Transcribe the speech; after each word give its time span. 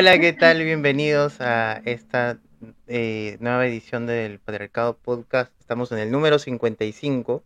Hola, 0.00 0.18
¿qué 0.18 0.32
tal? 0.32 0.64
Bienvenidos 0.64 1.42
a 1.42 1.82
esta 1.84 2.38
eh, 2.86 3.36
nueva 3.38 3.66
edición 3.66 4.06
del 4.06 4.38
Patriarcado 4.38 4.96
Podcast. 4.96 5.52
Estamos 5.60 5.92
en 5.92 5.98
el 5.98 6.10
número 6.10 6.38
55 6.38 7.44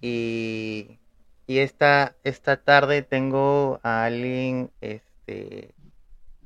y, 0.00 1.00
y 1.48 1.58
esta, 1.58 2.14
esta 2.22 2.58
tarde 2.58 3.02
tengo 3.02 3.80
a 3.82 4.04
alguien 4.04 4.70
este, 4.80 5.74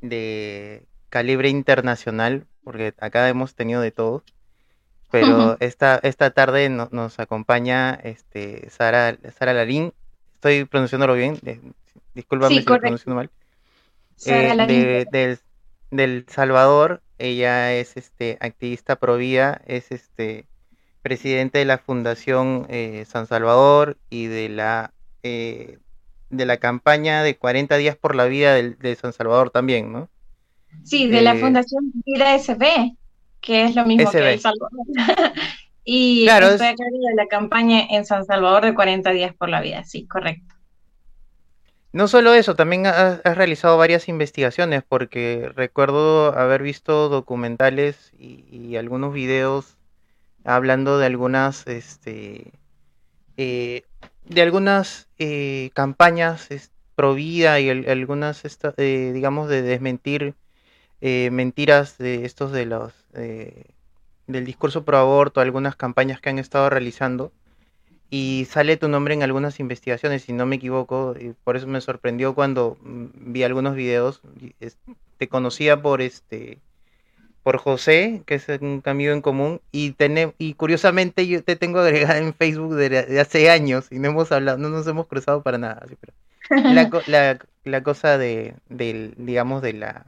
de 0.01 0.87
calibre 1.11 1.51
internacional, 1.51 2.47
porque 2.65 2.95
acá 2.99 3.29
hemos 3.29 3.55
tenido 3.55 3.83
de 3.83 3.91
todo. 3.91 4.25
Pero 5.11 5.59
esta, 5.61 6.01
esta 6.05 6.31
tarde 6.31 6.71
nos 6.71 7.19
acompaña 7.19 8.01
este, 8.03 8.71
Sara, 8.71 9.19
Sara 9.39 9.53
Larín. 9.53 9.93
Estoy 10.33 10.65
pronunciándolo 10.65 11.13
bien, 11.13 11.39
discúlpame 12.15 12.61
si 12.61 12.65
lo 12.65 12.79
pronuncio 12.79 13.15
mal. 13.15 13.31
Eh, 14.27 15.07
de, 15.11 15.39
del, 15.91 16.27
Salvador, 16.29 17.03
ella 17.19 17.75
es 17.75 17.97
este, 17.97 18.37
activista 18.41 18.97
pro 18.97 19.17
vida, 19.17 19.61
es 19.67 19.93
este, 19.93 20.47
presidente 21.03 21.59
de 21.59 21.65
la 21.65 21.79
Fundación 21.79 22.67
eh, 22.69 23.05
San 23.07 23.27
Salvador 23.27 23.97
y 24.11 24.27
de 24.27 24.49
la, 24.49 24.93
eh, 25.23 25.79
de 26.31 26.47
la 26.47 26.59
campaña 26.59 27.23
de 27.23 27.37
40 27.37 27.77
días 27.77 27.97
por 27.97 28.15
la 28.15 28.27
vida 28.27 28.55
de, 28.55 28.97
San 28.97 29.13
Salvador 29.13 29.51
también, 29.51 29.93
¿no? 29.93 30.09
Sí, 30.85 31.09
de 31.09 31.23
la 31.23 31.35
Fundación 31.35 31.93
Vida 32.05 32.39
SB, 32.39 32.97
que 33.41 33.65
es 33.65 33.75
lo 33.75 33.87
mismo 33.87 34.11
que 34.11 34.33
El 34.33 34.41
Salvador. 34.41 34.71
y 35.85 36.25
claro, 36.25 36.49
estoy 36.49 36.75
de 36.77 37.15
la 37.17 37.27
campaña 37.27 37.87
en 37.89 38.05
San 38.05 38.25
Salvador 38.27 38.65
de 38.65 38.75
40 38.75 39.11
días 39.13 39.35
por 39.35 39.49
la 39.49 39.61
vida, 39.61 39.85
sí, 39.85 40.07
correcto. 40.07 40.58
No 41.93 42.07
solo 42.07 42.35
eso, 42.35 42.55
también 42.55 42.87
has, 42.87 43.23
realizado 43.25 43.79
varias 43.79 44.09
investigaciones, 44.09 44.83
porque 44.87 45.51
recuerdo 45.55 46.37
haber 46.39 46.63
visto 46.63 47.09
documentales 47.09 48.13
y, 48.19 48.77
algunos 48.77 49.15
videos 49.15 49.77
hablando 50.45 50.99
de 50.99 51.07
algunas, 51.07 51.67
este, 51.67 52.53
eh, 53.37 53.83
de 54.27 54.43
algunas 54.43 55.09
eh, 55.19 55.71
campañas 55.75 56.49
pro 56.95 57.15
vida 57.15 57.59
y 57.61 57.71
algunas, 57.71 58.43
eh, 58.77 59.11
digamos, 59.15 59.49
de 59.49 59.63
desmentir 59.63 60.35
mentiras 61.01 61.97
de 61.97 62.25
estos 62.25 62.53
de 62.53 62.67
los 62.67 62.93
del 63.13 64.45
discurso 64.45 64.85
pro 64.85 64.99
aborto, 64.99 65.41
algunas 65.41 65.75
campañas 65.77 66.21
que 66.21 66.29
han 66.29 66.39
estado 66.39 66.69
realizando 66.71 67.33
y 68.11 68.47
sale 68.51 68.77
tu 68.77 68.89
nombre 68.89 69.15
en 69.15 69.23
algunas 69.23 69.61
investigaciones, 69.61 70.23
si 70.23 70.33
no 70.33 70.47
me 70.47 70.57
equivoco, 70.57 71.15
y 71.19 71.35
por 71.45 71.57
eso 71.57 71.67
me 71.67 71.81
sorprendió 71.81 72.35
cuando 72.35 72.79
mm, 72.81 73.33
vi 73.33 73.43
algunos 73.43 73.75
videos. 73.75 74.23
Te 75.19 75.29
conocía 75.29 75.83
por 75.83 76.01
este 76.01 76.59
por 77.43 77.57
José, 77.59 78.23
que 78.27 78.35
es 78.35 78.47
un 78.61 78.83
amigo 78.85 79.13
en 79.13 79.23
común, 79.23 79.63
y 79.73 79.95
y 80.39 80.55
curiosamente 80.55 81.27
yo 81.27 81.43
te 81.43 81.57
tengo 81.57 81.81
agregada 81.81 82.19
en 82.19 82.35
Facebook 82.35 82.75
de, 82.75 83.21
hace 83.21 83.51
años 83.51 83.87
y 83.91 83.99
no 83.99 84.09
hemos 84.09 84.33
hablado, 84.33 84.59
no 84.59 84.69
nos 84.69 84.87
hemos 84.87 85.07
cruzado 85.07 85.43
para 85.43 85.57
nada. 85.57 85.87
la, 87.65 87.83
cosa 87.83 88.19
de, 88.19 88.55
del, 88.69 89.15
digamos, 89.17 89.63
de 89.63 89.73
la 89.73 90.07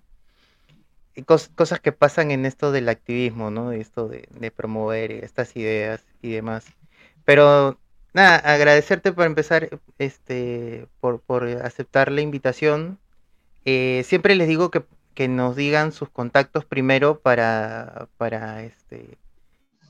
cosas 1.26 1.80
que 1.80 1.92
pasan 1.92 2.30
en 2.30 2.46
esto 2.46 2.72
del 2.72 2.88
activismo, 2.88 3.50
¿no? 3.50 3.72
Esto 3.72 4.08
de, 4.08 4.28
de 4.30 4.50
promover 4.50 5.10
estas 5.10 5.56
ideas 5.56 6.04
y 6.22 6.32
demás. 6.32 6.66
Pero 7.24 7.78
nada, 8.12 8.37
agradecerte 8.37 9.12
por 9.12 9.26
empezar, 9.26 9.69
este, 9.98 10.87
por, 11.00 11.21
por 11.21 11.44
aceptar 11.44 12.10
la 12.10 12.21
invitación. 12.21 12.98
Eh, 13.65 14.03
siempre 14.06 14.34
les 14.34 14.48
digo 14.48 14.71
que, 14.71 14.82
que, 15.15 15.28
nos 15.28 15.56
digan 15.56 15.93
sus 15.93 16.09
contactos 16.09 16.65
primero 16.65 17.21
para, 17.21 18.09
para 18.16 18.62
este, 18.62 19.19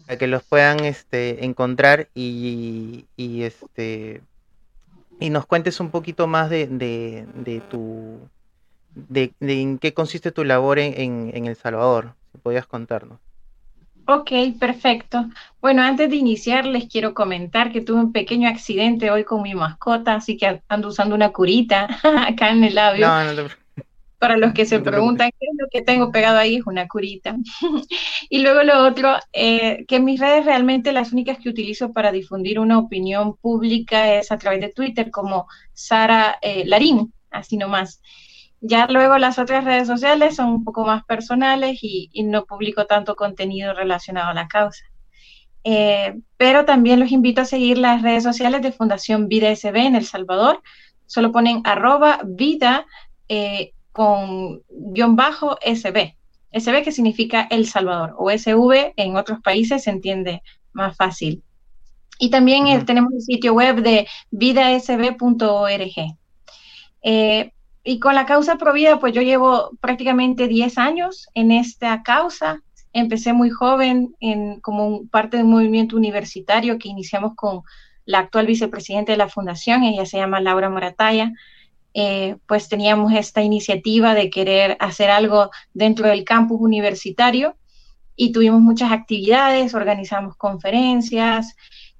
para 0.07 0.19
que 0.19 0.27
los 0.27 0.43
puedan 0.43 0.85
este, 0.85 1.45
encontrar 1.45 2.09
y, 2.15 3.07
y, 3.17 3.43
este 3.45 4.23
y 5.21 5.31
nos 5.31 5.47
cuentes 5.47 5.79
un 5.81 5.91
poquito 5.91 6.27
más 6.27 6.51
de, 6.51 6.67
de, 6.67 7.27
de 7.35 7.61
tu 7.61 8.19
de, 8.95 9.33
de, 9.39 9.61
en 9.61 9.79
qué 9.79 9.95
consiste 9.95 10.33
tu 10.33 10.45
labor 10.45 10.79
en, 10.79 11.01
en, 11.01 11.31
en 11.35 11.47
El 11.47 11.57
Salvador, 11.57 12.15
si 12.33 12.39
podías 12.39 12.67
contarnos. 12.67 13.21
Ok, 14.12 14.32
perfecto. 14.59 15.28
Bueno, 15.60 15.82
antes 15.82 16.10
de 16.10 16.16
iniciar 16.16 16.66
les 16.66 16.88
quiero 16.88 17.15
comentar 17.15 17.71
que 17.71 17.81
tuve 17.81 18.00
un 18.00 18.12
pequeño 18.12 18.48
accidente 18.48 19.09
hoy 19.09 19.22
con 19.22 19.43
mi 19.43 19.54
mascota, 19.54 20.16
así 20.16 20.37
que 20.37 20.62
ando 20.69 20.88
usando 20.88 21.15
una 21.15 21.31
curita 21.31 21.87
acá 22.26 22.50
en 22.50 22.65
el 22.65 22.75
labio. 22.75 23.06
No, 23.06 23.32
no 23.32 23.48
Para 24.19 24.37
los 24.37 24.53
que 24.53 24.66
se 24.66 24.81
preguntan 24.81 25.31
qué 25.38 25.47
es 25.47 25.56
lo 25.56 25.69
que 25.71 25.82
tengo 25.82 26.10
pegado 26.10 26.38
ahí, 26.38 26.56
es 26.56 26.66
una 26.66 26.88
curita. 26.88 27.37
y 28.28 28.43
luego 28.43 28.65
lo 28.65 28.84
otro, 28.84 29.15
eh, 29.32 29.84
que 29.87 30.00
mis 30.00 30.19
redes 30.19 30.44
realmente 30.44 30.91
las 30.91 31.12
únicas 31.12 31.38
que 31.38 31.48
utilizo 31.48 31.92
para 31.92 32.10
difundir 32.10 32.59
una 32.59 32.81
opinión 32.81 33.37
pública 33.37 34.15
es 34.15 34.32
a 34.32 34.38
través 34.38 34.60
de 34.60 34.72
Twitter 34.72 35.12
como 35.12 35.47
Sara 35.72 36.37
eh, 36.42 36.65
Larín, 36.66 37.12
así 37.31 37.56
nomás. 37.56 38.03
Ya 38.60 38.87
luego 38.87 39.16
las 39.19 39.38
otras 39.38 39.65
redes 39.65 39.87
sociales 39.87 40.37
son 40.37 40.48
un 40.48 40.65
poco 40.65 40.84
más 40.84 41.04
personales 41.04 41.78
y, 41.82 42.10
no 42.25 42.44
publico 42.44 42.87
tanto 42.87 43.16
contenido 43.16 43.72
relacionado 43.75 44.28
a 44.28 44.34
la 44.34 44.48
causa. 44.48 44.84
Eh, 45.65 46.15
pero 46.37 46.65
también 46.65 47.00
los 47.00 47.12
invito 47.12 47.43
a 47.43 47.47
seguir 47.47 47.78
las 47.78 48.03
redes 48.03 48.22
sociales 48.22 48.62
de 48.62 48.72
Fundación 48.72 49.28
Vida 49.28 49.54
SB 49.54 49.76
en 49.76 49.97
El 49.97 50.06
Salvador. 50.06 50.62
Solo 51.06 51.32
ponen 51.32 51.62
arroba 51.65 52.21
vida 52.25 52.87
eh, 53.28 53.72
con 53.93 54.62
guion 54.69 55.16
bajo 55.16 55.56
SB. 55.65 56.16
SB 56.53 56.82
que 56.82 56.92
significa 56.92 57.47
El 57.51 57.66
Salvador 57.66 58.15
o 58.18 58.30
SV 58.30 58.95
en 58.97 59.16
otros 59.16 59.41
países 59.41 59.84
se 59.84 59.91
entiende 59.91 60.42
más 60.72 60.97
fácil. 60.97 61.42
Y 62.18 62.30
también 62.30 62.66
eh, 62.66 62.84
tenemos 62.84 63.13
el 63.15 63.22
sitio 63.22 63.54
web 63.54 63.83
de 63.83 64.06
vidasb.org. 64.30 66.16
Eh, 67.03 67.53
y 67.82 67.98
con 67.98 68.15
la 68.15 68.27
causa 68.27 68.56
Provida, 68.56 69.00
pues 69.00 69.15
yo 69.15 69.22
llevo 69.22 69.71
prácticamente 69.80 70.48
10 70.48 70.78
años 70.78 71.28
en 71.34 71.50
esta 71.50 72.03
causa. 72.03 72.62
Empecé 72.92 73.32
muy 73.32 73.50
joven 73.50 74.15
en, 74.21 74.60
como 74.60 75.06
parte 75.06 75.38
de 75.38 75.44
un 75.44 75.50
movimiento 75.50 75.97
universitario 75.97 76.78
que 76.78 76.88
iniciamos 76.88 77.34
con 77.34 77.62
la 78.04 78.18
actual 78.18 78.47
vicepresidenta 78.47 79.12
de 79.12 79.18
la 79.18 79.28
fundación, 79.28 79.84
ella 79.84 80.04
se 80.04 80.18
llama 80.18 80.41
Laura 80.41 80.68
Morataya. 80.68 81.32
Eh, 81.92 82.36
pues 82.47 82.68
teníamos 82.68 83.12
esta 83.15 83.42
iniciativa 83.42 84.15
de 84.15 84.30
querer 84.30 84.77
hacer 84.78 85.10
algo 85.10 85.50
dentro 85.74 86.06
del 86.06 86.22
campus 86.22 86.60
universitario 86.60 87.56
y 88.15 88.30
tuvimos 88.30 88.60
muchas 88.60 88.92
actividades, 88.92 89.74
organizamos 89.74 90.36
conferencias, 90.36 91.56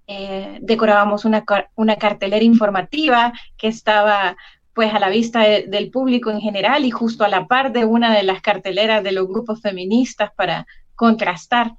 eh, 0.07 0.59
decorábamos 0.61 1.25
una, 1.25 1.45
una 1.75 1.97
cartelera 1.97 2.45
informativa 2.45 3.33
que 3.57 3.69
estaba 3.69 4.37
pues 4.75 4.95
a 4.95 5.01
la 5.01 5.09
vista 5.09 5.41
del 5.41 5.91
público 5.91 6.31
en 6.31 6.41
general 6.41 6.85
y 6.85 6.91
justo 6.91 7.25
a 7.25 7.29
la 7.29 7.47
par 7.47 7.73
de 7.73 7.85
una 7.85 8.15
de 8.15 8.23
las 8.23 8.41
carteleras 8.41 9.03
de 9.03 9.13
los 9.13 9.27
grupos 9.27 9.61
feministas 9.61 10.31
para 10.37 10.67
contrastar. 10.95 11.75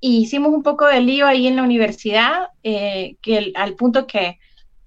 Hicimos 0.00 0.52
un 0.52 0.62
poco 0.62 0.86
de 0.86 1.00
lío 1.00 1.26
ahí 1.26 1.46
en 1.46 1.56
la 1.56 1.62
universidad, 1.62 2.48
eh, 2.62 3.16
que 3.20 3.52
al 3.54 3.74
punto 3.74 4.06
que, 4.06 4.38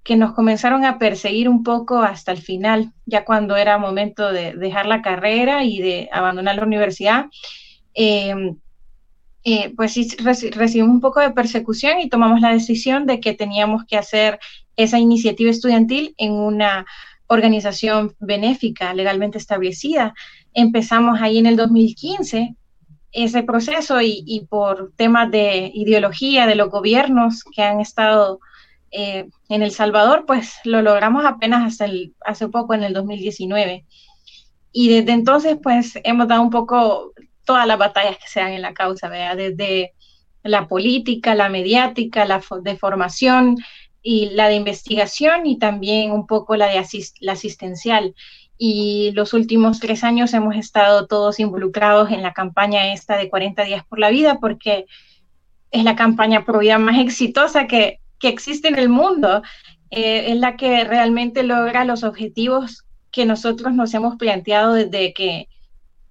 que 0.04 0.16
nos 0.16 0.34
comenzaron 0.34 0.86
a 0.86 1.00
perseguir 1.00 1.48
un 1.48 1.64
poco 1.64 2.00
hasta 2.00 2.32
el 2.32 2.40
final, 2.40 2.94
ya 3.06 3.26
cuando 3.26 3.56
era 3.56 3.78
momento 3.78 4.32
de 4.32 4.54
dejar 4.54 4.86
la 4.86 5.02
carrera 5.02 5.64
y 5.64 5.80
de 5.80 6.10
abandonar 6.12 6.56
la 6.56 6.64
universidad. 6.64 7.26
Em, 7.94 8.58
eh, 9.44 9.74
pues 9.76 9.94
sí, 9.94 10.08
recibimos 10.52 10.92
un 10.92 11.02
poco 11.02 11.22
de 11.22 11.32
persecución 11.32 12.00
y 12.00 12.10
tomamos 12.10 12.42
la 12.42 12.52
decisión 12.52 13.06
de 13.06 13.20
que 13.20 13.34
teníamos 13.34 13.86
que 13.86 13.98
hacer 13.98 14.40
esa 14.76 15.00
iniciativa 15.00 15.50
estudiantil 15.50 16.14
en 16.18 16.34
una 16.34 16.86
organización 17.28 18.16
benéfica 18.20 18.94
legalmente 18.94 19.38
establecida. 19.38 20.14
Empezamos 20.54 21.22
ahí 21.22 21.38
en 21.38 21.46
el 21.46 21.56
2015 21.56 22.56
ese 23.16 23.44
proceso 23.44 24.02
y, 24.02 24.46
por 24.50 24.92
temas 24.98 25.32
de 25.32 25.72
ideología 25.74 26.48
de 26.48 26.56
los 26.56 26.70
gobiernos 26.70 27.44
que 27.46 27.64
han 27.64 27.80
estado 27.80 28.40
eh, 28.92 29.30
en 29.48 29.64
El 29.64 29.72
Salvador, 29.72 30.26
pues 30.28 30.56
lo 30.66 30.82
logramos 30.82 31.24
apenas 31.26 31.66
hasta 31.66 31.86
el, 31.86 32.14
hace 32.26 32.50
poco, 32.50 32.74
en 32.74 32.84
el 32.84 32.94
2019. 32.94 33.86
Y 34.74 34.90
desde 34.90 35.14
entonces, 35.14 35.58
pues 35.64 35.94
hemos 36.04 36.28
dado 36.28 36.42
un 36.42 36.50
poco 36.50 37.14
todas 37.46 37.66
las 37.66 37.78
batallas 37.78 38.18
que 38.18 38.28
se 38.28 38.42
dan 38.42 38.52
en 38.52 38.62
la 38.62 38.74
causa, 38.74 39.10
desde 39.10 39.94
la 40.44 40.68
política, 40.68 41.36
la 41.36 41.48
mediática, 41.48 42.26
la 42.26 42.42
de 42.62 42.78
formación, 42.78 43.56
y 44.08 44.30
la 44.30 44.50
de 44.50 44.54
investigación 44.54 45.48
y 45.48 45.58
también 45.58 46.12
un 46.12 46.28
poco 46.28 46.56
la 46.56 46.68
de 46.68 46.78
asistencial. 46.78 48.14
Y 48.56 49.12
los 49.16 49.34
últimos 49.34 49.80
tres 49.80 50.04
años 50.04 50.32
hemos 50.36 50.56
estado 50.56 51.08
todos 51.08 51.40
involucrados 51.40 52.12
en 52.12 52.22
la 52.22 52.32
campaña 52.32 52.94
esta 52.94 53.18
de 53.18 53.30
40 53.30 53.64
días 53.64 53.84
por 53.84 53.98
la 53.98 54.12
vida 54.12 54.38
porque 54.40 54.86
es 55.72 55.84
la 55.84 55.96
campaña 55.96 56.46
pro 56.46 56.60
vida 56.60 56.78
más 56.78 57.00
exitosa 57.00 57.66
que, 57.66 58.00
que 58.20 58.28
existe 58.28 58.68
en 58.68 58.78
el 58.78 58.90
mundo. 58.90 59.42
Eh, 59.90 60.32
es 60.32 60.38
la 60.38 60.56
que 60.56 60.84
realmente 60.84 61.42
logra 61.42 61.84
los 61.84 62.04
objetivos 62.04 62.86
que 63.10 63.26
nosotros 63.26 63.74
nos 63.74 63.92
hemos 63.96 64.18
planteado 64.18 64.76
desde 64.76 65.16
que 65.16 65.50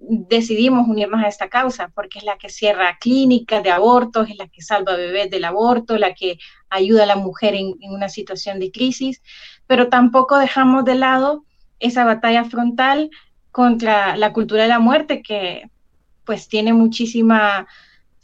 decidimos 0.08 0.88
unirnos 0.88 1.22
a 1.22 1.28
esta 1.28 1.48
causa, 1.48 1.88
porque 1.94 2.18
es 2.18 2.24
la 2.24 2.36
que 2.36 2.48
cierra 2.48 2.98
clínicas 3.00 3.62
de 3.62 3.70
abortos, 3.70 4.28
es 4.28 4.36
la 4.36 4.48
que 4.48 4.62
salva 4.62 4.96
bebés 4.96 5.30
del 5.30 5.44
aborto, 5.44 5.96
la 5.96 6.14
que 6.14 6.38
ayuda 6.68 7.04
a 7.04 7.06
la 7.06 7.16
mujer 7.16 7.54
en, 7.54 7.74
una 7.82 8.08
situación 8.08 8.58
de 8.58 8.70
crisis, 8.70 9.22
pero 9.66 9.88
tampoco 9.88 10.38
dejamos 10.38 10.84
de 10.84 10.94
lado 10.94 11.44
esa 11.80 12.04
batalla 12.04 12.44
frontal 12.44 13.10
contra 13.50 14.16
la 14.16 14.32
cultura 14.32 14.62
de 14.62 14.68
la 14.68 14.78
muerte, 14.78 15.22
que 15.22 15.70
pues 16.24 16.48
tiene 16.48 16.72
muchísima 16.72 17.66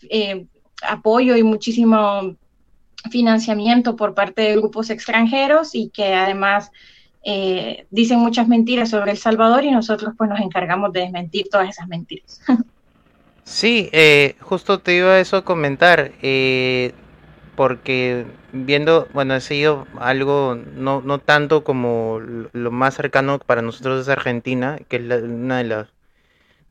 eh, 0.09 0.47
apoyo 0.83 1.37
y 1.37 1.43
muchísimo 1.43 2.37
financiamiento 3.11 3.97
por 3.97 4.15
parte 4.15 4.43
de 4.43 4.57
grupos 4.57 4.91
extranjeros 4.91 5.75
y 5.75 5.91
que 5.91 6.15
además 6.15 6.71
eh, 7.23 7.87
dicen 7.91 8.19
muchas 8.19 8.49
mentiras 8.49 8.91
sobre 8.91 9.11
El 9.13 9.19
Salvador 9.19 9.65
y 9.65 9.71
nosotros 9.71 10.15
pues 10.17 10.31
nos 10.31 10.41
encargamos 10.41 10.93
de 10.93 11.01
desmentir 11.01 11.49
todas 11.51 11.69
esas 11.69 11.89
mentiras. 11.89 12.41
Sí, 13.43 13.89
eh, 13.91 14.37
justo 14.39 14.79
te 14.79 14.95
iba 14.95 15.09
a 15.09 15.19
eso 15.19 15.45
comentar, 15.45 16.13
eh, 16.23 16.93
porque 17.57 18.25
viendo, 18.53 19.09
bueno, 19.13 19.35
he 19.35 19.41
sido 19.41 19.89
algo 19.99 20.55
no, 20.55 21.01
no 21.01 21.19
tanto 21.19 21.65
como 21.65 22.21
lo 22.21 22.71
más 22.71 22.95
cercano 22.95 23.41
para 23.41 23.61
nosotros 23.61 24.03
es 24.03 24.09
Argentina, 24.09 24.79
que 24.89 24.97
es 24.99 25.03
una 25.03 25.65
de 25.65 25.87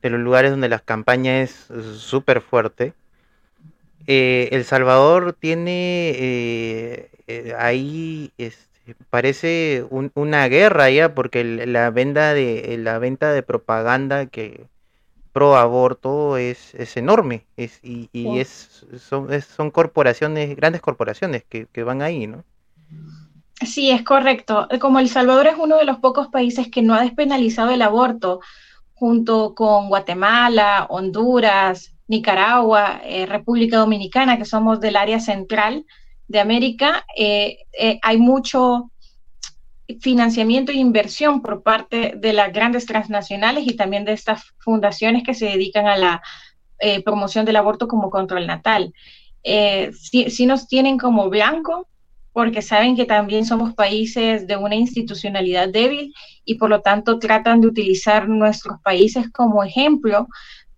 de 0.00 0.10
los 0.10 0.20
lugares 0.20 0.52
donde 0.52 0.70
la 0.70 0.78
campaña 0.78 1.42
es 1.42 1.68
súper 1.98 2.40
fuerte. 2.40 2.94
El 4.06 4.64
Salvador 4.64 5.34
tiene 5.38 7.10
ahí 7.58 8.32
este, 8.38 8.69
parece 9.10 9.84
una 9.90 10.48
guerra 10.48 10.90
ya, 10.90 11.14
porque 11.14 11.44
la 11.44 11.90
venta 11.90 12.34
de 12.34 12.76
la 12.78 12.98
venta 12.98 13.32
de 13.32 13.42
propaganda 13.42 14.26
que 14.26 14.66
pro 15.32 15.56
aborto 15.56 16.36
es, 16.36 16.74
es 16.74 16.96
enorme 16.96 17.46
es, 17.56 17.80
y, 17.82 18.08
es, 18.38 18.84
son, 18.98 19.28
son 19.42 19.70
corporaciones, 19.70 20.56
grandes 20.56 20.80
corporaciones 20.80 21.44
que, 21.48 21.66
que 21.72 21.82
van 21.82 22.02
ahí, 22.02 22.26
¿no? 22.26 22.44
Sí, 23.64 23.90
es 23.90 24.02
correcto. 24.02 24.68
Como 24.80 24.98
El 25.00 25.08
Salvador 25.08 25.46
es 25.46 25.54
uno 25.58 25.76
de 25.76 25.84
los 25.84 25.98
pocos 25.98 26.28
países 26.28 26.68
que 26.68 26.82
no 26.82 26.94
ha 26.94 27.02
despenalizado 27.02 27.70
el 27.70 27.82
aborto, 27.82 28.40
junto 28.94 29.54
con 29.54 29.88
Guatemala, 29.88 30.86
Honduras, 30.88 31.94
Nicaragua, 32.08 33.00
eh, 33.04 33.26
República 33.26 33.78
Dominicana, 33.78 34.36
que 34.36 34.44
somos 34.44 34.80
del 34.80 34.96
área 34.96 35.20
central, 35.20 35.86
de 36.30 36.38
América, 36.38 37.04
eh, 37.16 37.58
eh, 37.76 37.98
hay 38.02 38.16
mucho 38.16 38.92
financiamiento 40.00 40.70
e 40.70 40.76
inversión 40.76 41.42
por 41.42 41.64
parte 41.64 42.14
de 42.16 42.32
las 42.32 42.52
grandes 42.52 42.86
transnacionales 42.86 43.66
y 43.66 43.74
también 43.74 44.04
de 44.04 44.12
estas 44.12 44.44
fundaciones 44.60 45.24
que 45.24 45.34
se 45.34 45.46
dedican 45.46 45.88
a 45.88 45.96
la 45.96 46.22
eh, 46.78 47.02
promoción 47.02 47.44
del 47.44 47.56
aborto 47.56 47.88
como 47.88 48.10
control 48.10 48.46
natal. 48.46 48.94
Si, 49.42 50.46
nos 50.46 50.68
tienen 50.68 50.98
como 50.98 51.28
blanco 51.28 51.88
porque 52.32 52.62
saben 52.62 52.94
que 52.94 53.06
también 53.06 53.44
somos 53.44 53.74
países 53.74 54.46
de 54.46 54.56
una 54.56 54.76
institucionalidad 54.76 55.68
débil 55.68 56.14
y 56.44 56.54
por 56.54 56.70
lo 56.70 56.80
tanto 56.80 57.18
tratan 57.18 57.60
de 57.60 57.66
utilizar 57.66 58.28
nuestros 58.28 58.80
países 58.82 59.28
como 59.32 59.64
ejemplo 59.64 60.28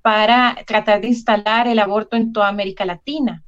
para 0.00 0.56
tratar 0.66 1.02
de 1.02 1.08
instalar 1.08 1.68
el 1.68 1.78
aborto 1.78 2.16
en 2.16 2.32
toda 2.32 2.48
América 2.48 2.86
Latina. 2.86 3.44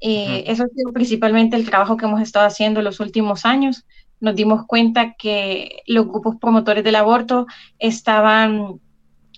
Eh, 0.00 0.44
eso 0.46 0.64
ha 0.64 0.68
sido 0.68 0.92
principalmente 0.92 1.56
el 1.56 1.68
trabajo 1.68 1.96
que 1.96 2.06
hemos 2.06 2.20
estado 2.20 2.46
haciendo 2.46 2.80
en 2.80 2.84
los 2.84 3.00
últimos 3.00 3.44
años. 3.44 3.84
Nos 4.20 4.34
dimos 4.34 4.66
cuenta 4.66 5.14
que 5.14 5.82
los 5.86 6.06
grupos 6.06 6.36
promotores 6.40 6.84
del 6.84 6.96
aborto 6.96 7.46
estaban 7.78 8.80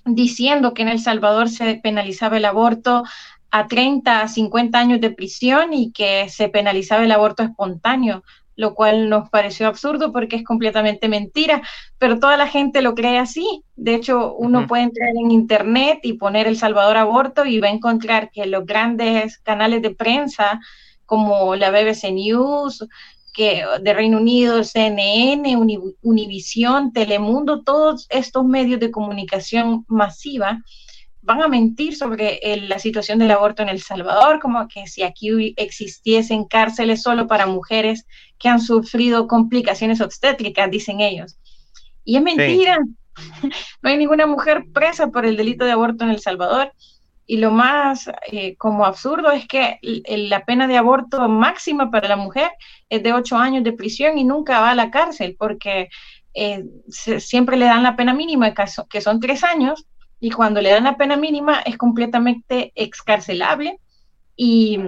diciendo 0.04 0.74
que 0.74 0.82
en 0.82 0.88
El 0.88 1.00
Salvador 1.00 1.48
se 1.48 1.76
penalizaba 1.76 2.36
el 2.36 2.44
aborto 2.44 3.04
a 3.50 3.66
30, 3.66 4.22
a 4.22 4.28
50 4.28 4.78
años 4.78 5.00
de 5.00 5.10
prisión 5.10 5.72
y 5.72 5.92
que 5.92 6.28
se 6.28 6.48
penalizaba 6.48 7.04
el 7.04 7.12
aborto 7.12 7.42
espontáneo, 7.42 8.22
lo 8.56 8.75
cual 8.75 9.08
nos 9.08 9.31
pareció 9.31 9.67
absurdo 9.67 10.12
porque 10.12 10.37
es 10.37 10.44
completamente 10.44 11.08
mentira, 11.08 11.62
pero 11.99 12.19
toda 12.19 12.37
la 12.37 12.47
gente 12.47 12.82
lo 12.82 12.94
cree 12.94 13.19
así. 13.19 13.64
De 13.76 13.94
hecho, 13.94 14.35
uno 14.35 14.67
puede 14.67 14.82
entrar 14.85 15.11
en 15.17 15.31
internet 15.31 16.00
y 16.02 16.14
poner 16.14 16.47
El 16.47 16.58
Salvador 16.58 16.97
Aborto 16.97 17.47
y 17.47 17.61
va 17.61 17.69
a 17.69 17.73
encontrar 17.73 18.31
que 18.31 18.47
los 18.47 18.66
grandes 18.66 19.38
canales 19.38 19.83
de 19.83 19.95
prensa 19.95 20.61
como 21.07 21.57
la 21.57 21.71
BBC 21.71 22.12
News, 22.12 22.87
que 23.33 23.64
de 23.80 23.95
Reino 23.95 24.19
Unido, 24.19 24.62
CNN, 24.62 25.57
Univisión, 26.02 26.92
Telemundo, 26.92 27.62
todos 27.62 28.07
estos 28.11 28.45
medios 28.45 28.80
de 28.80 28.90
comunicación 28.90 29.85
masiva 29.88 30.62
van 31.22 31.42
a 31.42 31.48
mentir 31.48 31.96
sobre 31.96 32.40
la 32.68 32.78
situación 32.78 33.18
del 33.18 33.30
aborto 33.30 33.62
en 33.62 33.68
El 33.68 33.80
Salvador, 33.80 34.40
como 34.40 34.66
que 34.68 34.86
si 34.86 35.02
aquí 35.02 35.54
existiesen 35.56 36.44
cárceles 36.44 37.02
solo 37.02 37.26
para 37.26 37.46
mujeres 37.46 38.06
que 38.38 38.48
han 38.48 38.60
sufrido 38.60 39.26
complicaciones 39.26 40.00
obstétricas, 40.00 40.70
dicen 40.70 41.00
ellos. 41.00 41.38
Y 42.04 42.16
es 42.16 42.22
mentira. 42.22 42.78
No 43.82 43.90
hay 43.90 43.98
ninguna 43.98 44.26
mujer 44.26 44.64
presa 44.72 45.08
por 45.08 45.26
el 45.26 45.36
delito 45.36 45.66
de 45.66 45.72
aborto 45.72 46.04
en 46.04 46.10
El 46.10 46.20
Salvador. 46.20 46.72
Y 47.26 47.36
lo 47.36 47.50
más 47.50 48.10
eh, 48.32 48.56
como 48.56 48.86
absurdo 48.86 49.30
es 49.30 49.46
que 49.46 49.78
la 49.82 50.44
pena 50.46 50.66
de 50.66 50.78
aborto 50.78 51.28
máxima 51.28 51.90
para 51.90 52.08
la 52.08 52.16
mujer 52.16 52.50
es 52.88 53.02
de 53.02 53.12
ocho 53.12 53.36
años 53.36 53.62
de 53.62 53.72
prisión 53.72 54.16
y 54.16 54.24
nunca 54.24 54.60
va 54.60 54.70
a 54.70 54.74
la 54.74 54.90
cárcel 54.90 55.36
porque 55.38 55.90
eh, 56.32 56.64
siempre 56.88 57.56
le 57.56 57.66
dan 57.66 57.82
la 57.82 57.94
pena 57.94 58.14
mínima, 58.14 58.54
que 58.88 59.00
son 59.00 59.20
tres 59.20 59.44
años, 59.44 59.86
y 60.20 60.30
cuando 60.30 60.60
le 60.60 60.70
dan 60.70 60.84
la 60.84 60.96
pena 60.96 61.16
mínima 61.16 61.60
es 61.60 61.78
completamente 61.78 62.72
excarcelable 62.74 63.80
y, 64.36 64.78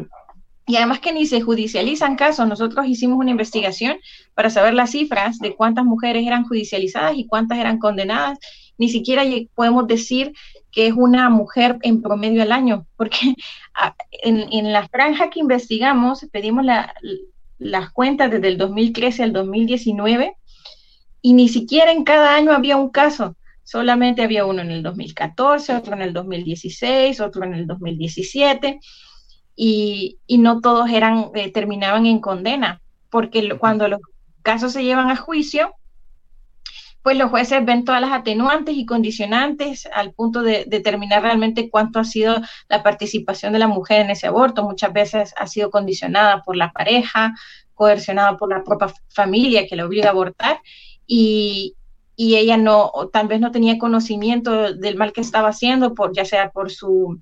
y 0.66 0.76
además 0.76 1.00
que 1.00 1.12
ni 1.12 1.26
se 1.26 1.40
judicializan 1.40 2.16
casos. 2.16 2.46
Nosotros 2.46 2.86
hicimos 2.86 3.18
una 3.18 3.30
investigación 3.30 3.96
para 4.34 4.50
saber 4.50 4.74
las 4.74 4.90
cifras 4.90 5.38
de 5.38 5.54
cuántas 5.56 5.84
mujeres 5.84 6.26
eran 6.26 6.44
judicializadas 6.44 7.16
y 7.16 7.26
cuántas 7.26 7.58
eran 7.58 7.78
condenadas. 7.78 8.38
Ni 8.76 8.88
siquiera 8.88 9.22
podemos 9.54 9.86
decir 9.86 10.32
que 10.70 10.86
es 10.86 10.94
una 10.94 11.30
mujer 11.30 11.78
en 11.82 12.02
promedio 12.02 12.42
al 12.42 12.52
año, 12.52 12.86
porque 12.96 13.34
en, 14.22 14.52
en 14.52 14.72
la 14.72 14.86
franja 14.88 15.30
que 15.30 15.40
investigamos 15.40 16.26
pedimos 16.30 16.64
las 17.58 17.90
cuentas 17.90 18.30
desde 18.30 18.48
el 18.48 18.58
2013 18.58 19.22
al 19.22 19.32
2019 19.32 20.34
y 21.22 21.32
ni 21.32 21.48
siquiera 21.48 21.92
en 21.92 22.04
cada 22.04 22.34
año 22.34 22.52
había 22.52 22.76
un 22.76 22.90
caso. 22.90 23.36
Solamente 23.64 24.22
había 24.22 24.44
uno 24.44 24.62
en 24.62 24.70
el 24.70 24.82
2014, 24.82 25.74
otro 25.74 25.94
en 25.94 26.02
el 26.02 26.12
2016, 26.12 27.20
otro 27.20 27.44
en 27.44 27.54
el 27.54 27.66
2017, 27.66 28.80
y, 29.54 30.18
y 30.26 30.38
no 30.38 30.60
todos 30.60 30.90
eran, 30.90 31.30
eh, 31.34 31.52
terminaban 31.52 32.06
en 32.06 32.20
condena, 32.20 32.80
porque 33.10 33.56
cuando 33.58 33.88
los 33.88 34.00
casos 34.42 34.72
se 34.72 34.84
llevan 34.84 35.10
a 35.10 35.16
juicio, 35.16 35.74
pues 37.02 37.16
los 37.16 37.30
jueces 37.30 37.64
ven 37.64 37.84
todas 37.84 38.00
las 38.00 38.12
atenuantes 38.12 38.76
y 38.76 38.86
condicionantes 38.86 39.88
al 39.92 40.12
punto 40.12 40.42
de 40.42 40.64
determinar 40.68 41.22
realmente 41.22 41.68
cuánto 41.68 41.98
ha 41.98 42.04
sido 42.04 42.40
la 42.68 42.82
participación 42.82 43.52
de 43.52 43.58
la 43.58 43.66
mujer 43.66 44.02
en 44.02 44.10
ese 44.10 44.28
aborto. 44.28 44.62
Muchas 44.62 44.92
veces 44.92 45.34
ha 45.36 45.46
sido 45.48 45.70
condicionada 45.70 46.42
por 46.42 46.56
la 46.56 46.70
pareja, 46.72 47.34
coercionada 47.74 48.36
por 48.36 48.50
la 48.50 48.62
propia 48.62 48.94
familia 49.08 49.66
que 49.66 49.74
la 49.74 49.84
obliga 49.84 50.08
a 50.08 50.12
abortar. 50.12 50.60
Y, 51.06 51.74
y 52.24 52.36
ella 52.36 52.56
no, 52.56 52.92
tal 53.12 53.26
vez 53.26 53.40
no 53.40 53.50
tenía 53.50 53.78
conocimiento 53.78 54.74
del 54.74 54.94
mal 54.94 55.12
que 55.12 55.20
estaba 55.20 55.48
haciendo, 55.48 55.92
por, 55.92 56.14
ya 56.14 56.24
sea 56.24 56.50
por 56.50 56.70
su 56.70 57.20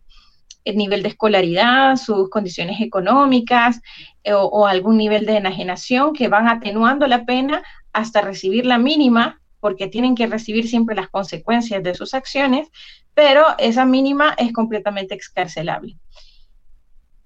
nivel 0.66 1.02
de 1.02 1.08
escolaridad, 1.08 1.96
sus 1.96 2.28
condiciones 2.28 2.82
económicas 2.82 3.80
eh, 4.24 4.34
o, 4.34 4.66
algún 4.66 4.98
nivel 4.98 5.24
de 5.24 5.38
enajenación 5.38 6.12
que 6.12 6.28
van 6.28 6.48
atenuando 6.48 7.06
la 7.06 7.24
pena 7.24 7.62
hasta 7.94 8.20
recibir 8.20 8.66
la 8.66 8.76
mínima, 8.76 9.40
porque 9.58 9.88
tienen 9.88 10.14
que 10.14 10.26
recibir 10.26 10.68
siempre 10.68 10.94
las 10.94 11.08
consecuencias 11.08 11.82
de 11.82 11.94
sus 11.94 12.12
acciones, 12.12 12.68
pero 13.14 13.46
esa 13.56 13.86
mínima 13.86 14.34
es 14.36 14.52
completamente 14.52 15.14
excarcelable. 15.14 15.96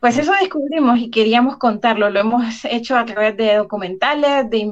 Pues 0.05 0.19
eso 0.19 0.35
descubrimos 0.39 0.99
y 0.99 1.09
queríamos 1.09 1.57
contarlo. 1.57 2.11
Lo 2.11 2.21
hemos 2.21 2.67
hecho 2.67 2.95
a 2.95 3.07
través 3.07 3.39
de 3.39 3.55
documentales, 3.55 4.51
de 4.51 4.71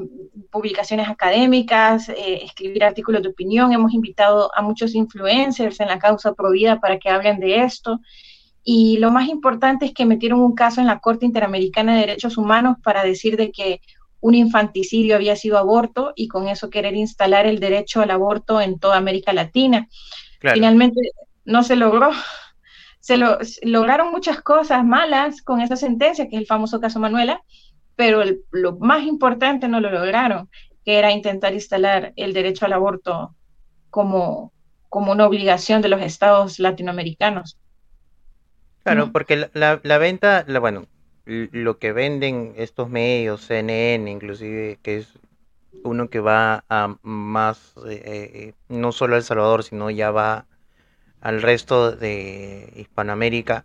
publicaciones 0.50 1.08
académicas, 1.08 2.10
eh, 2.10 2.40
escribir 2.42 2.84
artículos 2.84 3.22
de 3.22 3.30
opinión. 3.30 3.72
Hemos 3.72 3.94
invitado 3.94 4.50
a 4.54 4.60
muchos 4.60 4.94
influencers 4.94 5.80
en 5.80 5.88
la 5.88 5.98
causa 5.98 6.34
Provida 6.34 6.80
para 6.80 6.98
que 6.98 7.08
hablen 7.08 7.40
de 7.40 7.62
esto. 7.62 7.98
Y 8.62 8.98
lo 8.98 9.10
más 9.10 9.26
importante 9.30 9.86
es 9.86 9.94
que 9.94 10.04
metieron 10.04 10.38
un 10.38 10.54
caso 10.54 10.82
en 10.82 10.86
la 10.86 10.98
Corte 10.98 11.24
Interamericana 11.24 11.94
de 11.94 12.00
Derechos 12.00 12.36
Humanos 12.36 12.76
para 12.84 13.02
decir 13.02 13.38
de 13.38 13.52
que 13.52 13.80
un 14.20 14.34
infanticidio 14.34 15.16
había 15.16 15.34
sido 15.34 15.56
aborto 15.56 16.12
y 16.14 16.28
con 16.28 16.46
eso 16.46 16.68
querer 16.68 16.94
instalar 16.94 17.46
el 17.46 17.58
derecho 17.58 18.02
al 18.02 18.10
aborto 18.10 18.60
en 18.60 18.78
toda 18.78 18.98
América 18.98 19.32
Latina. 19.32 19.88
Finalmente 20.40 21.00
no 21.46 21.62
se 21.62 21.76
logró, 21.76 22.10
se 23.02 23.18
lograron 23.62 24.12
muchas 24.12 24.40
cosas 24.42 24.84
malas 24.84 25.42
con 25.42 25.60
esa 25.60 25.74
sentencia, 25.74 26.28
que 26.28 26.36
es 26.36 26.42
el 26.42 26.46
famoso 26.46 26.80
caso 26.80 27.00
Manuela, 27.00 27.42
pero 27.96 28.22
lo 28.52 28.78
más 28.78 29.02
importante 29.02 29.66
no 29.66 29.80
lo 29.80 29.90
lograron, 29.90 30.48
que 30.84 30.98
era 30.98 31.10
intentar 31.10 31.52
instalar 31.52 32.12
el 32.14 32.32
derecho 32.32 32.64
al 32.64 32.74
aborto 32.74 33.34
como, 33.90 34.52
como 34.88 35.10
una 35.10 35.26
obligación 35.26 35.82
de 35.82 35.88
los 35.88 36.00
estados 36.00 36.60
latinoamericanos. 36.60 37.58
Claro, 38.84 39.10
porque 39.10 39.48
la, 39.52 39.80
la, 39.82 39.98
venta, 39.98 40.44
la, 40.46 40.60
bueno, 40.60 40.86
lo 41.24 41.78
que 41.78 41.92
venden 41.92 42.54
estos 42.56 42.88
medios, 42.88 43.46
CNN 43.48 44.08
inclusive, 44.08 44.78
que 44.80 44.98
es 44.98 45.18
uno 45.82 46.08
que 46.08 46.20
va 46.20 46.64
a 46.68 46.96
más, 47.02 47.74
eh, 47.88 48.02
eh, 48.04 48.54
no 48.68 48.92
solo 48.92 49.14
a 49.14 49.18
El 49.18 49.24
Salvador, 49.24 49.64
sino 49.64 49.90
ya 49.90 50.12
va 50.12 50.46
al 51.22 51.42
resto 51.42 51.92
de 51.92 52.72
Hispanoamérica, 52.76 53.64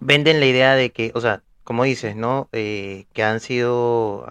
venden 0.00 0.40
la 0.40 0.46
idea 0.46 0.74
de 0.74 0.90
que, 0.90 1.12
o 1.14 1.20
sea, 1.20 1.42
como 1.64 1.84
dices, 1.84 2.16
¿no? 2.16 2.48
Eh, 2.52 3.04
que 3.12 3.22
han 3.22 3.40
sido 3.40 4.26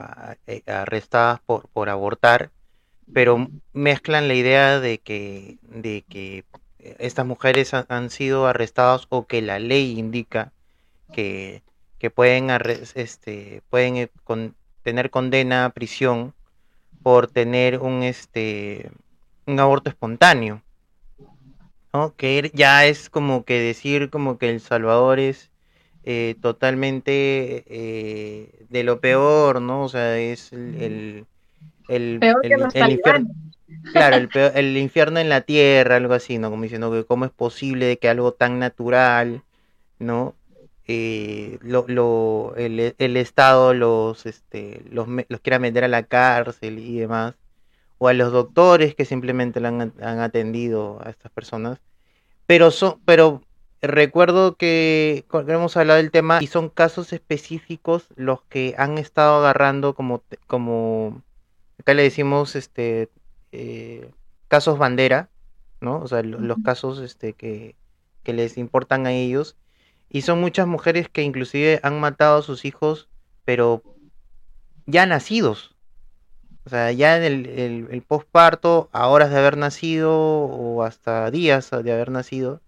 arrestadas 0.65 1.39
por, 1.45 1.67
por 1.69 1.89
abortar, 1.89 2.51
pero 3.13 3.47
mezclan 3.73 4.27
la 4.27 4.33
idea 4.33 4.79
de 4.79 4.97
que, 4.97 5.57
de 5.61 6.03
que 6.09 6.45
estas 6.99 7.25
mujeres 7.25 7.73
han, 7.73 8.09
sido 8.09 8.47
arrestadas 8.47 9.05
o 9.09 9.25
que 9.25 9.41
la 9.41 9.59
ley 9.59 9.97
indica 9.99 10.51
que, 11.13 11.63
que 11.99 12.09
pueden, 12.09 12.49
este, 12.95 13.61
pueden 13.69 13.97
eh, 13.97 14.09
tener 14.83 15.09
condena 15.09 15.65
a 15.65 15.69
prisión 15.69 16.33
por 17.03 17.27
tener 17.27 17.79
un, 17.79 18.03
este, 18.03 18.91
un 19.45 19.59
aborto 19.59 19.89
espontáneo. 19.89 20.61
¿No? 21.93 22.15
Que 22.15 22.39
er, 22.39 22.51
ya 22.53 22.85
es 22.85 23.09
como 23.09 23.43
que 23.45 23.59
decir 23.59 24.09
como 24.09 24.37
que 24.37 24.49
El 24.49 24.59
Salvador 24.59 25.19
es 25.19 25.51
eh, 26.03 26.35
totalmente 26.41 27.65
eh, 27.67 28.65
de 28.69 28.83
lo 28.83 28.99
peor, 28.99 29.61
¿no? 29.61 29.83
O 29.83 29.89
sea, 29.89 30.17
es 30.17 30.53
el, 30.53 31.25
el, 31.87 32.19
el 32.21 32.91
infierno. 32.91 33.29
Claro, 33.91 34.15
el, 34.15 34.29
el, 34.55 34.77
infierno 34.77 35.19
en 35.19 35.29
la 35.29 35.41
tierra, 35.41 35.97
algo 35.97 36.13
así, 36.13 36.37
¿no? 36.37 36.49
Como 36.49 36.63
diciendo 36.63 36.91
que 36.91 37.05
cómo 37.05 37.25
es 37.25 37.31
posible 37.31 37.97
que 37.97 38.09
algo 38.09 38.31
tan 38.31 38.59
natural, 38.59 39.43
¿no? 39.99 40.35
Eh, 40.87 41.57
lo, 41.61 41.85
lo, 41.89 42.53
el, 42.55 42.95
el, 42.97 43.17
Estado 43.17 43.73
los, 43.73 44.25
este, 44.25 44.81
los, 44.89 45.07
los 45.27 45.41
quiera 45.41 45.59
meter 45.59 45.83
a 45.83 45.89
la 45.89 46.03
cárcel 46.03 46.79
y 46.79 46.99
demás, 46.99 47.35
o 47.97 48.07
a 48.07 48.13
los 48.13 48.31
doctores 48.31 48.95
que 48.95 49.05
simplemente 49.05 49.65
han, 49.65 49.93
han 50.01 50.19
atendido 50.19 50.99
a 51.03 51.09
estas 51.09 51.31
personas. 51.31 51.79
Pero, 52.45 52.71
son, 52.71 52.99
pero 53.05 53.41
recuerdo 53.81 54.55
que 54.55 55.25
hemos 55.47 55.77
hablado 55.77 55.97
del 55.97 56.11
tema 56.11 56.39
y 56.41 56.47
son 56.47 56.69
casos 56.69 57.13
específicos 57.13 58.07
los 58.15 58.41
que 58.43 58.75
han 58.77 58.97
estado 58.97 59.39
agarrando 59.39 59.93
como, 59.93 60.23
como 60.47 61.21
acá 61.79 61.93
le 61.93 62.03
decimos 62.03 62.55
este 62.55 63.09
eh, 63.51 64.11
casos 64.47 64.77
bandera, 64.77 65.29
¿no? 65.81 65.99
O 65.99 66.07
sea, 66.07 66.21
los 66.23 66.57
casos 66.63 66.99
este, 66.99 67.33
que, 67.33 67.75
les 68.25 68.57
importan 68.57 69.07
a 69.07 69.13
ellos. 69.13 69.55
Y 70.09 70.21
son 70.21 70.41
muchas 70.41 70.67
mujeres 70.67 71.07
que 71.07 71.21
inclusive 71.21 71.79
han 71.81 71.99
matado 71.99 72.39
a 72.39 72.41
sus 72.41 72.65
hijos, 72.65 73.07
pero 73.45 73.81
ya 74.85 75.05
nacidos. 75.05 75.76
O 76.67 76.69
sea, 76.69 76.91
ya 76.91 77.15
en 77.15 77.23
el, 77.23 77.87
el, 77.89 78.01
postparto, 78.01 78.89
a 78.91 79.07
horas 79.07 79.29
de 79.29 79.37
haber 79.37 79.55
nacido 79.55 80.11
o 80.19 80.83
hasta 80.83 81.31
días 81.31 81.71
de 81.71 81.93
haber 81.93 82.11
nacido. 82.11 82.59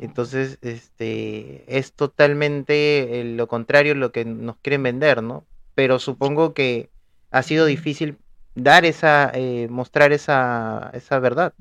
Entonces, 0.00 0.58
este, 0.60 1.62
es 1.68 1.92
totalmente 1.92 3.20
eh, 3.20 3.24
lo 3.36 3.46
contrario 3.46 3.94
lo 3.94 4.10
que 4.10 4.24
nos 4.24 4.56
quieren 4.56 4.82
vender, 4.82 5.22
¿no? 5.22 5.44
Pero 5.76 6.00
supongo 6.00 6.52
que 6.52 6.90
ha 7.30 7.44
sido 7.44 7.64
difícil 7.64 8.16
dar 8.56 8.84
esa, 8.84 9.30
eh, 9.32 9.68
mostrar 9.70 10.12
esa, 10.12 10.90
esa 10.92 11.20
verdad? 11.20 11.52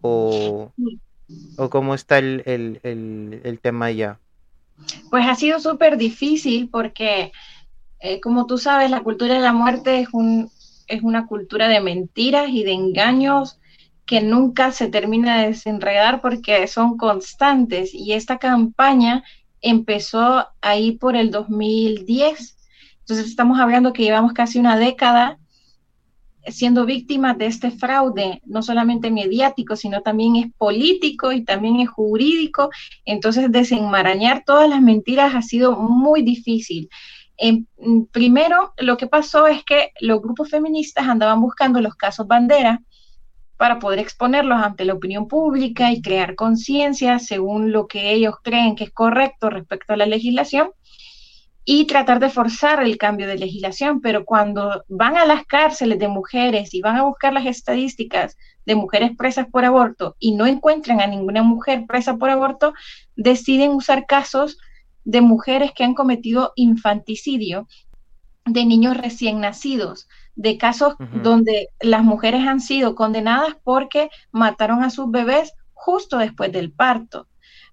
¿O, 0.00 0.72
o 1.58 1.68
cómo 1.68 1.94
está 1.94 2.16
el, 2.16 2.42
el, 2.46 3.40
el, 3.44 3.58
tema 3.58 3.90
ya? 3.90 4.18
Pues 5.10 5.26
ha 5.26 5.34
sido 5.34 5.60
súper 5.60 5.98
difícil 5.98 6.70
porque, 6.70 7.32
eh, 8.00 8.18
como 8.22 8.46
tú 8.46 8.56
sabes, 8.56 8.90
la 8.90 9.02
cultura 9.02 9.34
de 9.34 9.40
la 9.40 9.52
muerte 9.52 10.00
es, 10.00 10.08
un, 10.14 10.50
es 10.92 11.02
una 11.02 11.26
cultura 11.26 11.68
de 11.68 11.80
mentiras 11.80 12.50
y 12.50 12.64
de 12.64 12.72
engaños 12.72 13.58
que 14.04 14.20
nunca 14.20 14.72
se 14.72 14.88
termina 14.88 15.40
de 15.40 15.48
desenredar 15.48 16.20
porque 16.20 16.66
son 16.66 16.98
constantes. 16.98 17.94
Y 17.94 18.12
esta 18.12 18.38
campaña 18.38 19.24
empezó 19.62 20.46
ahí 20.60 20.92
por 20.92 21.16
el 21.16 21.30
2010. 21.30 22.58
Entonces 23.00 23.26
estamos 23.26 23.58
hablando 23.58 23.92
que 23.92 24.02
llevamos 24.02 24.34
casi 24.34 24.58
una 24.58 24.76
década 24.76 25.38
siendo 26.46 26.84
víctimas 26.84 27.38
de 27.38 27.46
este 27.46 27.70
fraude, 27.70 28.42
no 28.44 28.62
solamente 28.62 29.10
mediático, 29.10 29.76
sino 29.76 30.02
también 30.02 30.36
es 30.36 30.52
político 30.58 31.32
y 31.32 31.44
también 31.44 31.80
es 31.80 31.88
jurídico. 31.88 32.70
Entonces, 33.04 33.50
desenmarañar 33.50 34.42
todas 34.44 34.68
las 34.68 34.82
mentiras 34.82 35.34
ha 35.34 35.42
sido 35.42 35.76
muy 35.76 36.22
difícil. 36.22 36.88
Mm, 37.40 38.04
primero, 38.12 38.72
lo 38.78 38.96
que 38.96 39.06
pasó 39.06 39.46
es 39.46 39.64
que 39.64 39.92
los 40.00 40.20
grupos 40.20 40.50
feministas 40.50 41.06
andaban 41.08 41.40
buscando 41.40 41.80
los 41.80 41.94
casos 41.94 42.26
bandera 42.26 42.82
para 43.56 43.78
poder 43.78 44.00
exponerlos 44.00 44.60
ante 44.62 44.84
la 44.84 44.94
opinión 44.94 45.28
pública 45.28 45.92
y 45.92 46.02
crear 46.02 46.34
conciencia 46.34 47.18
según 47.18 47.72
lo 47.72 47.86
que 47.86 48.12
ellos 48.12 48.34
creen 48.42 48.74
que 48.74 48.84
es 48.84 48.90
correcto 48.90 49.50
respecto 49.50 49.92
a 49.92 49.96
la 49.96 50.06
legislación 50.06 50.70
y 51.64 51.86
tratar 51.86 52.18
de 52.18 52.28
forzar 52.28 52.82
el 52.82 52.98
cambio 52.98 53.28
de 53.28 53.38
legislación, 53.38 54.00
pero 54.00 54.24
cuando 54.24 54.84
van 54.88 55.16
a 55.16 55.24
las 55.24 55.46
cárceles 55.46 56.00
de 56.00 56.08
mujeres 56.08 56.74
y 56.74 56.80
van 56.80 56.96
a 56.96 57.04
buscar 57.04 57.32
las 57.32 57.46
estadísticas 57.46 58.36
de 58.66 58.74
mujeres 58.74 59.12
presas 59.16 59.46
por 59.46 59.64
aborto 59.64 60.16
y 60.18 60.32
no 60.32 60.46
encuentran 60.46 61.00
a 61.00 61.06
ninguna 61.06 61.44
mujer 61.44 61.84
presa 61.86 62.16
por 62.16 62.30
aborto, 62.30 62.74
deciden 63.14 63.70
usar 63.70 64.06
casos 64.06 64.58
de 65.04 65.20
mujeres 65.20 65.72
que 65.74 65.84
han 65.84 65.94
cometido 65.94 66.52
infanticidio, 66.56 67.68
de 68.44 68.64
niños 68.64 68.96
recién 68.96 69.40
nacidos, 69.40 70.08
de 70.34 70.58
casos 70.58 70.94
donde 71.22 71.68
las 71.80 72.02
mujeres 72.02 72.46
han 72.46 72.60
sido 72.60 72.94
condenadas 72.94 73.56
porque 73.62 74.10
mataron 74.30 74.82
a 74.82 74.90
sus 74.90 75.10
bebés 75.10 75.52
justo 75.74 76.18
después 76.18 76.50
del 76.52 76.72
parto 76.72 77.28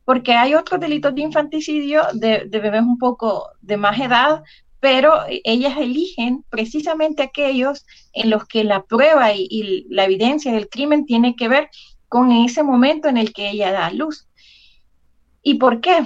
porque 0.09 0.33
hay 0.33 0.55
otros 0.55 0.79
delitos 0.79 1.13
de 1.13 1.21
infanticidio 1.21 2.01
de, 2.13 2.45
bebés 2.49 2.81
un 2.81 2.97
poco 2.97 3.51
de 3.61 3.77
más 3.77 3.99
edad, 3.99 4.41
pero 4.79 5.13
ellas 5.43 5.77
eligen 5.77 6.43
precisamente 6.49 7.21
aquellos 7.21 7.85
en 8.13 8.31
los 8.31 8.47
que 8.47 8.63
la 8.63 8.81
prueba 8.85 9.35
y, 9.35 9.85
la 9.87 10.05
evidencia 10.05 10.51
del 10.51 10.67
crimen 10.67 11.05
tiene 11.05 11.35
que 11.35 11.47
ver 11.47 11.69
con 12.07 12.31
ese 12.31 12.63
momento 12.63 13.07
en 13.07 13.17
el 13.17 13.33
que 13.33 13.51
ella 13.51 13.71
da 13.71 13.91
luz. 13.91 14.27
¿Y 15.43 15.59
por 15.59 15.79
qué? 15.79 16.03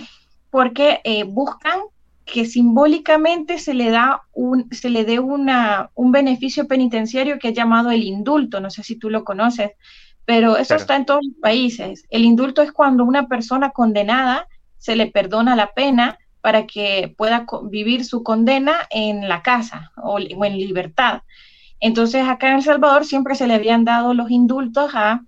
Porque 0.54 1.02
eh, 1.04 1.24
buscan 1.24 1.80
que 2.26 2.46
simbólicamente 2.46 3.58
se 3.58 3.74
le 3.74 3.90
da 3.90 4.22
un, 4.34 4.70
se 4.70 4.92
le 4.92 5.04
dé 5.04 5.20
una, 5.20 5.90
un 5.96 6.12
beneficio 6.12 6.68
penitenciario 6.68 7.40
que 7.40 7.48
es 7.48 7.56
llamado 7.56 7.90
el 7.90 8.04
indulto, 8.04 8.60
no 8.60 8.70
sé 8.70 8.84
si 8.84 8.96
tú 8.96 9.10
lo 9.10 9.24
conoces, 9.24 9.72
pero 10.26 10.56
eso 10.56 10.76
está 10.76 10.96
en 10.96 11.06
todos 11.06 11.22
los 11.24 11.42
países. 11.42 12.06
El 12.12 12.24
indulto 12.24 12.62
es 12.62 12.72
cuando 12.72 13.04
una 13.04 13.28
persona 13.28 13.72
condenada 13.72 14.48
se 14.78 14.96
le 14.96 15.08
perdona 15.08 15.56
la 15.56 15.74
pena 15.74 16.20
para 16.40 16.68
que 16.68 17.16
pueda 17.18 17.48
vivir 17.64 18.06
su 18.06 18.22
condena 18.22 18.74
en 18.92 19.28
la 19.28 19.42
casa 19.42 19.92
o, 19.98 20.20
en 20.20 20.58
libertad. 20.60 21.24
Entonces, 21.80 22.28
acá 22.28 22.50
en 22.50 22.58
El 22.58 22.64
Salvador 22.64 23.06
siempre 23.06 23.34
se 23.34 23.48
le 23.48 23.56
habían 23.56 23.86
dado 23.86 24.14
los 24.14 24.30
indultos 24.30 24.92
a 24.94 25.24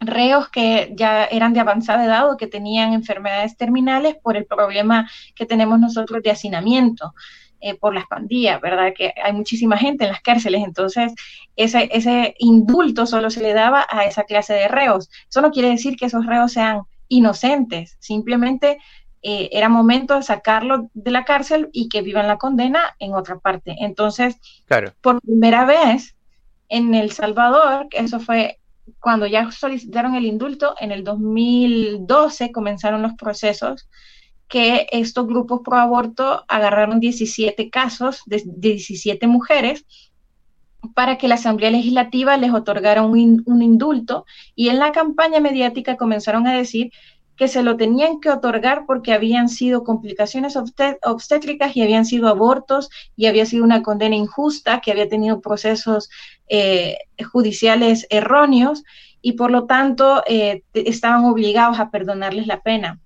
reos 0.00 0.48
que 0.48 0.92
ya 0.96 1.24
eran 1.24 1.52
de 1.52 1.60
avanzada 1.60 2.04
edad 2.04 2.30
o 2.30 2.36
que 2.36 2.46
tenían 2.46 2.92
enfermedades 2.92 3.56
terminales 3.56 4.16
por 4.22 4.36
el 4.36 4.46
problema 4.46 5.10
que 5.34 5.46
tenemos 5.46 5.78
nosotros 5.80 6.22
de 6.22 6.30
hacinamiento. 6.30 7.14
Eh, 7.60 7.74
por 7.74 7.92
las 7.92 8.06
pandillas, 8.06 8.60
¿verdad? 8.60 8.92
Que 8.96 9.12
hay 9.20 9.32
muchísima 9.32 9.76
gente 9.76 10.04
en 10.04 10.12
las 10.12 10.20
cárceles, 10.20 10.62
entonces 10.62 11.12
ese, 11.56 11.88
ese 11.92 12.36
indulto 12.38 13.04
solo 13.04 13.30
se 13.30 13.42
le 13.42 13.52
daba 13.52 13.84
a 13.90 14.04
esa 14.04 14.22
clase 14.22 14.54
de 14.54 14.68
reos. 14.68 15.10
Eso 15.28 15.40
no 15.40 15.50
quiere 15.50 15.70
decir 15.70 15.96
que 15.96 16.06
esos 16.06 16.24
reos 16.24 16.52
sean 16.52 16.82
inocentes, 17.08 17.96
simplemente 17.98 18.78
eh, 19.22 19.48
era 19.50 19.68
momento 19.68 20.14
de 20.14 20.22
sacarlos 20.22 20.82
de 20.94 21.10
la 21.10 21.24
cárcel 21.24 21.68
y 21.72 21.88
que 21.88 22.02
vivan 22.02 22.28
la 22.28 22.38
condena 22.38 22.94
en 23.00 23.14
otra 23.14 23.38
parte. 23.40 23.74
Entonces, 23.80 24.36
claro. 24.66 24.92
por 25.00 25.20
primera 25.20 25.64
vez 25.64 26.14
en 26.68 26.94
El 26.94 27.10
Salvador, 27.10 27.88
eso 27.90 28.20
fue 28.20 28.60
cuando 29.00 29.26
ya 29.26 29.50
solicitaron 29.50 30.14
el 30.14 30.26
indulto, 30.26 30.74
en 30.80 30.92
el 30.92 31.04
2012 31.04 32.52
comenzaron 32.52 33.02
los 33.02 33.14
procesos 33.14 33.88
que 34.48 34.86
estos 34.92 35.26
grupos 35.26 35.60
pro 35.62 35.76
aborto 35.76 36.44
agarraron 36.48 37.00
17 37.00 37.70
casos 37.70 38.22
de, 38.26 38.42
17 38.46 39.26
mujeres 39.26 39.84
para 40.94 41.18
que 41.18 41.28
la 41.28 41.34
Asamblea 41.34 41.70
Legislativa 41.70 42.36
les 42.36 42.52
otorgara 42.52 43.02
un, 43.02 43.42
un, 43.44 43.62
indulto 43.62 44.24
y 44.54 44.68
en 44.68 44.78
la 44.78 44.92
campaña 44.92 45.40
mediática 45.40 45.96
comenzaron 45.96 46.46
a 46.46 46.54
decir 46.54 46.92
que 47.38 47.48
se 47.48 47.62
lo 47.62 47.76
tenían 47.76 48.20
que 48.20 48.30
otorgar 48.30 48.84
porque 48.84 49.12
habían 49.12 49.48
sido 49.48 49.84
complicaciones 49.84 50.56
obstétricas 50.56 51.76
y 51.76 51.82
habían 51.82 52.04
sido 52.04 52.28
abortos 52.28 52.90
y 53.16 53.26
había 53.26 53.46
sido 53.46 53.62
una 53.62 53.82
condena 53.82 54.16
injusta, 54.16 54.80
que 54.80 54.90
había 54.90 55.08
tenido 55.08 55.40
procesos 55.40 56.10
eh, 56.48 56.98
judiciales 57.32 58.06
erróneos 58.10 58.84
y 59.20 59.32
por 59.32 59.50
lo 59.50 59.66
tanto 59.66 60.22
eh, 60.26 60.62
estaban 60.74 61.24
obligados 61.24 61.78
a 61.80 61.90
perdonarles 61.90 62.46
la 62.46 62.60
pena. 62.60 63.00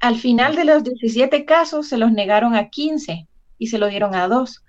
Al 0.00 0.16
final 0.16 0.56
de 0.56 0.64
los 0.64 0.84
17 0.84 1.44
casos 1.44 1.88
se 1.88 1.98
los 1.98 2.12
negaron 2.12 2.54
a 2.54 2.68
15 2.68 3.26
y 3.58 3.66
se 3.68 3.78
lo 3.78 3.88
dieron 3.88 4.14
a 4.14 4.28
dos. 4.28 4.64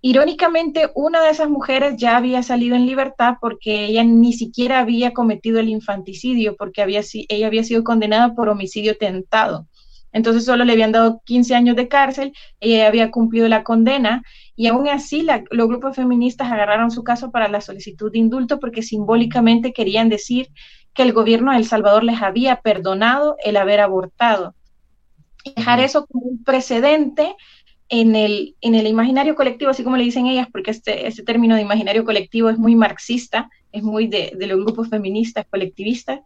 Irónicamente, 0.00 0.90
una 0.94 1.22
de 1.22 1.30
esas 1.30 1.48
mujeres 1.48 1.96
ya 1.96 2.16
había 2.16 2.44
salido 2.44 2.76
en 2.76 2.86
libertad 2.86 3.34
porque 3.40 3.86
ella 3.86 4.04
ni 4.04 4.32
siquiera 4.32 4.78
había 4.78 5.12
cometido 5.12 5.58
el 5.58 5.68
infanticidio, 5.68 6.54
porque 6.56 6.82
había, 6.82 7.00
ella 7.28 7.46
había 7.48 7.64
sido 7.64 7.82
condenada 7.82 8.34
por 8.34 8.48
homicidio 8.48 8.96
tentado. 8.96 9.66
Entonces 10.12 10.44
solo 10.44 10.64
le 10.64 10.72
habían 10.72 10.92
dado 10.92 11.20
15 11.24 11.54
años 11.54 11.76
de 11.76 11.88
cárcel, 11.88 12.32
ella 12.60 12.86
había 12.86 13.10
cumplido 13.10 13.48
la 13.48 13.64
condena 13.64 14.22
y 14.58 14.66
aún 14.66 14.88
así 14.88 15.22
los 15.22 15.68
grupos 15.68 15.94
feministas 15.94 16.50
agarraron 16.50 16.90
su 16.90 17.04
caso 17.04 17.30
para 17.30 17.46
la 17.46 17.60
solicitud 17.60 18.10
de 18.10 18.18
indulto 18.18 18.58
porque 18.58 18.82
simbólicamente 18.82 19.72
querían 19.72 20.08
decir 20.08 20.48
que 20.94 21.04
el 21.04 21.12
gobierno 21.12 21.52
de 21.52 21.58
El 21.58 21.64
Salvador 21.64 22.02
les 22.02 22.20
había 22.22 22.60
perdonado 22.60 23.36
el 23.44 23.56
haber 23.56 23.78
abortado. 23.78 24.56
Dejar 25.54 25.78
eso 25.78 26.06
como 26.06 26.26
un 26.26 26.42
precedente 26.42 27.36
en 27.88 28.16
el, 28.16 28.56
en 28.60 28.74
el 28.74 28.88
imaginario 28.88 29.36
colectivo, 29.36 29.70
así 29.70 29.84
como 29.84 29.96
le 29.96 30.02
dicen 30.02 30.26
ellas, 30.26 30.48
porque 30.50 30.72
este, 30.72 31.06
este 31.06 31.22
término 31.22 31.54
de 31.54 31.62
imaginario 31.62 32.04
colectivo 32.04 32.50
es 32.50 32.58
muy 32.58 32.74
marxista, 32.74 33.48
es 33.70 33.84
muy 33.84 34.08
de, 34.08 34.32
los 34.40 34.58
grupos 34.58 34.88
feministas, 34.88 35.46
colectivistas, 35.48 36.18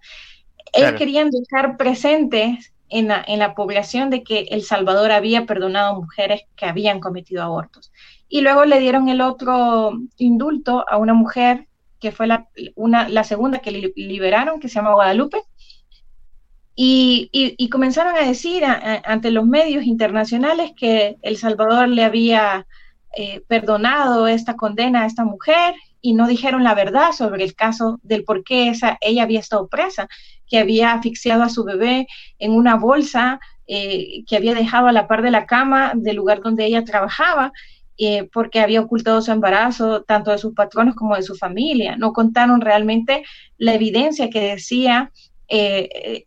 ellos 0.73 0.93
querían 0.93 1.29
dejar 1.29 1.77
presentes 1.77 2.73
en 2.89 3.09
la, 3.09 3.23
en 3.29 3.41
la 3.41 3.55
población 3.55 4.09
de 4.09 4.23
que 4.23 4.47
El 4.51 4.63
Salvador 4.63 5.13
había 5.13 5.45
perdonado 5.45 6.01
mujeres 6.01 6.45
que 6.57 6.65
habían 6.65 6.99
cometido 6.99 7.43
abortos. 7.43 7.93
Y 8.35 8.41
luego 8.41 8.65
le 8.65 8.81
dieron 8.81 9.11
el 9.11 9.21
otro 9.21 9.93
indulto 10.17 10.87
a 10.89 10.97
una 10.97 11.13
mujer 11.13 11.67
que 12.01 12.13
fue 12.13 12.27
la, 12.27 12.49
una, 12.77 13.07
la 13.11 13.25
segunda 13.25 13.59
que 13.59 13.93
liberaron, 13.95 14.59
que 14.59 14.69
se 14.69 14.77
llama 14.77 14.95
Guadalupe, 14.95 15.43
y, 16.75 17.69
comenzaron 17.71 18.17
a 18.17 18.27
decir 18.27 18.65
ante 18.65 19.31
los 19.31 19.45
medios 19.45 19.85
internacionales 19.85 20.73
que 20.75 21.19
El 21.21 21.37
Salvador 21.37 21.89
le 21.89 22.05
había 22.05 22.67
eh, 23.19 23.43
perdonado 23.49 24.27
esta 24.27 24.57
condena 24.57 25.03
a 25.03 25.07
esta 25.07 25.25
mujer 25.27 25.75
y 26.01 26.15
no 26.15 26.27
dijeron 26.27 26.65
la 26.65 26.75
verdad 26.75 27.13
sobre 27.13 27.45
el 27.45 27.55
caso 27.55 28.01
del 28.03 28.25
por 28.25 28.45
qué 28.45 28.71
esa, 28.71 28.97
ella 29.03 29.25
había 29.25 29.41
estado 29.41 29.69
presa, 29.69 30.09
que 30.49 30.59
había 30.59 30.95
asfixiado 30.95 31.43
a 31.43 31.51
su 31.51 31.65
bebé 31.65 32.07
en 32.39 32.53
una 32.53 32.77
bolsa 32.77 33.41
eh, 33.67 34.25
que 34.27 34.39
había 34.39 34.55
dejado 34.55 34.87
a 34.87 34.93
la 34.93 35.07
par 35.07 35.21
de 35.21 35.31
la 35.31 35.45
cama 35.45 35.93
del 35.95 36.17
lugar 36.17 36.41
donde 36.41 36.65
ella 36.65 36.83
trabajaba. 36.83 37.53
Eh, 37.99 38.29
porque 38.33 38.61
había 38.61 38.81
ocultado 38.81 39.21
su 39.21 39.31
embarazo 39.31 40.03
tanto 40.03 40.31
de 40.31 40.39
sus 40.39 40.55
patronos 40.55 40.95
como 40.95 41.15
de 41.15 41.23
su 41.23 41.37
familia. 41.37 41.97
No 41.97 42.13
contaron 42.13 42.61
realmente 42.61 43.23
la 43.59 43.75
evidencia 43.75 44.31
que 44.31 44.41
decía 44.41 45.13
eh, 45.49 46.19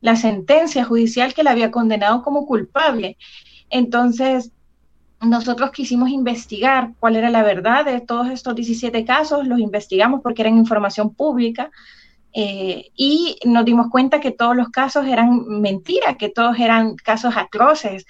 la 0.00 0.16
sentencia 0.16 0.84
judicial 0.84 1.34
que 1.34 1.42
la 1.42 1.50
había 1.50 1.70
condenado 1.70 2.22
como 2.22 2.46
culpable. 2.46 3.16
Entonces, 3.70 4.52
nosotros 5.20 5.72
quisimos 5.72 6.10
investigar 6.10 6.92
cuál 7.00 7.16
era 7.16 7.30
la 7.30 7.42
verdad 7.42 7.84
de 7.84 8.00
todos 8.00 8.28
estos 8.28 8.54
17 8.54 9.04
casos, 9.04 9.46
los 9.46 9.58
investigamos 9.58 10.20
porque 10.22 10.42
eran 10.42 10.56
información 10.56 11.12
pública 11.12 11.70
eh, 12.32 12.90
y 12.94 13.36
nos 13.44 13.64
dimos 13.64 13.88
cuenta 13.90 14.20
que 14.20 14.30
todos 14.30 14.54
los 14.54 14.68
casos 14.68 15.06
eran 15.06 15.60
mentiras, 15.60 16.16
que 16.16 16.28
todos 16.28 16.58
eran 16.58 16.94
casos 16.96 17.36
atroces 17.36 18.06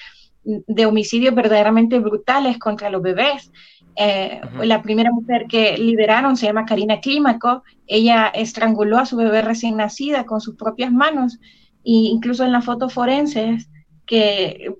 de 0.67 0.87
homicidios 0.87 1.35
verdaderamente 1.35 1.99
brutales 1.99 2.59
contra 2.59 2.91
los 2.91 3.03
bebés. 3.03 3.53
Eh, 3.97 4.41
la 4.63 4.83
primera 4.83 5.11
mujer 5.11 5.47
que 5.49 5.77
liberaron 5.77 6.37
se 6.37 6.47
llama 6.47 6.65
Karina 6.65 7.01
Clímaco. 7.01 7.63
Ella 7.87 8.29
estranguló 8.29 8.99
a 8.99 9.07
su 9.07 9.17
bebé 9.17 9.43
recién 9.43 9.77
nacida 9.77 10.25
con 10.25 10.41
sus 10.41 10.57
propias 10.57 10.93
manos 10.93 11.39
e 11.85 11.93
incluso 12.15 12.45
en 12.45 12.53
las 12.53 12.65
fotos 12.65 12.95
forenses 12.95 13.69
que 14.07 14.73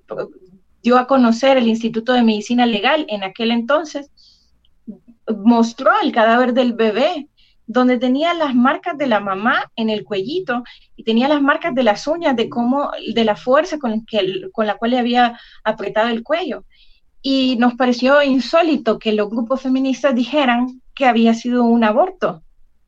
dio 0.81 0.97
a 0.97 1.07
conocer 1.07 1.57
el 1.57 1.67
Instituto 1.67 2.13
de 2.13 2.23
Medicina 2.23 2.65
Legal 2.65 3.05
en 3.09 3.23
aquel 3.23 3.51
entonces, 3.51 4.11
mostró 5.37 5.91
el 6.01 6.11
cadáver 6.11 6.53
del 6.53 6.73
bebé 6.73 7.28
donde 7.71 7.99
tenía 7.99 8.33
las 8.33 8.55
marcas 8.55 8.97
de 8.97 9.05
la 9.05 9.19
mamá 9.19 9.71
en 9.75 9.91
el 9.91 10.03
cuellito 10.03 10.63
y 10.95 11.03
tenía 11.03 11.27
las 11.27 11.39
marcas 11.39 11.75
de 11.75 11.83
las 11.83 12.07
uñas 12.07 12.35
de 12.35 12.49
cómo 12.49 12.89
de 13.13 13.23
la 13.23 13.35
fuerza 13.35 13.77
con, 13.77 14.07
que, 14.07 14.49
con 14.51 14.65
la 14.65 14.75
cual 14.75 14.91
le 14.91 14.97
había 14.97 15.39
apretado 15.63 16.09
el 16.09 16.23
cuello. 16.23 16.65
Y 17.21 17.57
nos 17.57 17.75
pareció 17.75 18.23
insólito 18.23 18.97
que 18.97 19.13
los 19.13 19.29
grupos 19.29 19.61
feministas 19.61 20.15
dijeran 20.15 20.81
que 20.95 21.05
había 21.05 21.35
sido 21.35 21.63
un 21.63 21.83
aborto, 21.83 22.41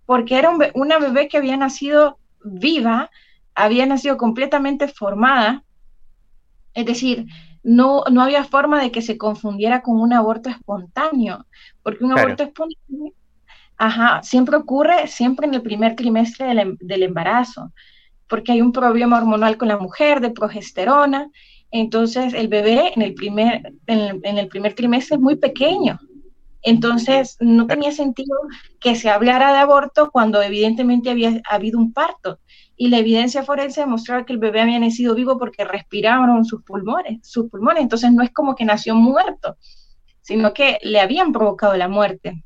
porque 0.08 0.40
era 0.40 0.52
una 0.74 0.98
bebé 0.98 1.28
que 1.28 1.38
había 1.38 1.58
nacido 1.58 2.18
viva, 2.44 3.12
había 3.54 3.86
nacido 3.86 4.18
completamente 4.18 4.88
formada, 4.88 5.64
es 6.74 6.88
decir, 6.88 7.28
no, 7.62 8.04
no 8.10 8.24
había 8.24 8.46
forma 8.46 8.82
de 8.82 8.92
que 8.92 9.04
se 9.04 9.20
confundiera 9.20 9.84
con 9.84 10.02
un 10.02 10.12
aborto 10.12 10.50
espontáneo, 10.50 11.46
porque 11.84 12.04
un 12.04 12.18
aborto 12.18 12.42
espontáneo, 12.42 13.14
ajá, 13.82 14.22
siempre 14.24 14.56
ocurre 14.58 15.08
siempre 15.08 15.48
en 15.48 15.54
el 15.54 15.62
primer 15.62 15.96
trimestre 15.96 16.48
del, 16.48 16.60
em, 16.60 16.78
del 16.80 17.04
embarazo, 17.04 17.72
porque 18.28 18.52
hay 18.54 18.62
un 18.62 18.72
problema 18.72 19.18
hormonal 19.18 19.58
con 19.58 19.68
la 19.68 19.78
mujer 19.78 20.22
de 20.22 20.32
progesterona, 20.32 21.30
entonces, 21.72 22.34
el 22.34 22.50
bebé 22.50 22.92
en 22.96 23.02
el 23.02 23.14
primer, 23.14 23.74
en 23.88 24.38
el, 24.38 24.48
primer 24.50 24.76
trimestre 24.76 25.16
es 25.16 25.22
muy 25.22 25.38
pequeño. 25.38 26.00
Entonces, 26.62 27.38
no 27.40 27.66
tenía 27.66 27.92
sentido 27.92 28.38
que 28.80 28.96
se 28.96 29.10
hablara 29.10 29.54
de 29.54 29.60
aborto 29.60 30.12
cuando 30.12 30.42
evidentemente 30.42 31.10
había 31.10 31.42
habido 31.50 31.80
un 31.80 31.94
parto. 31.94 32.40
Y 32.76 32.90
la 32.90 32.98
evidencia 32.98 33.44
forense 33.44 33.82
demostraba 33.82 34.26
que 34.26 34.34
el 34.34 34.40
bebé 34.40 34.62
había 34.62 34.80
nacido 34.80 35.16
vivo 35.16 35.38
porque 35.40 35.64
respiraron 35.64 36.44
sus 36.44 36.62
pulmones, 36.64 37.20
sus 37.24 37.50
pulmones. 37.50 37.84
Entonces, 37.84 38.12
no 38.12 38.22
es 38.22 38.32
como 38.32 38.54
que 38.54 38.66
nació 38.66 38.94
muerto, 38.94 39.56
sino 40.22 40.54
que 40.54 40.78
le 40.84 41.00
habían 41.00 41.32
provocado 41.32 41.76
la 41.78 41.88
muerte. 41.88 42.44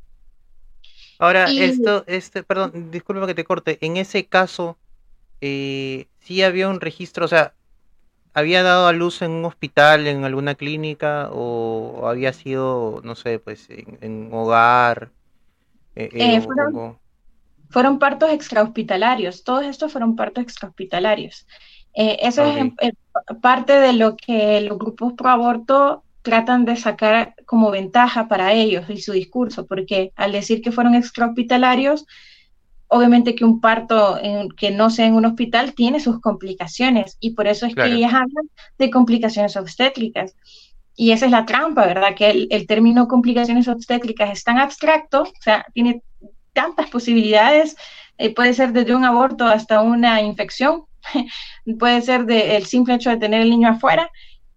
Ahora, 1.19 1.45
esto, 1.49 2.03
este, 2.07 2.43
perdón, 2.43 2.91
disculpa 2.91 3.27
que 3.27 3.35
te 3.35 3.43
corte. 3.45 3.77
En 3.81 3.97
ese 3.97 4.25
caso, 4.25 4.77
eh, 5.41 6.07
sí 6.19 6.43
había 6.43 6.69
un 6.69 6.81
registro, 6.81 7.25
o 7.25 7.27
sea, 7.27 7.53
había 8.35 8.63
dado 8.63 8.87
a 8.87 8.93
luz 8.93 9.21
en 9.21 9.31
un 9.31 9.45
hospital, 9.45 10.07
en 10.07 10.25
alguna 10.25 10.55
clínica, 10.55 11.29
o, 11.31 12.07
había 12.07 12.33
sido, 12.33 12.99
no 13.03 13.15
sé, 13.15 13.39
pues 13.39 13.67
en, 13.69 14.27
un 14.27 14.29
hogar. 14.33 15.09
Eh, 15.95 16.09
eh, 16.11 16.35
eh, 16.35 16.41
fueron, 17.69 17.97
partos 17.97 18.29
extrahospitalarios, 18.31 19.45
todos 19.45 19.65
estos 19.65 19.91
fueron 19.91 20.17
partos 20.17 20.43
extrahospitalarios. 20.43 21.47
eso 21.93 22.43
es 22.79 22.93
parte 23.41 23.79
de 23.79 23.93
lo 23.93 24.17
que 24.17 24.59
los 24.61 24.77
grupos 24.77 25.13
pro 25.13 25.29
aborto 25.29 26.03
tratan 26.25 26.65
de 26.65 26.75
sacar 26.75 27.35
como 27.45 27.69
ventaja 27.69 28.27
para 28.27 28.51
ellos 28.51 28.85
y 28.89 28.97
su 28.97 29.13
discurso, 29.13 29.67
porque 29.67 30.11
al 30.15 30.31
decir 30.31 30.63
que 30.63 30.71
fueron 30.71 30.95
extrahospitalarios, 30.95 32.07
obviamente 32.87 33.35
que 33.35 33.45
un 33.45 33.61
parto 33.61 34.19
que 34.57 34.71
no 34.71 34.89
sea 34.89 35.05
en 35.05 35.13
un 35.13 35.25
hospital 35.25 35.73
tiene 35.75 35.99
sus 35.99 36.19
complicaciones 36.19 37.17
y 37.19 37.35
por 37.35 37.45
eso 37.45 37.67
es 37.67 37.75
que 37.75 37.85
ellas 37.85 38.13
hablan 38.13 38.49
de 38.79 38.89
complicaciones 38.89 39.55
obstétricas. 39.55 40.35
Y 40.95 41.11
esa 41.11 41.25
es 41.25 41.31
la 41.31 41.45
trampa, 41.45 41.85
¿verdad? 41.85 42.15
Que 42.15 42.47
el, 42.49 42.67
término 42.67 43.07
complicaciones 43.07 43.67
obstétricas 43.67 44.31
es 44.31 44.43
tan 44.43 44.57
abstracto, 44.57 45.23
o 45.23 45.41
sea, 45.41 45.63
tiene 45.73 46.01
tantas 46.53 46.89
posibilidades, 46.89 47.75
eh, 48.17 48.33
puede 48.33 48.53
ser 48.53 48.73
desde 48.73 48.95
un 48.95 49.05
aborto 49.05 49.45
hasta 49.45 49.81
una 49.81 50.21
infección, 50.21 50.85
puede 51.79 52.01
ser 52.01 52.25
del 52.25 52.65
simple 52.65 52.95
hecho 52.95 53.11
de 53.11 53.17
tener 53.17 53.41
el 53.41 53.51
niño 53.51 53.69
afuera, 53.69 54.09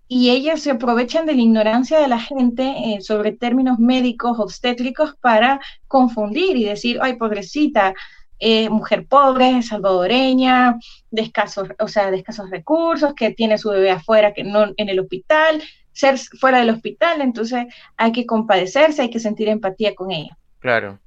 y 0.08 0.30
ellas 0.30 0.62
se 0.62 0.70
aprovechan 0.70 1.26
de 1.26 1.34
la 1.34 1.42
ignorancia 1.42 2.00
de 2.00 2.08
la 2.08 2.18
gente 2.18 2.62
eh, 2.62 3.02
sobre 3.02 3.32
términos 3.32 3.78
médicos 3.78 4.38
obstétricos 4.38 5.14
para 5.20 5.60
confundir 5.86 6.56
y 6.56 6.64
decir, 6.64 6.98
ay, 7.02 7.16
pobrecita, 7.16 7.94
eh, 8.38 8.70
mujer 8.70 9.06
pobre, 9.06 9.62
salvadoreña, 9.62 10.78
de 11.10 11.22
escasos, 11.22 11.68
o 11.78 11.88
sea, 11.88 12.10
de 12.10 12.16
escasos 12.16 12.48
recursos, 12.50 13.12
que 13.14 13.32
tiene 13.32 13.58
su 13.58 13.68
bebé 13.68 13.90
afuera, 13.90 14.32
que 14.32 14.44
no 14.44 14.72
en 14.76 14.88
el 14.88 14.98
hospital, 14.98 15.62
ser 15.92 16.18
fuera 16.18 16.60
del 16.60 16.70
hospital, 16.70 17.20
entonces 17.20 17.66
hay 17.96 18.12
que 18.12 18.24
compadecerse, 18.24 19.02
hay 19.02 19.10
que 19.10 19.20
sentir 19.20 19.48
empatía 19.48 19.94
con 19.94 20.10
ella. 20.10 20.38
Claro. 20.60 21.00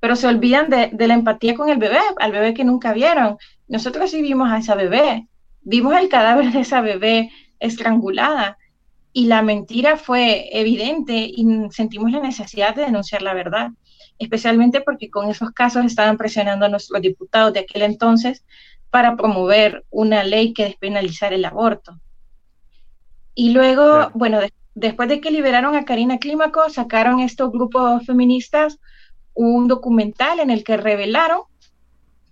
Pero 0.00 0.16
se 0.16 0.26
olvidan 0.26 0.68
de, 0.68 0.90
de 0.92 1.06
la 1.06 1.14
empatía 1.14 1.54
con 1.54 1.68
el 1.68 1.78
bebé, 1.78 2.00
al 2.18 2.32
bebé 2.32 2.54
que 2.54 2.64
nunca 2.64 2.92
vieron. 2.92 3.36
Nosotros 3.68 4.10
sí 4.10 4.20
vimos 4.20 4.50
a 4.50 4.58
esa 4.58 4.74
bebé, 4.74 5.28
vimos 5.60 5.94
el 5.94 6.08
cadáver 6.08 6.50
de 6.50 6.60
esa 6.60 6.80
bebé 6.80 7.30
estrangulada 7.62 8.58
y 9.12 9.26
la 9.26 9.42
mentira 9.42 9.96
fue 9.96 10.48
evidente 10.58 11.14
y 11.16 11.46
sentimos 11.70 12.12
la 12.12 12.20
necesidad 12.20 12.74
de 12.74 12.82
denunciar 12.82 13.22
la 13.22 13.34
verdad 13.34 13.70
especialmente 14.18 14.80
porque 14.80 15.10
con 15.10 15.30
esos 15.30 15.50
casos 15.50 15.84
estaban 15.84 16.16
presionando 16.16 16.66
a 16.66 16.68
nuestros 16.68 17.02
diputados 17.02 17.52
de 17.52 17.60
aquel 17.60 17.82
entonces 17.82 18.44
para 18.90 19.16
promover 19.16 19.84
una 19.90 20.22
ley 20.22 20.52
que 20.52 20.64
despenalizara 20.64 21.34
el 21.34 21.44
aborto. 21.44 21.98
Y 23.34 23.50
luego, 23.50 24.10
bueno, 24.14 24.38
después 24.74 25.08
de 25.08 25.20
que 25.20 25.30
liberaron 25.30 25.74
a 25.74 25.84
Karina 25.84 26.18
Clímaco, 26.18 26.68
sacaron 26.68 27.20
estos 27.20 27.50
grupos 27.50 28.04
feministas 28.06 28.78
un 29.34 29.66
documental 29.66 30.40
en 30.40 30.50
el 30.50 30.62
que 30.62 30.76
revelaron 30.76 31.40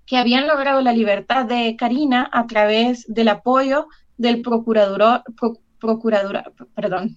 que 0.06 0.18
habían 0.18 0.46
logrado 0.46 0.80
la 0.82 0.92
libertad 0.92 1.46
de 1.46 1.76
Karina 1.76 2.28
a 2.32 2.46
través 2.46 3.06
del 3.08 3.28
apoyo 3.28 3.86
del 4.20 4.42
procurador, 4.42 5.22
procurador, 5.78 6.52
perdón, 6.74 7.16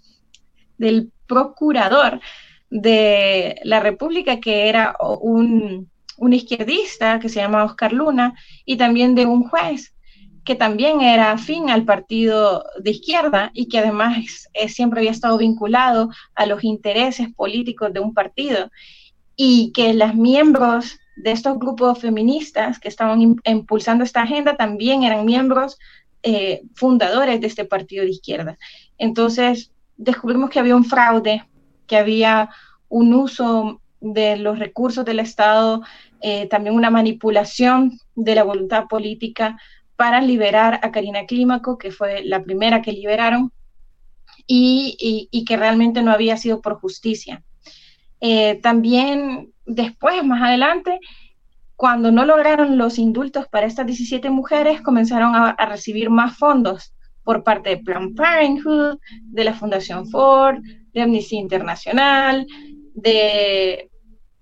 del 0.77 1.11
procurador 1.27 2.21
de 2.69 3.59
la 3.65 3.81
República, 3.81 4.39
que 4.39 4.69
era 4.69 4.95
un, 5.19 5.91
un 6.17 6.33
izquierdista 6.33 7.19
que 7.19 7.27
se 7.27 7.41
llama 7.41 7.65
Oscar 7.65 7.91
Luna, 7.91 8.35
y 8.63 8.77
también 8.77 9.15
de 9.15 9.25
un 9.25 9.43
juez 9.49 9.93
que 10.45 10.55
también 10.55 11.01
era 11.01 11.33
afín 11.33 11.69
al 11.69 11.83
partido 11.83 12.63
de 12.79 12.91
izquierda 12.91 13.51
y 13.53 13.67
que 13.67 13.79
además 13.79 14.47
siempre 14.67 15.01
había 15.01 15.11
estado 15.11 15.37
vinculado 15.37 16.09
a 16.35 16.45
los 16.45 16.63
intereses 16.63 17.27
políticos 17.33 17.91
de 17.91 17.99
un 17.99 18.13
partido 18.13 18.71
y 19.35 19.73
que 19.73 19.93
las 19.93 20.15
miembros 20.15 20.99
de 21.17 21.31
estos 21.31 21.59
grupos 21.59 21.99
feministas 21.99 22.79
que 22.79 22.87
estaban 22.87 23.37
impulsando 23.45 24.03
esta 24.03 24.21
agenda 24.21 24.55
también 24.55 25.03
eran 25.03 25.25
miembros 25.25 25.77
eh, 26.23 26.61
fundadores 26.73 27.41
de 27.41 27.47
este 27.47 27.65
partido 27.65 28.03
de 28.03 28.11
izquierda. 28.11 28.57
Entonces 28.97 29.71
descubrimos 29.97 30.49
que 30.49 30.59
había 30.59 30.75
un 30.75 30.85
fraude, 30.85 31.45
que 31.85 31.97
había 31.97 32.49
un 32.89 33.13
uso 33.13 33.81
de 33.99 34.37
los 34.37 34.59
recursos 34.59 35.05
del 35.05 35.19
Estado, 35.19 35.81
eh, 36.21 36.47
también 36.47 36.75
una 36.75 36.89
manipulación 36.89 37.99
de 38.15 38.35
la 38.35 38.43
voluntad 38.43 38.87
política 38.87 39.57
para 39.95 40.21
liberar 40.21 40.79
a 40.83 40.91
Karina 40.91 41.25
Clímaco, 41.25 41.77
que 41.77 41.91
fue 41.91 42.23
la 42.23 42.43
primera 42.43 42.81
que 42.81 42.91
liberaron, 42.91 43.51
y, 44.47 45.45
que 45.47 45.57
realmente 45.57 46.01
no 46.01 46.11
había 46.11 46.37
sido 46.37 46.61
por 46.61 46.79
justicia. 46.79 47.43
Eh, 48.19 48.59
también 48.61 49.53
después, 49.65 50.23
más 50.23 50.41
adelante, 50.41 50.99
cuando 51.75 52.11
no 52.11 52.25
lograron 52.25 52.77
los 52.77 52.99
indultos 52.99 53.47
para 53.47 53.65
estas 53.65 53.85
17 53.85 54.29
mujeres, 54.29 54.81
comenzaron 54.81 55.35
a, 55.35 55.55
recibir 55.65 56.09
más 56.09 56.37
fondos 56.37 56.93
por 57.23 57.43
parte 57.43 57.69
de 57.69 57.77
Planned 57.77 58.15
Parenthood, 58.15 58.99
de 59.21 59.43
la 59.43 59.53
Fundación 59.53 60.07
Ford, 60.07 60.59
de 60.93 61.01
Amnistía 61.01 61.39
Internacional, 61.39 62.45
de 62.93 63.89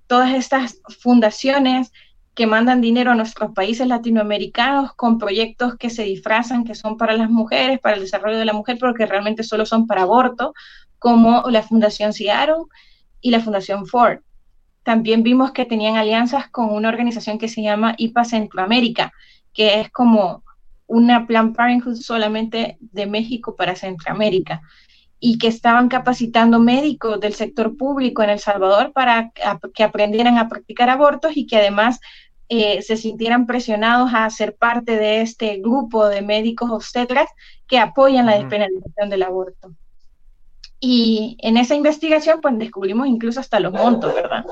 todas 0.08 0.34
estas 0.34 0.82
fundaciones 1.00 1.92
que 2.34 2.48
mandan 2.48 2.82
dinero 2.82 3.12
a 3.12 3.16
nuestros 3.16 3.52
países 3.54 3.88
latinoamericanos 3.88 4.94
con 4.94 5.18
proyectos 5.18 5.76
que 5.76 5.90
se 5.90 6.04
disfrazan, 6.04 6.64
que 6.64 6.76
son 6.76 6.98
para 6.98 7.16
las 7.16 7.30
mujeres, 7.30 7.80
para 7.80 7.96
el 7.96 8.02
desarrollo 8.02 8.38
de 8.38 8.46
la 8.46 8.54
mujer, 8.54 8.78
pero 8.80 8.94
que 8.94 9.06
realmente 9.06 9.44
solo 9.44 9.66
son 9.66 9.86
para 9.88 10.04
aborto, 10.04 10.54
como 10.98 11.44
la 11.50 11.64
Fundación 11.64 12.14
Seattle 12.14 12.66
y 13.22 13.32
la 13.32 13.42
Fundación 13.42 13.86
Ford. 13.86 14.20
También 14.84 15.24
vimos 15.24 15.52
que 15.52 15.66
tenían 15.66 15.96
alianzas 15.96 16.50
con 16.50 16.74
una 16.74 16.90
organización 16.90 17.38
que 17.38 17.48
se 17.48 17.62
llama 17.62 17.96
IPA 17.98 18.26
Centroamérica, 18.26 19.14
que 19.54 19.80
es 19.80 19.90
como 19.92 20.44
una 20.88 21.28
Plan 21.28 21.54
Parenthood 21.54 21.96
solamente 21.96 22.78
de 22.80 23.06
México 23.06 23.56
para 23.56 23.76
Centroamérica 23.76 24.62
y 25.20 25.38
que 25.38 25.48
estaban 25.48 25.88
capacitando 25.88 26.60
médicos 26.60 27.20
del 27.20 27.36
sector 27.36 27.78
público 27.78 28.24
en 28.24 28.32
El 28.32 28.40
Salvador 28.40 28.92
para 28.92 29.32
que 29.74 29.84
aprendieran 29.84 30.38
a 30.38 30.50
practicar 30.50 30.90
abortos 30.90 31.38
y 31.38 31.46
que 31.46 31.58
además 31.58 32.00
eh, 32.50 32.82
se 32.82 32.98
sintieran 32.98 33.46
presionados 33.46 34.12
a 34.14 34.30
ser 34.30 34.58
parte 34.58 34.98
de 34.98 35.22
este 35.22 35.60
grupo 35.60 36.10
de 36.10 36.22
médicos 36.22 36.70
obstetras 36.72 37.30
que 37.68 37.80
apoyan 37.80 38.26
la 38.26 38.36
despenalización 38.36 39.10
del 39.10 39.24
aborto. 39.24 39.74
Y 40.84 41.38
en 41.42 41.58
esa 41.58 41.76
investigación, 41.76 42.42
pues 42.42 42.58
descubrimos 42.58 43.08
incluso 43.08 43.40
hasta 43.40 43.60
los 43.60 43.72
montos, 43.72 44.16
¿verdad? 44.16 44.44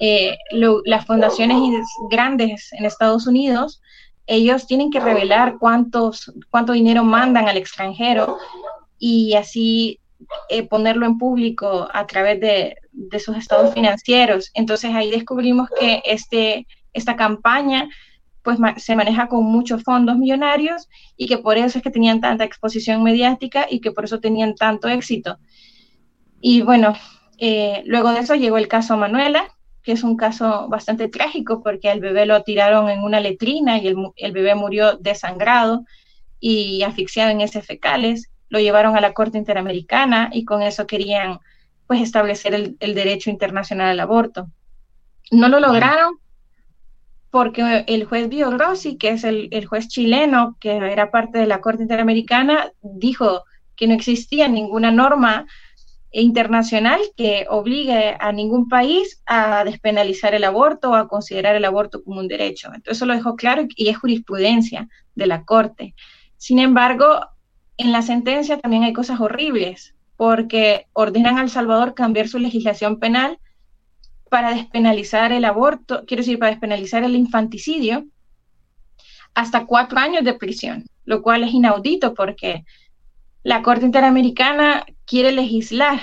Eh, 0.00 0.36
las 0.50 1.04
fundaciones 1.04 1.86
grandes 2.10 2.72
en 2.72 2.86
Estados 2.86 3.26
Unidos, 3.26 3.82
ellos 4.26 4.66
tienen 4.66 4.90
que 4.90 5.00
revelar 5.00 5.58
cuántos, 5.58 6.32
cuánto 6.48 6.72
dinero 6.72 7.04
mandan 7.04 7.46
al 7.46 7.58
extranjero 7.58 8.38
y 8.98 9.34
así 9.34 10.00
eh, 10.48 10.66
ponerlo 10.66 11.04
en 11.04 11.18
público 11.18 11.88
a 11.92 12.06
través 12.06 12.40
de, 12.40 12.76
sus 13.18 13.36
estados 13.36 13.74
financieros. 13.74 14.50
Entonces 14.54 14.94
ahí 14.94 15.10
descubrimos 15.10 15.68
que 15.78 16.02
este, 16.06 16.66
esta 16.94 17.16
campaña 17.16 17.90
pues 18.46 18.58
se 18.78 18.96
maneja 18.96 19.28
con 19.28 19.44
muchos 19.44 19.82
fondos 19.82 20.16
millonarios 20.16 20.88
y 21.18 21.26
que 21.26 21.36
por 21.36 21.58
eso 21.58 21.76
es 21.76 21.84
que 21.84 21.90
tenían 21.90 22.22
tanta 22.22 22.44
exposición 22.44 23.02
mediática 23.02 23.66
y 23.68 23.80
que 23.80 23.92
por 23.92 24.04
eso 24.04 24.20
tenían 24.20 24.54
tanto 24.54 24.88
éxito. 24.88 25.38
Y 26.40 26.62
bueno, 26.62 26.94
eh, 27.36 27.82
luego 27.84 28.12
de 28.12 28.20
eso 28.20 28.36
llegó 28.36 28.56
el 28.56 28.68
caso 28.68 28.96
Manuela, 28.96 29.48
que 29.82 29.92
es 29.92 30.02
un 30.02 30.16
caso 30.16 30.68
bastante 30.68 31.08
trágico 31.08 31.62
porque 31.62 31.90
el 31.90 32.00
bebé 32.00 32.24
lo 32.24 32.42
tiraron 32.42 32.88
en 32.88 33.02
una 33.02 33.20
letrina 33.20 33.78
y 33.78 33.88
el, 33.88 33.96
el 34.16 34.32
bebé 34.32 34.54
murió 34.54 34.96
desangrado 34.96 35.84
y 36.40 36.82
asfixiado 36.84 37.30
en 37.30 37.40
heces 37.40 37.66
fecales 37.66 38.30
lo 38.48 38.60
llevaron 38.60 38.96
a 38.96 39.00
la 39.00 39.12
Corte 39.12 39.38
Interamericana 39.38 40.30
y 40.32 40.44
con 40.44 40.62
eso 40.62 40.86
querían 40.86 41.40
pues 41.86 42.00
establecer 42.00 42.54
el, 42.54 42.94
derecho 42.94 43.30
internacional 43.30 43.88
al 43.90 44.00
aborto. 44.00 44.48
No 45.30 45.48
lo 45.48 45.60
lograron 45.60 46.18
porque 47.30 47.84
el 47.86 48.04
juez 48.04 48.28
Biogrossi, 48.28 48.96
que 48.96 49.10
es 49.10 49.24
el, 49.24 49.48
el, 49.50 49.66
juez 49.66 49.88
chileno 49.88 50.56
que 50.60 50.76
era 50.76 51.10
parte 51.10 51.38
de 51.38 51.46
la 51.46 51.60
Corte 51.60 51.82
Interamericana, 51.82 52.72
dijo 52.82 53.44
que 53.76 53.86
no 53.86 53.94
existía 53.94 54.48
ninguna 54.48 54.90
norma 54.90 55.46
internacional 56.12 57.00
que 57.16 57.46
obligue 57.50 58.16
a 58.18 58.32
ningún 58.32 58.68
país 58.68 59.22
a 59.26 59.64
despenalizar 59.64 60.34
el 60.34 60.44
aborto 60.44 60.90
o 60.90 60.94
a 60.94 61.08
considerar 61.08 61.56
el 61.56 61.64
aborto 61.64 62.02
como 62.02 62.20
un 62.20 62.28
derecho. 62.28 62.68
Entonces 62.68 62.96
eso 62.96 63.06
lo 63.06 63.12
dejó 63.12 63.36
claro 63.36 63.66
y 63.76 63.88
es 63.88 63.98
jurisprudencia 63.98 64.88
de 65.14 65.26
la 65.26 65.44
Corte. 65.44 65.94
Sin 66.38 66.58
embargo, 66.58 67.20
en 67.76 67.92
la 67.92 68.02
sentencia 68.02 68.58
también 68.58 68.84
hay 68.84 68.94
cosas 68.94 69.20
horribles, 69.20 69.94
porque 70.16 70.86
ordenan 70.94 71.38
al 71.38 71.50
Salvador 71.50 71.94
cambiar 71.94 72.28
su 72.28 72.38
legislación 72.38 72.98
penal 72.98 73.38
para 74.28 74.54
despenalizar 74.54 75.32
el 75.32 75.44
aborto, 75.44 76.04
quiero 76.06 76.22
decir, 76.22 76.38
para 76.38 76.50
despenalizar 76.50 77.04
el 77.04 77.14
infanticidio, 77.14 78.04
hasta 79.34 79.66
cuatro 79.66 79.98
años 79.98 80.24
de 80.24 80.34
prisión, 80.34 80.84
lo 81.04 81.22
cual 81.22 81.44
es 81.44 81.52
inaudito 81.52 82.14
porque 82.14 82.64
la 83.42 83.62
Corte 83.62 83.84
Interamericana 83.84 84.86
quiere 85.04 85.32
legislar 85.32 86.00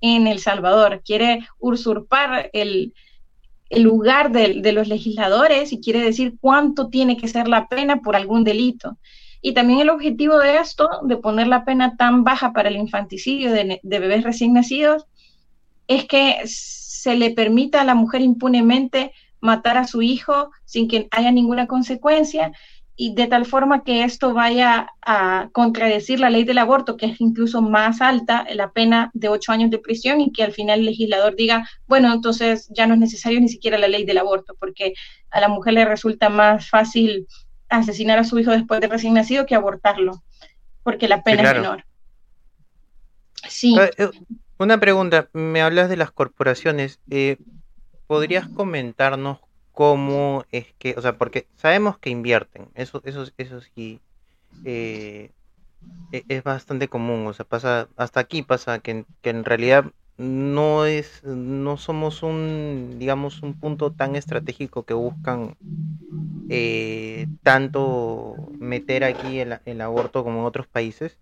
en 0.00 0.26
El 0.26 0.38
Salvador, 0.38 1.02
quiere 1.04 1.46
usurpar 1.58 2.50
el, 2.52 2.94
lugar 3.70 4.32
de 4.32 4.72
los 4.72 4.88
legisladores 4.88 5.72
y 5.72 5.80
quiere 5.80 6.00
decir 6.00 6.34
cuánto 6.40 6.88
tiene 6.88 7.16
que 7.16 7.28
ser 7.28 7.46
la 7.46 7.68
pena 7.68 8.00
por 8.00 8.16
algún 8.16 8.42
delito. 8.42 8.96
Y 9.42 9.54
también 9.54 9.80
el 9.80 9.90
objetivo 9.90 10.38
de 10.38 10.58
esto, 10.58 10.88
de 11.02 11.16
poner 11.16 11.46
la 11.46 11.64
pena 11.64 11.96
tan 11.96 12.24
baja 12.24 12.52
para 12.52 12.68
el 12.68 12.76
infanticidio 12.76 13.52
de, 13.52 13.80
bebés 13.82 14.22
recién 14.22 14.52
nacidos, 14.52 15.06
es 15.88 16.04
que 16.04 16.36
se 17.00 17.16
le 17.16 17.30
permita 17.30 17.80
a 17.80 17.84
la 17.84 17.94
mujer 17.94 18.20
impunemente 18.20 19.12
matar 19.40 19.78
a 19.78 19.86
su 19.86 20.02
hijo 20.02 20.50
sin 20.66 20.86
que 20.86 21.08
haya 21.12 21.30
ninguna 21.30 21.66
consecuencia 21.66 22.52
y 22.94 23.14
de 23.14 23.26
tal 23.26 23.46
forma 23.46 23.82
que 23.84 24.04
esto 24.04 24.34
vaya 24.34 24.88
a 25.00 25.48
contradecir 25.52 26.20
la 26.20 26.28
ley 26.28 26.44
del 26.44 26.58
aborto, 26.58 26.98
que 26.98 27.06
es 27.06 27.18
incluso 27.22 27.62
más 27.62 28.02
alta, 28.02 28.46
la 28.52 28.72
pena 28.72 29.10
de 29.14 29.30
ocho 29.30 29.52
años 29.52 29.70
de 29.70 29.78
prisión, 29.78 30.20
y 30.20 30.30
que 30.32 30.42
al 30.42 30.52
final 30.52 30.80
el 30.80 30.84
legislador 30.84 31.34
diga, 31.34 31.66
bueno, 31.86 32.12
entonces 32.12 32.68
ya 32.76 32.86
no 32.86 32.92
es 32.92 33.00
necesario 33.00 33.40
ni 33.40 33.48
siquiera 33.48 33.78
la 33.78 33.88
ley 33.88 34.04
del 34.04 34.18
aborto, 34.18 34.54
porque 34.60 34.92
a 35.30 35.40
la 35.40 35.48
mujer 35.48 35.72
le 35.72 35.86
resulta 35.86 36.28
más 36.28 36.68
fácil 36.68 37.26
asesinar 37.70 38.18
a 38.18 38.24
su 38.24 38.38
hijo 38.38 38.50
después 38.50 38.82
de 38.82 38.88
recién 38.88 39.14
nacido 39.14 39.46
que 39.46 39.54
abortarlo, 39.54 40.22
porque 40.82 41.08
la 41.08 41.22
pena 41.22 41.42
es 41.42 41.54
menor. 41.54 41.86
Sí. 43.48 43.78
Una 44.60 44.78
pregunta, 44.78 45.30
me 45.32 45.62
hablas 45.62 45.88
de 45.88 45.96
las 45.96 46.10
corporaciones. 46.10 47.00
Eh, 47.08 47.38
¿Podrías 48.06 48.46
comentarnos 48.46 49.38
cómo 49.72 50.44
es 50.52 50.66
que, 50.78 50.94
o 50.98 51.00
sea, 51.00 51.16
porque 51.16 51.46
sabemos 51.56 51.96
que 51.96 52.10
invierten, 52.10 52.68
eso, 52.74 53.00
eso, 53.06 53.24
eso 53.38 53.62
sí 53.62 54.00
eh, 54.66 55.30
e, 56.12 56.24
es 56.28 56.44
bastante 56.44 56.88
común, 56.88 57.26
o 57.26 57.32
sea, 57.32 57.46
pasa, 57.46 57.88
hasta 57.96 58.20
aquí 58.20 58.42
pasa 58.42 58.80
que, 58.80 59.06
que 59.22 59.30
en 59.30 59.46
realidad 59.46 59.86
no 60.18 60.84
es, 60.84 61.24
no 61.24 61.78
somos 61.78 62.22
un, 62.22 62.96
digamos, 62.98 63.42
un 63.42 63.54
punto 63.54 63.90
tan 63.92 64.14
estratégico 64.14 64.82
que 64.82 64.92
buscan 64.92 65.56
eh, 66.50 67.26
tanto 67.42 68.50
meter 68.58 69.04
aquí 69.04 69.38
el, 69.38 69.80
aborto 69.80 70.22
como 70.22 70.40
en 70.40 70.44
otros 70.44 70.66
países. 70.66 71.16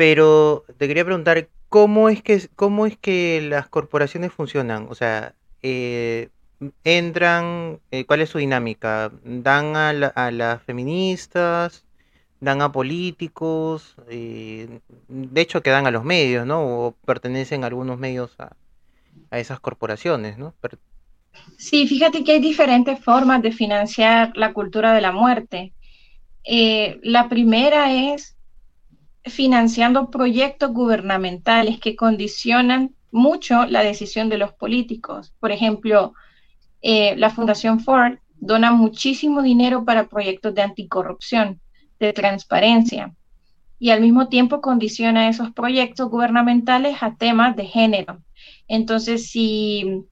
Pero 0.00 0.64
te 0.78 0.88
quería 0.88 1.04
preguntar, 1.04 1.50
¿cómo 1.68 2.08
es 2.08 2.22
que, 2.22 2.48
cómo 2.56 2.86
es 2.86 2.96
que 2.96 3.42
las 3.42 3.68
corporaciones 3.68 4.32
funcionan? 4.32 4.86
O 4.88 4.94
sea, 4.94 5.34
eh, 5.62 6.30
entran, 6.84 7.80
eh, 7.90 8.06
¿cuál 8.06 8.22
es 8.22 8.30
su 8.30 8.38
dinámica? 8.38 9.12
¿Dan 9.24 9.76
a, 9.76 9.90
a 9.90 10.30
las 10.30 10.62
feministas? 10.62 11.84
dan 12.40 12.62
a 12.62 12.72
políticos, 12.72 13.96
eh, 14.08 14.80
de 15.08 15.40
hecho 15.42 15.62
que 15.62 15.68
dan 15.68 15.86
a 15.86 15.90
los 15.90 16.04
medios, 16.04 16.46
¿no? 16.46 16.62
O 16.62 16.92
pertenecen 17.04 17.64
algunos 17.64 17.98
medios 17.98 18.34
a, 18.40 18.56
a 19.30 19.38
esas 19.38 19.60
corporaciones, 19.60 20.38
¿no? 20.38 20.54
Sí, 21.58 21.86
fíjate 21.86 22.24
que 22.24 22.32
hay 22.32 22.40
diferentes 22.40 22.98
formas 23.04 23.42
de 23.42 23.52
financiar 23.52 24.32
la 24.34 24.54
cultura 24.54 24.94
de 24.94 25.02
la 25.02 25.12
muerte. 25.12 25.74
La 27.02 27.28
primera 27.28 27.92
es 27.92 28.39
financiando 29.24 30.10
proyectos 30.10 30.72
gubernamentales 30.72 31.78
que 31.78 31.96
condicionan 31.96 32.94
mucho 33.10 33.66
la 33.66 33.82
decisión 33.82 34.28
de 34.28 34.38
los 34.38 34.52
políticos. 34.52 35.34
Por 35.40 35.52
ejemplo, 35.52 36.14
eh, 36.82 37.16
la 37.16 37.30
Fundación 37.30 37.80
Ford 37.80 38.18
dona 38.36 38.72
muchísimo 38.72 39.42
dinero 39.42 39.84
para 39.84 40.08
proyectos 40.08 40.54
de 40.54 40.62
anticorrupción, 40.62 41.60
de 41.98 42.12
transparencia, 42.12 43.14
y 43.78 43.90
al 43.90 44.00
mismo 44.00 44.28
tiempo 44.28 44.60
condiciona 44.60 45.28
esos 45.28 45.52
proyectos 45.52 46.10
gubernamentales 46.10 47.02
a 47.02 47.16
temas 47.16 47.56
de 47.56 47.66
género. 47.66 48.22
Entonces, 48.68 49.30
si, 49.30 50.04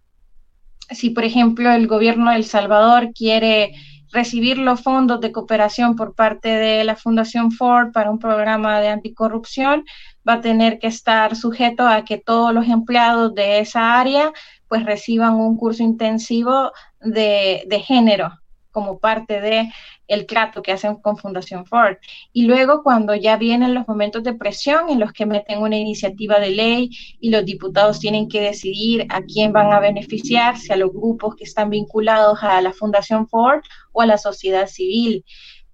si 0.90 1.11
por 1.11 1.25
ejemplo 1.25 1.71
el 1.71 1.87
gobierno 1.87 2.31
de 2.31 2.37
El 2.37 2.44
Salvador 2.44 3.12
quiere 3.12 3.73
recibir 4.12 4.59
los 4.59 4.81
fondos 4.81 5.21
de 5.21 5.33
cooperación 5.33 5.97
por 5.97 6.14
parte 6.14 6.49
de 6.49 6.85
la 6.85 6.97
Fundación 6.97 7.53
Ford 7.53 7.92
para 7.92 8.11
un 8.11 8.18
programa 8.18 8.81
de 8.81 8.88
anticorrupción, 8.88 9.85
va 10.29 10.35
a 10.35 10.40
tener 10.40 10.79
que 10.79 10.87
estar 10.87 11.37
sujeto 11.37 11.87
a 11.87 12.05
que 12.05 12.18
todos 12.18 12.53
los 12.53 12.68
empleados 12.68 13.35
de 13.35 13.61
esa 13.61 13.99
área 13.99 14.33
pues 14.68 14.85
reciban 14.85 15.35
un 15.35 15.57
curso 15.57 15.83
intensivo 15.83 16.73
de, 17.01 17.64
de 17.66 17.81
género 17.81 18.33
como 18.71 18.99
parte 18.99 19.40
de 19.40 19.73
el 20.09 20.27
trato 20.27 20.62
que 20.62 20.73
hacen 20.73 20.97
con 20.97 21.16
Fundación 21.16 21.66
Ford. 21.66 21.97
Y 22.33 22.47
luego 22.47 22.83
cuando 22.83 23.14
ya 23.14 23.37
vienen 23.37 23.75
los 23.75 23.87
momentos 23.87 24.25
de 24.25 24.35
presión 24.35 24.88
en 24.88 24.99
los 24.99 25.12
que 25.12 25.27
meten 25.27 25.61
una 25.61 25.77
iniciativa 25.77 26.40
de 26.40 26.51
ley 26.51 26.90
y 27.21 27.31
los 27.31 27.44
diputados 27.44 28.01
tienen 28.01 28.29
que 28.29 28.40
decidir 28.40 29.07
a 29.11 29.21
quién 29.23 29.53
van 29.53 29.73
a 29.73 29.81
beneficiar, 29.81 30.57
si 30.57 30.73
a 30.73 30.77
los 30.77 30.92
grupos 30.92 31.37
que 31.37 31.44
están 31.44 31.71
vinculados 31.71 32.42
a 32.42 32.61
la 32.62 32.73
Fundación 32.73 33.29
Ford 33.29 33.61
o 33.92 34.01
a 34.01 34.07
la 34.07 34.18
sociedad 34.18 34.66
civil. 34.66 35.25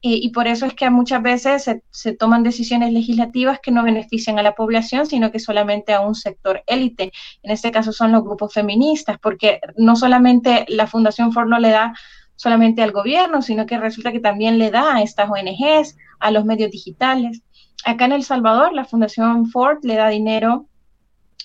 y 0.07 0.29
por 0.33 0.47
eso 0.47 0.67
es 0.67 0.75
que 0.75 0.91
muchas 0.91 1.23
veces 1.23 1.65
se, 1.91 2.13
toman 2.13 2.43
decisiones 2.43 2.93
legislativas 2.93 3.59
que 3.61 3.71
no 3.71 3.83
benefician 3.83 4.39
a 4.39 4.43
la 4.43 4.55
población, 4.55 5.07
sino 5.07 5.33
que 5.33 5.39
solamente 5.39 5.95
a 5.95 6.01
un 6.01 6.15
sector 6.15 6.63
élite. 6.67 7.11
En 7.43 7.51
este 7.51 7.71
caso 7.71 7.91
son 7.91 8.13
los 8.13 8.23
grupos 8.23 8.53
feministas, 8.53 9.17
porque 9.19 9.61
no 9.79 9.97
solamente 9.97 10.67
la 10.69 10.87
Fundación 10.87 11.33
Ford 11.33 11.49
no 11.49 11.59
le 11.59 11.71
da 11.71 11.95
solamente 12.37 12.83
al 12.83 12.93
gobierno, 12.93 13.43
sino 13.43 13.67
que 13.67 13.79
resulta 13.79 14.13
que 14.13 14.21
también 14.21 14.59
le 14.59 14.71
da 14.71 14.97
a 14.97 15.03
estas 15.03 15.31
ONGs, 15.31 15.97
a 16.19 16.31
los 16.31 16.45
medios 16.45 16.71
digitales. 16.71 17.43
Acá 17.85 18.07
en 18.07 18.13
El 18.13 18.25
Salvador, 18.25 18.73
la 18.73 18.85
Fundación 18.85 19.47
Ford 19.47 19.79
le 19.83 19.97
da 19.97 20.09
dinero 20.09 20.67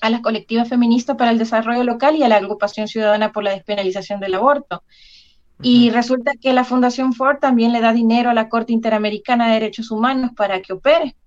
a 0.02 0.10
las 0.10 0.22
colectivas 0.22 0.70
feministas 0.70 1.18
para 1.18 1.32
el 1.32 1.38
desarrollo 1.38 1.84
local 1.84 2.16
y 2.16 2.24
a 2.24 2.30
la 2.30 2.38
agrupación 2.38 2.88
ciudadana 2.88 3.32
por 3.32 3.44
la 3.44 3.52
despenalización 3.52 4.20
del 4.20 4.36
aborto. 4.36 4.84
Y 5.62 5.90
resulta 5.90 6.32
que 6.40 6.54
la 6.54 6.64
Fundación 6.64 7.14
Ford 7.14 7.40
también 7.40 7.74
le 7.74 7.82
da 7.82 7.92
dinero 7.92 8.30
a 8.30 8.34
la 8.34 8.48
Corte 8.48 8.72
Interamericana 8.72 9.48
de 9.48 9.54
Derechos 9.56 9.92
Humanos 9.92 10.32
para 10.36 10.62
que 10.62 10.74
opere. 10.74 11.18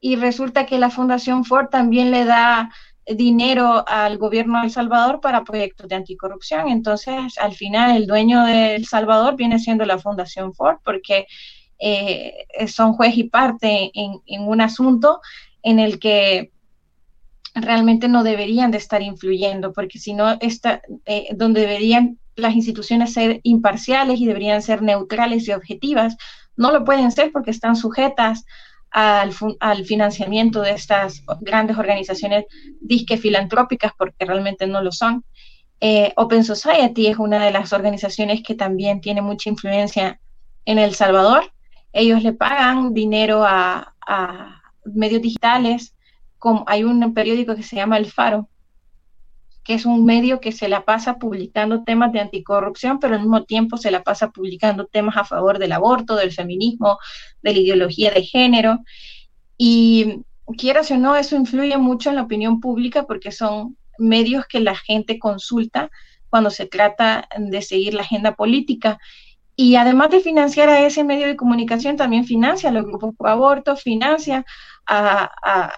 Y 0.00 0.16
resulta 0.16 0.66
que 0.66 0.78
la 0.78 0.90
Fundación 0.90 1.46
Ford 1.46 1.68
también 1.70 2.10
le 2.10 2.26
da 2.26 2.70
dinero 3.06 3.84
al 3.86 4.18
gobierno 4.18 4.60
de 4.60 4.66
El 4.66 4.70
Salvador 4.70 5.20
para 5.20 5.44
proyectos 5.44 5.88
de 5.88 5.96
anticorrupción. 5.96 6.68
Entonces, 6.68 7.38
al 7.38 7.54
final, 7.54 7.96
el 7.96 8.06
dueño 8.06 8.44
de 8.44 8.76
El 8.76 8.86
Salvador 8.86 9.36
viene 9.36 9.58
siendo 9.58 9.84
la 9.84 9.98
Fundación 9.98 10.54
Ford, 10.54 10.78
porque 10.84 11.26
eh, 11.78 12.46
son 12.68 12.94
juez 12.94 13.16
y 13.16 13.24
parte 13.24 13.90
en, 13.94 14.42
un 14.42 14.60
asunto 14.60 15.20
en 15.62 15.78
el 15.78 15.98
que 15.98 16.52
realmente 17.54 18.08
no 18.08 18.24
deberían 18.24 18.70
de 18.70 18.78
estar 18.78 19.02
influyendo, 19.02 19.72
porque 19.72 19.98
si 19.98 20.14
no, 20.14 20.38
está, 20.40 20.82
eh, 21.04 21.28
donde 21.34 21.60
deberían 21.60 22.18
las 22.36 22.54
instituciones 22.54 23.12
ser 23.12 23.40
imparciales 23.44 24.20
y 24.20 24.26
deberían 24.26 24.62
ser 24.62 24.82
neutrales 24.82 25.46
y 25.46 25.52
objetivas, 25.52 26.16
no 26.56 26.72
lo 26.72 26.84
pueden 26.84 27.12
ser 27.12 27.30
porque 27.32 27.50
están 27.50 27.76
sujetas 27.76 28.44
al, 28.94 29.84
financiamiento 29.84 30.62
de 30.62 30.70
estas 30.70 31.24
grandes 31.40 31.76
organizaciones 31.76 32.44
disque 32.80 33.16
filantrópicas, 33.16 33.92
porque 33.98 34.24
realmente 34.24 34.68
no 34.68 34.82
lo 34.82 34.92
son. 34.92 35.24
Eh, 35.80 36.12
Open 36.16 36.44
Society 36.44 37.08
es 37.08 37.18
una 37.18 37.44
de 37.44 37.50
las 37.50 37.72
organizaciones 37.72 38.42
que 38.44 38.54
también 38.54 39.00
tiene 39.00 39.20
mucha 39.20 39.50
influencia 39.50 40.20
en 40.64 40.78
El 40.78 40.94
Salvador. 40.94 41.52
Ellos 41.92 42.22
le 42.22 42.32
pagan 42.34 42.94
dinero 42.94 43.44
a, 43.44 43.90
medios 44.84 45.22
digitales, 45.22 45.96
como 46.38 46.64
hay 46.68 46.84
un 46.84 47.14
periódico 47.14 47.56
que 47.56 47.62
se 47.62 47.74
llama 47.74 47.96
El 47.96 48.06
Faro, 48.06 48.48
que 49.64 49.74
es 49.74 49.86
un 49.86 50.04
medio 50.04 50.40
que 50.40 50.52
se 50.52 50.68
la 50.68 50.84
pasa 50.84 51.18
publicando 51.18 51.84
temas 51.84 52.12
de 52.12 52.20
anticorrupción, 52.20 53.00
pero 53.00 53.14
al 53.14 53.20
mismo 53.20 53.44
tiempo 53.44 53.78
se 53.78 53.90
la 53.90 54.02
pasa 54.02 54.30
publicando 54.30 54.86
temas 54.86 55.16
a 55.16 55.24
favor 55.24 55.58
del 55.58 55.72
aborto, 55.72 56.16
del 56.16 56.32
feminismo, 56.32 56.98
de 57.42 57.54
la 57.54 57.58
ideología 57.58 58.10
de 58.10 58.22
género. 58.22 58.80
Y 59.56 60.20
quieras 60.58 60.90
o 60.90 60.98
no, 60.98 61.16
eso 61.16 61.34
influye 61.34 61.78
mucho 61.78 62.10
en 62.10 62.16
la 62.16 62.22
opinión 62.22 62.60
pública 62.60 63.04
porque 63.04 63.32
son 63.32 63.78
medios 63.98 64.44
que 64.46 64.60
la 64.60 64.76
gente 64.76 65.18
consulta 65.18 65.90
cuando 66.28 66.50
se 66.50 66.66
trata 66.66 67.26
de 67.38 67.62
seguir 67.62 67.94
la 67.94 68.02
agenda 68.02 68.34
política. 68.34 68.98
Y 69.56 69.76
además 69.76 70.10
de 70.10 70.20
financiar 70.20 70.68
a 70.68 70.84
ese 70.84 71.04
medio 71.04 71.26
de 71.26 71.36
comunicación, 71.36 71.96
también 71.96 72.26
financia 72.26 72.68
a 72.68 72.72
los 72.72 72.84
grupos 72.84 73.14
pro 73.16 73.30
aborto, 73.30 73.76
financia 73.76 74.44
a 74.86 75.70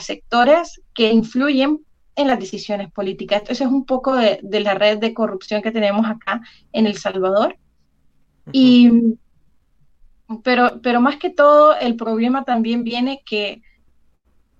sectores 0.00 0.82
que 0.92 1.10
influyen 1.10 1.80
en 2.16 2.28
las 2.28 2.38
decisiones 2.38 2.90
políticas. 2.92 3.40
Entonces 3.40 3.66
es 3.66 3.72
un 3.72 3.84
poco 3.84 4.14
de, 4.14 4.40
la 4.60 4.74
red 4.74 4.98
de 4.98 5.14
corrupción 5.14 5.62
que 5.62 5.72
tenemos 5.72 6.06
acá 6.06 6.40
en 6.72 6.86
El 6.86 6.96
Salvador. 6.96 7.56
Y, 8.52 9.16
pero, 10.42 10.80
pero 10.82 11.00
más 11.00 11.16
que 11.16 11.30
todo, 11.30 11.76
el 11.76 11.96
problema 11.96 12.44
también 12.44 12.84
viene 12.84 13.22
que 13.24 13.62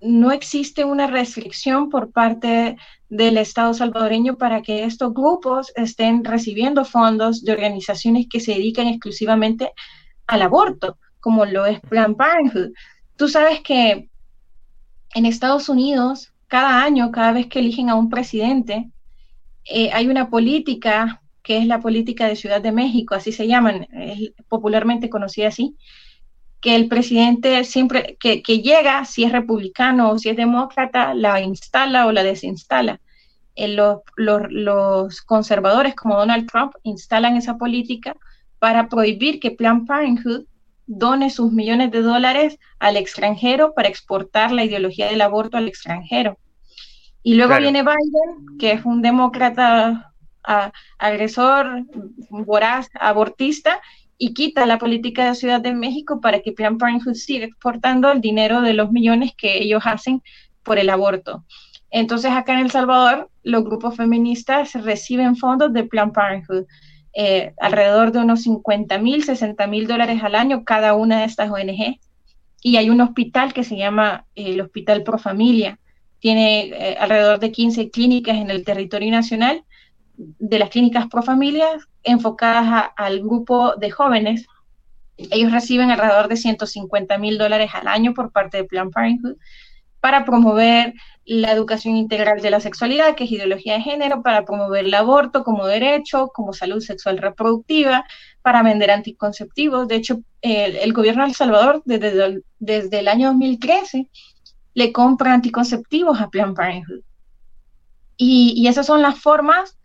no 0.01 0.31
existe 0.31 0.85
una 0.85 1.07
restricción 1.07 1.89
por 1.89 2.11
parte 2.11 2.77
del 3.09 3.37
Estado 3.37 3.73
salvadoreño 3.73 4.37
para 4.37 4.61
que 4.61 4.83
estos 4.83 5.13
grupos 5.13 5.71
estén 5.75 6.23
recibiendo 6.23 6.85
fondos 6.85 7.43
de 7.43 7.53
organizaciones 7.53 8.27
que 8.29 8.39
se 8.39 8.53
dedican 8.53 8.87
exclusivamente 8.87 9.71
al 10.27 10.41
aborto, 10.41 10.97
como 11.19 11.45
lo 11.45 11.65
es 11.65 11.79
Planned 11.79 12.17
Parenthood. 12.17 12.71
Tú 13.15 13.29
sabes 13.29 13.61
que 13.61 14.09
en 15.13 15.25
Estados 15.25 15.69
Unidos 15.69 16.33
cada 16.47 16.83
año, 16.83 17.11
cada 17.11 17.31
vez 17.31 17.47
que 17.47 17.59
eligen 17.59 17.89
a 17.89 17.95
un 17.95 18.09
presidente, 18.09 18.89
eh, 19.65 19.91
hay 19.93 20.07
una 20.07 20.29
política 20.29 21.21
que 21.41 21.57
es 21.57 21.67
la 21.67 21.79
política 21.79 22.27
de 22.27 22.35
Ciudad 22.35 22.61
de 22.61 22.71
México, 22.71 23.13
así 23.13 23.31
se 23.31 23.47
llaman, 23.47 23.87
es 23.93 24.33
popularmente 24.49 25.09
conocida 25.09 25.49
así, 25.49 25.75
que 26.59 26.75
el 26.75 26.87
presidente 26.87 27.63
siempre 27.63 28.17
que, 28.19 28.41
llega, 28.41 29.05
si 29.05 29.23
es 29.23 29.31
republicano 29.31 30.09
o 30.09 30.17
si 30.17 30.29
es 30.29 30.35
demócrata, 30.37 31.13
la 31.13 31.39
instala 31.41 32.07
o 32.07 32.11
la 32.11 32.23
desinstala. 32.23 32.99
Eh, 33.55 33.67
los, 33.67 33.99
los, 34.17 35.21
conservadores 35.21 35.93
como 35.93 36.17
Donald 36.17 36.49
Trump 36.49 36.73
instalan 36.81 37.37
esa 37.37 37.57
política 37.57 38.15
para 38.57 38.89
prohibir 38.89 39.39
que 39.39 39.51
Planned 39.51 39.85
Parenthood 39.85 40.45
done 40.87 41.29
sus 41.29 41.51
millones 41.51 41.91
de 41.91 42.01
dólares 42.01 42.59
al 42.79 42.97
extranjero 42.97 43.73
para 43.73 43.89
exportar 43.89 44.51
la 44.51 44.63
ideología 44.63 45.07
del 45.07 45.21
aborto 45.21 45.57
al 45.57 45.67
extranjero. 45.67 46.37
Y 47.23 47.35
luego 47.35 47.57
viene 47.57 47.81
Biden, 47.81 48.57
que 48.59 48.71
es 48.71 48.85
un 48.85 49.01
demócrata 49.01 50.13
agresor, 50.99 51.85
voraz, 52.29 52.89
abortista, 52.99 53.81
y 54.17 54.33
quita 54.33 54.65
la 54.65 54.77
política 54.77 55.27
de 55.27 55.35
Ciudad 55.35 55.59
de 55.59 55.73
México 55.73 56.21
para 56.21 56.39
que 56.41 56.51
Planned 56.51 56.79
Parenthood 56.79 57.15
siga 57.15 57.45
exportando 57.45 58.11
el 58.11 58.21
dinero 58.21 58.61
de 58.61 58.73
los 58.73 58.91
millones 58.91 59.33
que 59.37 59.57
ellos 59.57 59.83
hacen 59.85 60.21
por 60.63 60.77
el 60.77 60.89
aborto. 60.89 61.43
Entonces 61.89 62.31
acá 62.31 62.53
en 62.53 62.59
El 62.59 62.71
Salvador 62.71 63.29
los 63.43 63.63
grupos 63.63 63.95
feministas 63.95 64.73
reciben 64.73 65.35
fondos 65.35 65.73
de 65.73 65.83
Planned 65.83 66.13
Parenthood. 66.13 66.65
Eh, 67.17 67.53
alrededor 67.61 68.11
de 68.11 68.19
unos 68.19 68.41
50 68.41 68.97
mil, 68.97 69.23
60 69.23 69.67
mil 69.67 69.87
dólares 69.87 70.21
al 70.21 70.35
año 70.35 70.65
cada 70.65 70.95
una 70.95 71.19
de 71.19 71.25
estas 71.25 71.49
ONG. 71.49 71.97
Y 72.61 72.75
hay 72.75 72.89
un 72.89 72.99
hospital 72.99 73.53
que 73.53 73.63
se 73.63 73.77
llama 73.77 74.25
eh, 74.35 74.51
el 74.51 74.61
Hospital 74.61 75.03
Pro 75.03 75.17
Familia. 75.17 75.79
Tiene 76.19 76.65
eh, 76.65 76.97
alrededor 76.99 77.39
de 77.39 77.53
15 77.53 77.89
clínicas 77.89 78.35
en 78.35 78.49
el 78.49 78.65
territorio 78.65 79.11
nacional, 79.11 79.63
de 80.17 80.59
las 80.59 80.69
clínicas 80.69 81.07
Pro 81.07 81.23
Familia 81.23 81.67
enfocadas 82.03 82.91
al 82.97 83.21
grupo 83.21 83.75
de 83.75 83.91
jóvenes. 83.91 84.45
Ellos 85.17 85.53
reciben 85.53 85.91
alrededor 85.91 86.27
de 86.27 86.35
150 86.35 87.17
mil 87.17 87.37
dólares 87.37 87.71
al 87.73 87.87
año 87.87 88.13
por 88.13 88.31
parte 88.31 88.57
de 88.57 88.63
Planned 88.65 88.91
Parenthood 88.91 89.37
para 90.01 90.25
promover 90.25 90.93
la 91.25 91.51
educación 91.51 91.97
integral 91.97 92.41
de 92.41 92.51
la 92.51 92.59
sexualidad, 92.59 93.15
que 93.15 93.23
es 93.23 93.31
ideología 93.31 93.73
de 93.73 93.81
género, 93.81 94.21
para 94.21 94.45
promover 94.45 94.85
el 94.85 94.93
aborto 94.93 95.43
como 95.43 95.65
derecho, 95.65 96.27
como 96.27 96.53
salud 96.53 96.81
sexual 96.81 97.17
reproductiva, 97.17 98.05
para 98.43 98.61
vender 98.61 98.91
anticonceptivos. 98.91 99.87
De 99.87 99.95
hecho, 99.95 100.19
el, 100.41 100.93
gobierno 100.93 101.23
de 101.23 101.29
El 101.29 101.35
Salvador, 101.35 101.81
desde, 101.85 102.41
desde 102.59 102.99
el 102.99 103.07
año 103.07 103.29
2013, 103.29 104.07
le 104.75 104.91
compra 104.91 105.33
anticonceptivos 105.33 106.21
a 106.21 106.29
Planned 106.29 106.55
Parenthood. 106.55 107.01
Y, 108.17 108.53
y 108.55 108.67
esas 108.67 108.85
son 108.85 109.01
las 109.01 109.19
formas 109.19 109.77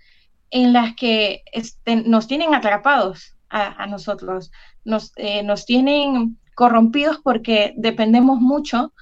en 0.51 0.73
las 0.73 0.95
que 0.95 1.43
este, 1.53 1.97
nos 1.97 2.27
tienen 2.27 2.55
atrapados 2.55 3.35
a, 3.49 3.87
nosotros, 3.87 4.53
nos, 4.85 5.13
eh, 5.17 5.43
nos 5.43 5.67
tienen 5.67 6.39
corrompidos 6.55 7.19
porque 7.19 7.75
dependemos 7.77 8.41
mucho 8.41 8.93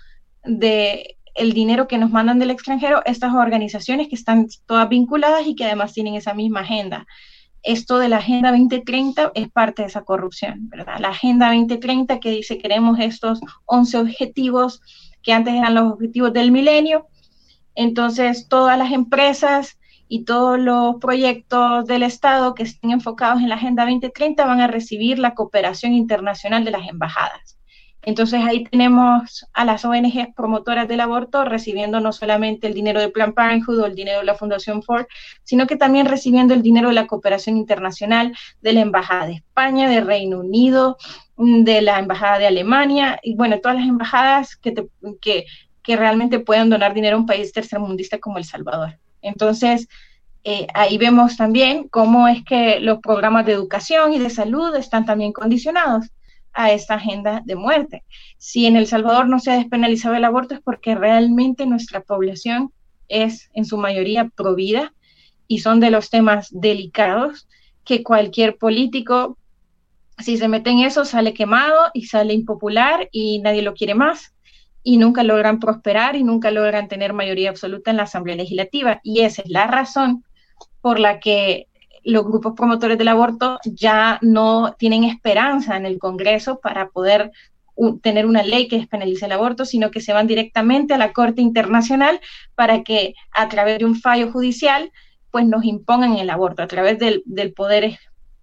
de 0.42 1.17
el 1.38 1.52
dinero 1.52 1.88
que 1.88 1.98
nos 1.98 2.10
mandan 2.10 2.38
del 2.38 2.50
extranjero 2.50 3.02
estas 3.04 3.32
organizaciones 3.32 4.08
que 4.08 4.16
están 4.16 4.48
todas 4.66 4.88
vinculadas 4.88 5.46
y 5.46 5.54
que 5.54 5.64
además 5.64 5.92
tienen 5.92 6.14
esa 6.14 6.34
misma 6.34 6.60
agenda. 6.60 7.06
Esto 7.62 7.98
de 7.98 8.08
la 8.08 8.18
Agenda 8.18 8.50
2030 8.50 9.32
es 9.34 9.48
parte 9.50 9.82
de 9.82 9.88
esa 9.88 10.02
corrupción, 10.02 10.68
¿verdad? 10.68 10.98
La 11.00 11.08
Agenda 11.08 11.48
2030 11.48 12.20
que 12.20 12.30
dice 12.30 12.58
queremos 12.58 12.98
estos 13.00 13.40
11 13.66 13.98
objetivos 13.98 14.80
que 15.22 15.32
antes 15.32 15.54
eran 15.54 15.74
los 15.74 15.92
objetivos 15.92 16.32
del 16.32 16.52
milenio. 16.52 17.08
Entonces, 17.74 18.48
todas 18.48 18.78
las 18.78 18.92
empresas 18.92 19.78
y 20.08 20.24
todos 20.24 20.58
los 20.58 20.96
proyectos 20.96 21.84
del 21.86 22.02
Estado 22.02 22.54
que 22.54 22.62
estén 22.62 22.90
enfocados 22.90 23.42
en 23.42 23.48
la 23.48 23.56
Agenda 23.56 23.84
2030 23.84 24.46
van 24.46 24.60
a 24.60 24.66
recibir 24.66 25.18
la 25.18 25.34
cooperación 25.34 25.92
internacional 25.92 26.64
de 26.64 26.70
las 26.70 26.88
embajadas. 26.88 27.57
Entonces 28.02 28.40
ahí 28.44 28.64
tenemos 28.64 29.44
a 29.52 29.64
las 29.64 29.84
ONGs 29.84 30.34
promotoras 30.34 30.86
del 30.88 31.00
aborto 31.00 31.44
recibiendo 31.44 32.00
no 32.00 32.12
solamente 32.12 32.66
el 32.66 32.74
dinero 32.74 33.00
de 33.00 33.08
Planned 33.08 33.34
Parenthood 33.34 33.80
o 33.80 33.86
el 33.86 33.94
dinero 33.94 34.20
de 34.20 34.24
la 34.24 34.34
Fundación 34.34 34.82
Ford, 34.82 35.06
sino 35.42 35.66
que 35.66 35.76
también 35.76 36.06
recibiendo 36.06 36.54
el 36.54 36.62
dinero 36.62 36.88
de 36.88 36.94
la 36.94 37.06
cooperación 37.06 37.56
internacional 37.56 38.36
de 38.62 38.72
la 38.72 38.80
Embajada 38.80 39.26
de 39.26 39.34
España, 39.34 39.88
de 39.88 40.00
Reino 40.00 40.40
Unido, 40.40 40.96
de 41.36 41.82
la 41.82 41.98
Embajada 41.98 42.38
de 42.38 42.46
Alemania 42.46 43.18
y 43.22 43.34
bueno, 43.34 43.60
todas 43.60 43.78
las 43.78 43.88
embajadas 43.88 44.56
que, 44.56 44.74
que, 45.20 45.46
que 45.82 45.96
realmente 45.96 46.38
puedan 46.38 46.70
donar 46.70 46.94
dinero 46.94 47.16
a 47.16 47.20
un 47.20 47.26
país 47.26 47.52
tercermundista 47.52 48.18
como 48.18 48.38
El 48.38 48.44
Salvador. 48.44 48.98
Entonces, 49.22 49.88
eh, 50.44 50.68
ahí 50.72 50.98
vemos 50.98 51.36
también 51.36 51.88
cómo 51.88 52.28
es 52.28 52.44
que 52.44 52.78
los 52.78 53.00
programas 53.00 53.44
de 53.44 53.52
educación 53.52 54.12
y 54.12 54.20
de 54.20 54.30
salud 54.30 54.74
están 54.76 55.04
también 55.04 55.32
condicionados 55.32 56.06
a 56.58 56.72
esta 56.72 56.94
agenda 56.94 57.40
de 57.44 57.54
muerte. 57.54 58.02
Si 58.36 58.66
en 58.66 58.74
El 58.74 58.88
Salvador 58.88 59.28
no 59.28 59.38
se 59.38 59.52
ha 59.52 59.58
despenalizado 59.58 60.16
el 60.16 60.24
aborto 60.24 60.54
es 60.54 60.60
porque 60.60 60.96
realmente 60.96 61.66
nuestra 61.66 62.00
población 62.00 62.72
es 63.06 63.48
en 63.54 63.64
su 63.64 63.78
mayoría 63.78 64.28
provida 64.28 64.92
y 65.46 65.60
son 65.60 65.78
de 65.78 65.92
los 65.92 66.10
temas 66.10 66.48
delicados 66.50 67.48
que 67.84 68.02
cualquier 68.02 68.58
político, 68.58 69.38
si 70.18 70.36
se 70.36 70.48
mete 70.48 70.70
en 70.70 70.80
eso, 70.80 71.04
sale 71.04 71.32
quemado 71.32 71.76
y 71.94 72.06
sale 72.06 72.34
impopular 72.34 73.08
y 73.12 73.38
nadie 73.38 73.62
lo 73.62 73.74
quiere 73.74 73.94
más 73.94 74.34
y 74.82 74.96
nunca 74.96 75.22
logran 75.22 75.60
prosperar 75.60 76.16
y 76.16 76.24
nunca 76.24 76.50
logran 76.50 76.88
tener 76.88 77.12
mayoría 77.12 77.50
absoluta 77.50 77.92
en 77.92 77.98
la 77.98 78.02
Asamblea 78.02 78.34
Legislativa. 78.34 79.00
Y 79.04 79.20
esa 79.20 79.42
es 79.42 79.48
la 79.48 79.68
razón 79.68 80.24
por 80.80 80.98
la 80.98 81.20
que 81.20 81.67
los 82.08 82.24
grupos 82.24 82.54
promotores 82.56 82.96
del 82.96 83.08
aborto 83.08 83.58
ya 83.64 84.18
no 84.22 84.74
tienen 84.78 85.04
esperanza 85.04 85.76
en 85.76 85.84
el 85.84 85.98
Congreso 85.98 86.58
para 86.58 86.88
poder 86.88 87.32
tener 88.00 88.24
una 88.24 88.42
ley 88.42 88.66
que 88.66 88.78
despenalice 88.78 89.26
el 89.26 89.32
aborto, 89.32 89.66
sino 89.66 89.90
que 89.90 90.00
se 90.00 90.14
van 90.14 90.26
directamente 90.26 90.94
a 90.94 90.98
la 90.98 91.12
Corte 91.12 91.42
Internacional 91.42 92.18
para 92.54 92.82
que 92.82 93.14
a 93.32 93.50
través 93.50 93.78
de 93.78 93.84
un 93.84 93.94
fallo 93.94 94.32
judicial 94.32 94.90
pues 95.30 95.44
nos 95.44 95.66
impongan 95.66 96.16
el 96.16 96.30
aborto, 96.30 96.62
a 96.62 96.66
través 96.66 96.98
del, 96.98 97.52
poder 97.54 97.98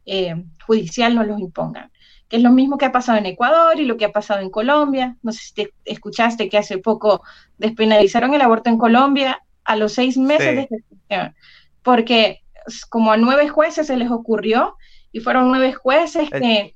eh, 0.06 0.36
judicial 0.68 1.16
nos 1.16 1.26
los 1.26 1.40
impongan. 1.40 1.92
Que 2.28 2.38
es 2.38 2.44
lo 2.44 2.52
mismo 2.52 2.78
que 2.78 2.86
ha 2.86 2.92
pasado 2.92 3.18
en 3.18 3.26
Ecuador 3.26 3.80
y 3.80 3.86
lo 3.86 3.98
que 3.98 4.06
ha 4.06 4.12
pasado 4.12 4.42
en 4.42 4.52
Colombia. 4.52 5.18
No 5.24 5.32
sé 5.32 5.40
si 5.40 5.54
te 5.56 5.74
escuchaste 5.86 6.50
que 6.50 6.60
hace 6.60 6.78
poco 6.78 7.24
despenalizaron 7.58 8.36
el 8.36 8.42
aborto 8.42 8.70
en 8.70 8.78
Colombia 8.78 9.42
a 9.64 9.76
los 9.76 9.94
seis 9.94 10.18
meses 10.18 10.56
de 10.56 10.68
gestación, 10.68 11.36
porque 11.82 12.45
como 12.90 13.12
a 13.12 13.18
nueve 13.18 13.50
jueces 13.50 13.88
se 13.88 13.98
les 13.98 14.12
ocurrió 14.12 14.76
y 15.12 15.20
fueron 15.20 15.48
nueve 15.48 15.74
jueces 15.74 16.30
que... 16.30 16.76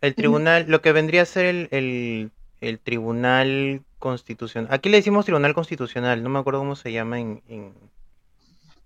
El 0.00 0.14
tribunal, 0.14 0.66
lo 0.68 0.80
que 0.80 0.92
vendría 0.92 1.22
a 1.22 1.26
ser 1.26 1.68
el, 1.70 2.30
el, 2.60 2.78
tribunal 2.78 3.82
constitucional. 3.98 4.72
Aquí 4.72 4.88
le 4.88 4.98
decimos 4.98 5.24
tribunal 5.24 5.52
constitucional, 5.52 6.22
no 6.22 6.28
me 6.28 6.38
acuerdo 6.38 6.60
cómo 6.60 6.76
se 6.76 6.92
llama 6.92 7.18
en, 7.18 7.42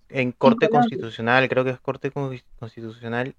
en, 0.09 0.31
corte 0.31 0.67
constitucional, 0.67 1.47
creo 1.47 1.63
que 1.63 1.69
es 1.69 1.79
corte 1.79 2.11
constitucional. 2.11 3.35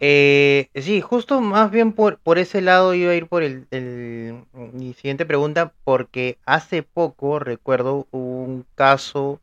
Eh, 0.00 0.68
sí, 0.74 1.00
justo 1.00 1.40
más 1.40 1.70
bien 1.70 1.92
por, 1.92 2.18
por 2.18 2.38
ese 2.38 2.60
lado 2.60 2.92
iba 2.94 3.12
a 3.12 3.14
ir 3.14 3.28
por 3.28 3.44
el, 3.44 3.66
el, 3.70 4.42
mi 4.52 4.92
siguiente 4.94 5.24
pregunta, 5.24 5.72
porque 5.84 6.38
hace 6.44 6.82
poco 6.82 7.38
recuerdo 7.38 8.08
un 8.10 8.66
caso 8.74 9.40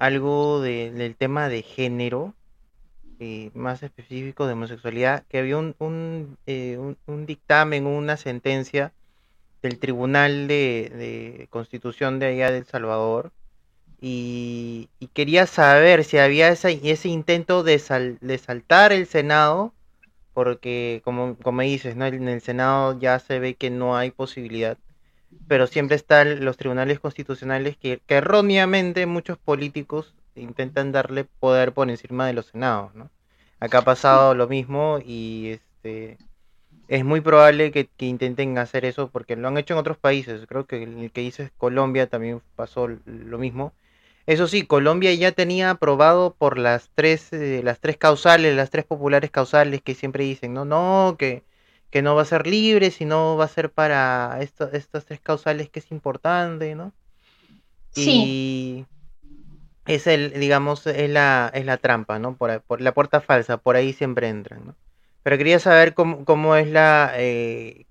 algo 0.00 0.62
del 0.62 1.14
tema 1.14 1.50
de 1.50 1.62
género, 1.62 2.34
eh, 3.20 3.50
más 3.54 3.82
específico 3.82 4.46
de 4.46 4.54
homosexualidad, 4.54 5.24
que 5.28 5.38
había 5.38 5.58
un, 5.58 6.38
eh, 6.46 6.78
un, 6.78 6.96
un, 7.06 7.26
dictamen, 7.26 7.86
una 7.86 8.16
sentencia 8.16 8.92
del 9.62 9.78
Tribunal 9.78 10.48
de, 10.48 11.46
Constitución 11.50 12.18
de 12.18 12.28
allá 12.28 12.50
de 12.50 12.58
El 12.58 12.64
Salvador, 12.64 13.30
y, 14.00 14.88
quería 15.12 15.46
saber 15.46 16.04
si 16.04 16.16
había 16.16 16.48
ese, 16.48 16.80
ese 16.82 17.10
intento 17.10 17.62
de, 17.62 18.18
de 18.22 18.38
saltar 18.38 18.92
el 18.92 19.06
Senado, 19.06 19.74
porque 20.32 21.02
como, 21.04 21.36
como 21.36 21.60
dices, 21.60 21.94
¿no? 21.96 22.06
en 22.06 22.26
el 22.26 22.40
Senado 22.40 22.98
ya 22.98 23.18
se 23.18 23.38
ve 23.38 23.54
que 23.54 23.68
no 23.68 23.98
hay 23.98 24.10
posibilidad 24.12 24.78
pero 25.46 25.66
siempre 25.66 25.96
están 25.96 26.44
los 26.44 26.56
tribunales 26.56 27.00
constitucionales 27.00 27.76
que, 27.76 28.00
erróneamente 28.08 29.06
muchos 29.06 29.38
políticos 29.38 30.14
intentan 30.34 30.92
darle 30.92 31.24
poder 31.24 31.72
por 31.72 31.90
encima 31.90 32.26
de 32.26 32.32
los 32.32 32.46
senados, 32.46 32.94
¿no? 32.94 33.10
Acá 33.58 33.78
ha 33.78 33.82
pasado 33.82 34.34
lo 34.34 34.48
mismo 34.48 35.00
y 35.04 35.50
este 35.50 36.18
es 36.88 37.04
muy 37.04 37.20
probable 37.20 37.70
que, 37.72 37.88
intenten 37.98 38.58
hacer 38.58 38.84
eso 38.84 39.10
porque 39.10 39.36
lo 39.36 39.48
han 39.48 39.58
hecho 39.58 39.74
en 39.74 39.80
otros 39.80 39.98
países. 39.98 40.46
Creo 40.48 40.66
que 40.66 40.82
el 40.82 41.12
que 41.12 41.20
dices 41.20 41.52
Colombia 41.56 42.08
también 42.08 42.42
pasó 42.56 42.88
lo 42.88 43.38
mismo. 43.38 43.72
Eso 44.26 44.46
sí, 44.48 44.66
Colombia 44.66 45.12
ya 45.14 45.32
tenía 45.32 45.70
aprobado 45.70 46.34
por 46.34 46.58
las 46.58 46.90
tres, 46.94 47.32
eh, 47.32 47.62
las 47.64 47.80
tres 47.80 47.96
causales, 47.96 48.56
las 48.56 48.70
tres 48.70 48.84
populares 48.84 49.30
causales 49.30 49.82
que 49.82 49.94
siempre 49.94 50.24
dicen, 50.24 50.54
no, 50.54 50.64
no, 50.64 51.16
que 51.18 51.42
que 51.90 52.02
no 52.02 52.14
va 52.14 52.22
a 52.22 52.26
ser 52.26 52.46
libre, 52.46 52.90
sino 52.90 53.36
va 53.36 53.44
a 53.44 53.48
ser 53.48 53.70
para 53.70 54.38
estas 54.40 55.04
tres 55.04 55.20
causales 55.20 55.68
que 55.68 55.80
es 55.80 55.90
importante, 55.90 56.74
¿no? 56.74 56.92
Sí. 57.90 58.86
Y 59.86 59.92
es 59.92 60.06
el, 60.06 60.38
digamos, 60.38 60.86
es 60.86 61.10
la, 61.10 61.50
es 61.52 61.64
la 61.64 61.78
trampa, 61.78 62.18
¿no? 62.18 62.36
Por, 62.36 62.60
por 62.62 62.80
la 62.80 62.92
puerta 62.92 63.20
falsa, 63.20 63.56
por 63.56 63.76
ahí 63.76 63.92
siempre 63.92 64.28
entran, 64.28 64.66
¿no? 64.66 64.74
Pero 65.22 65.36
quería 65.36 65.58
saber 65.58 65.94
cómo, 65.94 66.24
cómo 66.24 66.56
es 66.56 66.68
la, 66.68 67.12
eh, 67.16 67.84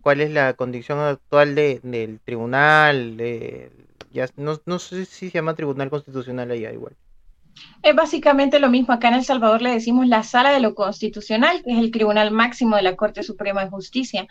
cuál 0.00 0.20
es 0.20 0.30
la 0.30 0.54
condición 0.54 1.00
actual 1.00 1.54
de, 1.54 1.80
del 1.82 2.20
tribunal, 2.20 3.16
de, 3.16 3.72
ya, 4.12 4.28
no, 4.36 4.60
no 4.64 4.78
sé 4.78 5.04
si 5.04 5.30
se 5.30 5.34
llama 5.34 5.54
tribunal 5.54 5.90
constitucional 5.90 6.50
allá 6.50 6.72
igual. 6.72 6.94
Es 7.82 7.94
básicamente 7.94 8.58
lo 8.58 8.70
mismo. 8.70 8.94
Acá 8.94 9.08
en 9.08 9.14
El 9.14 9.24
Salvador 9.24 9.62
le 9.62 9.70
decimos 9.70 10.06
la 10.06 10.22
sala 10.22 10.50
de 10.50 10.60
lo 10.60 10.74
constitucional, 10.74 11.62
que 11.62 11.72
es 11.72 11.78
el 11.78 11.90
tribunal 11.90 12.30
máximo 12.30 12.76
de 12.76 12.82
la 12.82 12.96
Corte 12.96 13.22
Suprema 13.22 13.64
de 13.64 13.70
Justicia. 13.70 14.26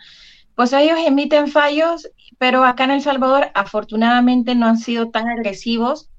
Pues 0.54 0.72
ellos 0.72 0.98
emiten 1.04 1.48
fallos, 1.48 2.08
pero 2.38 2.64
acá 2.64 2.84
en 2.84 2.92
El 2.92 3.02
Salvador 3.02 3.50
afortunadamente 3.54 4.54
no 4.54 4.66
han 4.66 4.78
sido 4.78 5.10
tan 5.10 5.28
agresivos 5.28 6.10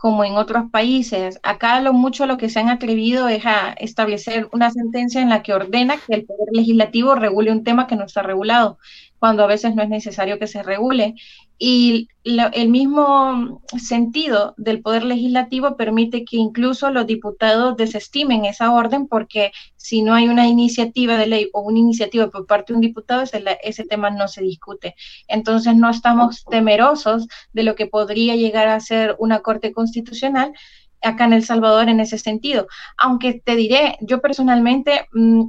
como 0.00 0.24
en 0.24 0.32
otros 0.36 0.70
países. 0.70 1.38
Acá 1.42 1.80
lo 1.80 1.92
mucho 1.92 2.24
lo 2.26 2.38
que 2.38 2.48
se 2.48 2.58
han 2.58 2.70
atrevido 2.70 3.28
es 3.28 3.44
a 3.44 3.72
establecer 3.72 4.48
una 4.52 4.70
sentencia 4.70 5.20
en 5.20 5.28
la 5.28 5.42
que 5.42 5.52
ordena 5.52 5.98
que 5.98 6.14
el 6.14 6.24
poder 6.24 6.48
legislativo 6.52 7.14
regule 7.14 7.52
un 7.52 7.64
tema 7.64 7.86
que 7.86 7.96
no 7.96 8.06
está 8.06 8.22
regulado, 8.22 8.78
cuando 9.18 9.44
a 9.44 9.46
veces 9.46 9.74
no 9.74 9.82
es 9.82 9.90
necesario 9.90 10.38
que 10.38 10.46
se 10.46 10.62
regule. 10.62 11.16
Y 11.62 12.08
el 12.24 12.70
mismo 12.70 13.62
sentido 13.76 14.54
del 14.56 14.80
poder 14.80 15.04
legislativo 15.04 15.76
permite 15.76 16.24
que 16.24 16.38
incluso 16.38 16.88
los 16.88 17.06
diputados 17.06 17.76
desestimen 17.76 18.46
esa 18.46 18.72
orden 18.72 19.06
porque 19.06 19.52
si 19.76 20.00
no 20.00 20.14
hay 20.14 20.28
una 20.28 20.46
iniciativa 20.46 21.18
de 21.18 21.26
ley 21.26 21.50
o 21.52 21.60
una 21.60 21.78
iniciativa 21.78 22.30
por 22.30 22.46
parte 22.46 22.72
de 22.72 22.76
un 22.76 22.80
diputado, 22.80 23.22
ese, 23.62 23.84
tema 23.84 24.08
no 24.08 24.26
se 24.26 24.40
discute. 24.40 24.94
Entonces 25.28 25.76
no 25.76 25.90
estamos 25.90 26.46
temerosos 26.46 27.28
de 27.52 27.62
lo 27.62 27.74
que 27.74 27.86
podría 27.86 28.36
llegar 28.36 28.68
a 28.68 28.80
ser 28.80 29.14
una 29.18 29.40
corte 29.40 29.70
constitucional 29.74 30.54
acá 31.02 31.26
en 31.26 31.34
El 31.34 31.44
Salvador 31.44 31.90
en 31.90 32.00
ese 32.00 32.16
sentido. 32.16 32.68
Aunque 32.96 33.34
te 33.44 33.54
diré, 33.54 33.98
yo 34.00 34.22
personalmente 34.22 35.06
mm, 35.12 35.48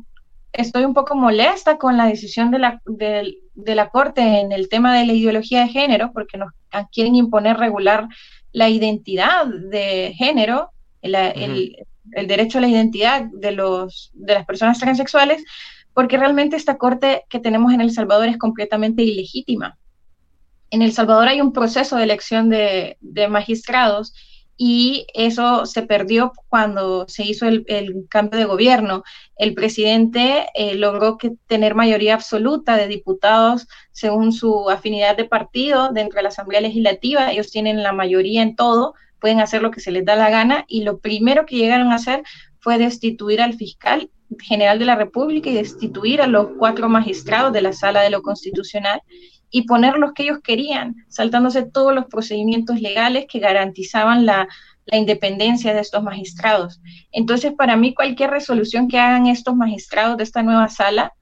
estoy 0.53 0.83
un 0.83 0.93
poco 0.93 1.15
molesta 1.15 1.77
con 1.77 1.97
la 1.97 2.05
decisión 2.05 2.51
de 2.51 2.59
la, 2.59 2.81
de, 2.85 3.75
la 3.75 3.89
Corte 3.89 4.21
en 4.21 4.51
el 4.51 4.69
tema 4.69 4.97
de 4.97 5.05
la 5.05 5.13
ideología 5.13 5.61
de 5.61 5.69
género, 5.69 6.11
porque 6.13 6.37
nos 6.37 6.51
quieren 6.91 7.15
imponer 7.15 7.57
regular 7.57 8.07
la 8.51 8.69
identidad 8.69 9.45
de 9.45 10.13
género, 10.17 10.71
el, 11.01 11.15
el, 11.15 12.27
derecho 12.27 12.57
a 12.57 12.61
la 12.61 12.67
identidad 12.67 13.25
de, 13.31 13.51
los, 13.51 14.11
de 14.13 14.33
las 14.33 14.45
personas 14.45 14.79
transexuales, 14.79 15.43
porque 15.93 16.17
realmente 16.17 16.55
esta 16.55 16.77
Corte 16.77 17.23
que 17.29 17.39
tenemos 17.39 17.73
en 17.73 17.81
El 17.81 17.91
Salvador 17.91 18.27
es 18.27 18.37
completamente 18.37 19.03
ilegítima. 19.03 19.77
En 20.69 20.81
El 20.81 20.93
Salvador 20.93 21.27
hay 21.27 21.41
un 21.41 21.53
proceso 21.53 21.97
de 21.97 22.03
elección 22.03 22.49
de, 22.49 22.97
de 23.01 23.27
magistrados 23.27 24.13
y 24.63 25.07
eso 25.15 25.65
se 25.65 25.81
perdió 25.81 26.33
cuando 26.47 27.07
se 27.07 27.23
hizo 27.23 27.47
el, 27.47 27.65
cambio 28.11 28.37
de 28.37 28.45
gobierno. 28.45 29.03
El 29.35 29.55
presidente 29.55 30.49
eh, 30.53 30.75
logró 30.75 31.17
que, 31.17 31.31
tener 31.47 31.73
mayoría 31.73 32.13
absoluta 32.13 32.77
de 32.77 32.85
diputados 32.85 33.67
según 33.91 34.31
su 34.31 34.69
afinidad 34.69 35.17
de 35.17 35.25
partido 35.25 35.91
dentro 35.91 36.17
de 36.17 36.21
la 36.21 36.29
Asamblea 36.29 36.61
Legislativa. 36.61 37.31
Ellos 37.31 37.49
tienen 37.49 37.81
la 37.81 37.91
mayoría 37.91 38.43
en 38.43 38.55
todo, 38.55 38.93
pueden 39.19 39.39
hacer 39.39 39.63
lo 39.63 39.71
que 39.71 39.79
se 39.79 39.89
les 39.89 40.05
da 40.05 40.15
la 40.15 40.29
gana 40.29 40.63
y 40.67 40.83
lo 40.83 40.99
primero 40.99 41.47
que 41.47 41.55
llegaron 41.55 41.91
a 41.91 41.95
hacer 41.95 42.21
fue 42.59 42.77
destituir 42.77 43.41
al 43.41 43.55
fiscal 43.55 44.11
general 44.41 44.77
de 44.77 44.85
la 44.85 44.95
República 44.95 45.49
y 45.49 45.55
destituir 45.55 46.21
a 46.21 46.27
los 46.27 46.49
cuatro 46.59 46.87
magistrados 46.87 47.51
de 47.51 47.63
la 47.63 47.73
Sala 47.73 48.03
de 48.03 48.11
lo 48.11 48.21
Constitucional 48.21 49.01
y 49.51 49.63
poner 49.63 49.97
los 49.97 50.13
que 50.13 50.23
ellos 50.23 50.39
querían, 50.41 50.95
saltándose 51.09 51.63
todos 51.63 51.93
los 51.93 52.05
procedimientos 52.05 52.79
legales 52.79 53.25
que 53.29 53.39
garantizaban 53.39 54.25
la, 54.25 54.47
independencia 54.93 55.73
de 55.73 55.79
estos 55.79 56.03
magistrados. 56.03 56.81
Entonces, 57.13 57.53
para 57.53 57.77
mí, 57.77 57.93
cualquier 57.93 58.29
resolución 58.29 58.89
que 58.89 58.99
hagan 58.99 59.27
estos 59.27 59.55
magistrados 59.55 60.17
de 60.17 60.23
esta 60.23 60.43
nueva 60.43 60.67
sala 60.67 61.13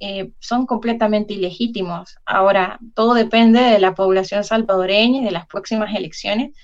eh, 0.00 0.30
son 0.38 0.64
completamente 0.64 1.34
ilegítimos. 1.34 2.16
Ahora, 2.24 2.78
todo 2.94 3.12
depende 3.12 3.60
de 3.60 3.80
la 3.80 3.94
población 3.94 4.44
salvadoreña 4.44 5.20
y 5.20 5.24
de 5.24 5.30
las 5.30 5.46
próximas 5.46 5.94
elecciones, 5.94 6.54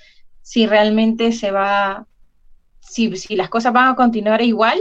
si 0.41 0.65
realmente 0.65 1.33
se 1.33 1.51
va, 1.51 2.07
si, 2.79 3.15
si 3.15 3.35
las 3.35 3.49
cosas 3.49 3.71
van 3.71 3.89
a 3.89 3.95
continuar 3.95 4.41
igual, 4.41 4.79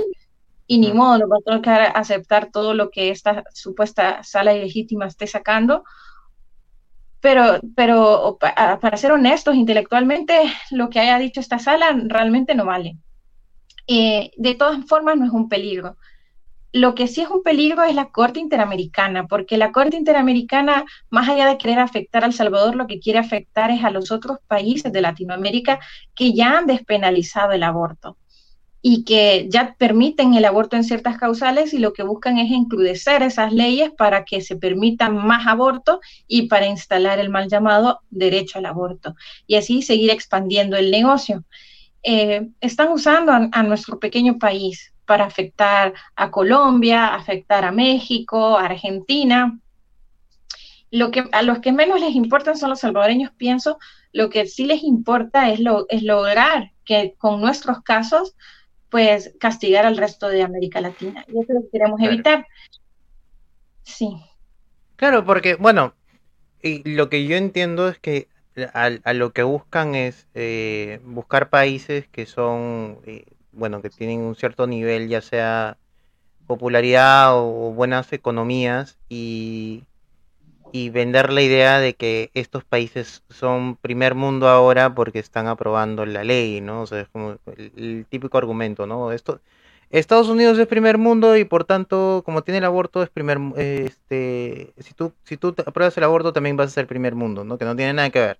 y 0.66 0.78
ni 0.78 0.92
modo, 0.92 1.18
nos 1.18 1.30
va 1.30 1.36
a 1.36 1.56
tocar 1.56 1.92
aceptar 1.94 2.50
todo 2.50 2.72
lo 2.72 2.88
que 2.88 3.10
esta 3.10 3.44
supuesta 3.52 4.22
sala 4.22 4.54
ilegítima 4.54 5.06
esté 5.06 5.26
sacando, 5.26 5.84
pero, 7.24 7.58
pero 7.74 8.36
para 8.38 8.96
ser 8.98 9.12
honestos, 9.12 9.54
intelectualmente, 9.54 10.42
lo 10.70 10.90
que 10.90 11.00
haya 11.00 11.18
dicho 11.18 11.40
esta 11.40 11.58
sala 11.58 11.98
realmente 12.04 12.54
no 12.54 12.66
vale. 12.66 12.98
Eh, 13.86 14.30
de 14.36 14.54
todas 14.54 14.84
formas, 14.84 15.16
no 15.16 15.24
es 15.24 15.30
un 15.30 15.48
peligro. 15.48 15.96
Lo 16.70 16.94
que 16.94 17.08
sí 17.08 17.22
es 17.22 17.30
un 17.30 17.42
peligro 17.42 17.82
es 17.82 17.94
la 17.94 18.10
Corte 18.10 18.40
Interamericana, 18.40 19.26
porque 19.26 19.56
la 19.56 19.72
Corte 19.72 19.96
Interamericana, 19.96 20.84
más 21.08 21.26
allá 21.26 21.48
de 21.48 21.56
querer 21.56 21.78
afectar 21.78 22.24
a 22.24 22.26
El 22.26 22.34
Salvador, 22.34 22.76
lo 22.76 22.86
que 22.86 23.00
quiere 23.00 23.20
afectar 23.20 23.70
es 23.70 23.82
a 23.84 23.90
los 23.90 24.10
otros 24.10 24.40
países 24.46 24.92
de 24.92 25.00
Latinoamérica 25.00 25.80
que 26.14 26.34
ya 26.34 26.58
han 26.58 26.66
despenalizado 26.66 27.52
el 27.52 27.62
aborto 27.62 28.18
y 28.86 29.02
que 29.04 29.46
ya 29.48 29.76
permiten 29.78 30.34
el 30.34 30.44
aborto 30.44 30.76
en 30.76 30.84
ciertas 30.84 31.16
causales 31.16 31.72
y 31.72 31.78
lo 31.78 31.94
que 31.94 32.02
buscan 32.02 32.36
es 32.36 32.52
encrudecer 32.52 33.22
esas 33.22 33.50
leyes 33.50 33.90
para 33.90 34.26
que 34.26 34.42
se 34.42 34.56
permitan 34.56 35.16
más 35.16 35.46
aborto 35.46 36.00
y 36.28 36.48
para 36.48 36.66
instalar 36.66 37.18
el 37.18 37.30
mal 37.30 37.48
llamado 37.48 38.00
derecho 38.10 38.58
al 38.58 38.66
aborto 38.66 39.16
y 39.46 39.54
así 39.54 39.80
seguir 39.80 40.10
expandiendo 40.10 40.76
el 40.76 40.90
negocio. 40.90 41.44
Eh, 42.02 42.50
están 42.60 42.92
usando 42.92 43.32
a, 43.32 43.62
nuestro 43.62 43.98
pequeño 43.98 44.38
país 44.38 44.92
para 45.06 45.24
afectar 45.24 45.94
a 46.14 46.30
Colombia, 46.30 47.14
afectar 47.14 47.64
a 47.64 47.72
México, 47.72 48.58
a 48.58 48.66
Argentina. 48.66 49.58
Lo 50.90 51.10
que, 51.10 51.24
a 51.32 51.40
los 51.40 51.60
que 51.60 51.72
menos 51.72 52.02
les 52.02 52.14
importan 52.14 52.58
son 52.58 52.68
los 52.68 52.80
salvadoreños, 52.80 53.32
pienso, 53.38 53.78
lo 54.12 54.28
que 54.28 54.44
sí 54.44 54.66
les 54.66 54.82
importa 54.82 55.50
es, 55.50 55.58
lo, 55.58 55.86
es 55.88 56.02
lograr 56.02 56.72
que 56.84 57.14
con 57.16 57.40
nuestros 57.40 57.80
casos 57.80 58.34
pues 58.94 59.34
castigar 59.40 59.86
al 59.86 59.96
resto 59.96 60.28
de 60.28 60.44
América 60.44 60.80
Latina. 60.80 61.24
Y 61.26 61.40
eso 61.40 61.52
lo 61.52 61.68
queremos 61.72 62.00
evitar. 62.00 62.46
Sí. 63.82 64.22
Claro, 64.94 65.24
porque, 65.24 65.56
bueno, 65.56 65.94
y 66.62 66.88
lo 66.88 67.08
que 67.08 67.26
yo 67.26 67.34
entiendo 67.34 67.88
es 67.88 67.98
que 67.98 68.28
a, 68.72 69.12
lo 69.14 69.32
que 69.32 69.42
buscan 69.42 69.96
es 69.96 70.28
eh, 70.34 71.00
buscar 71.02 71.50
países 71.50 72.06
que 72.06 72.24
son, 72.24 73.00
eh, 73.04 73.24
bueno, 73.50 73.82
que 73.82 73.90
tienen 73.90 74.20
un 74.20 74.36
cierto 74.36 74.68
nivel, 74.68 75.08
ya 75.08 75.22
sea 75.22 75.76
popularidad 76.46 77.36
o 77.36 77.72
buenas 77.72 78.12
economías, 78.12 78.96
y 79.08 79.82
y 80.74 80.90
vender 80.90 81.32
la 81.32 81.40
idea 81.40 81.78
de 81.78 81.94
que 81.94 82.32
estos 82.34 82.64
países 82.64 83.22
son 83.30 83.76
primer 83.76 84.16
mundo 84.16 84.48
ahora 84.48 84.92
porque 84.92 85.20
están 85.20 85.46
aprobando 85.46 86.04
la 86.04 86.24
ley, 86.24 86.60
¿no? 86.60 86.82
O 86.82 86.86
sea, 86.88 87.02
es 87.02 87.08
como 87.10 87.36
el, 87.56 88.04
típico 88.08 88.38
argumento, 88.38 88.84
¿no? 88.84 89.12
Esto, 89.12 89.38
Estados 89.90 90.28
Unidos 90.28 90.58
es 90.58 90.66
primer 90.66 90.98
mundo 90.98 91.36
y 91.36 91.44
por 91.44 91.62
tanto, 91.62 92.22
como 92.26 92.42
tiene 92.42 92.58
el 92.58 92.64
aborto, 92.64 93.04
es 93.04 93.08
primer, 93.08 93.38
este, 93.54 94.72
si 94.78 94.94
tú, 94.94 95.12
si 95.22 95.36
tú 95.36 95.54
apruebas 95.64 95.96
el 95.96 96.02
aborto 96.02 96.32
también 96.32 96.56
vas 96.56 96.66
a 96.66 96.74
ser 96.74 96.88
primer 96.88 97.14
mundo, 97.14 97.44
¿no? 97.44 97.56
Que 97.56 97.66
no 97.66 97.76
tiene 97.76 97.92
nada 97.92 98.10
que 98.10 98.18
ver. 98.18 98.38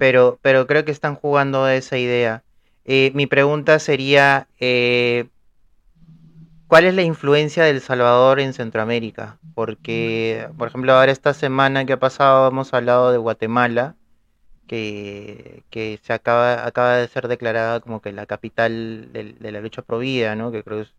Pero, 0.00 0.36
pero 0.42 0.66
creo 0.66 0.84
que 0.84 0.90
están 0.90 1.14
jugando 1.14 1.62
a 1.62 1.76
esa 1.76 1.96
idea. 1.96 2.42
Eh, 2.84 3.12
mi 3.14 3.28
pregunta 3.28 3.78
sería, 3.78 4.48
eh, 4.58 5.28
¿Cuál 6.70 6.84
es 6.84 6.94
la 6.94 7.02
influencia 7.02 7.64
del 7.64 7.80
Salvador 7.80 8.38
en 8.38 8.52
Centroamérica? 8.52 9.38
Porque, 9.56 10.46
por 10.56 10.68
ejemplo, 10.68 10.92
ahora 10.92 11.10
esta 11.10 11.34
semana 11.34 11.84
que 11.84 11.94
ha 11.94 11.98
pasado 11.98 12.46
hemos 12.46 12.72
hablado 12.72 13.10
de 13.10 13.18
Guatemala, 13.18 13.96
que, 14.68 15.64
se 16.00 16.12
acaba, 16.12 16.64
acaba 16.64 16.94
de 16.98 17.08
ser 17.08 17.26
declarada 17.26 17.80
como 17.80 18.00
que 18.00 18.12
la 18.12 18.26
capital 18.26 19.08
de, 19.12 19.34
la 19.40 19.60
lucha 19.60 19.82
pro 19.82 19.98
vida, 19.98 20.36
¿no? 20.36 20.52
Que 20.52 20.62
creo 20.62 20.82
es, 20.82 20.94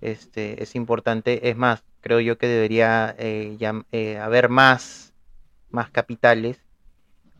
este, 0.00 0.60
es 0.60 0.74
importante. 0.74 1.50
Es 1.50 1.56
más, 1.56 1.84
creo 2.00 2.18
yo 2.18 2.36
que 2.36 2.48
debería 2.48 3.14
eh, 3.16 3.56
eh, 3.92 4.18
haber 4.18 4.48
más, 4.48 5.14
más 5.70 5.88
capitales 5.88 6.58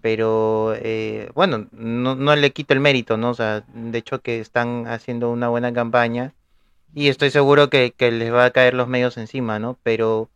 pero 0.01 0.75
eh, 0.77 1.31
bueno, 1.35 1.67
no, 1.73 2.15
no, 2.15 2.37
le 2.37 2.53
quito 2.53 2.75
el 2.75 2.81
mérito, 2.81 3.17
¿no? 3.17 3.31
O 3.31 3.35
sea, 3.35 3.65
de 3.75 3.99
hecho 3.99 4.21
que 4.21 4.39
están 4.39 4.87
haciendo 4.87 5.33
una 5.33 5.49
buena 5.49 5.73
campaña 5.73 6.33
y 6.95 7.09
estoy 7.09 7.31
seguro 7.31 7.69
que, 7.71 7.93
les 7.99 8.33
va 8.33 8.47
a 8.47 8.51
caer 8.51 8.75
los 8.75 8.89
medios 8.89 9.17
encima, 9.17 9.59
¿no? 9.59 9.79
Pero 9.83 10.31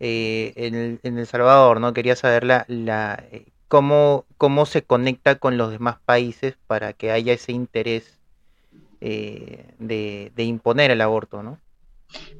eh, 0.00 0.52
en, 0.56 1.00
El 1.02 1.26
Salvador, 1.26 1.80
¿no? 1.80 1.92
Quería 1.92 2.16
saber 2.16 2.44
la, 2.44 2.64
la 2.68 3.22
eh, 3.30 3.46
cómo, 3.68 4.24
cómo 4.38 4.66
se 4.66 4.82
conecta 4.82 5.36
con 5.36 5.56
los 5.58 5.70
demás 5.70 5.96
países 6.04 6.56
para 6.66 6.92
que 6.92 7.10
haya 7.10 7.32
ese 7.32 7.52
interés 7.52 8.18
eh, 9.00 9.66
de, 9.78 10.32
de, 10.34 10.44
imponer 10.44 10.90
el 10.90 11.00
aborto, 11.00 11.42
¿no? 11.42 11.58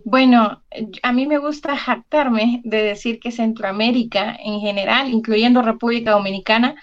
Bueno, 0.05 0.63
a 1.03 1.13
mí 1.13 1.27
me 1.27 1.39
gusta 1.39 1.77
jactarme 1.77 2.63
de 2.65 2.83
decir 2.83 3.19
que 3.19 3.33
Centroamérica 3.33 4.37
en 4.43 4.61
general, 4.61 5.11
incluyendo 5.11 5.61
República 5.61 6.13
Dominicana, 6.13 6.77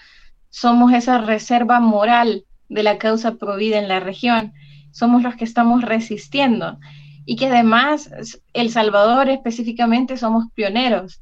somos 0.50 0.92
esa 0.92 1.18
reserva 1.18 1.80
moral 1.80 2.44
de 2.68 2.82
la 2.82 2.98
causa 2.98 3.34
provida 3.34 3.78
en 3.78 3.88
la 3.88 4.00
región 4.00 4.52
somos 4.94 5.24
los 5.24 5.34
que 5.34 5.44
estamos 5.44 5.82
resistiendo 5.82 6.78
y 7.26 7.36
que 7.36 7.46
además 7.46 8.10
El 8.52 8.70
Salvador 8.70 9.28
específicamente 9.28 10.16
somos 10.16 10.44
pioneros 10.54 11.20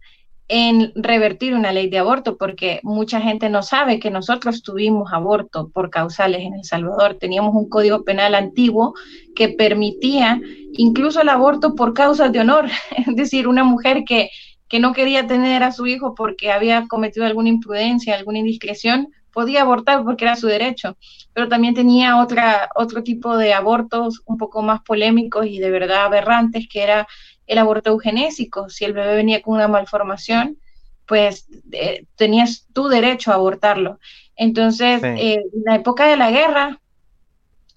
en 0.49 0.93
revertir 0.95 1.55
una 1.55 1.73
ley 1.73 1.89
de 1.89 1.99
aborto, 1.99 2.37
porque 2.37 2.81
mucha 2.83 3.23
gente 3.23 3.49
no 3.49 3.63
sabe 3.63 3.99
que 3.99 4.11
nosotros 4.11 4.63
tuvimos 4.63 5.11
aborto 5.11 5.71
por 5.71 5.89
causales 5.89 6.43
en 6.43 6.53
El 6.53 6.65
Salvador. 6.65 7.17
Teníamos 7.19 7.55
un 7.55 7.71
código 7.71 8.05
penal 8.05 8.35
antiguo 8.35 8.93
que 9.35 9.49
permitía 9.49 10.43
incluso 10.75 11.23
el 11.23 11.31
aborto 11.31 11.75
por 11.75 11.95
causas 11.95 12.31
de 12.33 12.41
honor, 12.41 12.67
es 13.07 13.17
decir, 13.17 13.49
una 13.49 13.65
mujer 13.65 14.05
que, 14.07 14.29
que 14.69 14.81
no 14.81 14.93
quería 14.93 15.27
tener 15.27 15.63
a 15.63 15.73
su 15.73 15.87
hijo 15.87 16.15
porque 16.15 16.53
había 16.53 16.87
cometido 16.87 17.25
alguna 17.25 17.49
imprudencia, 17.49 18.15
alguna 18.15 18.41
indiscreción, 18.41 19.09
podía 19.33 19.63
abortar 19.63 20.05
porque 20.05 20.25
era 20.25 20.37
su 20.37 20.47
derecho, 20.47 20.97
pero 21.33 21.49
también 21.49 21.75
tenía 21.75 22.21
otra, 22.21 22.71
otro 22.75 23.03
tipo 23.03 23.37
de 23.37 23.55
abortos 23.55 24.23
un 24.27 24.37
poco 24.37 24.63
más 24.63 24.83
polémicos 24.83 25.47
y 25.47 25.59
de 25.59 25.71
verdad 25.71 26.05
aberrantes, 26.05 26.69
que 26.69 26.83
era 26.83 27.09
el 27.47 27.59
aborto 27.59 27.91
eugenésico. 27.91 28.69
Si 28.69 28.85
el 28.85 28.93
bebé 28.93 29.15
venía 29.15 29.43
con 29.43 29.55
una 29.55 29.69
malformación, 29.69 30.59
pues 31.07 31.47
eh, 31.73 32.07
tenías 32.17 32.67
tu 32.73 32.89
derecho 32.89 33.33
a 33.33 33.35
abortarlo. 33.35 33.99
Entonces, 34.37 35.03
eh, 35.03 35.35
en 35.35 35.63
la 35.65 35.77
época 35.77 36.07
de 36.07 36.17
la 36.17 36.31
guerra 36.31 36.81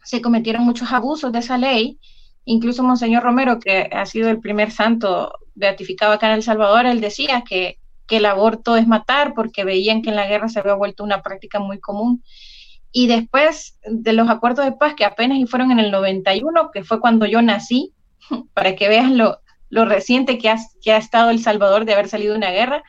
se 0.03 0.21
cometieron 0.21 0.63
muchos 0.63 0.91
abusos 0.91 1.31
de 1.31 1.39
esa 1.39 1.57
ley. 1.57 1.97
Incluso 2.45 2.83
Monseñor 2.83 3.23
Romero, 3.23 3.59
que 3.59 3.89
ha 3.91 4.05
sido 4.05 4.29
el 4.29 4.39
primer 4.39 4.71
santo 4.71 5.33
beatificado 5.55 6.13
acá 6.13 6.27
en 6.27 6.33
El 6.33 6.43
Salvador, 6.43 6.85
él 6.85 7.01
decía 7.01 7.43
que 7.47 7.79
que 8.07 8.17
el 8.17 8.25
aborto 8.25 8.75
es 8.75 8.87
matar 8.87 9.33
porque 9.33 9.63
veían 9.63 10.01
que 10.01 10.09
en 10.09 10.15
la 10.15 10.27
guerra 10.27 10.49
se 10.49 10.59
había 10.59 10.73
vuelto 10.73 11.03
una 11.03 11.21
práctica 11.21 11.59
muy 11.59 11.79
común. 11.79 12.23
Y 12.91 13.07
después 13.07 13.77
de 13.85 14.13
los 14.13 14.29
acuerdos 14.29 14.65
de 14.65 14.71
paz 14.71 14.93
que 14.95 15.05
apenas 15.05 15.37
y 15.37 15.47
fueron 15.47 15.71
en 15.71 15.79
el 15.79 15.91
91, 15.91 16.71
que 16.71 16.83
fue 16.83 16.99
cuando 16.99 17.25
yo 17.25 17.41
nací, 17.41 17.93
para 18.53 18.75
que 18.75 18.87
vean 18.87 19.17
lo, 19.17 19.39
lo 19.69 19.85
reciente 19.85 20.37
que 20.37 20.49
ha, 20.49 20.57
que 20.81 20.93
ha 20.93 20.97
estado 20.97 21.29
El 21.29 21.41
Salvador 21.41 21.85
de 21.85 21.93
haber 21.93 22.07
salido 22.07 22.33
de 22.33 22.37
una 22.37 22.51
guerra, 22.51 22.83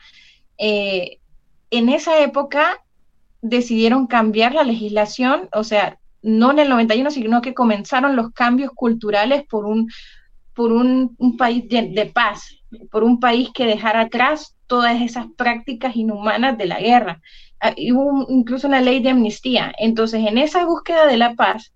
eh, 0.57 1.19
en 1.71 1.89
esa 1.89 2.21
época 2.21 2.81
decidieron 3.41 4.07
cambiar 4.07 4.53
la 4.53 4.63
legislación, 4.63 5.49
o 5.53 5.63
sea, 5.63 5.99
no 6.21 6.51
en 6.51 6.59
el 6.59 6.69
91, 6.69 7.11
sino 7.11 7.41
que 7.41 7.53
comenzaron 7.53 8.15
los 8.15 8.31
cambios 8.31 8.71
culturales 8.73 9.43
por 9.47 9.65
un, 9.65 9.89
por 10.53 10.71
un, 10.71 11.15
país 11.37 11.67
de, 11.69 11.89
de, 11.89 12.05
paz, 12.07 12.57
por 12.91 13.03
un 13.03 13.19
país 13.19 13.49
que 13.53 13.65
dejara 13.65 14.01
atrás 14.01 14.56
todas 14.67 15.01
esas 15.01 15.25
prácticas 15.37 15.95
inhumanas 15.95 16.57
de 16.57 16.65
la 16.65 16.79
guerra. 16.79 17.21
Ah, 17.59 17.73
hubo 17.91 18.27
incluso 18.29 18.67
una 18.67 18.81
ley 18.81 19.01
de 19.01 19.09
amnistía. 19.09 19.73
Entonces, 19.79 20.25
en 20.25 20.37
esa 20.37 20.65
búsqueda 20.65 21.07
de 21.07 21.17
la 21.17 21.35
paz, 21.35 21.73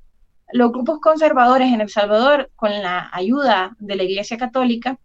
los 0.54 0.72
grupos 0.72 1.00
conservadores 1.00 1.72
en 1.74 1.82
El 1.82 1.90
Salvador, 1.90 2.52
con 2.56 2.72
la 2.72 3.10
ayuda 3.14 3.76
de 3.80 3.96
la 3.96 4.04
Iglesia 4.04 4.38
Católica, 4.38 5.00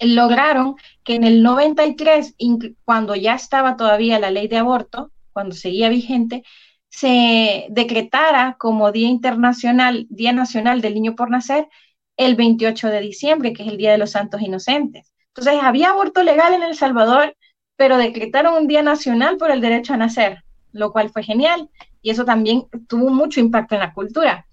lograron 0.00 0.76
que 1.04 1.14
en 1.14 1.24
el 1.24 1.42
93, 1.42 2.36
cuando 2.84 3.14
ya 3.14 3.34
estaba 3.34 3.76
todavía 3.76 4.18
la 4.18 4.30
ley 4.30 4.48
de 4.48 4.58
aborto, 4.58 5.10
cuando 5.32 5.54
seguía 5.54 5.88
vigente, 5.88 6.44
se 6.88 7.66
decretara 7.70 8.56
como 8.58 8.92
Día 8.92 9.08
Internacional, 9.08 10.06
Día 10.08 10.32
Nacional 10.32 10.80
del 10.80 10.94
Niño 10.94 11.14
por 11.14 11.30
Nacer, 11.30 11.68
el 12.16 12.36
28 12.36 12.88
de 12.88 13.00
diciembre, 13.00 13.52
que 13.52 13.62
es 13.62 13.68
el 13.68 13.76
Día 13.76 13.92
de 13.92 13.98
los 13.98 14.12
Santos 14.12 14.40
Inocentes. 14.40 15.12
Entonces, 15.36 15.62
había 15.62 15.90
aborto 15.90 16.22
legal 16.22 16.54
en 16.54 16.62
El 16.62 16.74
Salvador, 16.74 17.36
pero 17.76 17.98
decretaron 17.98 18.54
un 18.54 18.66
Día 18.66 18.82
Nacional 18.82 19.36
por 19.36 19.50
el 19.50 19.60
derecho 19.60 19.92
a 19.92 19.98
nacer, 19.98 20.42
lo 20.72 20.92
cual 20.92 21.10
fue 21.10 21.22
genial 21.22 21.68
y 22.00 22.10
eso 22.10 22.24
también 22.24 22.66
tuvo 22.88 23.10
mucho 23.10 23.40
impacto 23.40 23.74
en 23.74 23.80
la 23.80 23.92
cultura. 23.92 24.46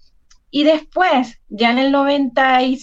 Y 0.50 0.64
después, 0.64 1.40
ya 1.48 1.70
en 1.70 1.78
el, 1.78 1.92
90 1.92 2.62
en 2.62 2.76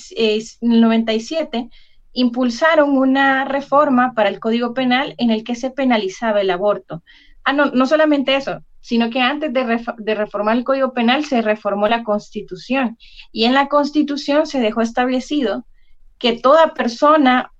el 0.61 0.81
97, 0.81 1.69
impulsaron 2.13 2.97
una 2.97 3.45
reforma 3.45 4.13
para 4.13 4.29
el 4.29 4.39
Código 4.39 4.73
Penal 4.73 5.13
en 5.17 5.29
el 5.29 5.43
que 5.43 5.55
se 5.55 5.71
penalizaba 5.71 6.41
el 6.41 6.49
aborto. 6.49 7.03
Ah, 7.43 7.53
no, 7.53 7.65
no 7.65 7.85
solamente 7.85 8.35
eso, 8.35 8.61
sino 8.81 9.09
que 9.09 9.21
antes 9.21 9.53
de, 9.53 10.15
reformar 10.15 10.57
el 10.57 10.63
Código 10.63 10.93
Penal 10.93 11.23
se 11.25 11.41
reformó 11.41 11.87
la 11.87 12.03
Constitución 12.03 12.97
y 13.31 13.45
en 13.45 13.53
la 13.53 13.67
Constitución 13.67 14.47
se 14.47 14.59
dejó 14.59 14.81
establecido 14.81 15.65
que 16.17 16.39
toda 16.39 16.73
persona 16.73 17.51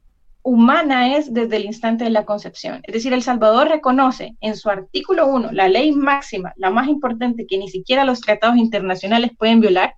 humana 0.44 1.16
es 1.16 1.34
desde 1.34 1.58
el 1.58 1.66
instante 1.66 2.04
de 2.04 2.10
la 2.10 2.26
concepción. 2.26 2.82
Es 2.84 2.94
decir, 2.94 3.14
El 3.14 3.24
Salvador 3.24 3.68
reconoce 3.68 4.36
en 4.42 4.56
su 4.56 4.70
artículo 4.70 5.28
1, 5.28 5.52
la 5.52 5.68
ley 5.68 5.92
máxima, 5.92 6.54
la 6.56 6.70
más 6.72 6.88
importante 6.88 7.46
que 7.48 7.58
ni 7.58 7.70
siquiera 7.70 8.06
los 8.06 8.22
tratados 8.22 8.58
internacionales 8.58 9.32
pueden 9.38 9.60
violar, 9.62 9.96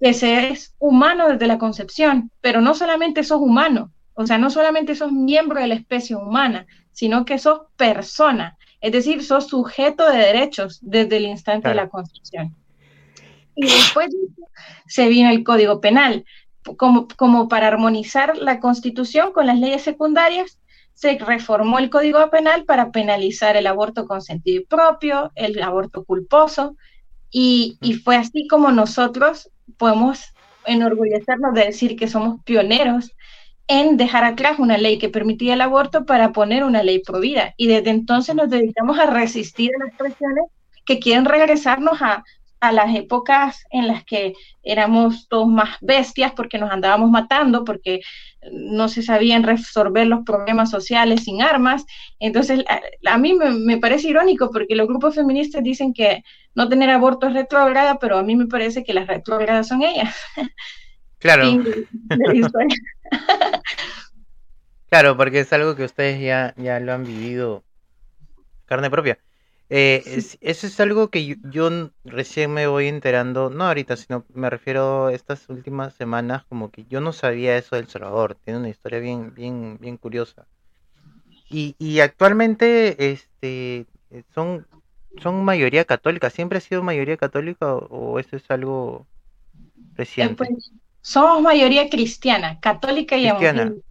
que 0.00 0.14
se 0.14 0.50
es 0.50 0.74
humano 0.78 1.28
desde 1.28 1.46
la 1.46 1.58
concepción, 1.58 2.30
pero 2.40 2.60
no 2.60 2.74
solamente 2.74 3.24
sos 3.24 3.40
humano, 3.40 3.92
o 4.14 4.26
sea, 4.26 4.38
no 4.38 4.50
solamente 4.50 4.94
sos 4.94 5.12
miembro 5.12 5.60
de 5.60 5.68
la 5.68 5.74
especie 5.74 6.16
humana, 6.16 6.66
sino 6.92 7.24
que 7.24 7.38
sos 7.38 7.62
persona, 7.76 8.56
es 8.80 8.92
decir, 8.92 9.24
sos 9.24 9.48
sujeto 9.48 10.08
de 10.10 10.18
derechos 10.18 10.78
desde 10.82 11.16
el 11.16 11.26
instante 11.26 11.68
de 11.68 11.74
la 11.74 11.88
concepción. 11.88 12.54
Y 13.54 13.62
después 13.62 14.14
se 14.86 15.08
vino 15.08 15.30
el 15.30 15.42
Código 15.42 15.80
Penal, 15.80 16.24
como, 16.76 17.08
como 17.16 17.48
para 17.48 17.68
armonizar 17.68 18.36
la 18.36 18.60
Constitución 18.60 19.32
con 19.32 19.46
las 19.46 19.58
leyes 19.58 19.82
secundarias, 19.82 20.58
se 20.94 21.16
reformó 21.18 21.78
el 21.78 21.90
Código 21.90 22.28
Penal 22.30 22.64
para 22.64 22.90
penalizar 22.90 23.56
el 23.56 23.66
aborto 23.66 24.06
consentido 24.06 24.60
y 24.60 24.64
propio, 24.64 25.30
el 25.36 25.62
aborto 25.62 26.04
culposo, 26.04 26.76
y, 27.30 27.78
y, 27.80 27.94
fue 27.94 28.16
así 28.16 28.48
como 28.48 28.72
nosotros 28.72 29.50
podemos 29.76 30.32
enorgullecernos 30.64 31.54
de 31.54 31.66
decir 31.66 31.96
que 31.96 32.08
somos 32.08 32.42
pioneros 32.42 33.12
en 33.68 33.98
dejar 33.98 34.24
atrás 34.24 34.58
una 34.58 34.78
ley 34.78 34.98
que 34.98 35.10
permitía 35.10 35.54
el 35.54 35.60
aborto 35.60 36.06
para 36.06 36.32
poner 36.32 36.64
una 36.64 36.82
ley 36.82 37.00
pro 37.00 37.20
vida. 37.20 37.54
Y 37.58 37.66
desde 37.68 37.90
entonces 37.90 38.34
nos 38.34 38.48
dedicamos 38.48 38.98
a 38.98 39.06
resistir 39.06 39.70
a 39.74 39.84
las 39.84 39.94
presiones 39.94 40.44
que 40.86 40.98
quieren 40.98 41.26
regresarnos 41.26 42.00
a, 42.00 42.24
a 42.60 42.72
las 42.72 42.94
épocas 42.94 43.64
en 43.70 43.86
las 43.86 44.04
que 44.04 44.34
éramos 44.62 45.28
todos 45.28 45.46
más 45.48 45.76
bestias 45.80 46.32
porque 46.32 46.58
nos 46.58 46.70
andábamos 46.70 47.10
matando, 47.10 47.64
porque 47.64 48.00
no 48.52 48.88
se 48.88 49.02
sabían 49.02 49.42
resolver 49.42 50.06
los 50.06 50.24
problemas 50.24 50.70
sociales 50.70 51.24
sin 51.24 51.42
armas. 51.42 51.84
Entonces, 52.18 52.64
a, 53.06 53.18
mí 53.18 53.34
me, 53.34 53.78
parece 53.78 54.08
irónico 54.08 54.50
porque 54.50 54.76
los 54.76 54.88
grupos 54.88 55.14
feministas 55.14 55.62
dicen 55.62 55.92
que 55.92 56.22
no 56.54 56.68
tener 56.68 56.90
aborto 56.90 57.28
es 57.28 57.34
retrógrada, 57.34 57.98
pero 57.98 58.18
a 58.18 58.22
mí 58.22 58.36
me 58.36 58.46
parece 58.46 58.84
que 58.84 58.94
las 58.94 59.06
retrógradas 59.06 59.68
son 59.68 59.82
ellas. 59.82 60.14
Claro. 61.20 61.50
claro, 64.88 65.16
porque 65.16 65.40
es 65.40 65.52
algo 65.52 65.74
que 65.74 65.82
ustedes 65.82 66.20
ya, 66.20 66.54
ya 66.56 66.78
lo 66.78 66.92
han 66.92 67.02
vivido 67.02 67.64
carne 68.66 68.88
propia. 68.88 69.18
Eh, 69.70 70.02
eso 70.40 70.66
es 70.66 70.80
algo 70.80 71.08
que 71.08 71.36
yo, 71.50 71.90
recién 72.04 72.52
me 72.52 72.66
voy 72.66 72.86
enterando, 72.86 73.50
no 73.50 73.64
ahorita, 73.64 73.96
sino 73.96 74.24
me 74.32 74.48
refiero 74.48 75.06
a 75.06 75.12
estas 75.12 75.48
últimas 75.50 75.94
semanas, 75.94 76.44
como 76.48 76.70
que 76.70 76.86
yo 76.88 77.00
no 77.00 77.12
sabía 77.12 77.56
eso 77.58 77.76
del 77.76 77.86
Salvador, 77.86 78.36
tiene 78.44 78.60
una 78.60 78.70
historia 78.70 78.98
bien, 78.98 79.34
bien, 79.34 79.76
bien 79.78 79.98
curiosa. 79.98 80.46
Y, 81.50 81.74
y 81.78 82.00
actualmente, 82.00 83.12
este, 83.12 83.86
son, 84.34 84.66
son 85.20 85.44
mayoría 85.44 85.84
católica, 85.84 86.30
¿siempre 86.30 86.58
ha 86.58 86.62
sido 86.62 86.82
mayoría 86.82 87.18
católica 87.18 87.74
o, 87.74 88.18
eso 88.18 88.36
es 88.36 88.50
algo 88.50 89.06
reciente? 89.96 90.46
Pues, 90.46 90.72
somos 91.02 91.42
mayoría 91.42 91.90
cristiana, 91.90 92.58
católica 92.60 93.18
y 93.18 93.26
evangélica. 93.26 93.87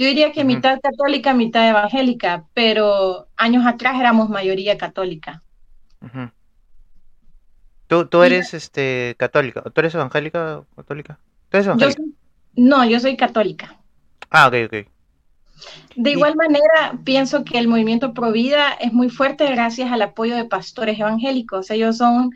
Yo 0.00 0.06
diría 0.06 0.32
que 0.32 0.44
mitad 0.44 0.80
católica, 0.80 1.34
mitad 1.34 1.68
evangélica, 1.68 2.46
pero 2.54 3.28
años 3.36 3.66
atrás 3.66 4.00
éramos 4.00 4.30
mayoría 4.30 4.78
católica. 4.78 5.42
¿Tú, 7.86 8.22
eres 8.22 8.54
este 8.54 9.14
católica? 9.18 9.60
¿Tú 9.60 9.78
eres 9.82 9.94
evangélica 9.94 10.64
católica? 10.74 11.18
¿Tú 11.50 11.58
eres 11.58 11.66
evangélica? 11.66 12.02
no, 12.56 12.82
yo 12.86 12.98
soy 12.98 13.18
católica. 13.18 13.78
Ah, 14.30 14.48
ok, 14.48 14.54
ok. 14.64 14.88
De 15.96 16.10
igual 16.12 16.34
manera, 16.34 16.98
pienso 17.04 17.44
que 17.44 17.58
el 17.58 17.68
movimiento 17.68 18.14
Pro 18.14 18.32
Vida 18.32 18.72
es 18.80 18.94
muy 18.94 19.10
fuerte 19.10 19.46
gracias 19.48 19.92
al 19.92 20.00
apoyo 20.00 20.34
de 20.34 20.46
pastores 20.46 20.98
evangélicos. 20.98 21.70
Ellos 21.70 21.98
son 21.98 22.30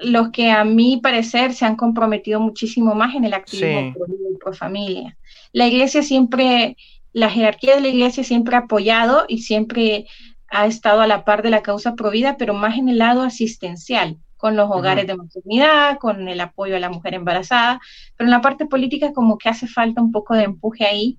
los 0.00 0.32
que 0.32 0.50
a 0.50 0.64
mi 0.64 0.98
parecer 0.98 1.54
se 1.54 1.64
han 1.64 1.76
comprometido 1.76 2.40
muchísimo 2.40 2.94
más 2.94 3.14
en 3.14 3.24
el 3.24 3.32
activismo 3.32 3.94
pro 3.94 4.04
vida 4.04 4.28
y 4.34 4.36
pro 4.36 4.52
familia. 4.52 5.16
La 5.52 5.66
iglesia 5.66 6.02
siempre 6.02 6.76
la 7.16 7.30
jerarquía 7.30 7.76
de 7.76 7.80
la 7.80 7.88
iglesia 7.88 8.22
siempre 8.24 8.56
ha 8.56 8.60
apoyado 8.60 9.24
y 9.26 9.38
siempre 9.38 10.06
ha 10.50 10.66
estado 10.66 11.00
a 11.00 11.06
la 11.06 11.24
par 11.24 11.42
de 11.42 11.48
la 11.48 11.62
causa 11.62 11.94
provida, 11.94 12.36
pero 12.36 12.52
más 12.52 12.76
en 12.76 12.90
el 12.90 12.98
lado 12.98 13.22
asistencial, 13.22 14.18
con 14.36 14.54
los 14.54 14.70
hogares 14.70 15.06
de 15.06 15.16
maternidad, 15.16 15.96
con 15.98 16.28
el 16.28 16.38
apoyo 16.42 16.76
a 16.76 16.78
la 16.78 16.90
mujer 16.90 17.14
embarazada, 17.14 17.80
pero 18.18 18.26
en 18.26 18.32
la 18.32 18.42
parte 18.42 18.66
política 18.66 19.14
como 19.14 19.38
que 19.38 19.48
hace 19.48 19.66
falta 19.66 20.02
un 20.02 20.12
poco 20.12 20.34
de 20.34 20.42
empuje 20.42 20.84
ahí, 20.84 21.18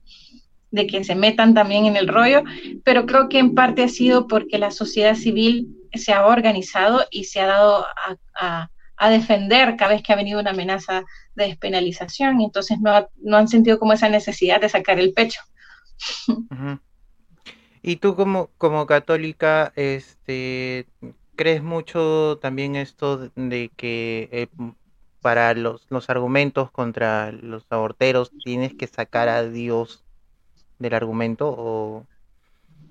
de 0.69 0.85
que 0.85 1.03
se 1.03 1.15
metan 1.15 1.55
también 1.55 1.85
en 1.85 1.97
el 1.97 2.07
rollo, 2.07 2.43
pero 2.83 3.07
creo 3.07 3.27
que 3.27 3.39
en 3.39 3.55
parte 3.55 3.81
ha 3.81 3.89
sido 3.89 4.27
porque 4.27 4.59
la 4.59 4.69
sociedad 4.69 5.15
civil 5.15 5.67
se 5.95 6.13
ha 6.13 6.27
organizado 6.27 7.05
y 7.09 7.23
se 7.23 7.39
ha 7.39 7.47
dado 7.47 7.87
a, 8.39 8.69
defender 9.09 9.77
cada 9.77 9.93
vez 9.93 10.03
que 10.03 10.13
ha 10.13 10.15
venido 10.15 10.39
una 10.39 10.51
amenaza 10.51 11.03
de 11.33 11.45
despenalización, 11.45 12.39
y 12.39 12.45
entonces 12.45 12.77
no, 12.79 13.07
no 13.15 13.37
han 13.37 13.47
sentido 13.47 13.79
como 13.79 13.93
esa 13.93 14.09
necesidad 14.09 14.61
de 14.61 14.69
sacar 14.69 14.99
el 14.99 15.13
pecho. 15.13 15.39
Y 17.81 17.97
tú 17.97 18.15
como, 18.15 18.49
como 18.57 18.85
católica, 18.85 19.71
este, 19.77 20.87
¿crees 21.37 21.63
mucho 21.63 22.37
también 22.41 22.75
esto 22.75 23.29
de 23.35 23.71
que 23.77 24.27
eh, 24.33 24.47
para 25.21 25.53
los, 25.53 25.85
los 25.89 26.09
argumentos 26.09 26.71
contra 26.71 27.31
los 27.31 27.65
aborteros 27.69 28.31
tienes 28.43 28.73
que 28.73 28.87
sacar 28.87 29.29
a 29.29 29.43
Dios 29.43 30.03
del 30.79 30.95
argumento 30.95 31.47
o, 31.57 32.05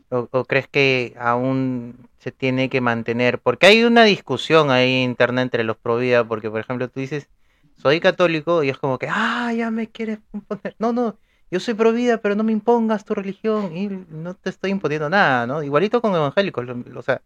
o, 0.08 0.44
crees 0.44 0.68
que 0.68 1.14
aún 1.18 2.08
se 2.18 2.32
tiene 2.32 2.70
que 2.70 2.80
mantener? 2.80 3.38
Porque 3.40 3.66
hay 3.66 3.84
una 3.84 4.04
discusión 4.04 4.70
ahí 4.70 5.02
interna 5.02 5.42
entre 5.42 5.64
los 5.64 5.76
pro 5.76 5.98
vida, 5.98 6.26
porque 6.26 6.50
por 6.50 6.60
ejemplo 6.60 6.88
tú 6.88 7.00
dices, 7.00 7.28
soy 7.76 8.00
católico 8.00 8.62
y 8.62 8.70
es 8.70 8.78
como 8.78 8.98
que, 8.98 9.08
ah, 9.10 9.52
ya 9.52 9.70
me 9.70 9.88
quieres 9.90 10.20
poner. 10.48 10.74
No, 10.78 10.92
no, 10.92 11.18
yo 11.50 11.60
soy 11.60 11.74
pro 11.74 11.92
vida, 11.92 12.18
pero 12.18 12.34
no 12.34 12.44
me 12.44 12.52
impongas 12.52 13.04
tu 13.04 13.14
religión 13.14 13.76
y 13.76 13.88
no 13.88 14.34
te 14.34 14.50
estoy 14.50 14.70
imponiendo 14.70 15.08
nada, 15.08 15.46
¿no? 15.46 15.62
Igualito 15.62 16.00
con 16.00 16.14
evangélicos, 16.14 16.66
o 16.94 17.02
sea, 17.02 17.22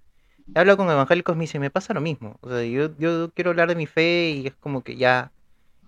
hablo 0.55 0.77
con 0.77 0.91
evangélicos 0.91 1.37
me 1.37 1.43
dice, 1.43 1.59
me 1.59 1.71
pasa 1.71 1.95
lo 1.95 2.01
mismo, 2.01 2.37
o 2.41 2.49
sea, 2.51 2.65
yo, 2.65 3.31
quiero 3.33 3.51
hablar 3.51 3.69
de 3.69 3.77
mi 3.77 3.87
fe 3.87 4.31
y 4.31 4.47
es 4.47 4.55
como 4.55 4.83
que 4.83 4.97
ya, 4.97 5.33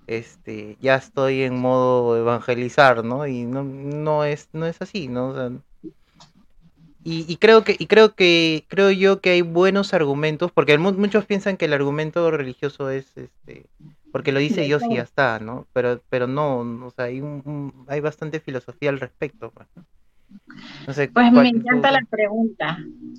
este, 0.06 0.76
ya 0.80 0.96
estoy 0.96 1.42
en 1.42 1.58
modo 1.58 2.16
evangelizar, 2.16 3.04
¿no? 3.04 3.26
Y 3.26 3.44
no, 3.44 3.64
no 3.64 4.24
es, 4.24 4.48
no 4.52 4.66
es 4.66 4.80
así, 4.80 5.08
¿no? 5.08 5.28
O 5.28 5.34
sea, 5.34 5.50
y, 7.04 7.24
y, 7.30 7.36
creo 7.36 7.64
que, 7.64 7.74
y 7.78 7.86
creo 7.86 8.14
que, 8.14 8.64
creo 8.68 8.90
yo 8.92 9.20
que 9.20 9.30
hay 9.30 9.42
buenos 9.42 9.92
argumentos, 9.92 10.52
porque 10.52 10.78
muchos 10.78 11.26
piensan 11.26 11.56
que 11.56 11.64
el 11.64 11.72
argumento 11.72 12.30
religioso 12.30 12.90
es, 12.90 13.16
este, 13.16 13.66
porque 14.12 14.30
lo 14.30 14.38
dice 14.38 14.60
Dios 14.62 14.82
y 14.88 14.96
ya 14.96 15.02
está, 15.02 15.40
¿no? 15.40 15.66
Pero, 15.72 16.00
pero 16.10 16.26
no, 16.26 16.58
o 16.58 16.90
sea, 16.90 17.06
hay, 17.06 17.22
hay 17.88 18.00
bastante 18.00 18.40
filosofía 18.40 18.90
al 18.90 19.00
respecto. 19.00 19.50
Pues, 20.84 21.10
pues 21.12 21.32
me 21.32 21.48
encanta 21.48 21.90
la 21.90 22.00
pregunta, 22.08 22.78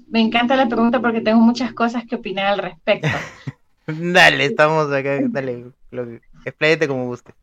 me 0.09 0.21
encanta 0.21 0.55
la 0.55 0.67
pregunta 0.67 0.99
porque 0.99 1.21
tengo 1.21 1.39
muchas 1.39 1.73
cosas 1.73 2.05
que 2.05 2.15
opinar 2.15 2.47
al 2.47 2.59
respecto. 2.59 3.07
dale, 3.87 4.45
estamos 4.45 4.91
acá, 4.91 5.19
dale, 5.29 5.71
expláyate 6.45 6.87
como 6.87 7.07
guste. 7.07 7.33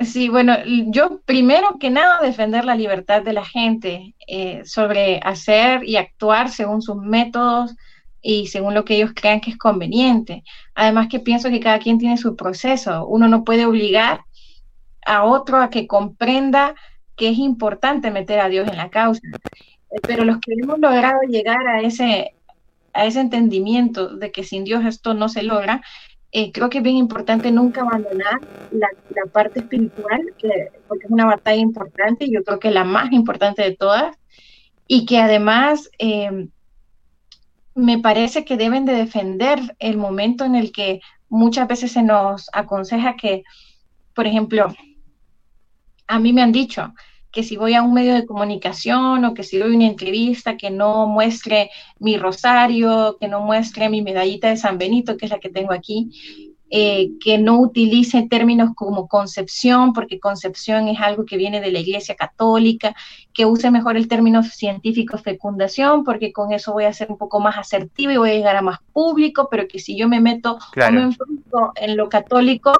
Sí, 0.00 0.28
bueno, 0.28 0.54
yo 0.88 1.20
primero 1.24 1.78
que 1.80 1.88
nada 1.88 2.20
defender 2.20 2.66
la 2.66 2.74
libertad 2.74 3.22
de 3.22 3.32
la 3.32 3.44
gente 3.44 4.14
eh, 4.26 4.60
sobre 4.66 5.20
hacer 5.20 5.84
y 5.84 5.96
actuar 5.96 6.50
según 6.50 6.82
sus 6.82 6.96
métodos 6.96 7.74
y 8.28 8.48
según 8.48 8.74
lo 8.74 8.84
que 8.84 8.96
ellos 8.96 9.12
crean 9.14 9.40
que 9.40 9.50
es 9.50 9.56
conveniente. 9.56 10.42
Además 10.74 11.06
que 11.08 11.20
pienso 11.20 11.48
que 11.48 11.60
cada 11.60 11.78
quien 11.78 11.98
tiene 11.98 12.16
su 12.16 12.34
proceso. 12.34 13.06
Uno 13.06 13.28
no 13.28 13.44
puede 13.44 13.66
obligar 13.66 14.22
a 15.06 15.22
otro 15.22 15.58
a 15.58 15.70
que 15.70 15.86
comprenda 15.86 16.74
que 17.14 17.28
es 17.28 17.38
importante 17.38 18.10
meter 18.10 18.40
a 18.40 18.48
Dios 18.48 18.66
en 18.66 18.78
la 18.78 18.90
causa. 18.90 19.20
Eh, 19.92 20.00
pero 20.02 20.24
los 20.24 20.38
que 20.38 20.54
hemos 20.60 20.80
logrado 20.80 21.20
llegar 21.28 21.68
a 21.68 21.82
ese, 21.82 22.34
a 22.92 23.06
ese 23.06 23.20
entendimiento 23.20 24.16
de 24.16 24.32
que 24.32 24.42
sin 24.42 24.64
Dios 24.64 24.84
esto 24.84 25.14
no 25.14 25.28
se 25.28 25.44
logra, 25.44 25.80
eh, 26.32 26.50
creo 26.50 26.68
que 26.68 26.78
es 26.78 26.84
bien 26.84 26.96
importante 26.96 27.52
nunca 27.52 27.82
abandonar 27.82 28.40
la, 28.72 28.88
parte 29.32 29.60
espiritual, 29.60 30.20
porque 30.88 31.04
es 31.04 31.10
una 31.10 31.26
batalla 31.26 31.60
importante, 31.60 32.28
yo 32.28 32.42
creo 32.42 32.58
que 32.58 32.72
la 32.72 32.82
más 32.82 33.12
importante 33.12 33.62
de 33.62 33.76
todas, 33.76 34.16
y 34.88 35.06
que 35.06 35.18
además 35.18 35.90
eh, 35.98 36.48
me 37.76 37.98
parece 37.98 38.44
que 38.44 38.56
deben 38.56 38.86
de 38.86 38.94
defender 38.94 39.76
el 39.78 39.98
momento 39.98 40.44
en 40.44 40.54
el 40.54 40.72
que 40.72 41.00
muchas 41.28 41.68
veces 41.68 41.92
se 41.92 42.02
nos 42.02 42.48
aconseja 42.52 43.16
que, 43.16 43.44
por 44.14 44.26
ejemplo, 44.26 44.74
a 46.08 46.18
mí 46.18 46.32
me 46.32 46.42
han 46.42 46.52
dicho, 46.52 46.94
que 47.30 47.42
si 47.42 47.58
voy 47.58 47.74
a 47.74 47.82
un 47.82 47.92
medio 47.92 48.14
de 48.14 48.24
comunicación 48.24 49.26
o 49.26 49.34
que 49.34 49.42
si 49.42 49.58
doy 49.58 49.76
una 49.76 49.86
entrevista, 49.86 50.56
que 50.56 50.70
no 50.70 51.06
muestre 51.06 51.68
mi 51.98 52.16
rosario, 52.16 53.18
que 53.20 53.28
no 53.28 53.42
muestre 53.42 53.90
mi 53.90 54.00
medallita 54.00 54.48
de 54.48 54.56
San 54.56 54.78
Benito, 54.78 55.18
que 55.18 55.26
es 55.26 55.30
la 55.30 55.38
que 55.38 55.50
tengo 55.50 55.74
aquí, 55.74 56.55
eh, 56.68 57.10
que 57.20 57.38
no 57.38 57.60
utilice 57.60 58.26
términos 58.28 58.70
como 58.74 59.06
concepción, 59.06 59.92
porque 59.92 60.18
concepción 60.18 60.88
es 60.88 61.00
algo 61.00 61.24
que 61.24 61.36
viene 61.36 61.60
de 61.60 61.70
la 61.70 61.78
Iglesia 61.78 62.16
Católica, 62.16 62.96
que 63.32 63.46
use 63.46 63.70
mejor 63.70 63.96
el 63.96 64.08
término 64.08 64.42
científico 64.42 65.16
fecundación, 65.16 66.02
porque 66.02 66.32
con 66.32 66.52
eso 66.52 66.72
voy 66.72 66.84
a 66.84 66.92
ser 66.92 67.10
un 67.10 67.18
poco 67.18 67.38
más 67.38 67.56
asertiva 67.56 68.12
y 68.12 68.16
voy 68.16 68.30
a 68.30 68.34
llegar 68.34 68.56
a 68.56 68.62
más 68.62 68.80
público, 68.92 69.48
pero 69.48 69.68
que 69.68 69.78
si 69.78 69.96
yo 69.96 70.08
me 70.08 70.20
meto 70.20 70.58
en 71.76 71.96
lo 71.96 72.08
católico, 72.08 72.72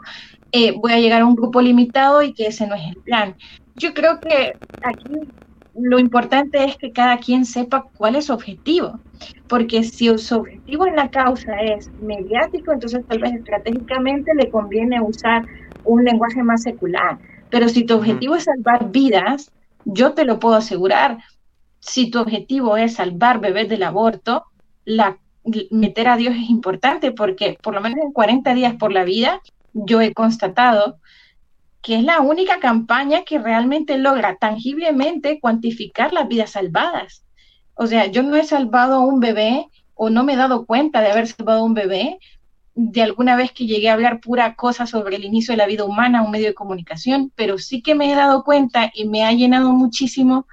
eh, 0.51 0.73
voy 0.73 0.93
a 0.93 0.99
llegar 0.99 1.23
a 1.23 1.27
un 1.27 1.37
grupo 1.37 1.61
limitado 1.61 2.23
y 2.23 2.33
que 2.33 2.47
ese 2.49 2.67
no 2.67 2.75
es 2.75 2.89
el 2.89 2.97
plan. 2.97 3.37
Yo 3.77 3.95
creo 3.95 4.19
que 4.21 4.57
aquí 4.83 5.05
lo 5.79 5.99
importante 5.99 6.65
es 6.65 6.77
que 6.77 6.93
cada 6.93 7.19
quien 7.19 7.45
sepa 7.45 7.87
cuál 7.97 8.17
es 8.17 8.27
su 8.27 8.33
objetivo, 8.33 9.01
porque 9.49 9.83
si 9.83 10.17
su 10.19 10.37
objetivo 10.37 10.87
en 10.87 10.97
la 10.97 11.11
causa 11.11 11.57
es 11.61 11.91
mediático, 12.01 12.73
entonces 12.73 13.05
tal 13.07 13.19
vez 13.19 13.35
estratégicamente 13.35 14.35
le 14.35 14.51
conviene 14.51 15.01
usar 15.01 15.45
un 15.85 16.05
lenguaje 16.05 16.43
más 16.43 16.63
secular. 16.63 17.19
Pero 17.51 17.69
si 17.69 17.85
tu 17.85 17.95
objetivo 17.95 18.37
es 18.37 18.45
salvar 18.45 18.91
vidas, 18.91 19.53
yo 19.85 20.13
te 20.13 20.25
lo 20.25 20.39
puedo 20.39 20.57
asegurar, 20.57 21.19
si 21.81 22.11
tu 22.11 22.21
objetivo 22.21 22.77
es 22.77 22.95
salvar 22.95 23.41
bebés 23.41 23.69
del 23.69 23.85
aborto, 23.85 24.45
la, 24.85 25.19
meter 25.71 26.09
a 26.09 26.17
Dios 26.17 26.35
es 26.35 26.51
importante 26.51 27.13
porque 27.13 27.59
por 27.63 27.75
lo 27.75 27.81
menos 27.81 27.99
en 28.05 28.13
40 28.13 28.55
días 28.55 28.75
por 28.75 28.93
la 28.93 29.05
vida, 29.05 29.41
yo 29.73 30.01
he 30.01 30.13
constatado 30.13 30.99
que 31.87 31.95
es 31.95 32.03
la 32.03 32.19
única 32.19 32.59
campaña 32.59 33.23
que 33.23 33.39
realmente 33.39 33.97
logra 33.97 34.35
tangiblemente 34.39 35.39
cuantificar 35.39 36.13
las 36.13 36.27
vidas 36.27 36.51
salvadas. 36.51 37.23
O 37.77 37.87
sea, 37.87 38.07
yo 38.07 38.25
no 38.25 38.35
he 38.35 38.43
salvado 38.43 38.97
a 38.97 39.07
un 39.07 39.21
bebé 39.21 39.69
o 39.95 40.11
no 40.11 40.25
me 40.25 40.33
he 40.33 40.37
dado 40.37 40.67
cuenta 40.67 41.01
de 41.01 41.13
haber 41.13 41.29
salvado 41.29 41.61
a 41.61 41.65
un 41.65 41.75
bebé 41.75 42.19
de 42.75 43.03
alguna 43.03 43.37
vez 43.37 43.53
que 43.53 43.67
llegué 43.67 43.89
a 43.89 43.93
hablar 43.93 44.19
pura 44.21 44.57
cosa 44.57 44.89
sobre 44.89 45.15
el 45.15 45.25
inicio 45.25 45.53
de 45.53 45.59
la 45.59 45.69
vida 45.69 45.85
humana, 45.85 46.25
un 46.25 46.33
medio 46.33 46.49
de 46.49 46.55
comunicación, 46.55 47.31
pero 47.37 47.57
sí 47.57 47.83
que 47.83 47.95
me 47.95 48.13
he 48.13 48.17
dado 48.17 48.43
cuenta 48.43 48.91
y 48.93 49.05
me 49.05 49.25
ha 49.25 49.31
llenado 49.31 49.71
muchísimo 49.71 50.49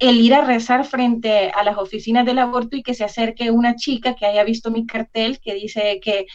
el 0.00 0.20
ir 0.20 0.34
a 0.34 0.44
rezar 0.44 0.84
frente 0.84 1.50
a 1.50 1.62
las 1.62 1.78
oficinas 1.78 2.26
del 2.26 2.40
aborto 2.40 2.76
y 2.76 2.82
que 2.82 2.94
se 2.94 3.04
acerque 3.04 3.52
una 3.52 3.76
chica 3.76 4.16
que 4.16 4.26
haya 4.26 4.42
visto 4.42 4.72
mi 4.72 4.84
cartel 4.84 5.38
que 5.38 5.54
dice 5.54 6.00
que 6.02 6.26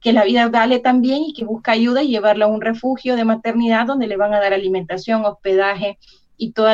que 0.00 0.12
la 0.12 0.24
vida 0.24 0.48
vale 0.48 0.78
también 0.78 1.22
y 1.22 1.32
que 1.34 1.44
busca 1.44 1.72
ayuda 1.72 2.02
y 2.02 2.08
llevarla 2.08 2.46
a 2.46 2.48
un 2.48 2.60
refugio 2.60 3.16
de 3.16 3.24
maternidad 3.24 3.86
donde 3.86 4.06
le 4.06 4.16
van 4.16 4.32
a 4.34 4.40
dar 4.40 4.52
alimentación, 4.52 5.24
hospedaje 5.24 5.98
y 6.40 6.52
todo 6.52 6.68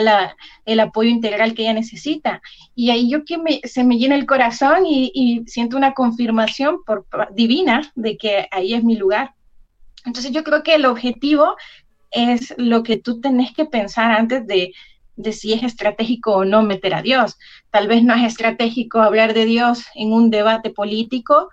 el 0.65 0.81
apoyo 0.81 1.11
integral 1.11 1.55
que 1.55 1.63
ella 1.63 1.73
necesita. 1.73 2.41
Y 2.77 2.91
ahí 2.91 3.11
yo 3.11 3.25
que 3.25 3.37
se 3.65 3.83
me 3.83 3.99
llena 3.99 4.15
el 4.15 4.25
corazón 4.25 4.87
y, 4.87 5.43
siento 5.47 5.77
una 5.77 5.93
confirmación 5.93 6.85
por, 6.87 7.05
divina 7.35 7.91
de 7.97 8.17
que 8.17 8.47
ahí 8.53 8.75
es 8.75 8.85
mi 8.85 8.97
lugar. 8.97 9.35
Entonces 10.05 10.31
yo 10.31 10.45
creo 10.45 10.63
que 10.63 10.77
el 10.77 10.87
objetivo 10.87 11.57
es 12.13 12.55
lo 12.57 12.85
que 12.85 12.97
tú 12.97 13.21
tenés 13.21 13.53
que 13.53 13.65
pensar 13.65 14.13
antes 14.13 14.47
de, 14.47 14.73
de 15.17 15.33
si 15.33 15.53
es 15.53 15.65
estratégico 15.65 16.37
o 16.37 16.45
no 16.45 16.63
meter 16.63 16.95
a 16.95 17.03
Dios. 17.03 17.37
Tal 17.71 17.89
vez 17.89 18.05
no 18.05 18.15
es 18.15 18.23
estratégico 18.23 19.01
hablar 19.01 19.35
de 19.35 19.47
Dios 19.47 19.85
en 19.97 20.13
un 20.13 20.31
debate 20.31 20.71
político, 20.71 21.49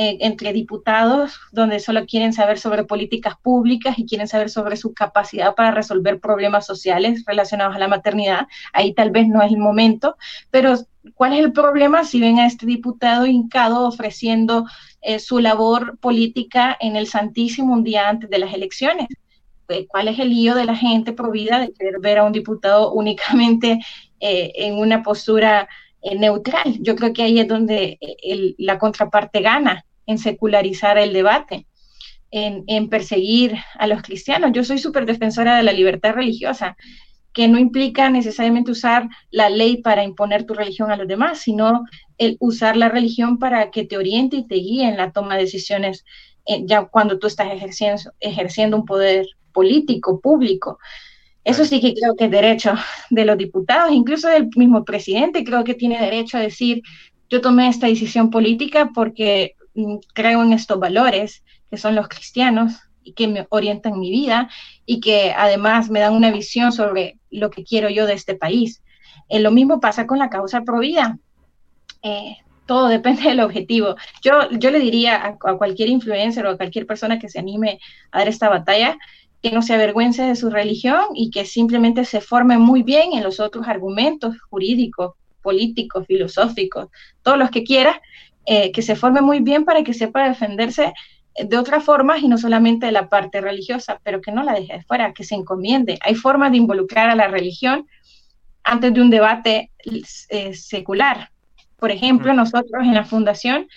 eh, 0.00 0.16
entre 0.20 0.52
diputados, 0.52 1.40
donde 1.50 1.80
solo 1.80 2.06
quieren 2.06 2.32
saber 2.32 2.60
sobre 2.60 2.84
políticas 2.84 3.34
públicas 3.42 3.98
y 3.98 4.06
quieren 4.06 4.28
saber 4.28 4.48
sobre 4.48 4.76
su 4.76 4.94
capacidad 4.94 5.56
para 5.56 5.72
resolver 5.72 6.20
problemas 6.20 6.66
sociales 6.66 7.24
relacionados 7.26 7.74
a 7.74 7.80
la 7.80 7.88
maternidad. 7.88 8.46
Ahí 8.72 8.94
tal 8.94 9.10
vez 9.10 9.26
no 9.26 9.42
es 9.42 9.50
el 9.50 9.58
momento, 9.58 10.16
pero 10.52 10.76
¿cuál 11.16 11.32
es 11.32 11.40
el 11.40 11.52
problema 11.52 12.04
si 12.04 12.20
ven 12.20 12.38
a 12.38 12.46
este 12.46 12.64
diputado 12.64 13.26
hincado 13.26 13.88
ofreciendo 13.88 14.66
eh, 15.02 15.18
su 15.18 15.40
labor 15.40 15.98
política 15.98 16.76
en 16.78 16.94
el 16.94 17.08
Santísimo 17.08 17.74
un 17.74 17.82
día 17.82 18.08
antes 18.08 18.30
de 18.30 18.38
las 18.38 18.54
elecciones? 18.54 19.08
Eh, 19.68 19.88
¿Cuál 19.88 20.06
es 20.06 20.20
el 20.20 20.30
lío 20.30 20.54
de 20.54 20.64
la 20.64 20.76
gente 20.76 21.12
provida 21.12 21.58
de 21.58 21.72
querer 21.72 21.98
ver 21.98 22.18
a 22.18 22.24
un 22.24 22.30
diputado 22.30 22.92
únicamente 22.92 23.80
en 24.20 24.78
una 24.78 25.02
postura 25.02 25.68
neutral? 26.20 26.78
Yo 26.82 26.94
creo 26.94 27.12
que 27.12 27.24
ahí 27.24 27.40
es 27.40 27.48
donde 27.48 27.98
la 28.58 28.78
contraparte 28.78 29.40
gana 29.40 29.84
en 30.08 30.18
secularizar 30.18 30.98
el 30.98 31.12
debate, 31.12 31.66
en, 32.30 32.88
perseguir 32.88 33.54
a 33.78 33.86
los 33.86 34.02
cristianos. 34.02 34.50
Yo 34.52 34.64
soy 34.64 34.78
súper 34.78 35.06
defensora 35.06 35.56
de 35.56 35.62
la 35.62 35.72
libertad 35.72 36.14
religiosa, 36.14 36.76
que 37.32 37.46
no 37.46 37.58
implica 37.58 38.08
necesariamente 38.08 38.70
usar 38.70 39.08
la 39.30 39.50
ley 39.50 39.76
para 39.76 40.02
imponer 40.02 40.44
tu 40.44 40.54
religión 40.54 40.90
a 40.90 40.96
los 40.96 41.06
demás, 41.06 41.40
sino 41.40 41.84
el 42.16 42.36
usar 42.40 42.76
la 42.76 42.88
religión 42.88 43.38
para 43.38 43.70
que 43.70 43.84
te 43.84 43.98
oriente 43.98 44.36
y 44.36 44.46
te 44.46 44.56
guíe 44.56 44.88
en 44.88 44.96
la 44.96 45.12
toma 45.12 45.36
de 45.36 45.42
decisiones 45.42 46.04
eh, 46.46 46.62
ya 46.64 46.86
cuando 46.86 47.18
tú 47.18 47.26
estás 47.26 47.52
ejerciendo, 47.52 48.10
ejerciendo 48.18 48.78
un 48.78 48.86
poder 48.86 49.26
político, 49.52 50.20
público. 50.20 50.78
Eso 51.44 51.66
sí 51.66 51.80
que 51.82 51.92
creo 51.94 52.16
que 52.16 52.24
es 52.24 52.30
derecho 52.30 52.72
de 53.10 53.26
los 53.26 53.36
diputados, 53.36 53.92
incluso 53.92 54.28
del 54.28 54.48
mismo 54.56 54.84
presidente, 54.84 55.44
creo 55.44 55.64
que 55.64 55.74
tiene 55.74 56.00
derecho 56.00 56.38
a 56.38 56.40
decir, 56.40 56.82
yo 57.28 57.42
tomé 57.42 57.68
esta 57.68 57.86
decisión 57.86 58.30
política 58.30 58.90
porque 58.94 59.54
creo 60.14 60.42
en 60.42 60.52
estos 60.52 60.78
valores 60.78 61.44
que 61.70 61.76
son 61.76 61.94
los 61.94 62.08
cristianos 62.08 62.74
y 63.02 63.12
que 63.12 63.28
me 63.28 63.46
orientan 63.50 63.98
mi 63.98 64.10
vida 64.10 64.48
y 64.84 65.00
que 65.00 65.32
además 65.36 65.90
me 65.90 66.00
dan 66.00 66.14
una 66.14 66.30
visión 66.30 66.72
sobre 66.72 67.18
lo 67.30 67.50
que 67.50 67.64
quiero 67.64 67.88
yo 67.88 68.06
de 68.06 68.14
este 68.14 68.34
país. 68.34 68.82
Eh, 69.28 69.40
lo 69.40 69.50
mismo 69.50 69.80
pasa 69.80 70.06
con 70.06 70.18
la 70.18 70.30
causa 70.30 70.62
pro 70.62 70.80
vida. 70.80 71.18
Eh, 72.02 72.36
todo 72.66 72.88
depende 72.88 73.22
del 73.22 73.40
objetivo. 73.40 73.96
Yo, 74.22 74.50
yo 74.50 74.70
le 74.70 74.80
diría 74.80 75.16
a, 75.16 75.28
a, 75.50 75.56
cualquier 75.56 75.88
influencer 75.88 76.46
o 76.46 76.50
a 76.50 76.56
cualquier 76.56 76.86
persona 76.86 77.18
que 77.18 77.28
se 77.28 77.38
anime 77.38 77.78
a 78.10 78.18
dar 78.18 78.28
esta 78.28 78.48
batalla 78.48 78.98
que 79.42 79.52
no 79.52 79.62
se 79.62 79.74
avergüence 79.74 80.22
de 80.22 80.34
su 80.34 80.50
religión 80.50 81.06
y 81.14 81.30
que 81.30 81.44
simplemente 81.44 82.04
se 82.04 82.20
forme 82.20 82.58
muy 82.58 82.82
bien 82.82 83.12
en 83.12 83.22
los 83.22 83.38
otros 83.38 83.68
argumentos 83.68 84.36
jurídicos, 84.50 85.14
políticos, 85.42 86.06
filosóficos, 86.06 86.88
todos 87.22 87.38
los 87.38 87.50
que 87.50 87.62
quiera, 87.62 88.00
eh, 88.50 88.72
que 88.72 88.80
se 88.80 88.96
forme 88.96 89.20
muy 89.20 89.40
bien 89.40 89.66
para 89.66 89.84
que 89.84 89.92
sepa 89.92 90.26
defenderse 90.26 90.94
de 91.38 91.58
otras 91.58 91.84
formas 91.84 92.22
y 92.22 92.28
no 92.28 92.38
solamente 92.38 92.86
de 92.86 92.92
la 92.92 93.10
parte 93.10 93.42
religiosa, 93.42 94.00
pero 94.02 94.22
que 94.22 94.32
no 94.32 94.42
la 94.42 94.54
deje 94.54 94.72
de 94.72 94.82
fuera, 94.84 95.12
que 95.12 95.22
se 95.22 95.34
encomiende. 95.34 95.98
Hay 96.00 96.14
formas 96.14 96.52
de 96.52 96.56
involucrar 96.56 97.10
a 97.10 97.14
la 97.14 97.28
religión 97.28 97.86
antes 98.64 98.94
de 98.94 99.02
un 99.02 99.10
debate 99.10 99.70
eh, 100.30 100.54
secular. 100.54 101.30
Por 101.76 101.90
ejemplo, 101.90 102.32
nosotros 102.32 102.82
en 102.84 102.94
la 102.94 103.04
fundación, 103.04 103.68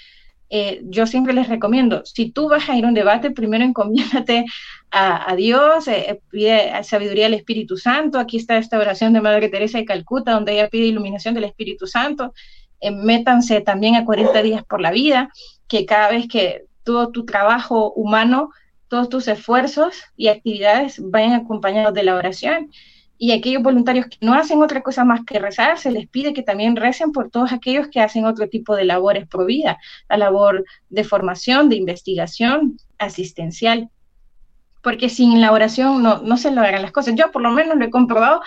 eh, 0.49 0.79
yo 0.85 1.05
siempre 1.05 1.33
les 1.33 1.49
recomiendo, 1.49 2.05
si 2.05 2.31
tú 2.31 2.47
vas 2.47 2.69
a 2.69 2.77
ir 2.77 2.85
a 2.85 2.87
un 2.87 2.93
debate, 2.93 3.29
primero 3.31 3.65
encomiéndate 3.65 4.45
a, 4.89 5.29
a 5.29 5.35
Dios, 5.35 5.89
pide 6.29 6.81
sabiduría 6.85 7.25
al 7.25 7.33
Espíritu 7.33 7.75
Santo. 7.75 8.19
Aquí 8.19 8.37
está 8.37 8.57
esta 8.57 8.79
oración 8.79 9.11
de 9.11 9.19
Madre 9.19 9.49
Teresa 9.49 9.79
de 9.79 9.85
Calcuta, 9.85 10.31
donde 10.31 10.53
ella 10.53 10.69
pide 10.69 10.85
iluminación 10.85 11.33
del 11.35 11.43
Espíritu 11.43 11.87
Santo. 11.87 12.33
Eh, 12.81 12.91
métanse 12.91 13.61
también 13.61 13.95
a 13.95 14.05
40 14.05 14.41
días 14.41 14.63
por 14.65 14.81
la 14.81 14.91
vida, 14.91 15.29
que 15.67 15.85
cada 15.85 16.09
vez 16.09 16.27
que 16.27 16.65
todo 16.83 17.11
tu 17.11 17.25
trabajo 17.25 17.93
humano, 17.93 18.49
todos 18.87 19.07
tus 19.07 19.27
esfuerzos 19.27 19.95
y 20.17 20.27
actividades 20.27 20.99
vayan 20.99 21.33
acompañados 21.33 21.93
de 21.93 22.03
la 22.03 22.15
oración. 22.15 22.71
Y 23.19 23.33
aquellos 23.33 23.61
voluntarios 23.61 24.07
que 24.07 24.17
no 24.21 24.33
hacen 24.33 24.63
otra 24.63 24.81
cosa 24.81 25.05
más 25.05 25.21
que 25.23 25.37
rezar, 25.37 25.77
se 25.77 25.91
les 25.91 26.07
pide 26.07 26.33
que 26.33 26.41
también 26.41 26.75
recen 26.75 27.11
por 27.11 27.29
todos 27.29 27.53
aquellos 27.53 27.87
que 27.87 28.01
hacen 28.01 28.25
otro 28.25 28.49
tipo 28.49 28.75
de 28.75 28.83
labores 28.83 29.27
pro 29.27 29.45
vida, 29.45 29.77
la 30.09 30.17
labor 30.17 30.65
de 30.89 31.03
formación, 31.03 31.69
de 31.69 31.75
investigación, 31.75 32.77
asistencial. 32.97 33.89
porque 34.81 35.09
sin 35.09 35.39
la 35.41 35.51
oración 35.51 36.01
no, 36.01 36.23
no 36.23 36.37
se 36.37 36.49
logran 36.49 36.81
las 36.81 36.91
cosas. 36.91 37.13
Yo 37.15 37.31
por 37.31 37.43
lo 37.43 37.51
menos 37.51 37.77
lo 37.77 37.85
he 37.85 37.91
comprobado 37.91 38.41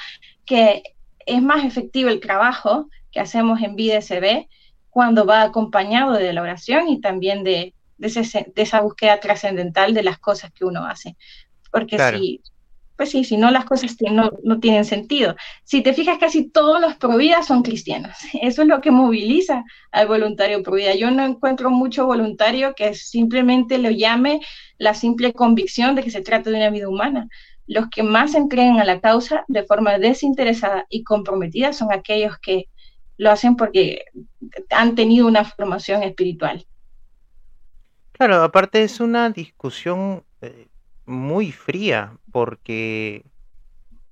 que 0.44 0.82
es 1.26 1.40
más 1.42 1.64
efectivo 1.64 2.10
el 2.10 2.18
trabajo 2.18 2.88
que 3.14 3.20
hacemos 3.20 3.62
en 3.62 3.76
BDSB 3.76 4.48
cuando 4.90 5.24
va 5.24 5.42
acompañado 5.42 6.12
de 6.12 6.32
la 6.32 6.42
oración 6.42 6.88
y 6.88 7.00
también 7.00 7.44
de, 7.44 7.74
de, 7.96 8.52
esa 8.56 8.80
búsqueda 8.80 9.20
trascendental 9.20 9.94
de 9.94 10.02
las 10.02 10.18
cosas 10.18 10.52
que 10.52 10.64
uno 10.64 10.84
hace. 10.84 11.16
Porque 11.70 11.96
si, 11.98 12.42
pues 12.96 13.10
sí, 13.10 13.24
si 13.24 13.36
no 13.36 13.50
las 13.50 13.64
cosas 13.64 13.96
no, 14.10 14.32
no, 14.42 14.60
tienen 14.60 14.84
sentido. 14.84 15.36
Si 15.64 15.82
te 15.82 15.94
fijas, 15.94 16.18
casi 16.18 16.50
todos 16.50 16.80
los 16.80 16.98
vida 17.16 17.42
son 17.42 17.62
cristianos. 17.62 18.16
Eso 18.42 18.62
es 18.62 18.68
lo 18.68 18.80
que 18.80 18.90
moviliza 18.90 19.64
al 19.92 20.08
voluntario 20.08 20.62
vida. 20.74 20.94
Yo 20.94 21.10
no 21.10 21.24
encuentro 21.24 21.70
mucho 21.70 22.06
voluntario 22.06 22.74
que 22.74 22.94
simplemente 22.94 23.78
lo 23.78 23.90
llame 23.90 24.40
la 24.78 24.94
simple 24.94 25.32
convicción 25.32 25.94
de 25.94 26.02
que 26.02 26.10
se 26.10 26.22
trata 26.22 26.50
de 26.50 26.56
una 26.56 26.70
vida 26.70 26.88
humana. 26.88 27.28
Los 27.66 27.88
que 27.88 28.02
más 28.02 28.32
se 28.32 28.38
entregan 28.38 28.78
a 28.78 28.84
la 28.84 29.00
causa 29.00 29.44
de 29.48 29.64
forma 29.64 29.98
desinteresada 29.98 30.84
y 30.88 31.02
comprometida 31.02 31.72
son 31.72 31.92
aquellos 31.92 32.38
que 32.38 32.68
lo 33.16 33.30
hacen 33.30 33.56
porque 33.56 34.04
han 34.70 34.94
tenido 34.94 35.26
una 35.26 35.44
formación 35.44 36.02
espiritual. 36.02 36.66
Claro, 38.12 38.42
aparte 38.42 38.82
es 38.82 39.00
una 39.00 39.30
discusión 39.30 40.24
eh, 40.40 40.68
muy 41.06 41.52
fría 41.52 42.16
porque 42.30 43.24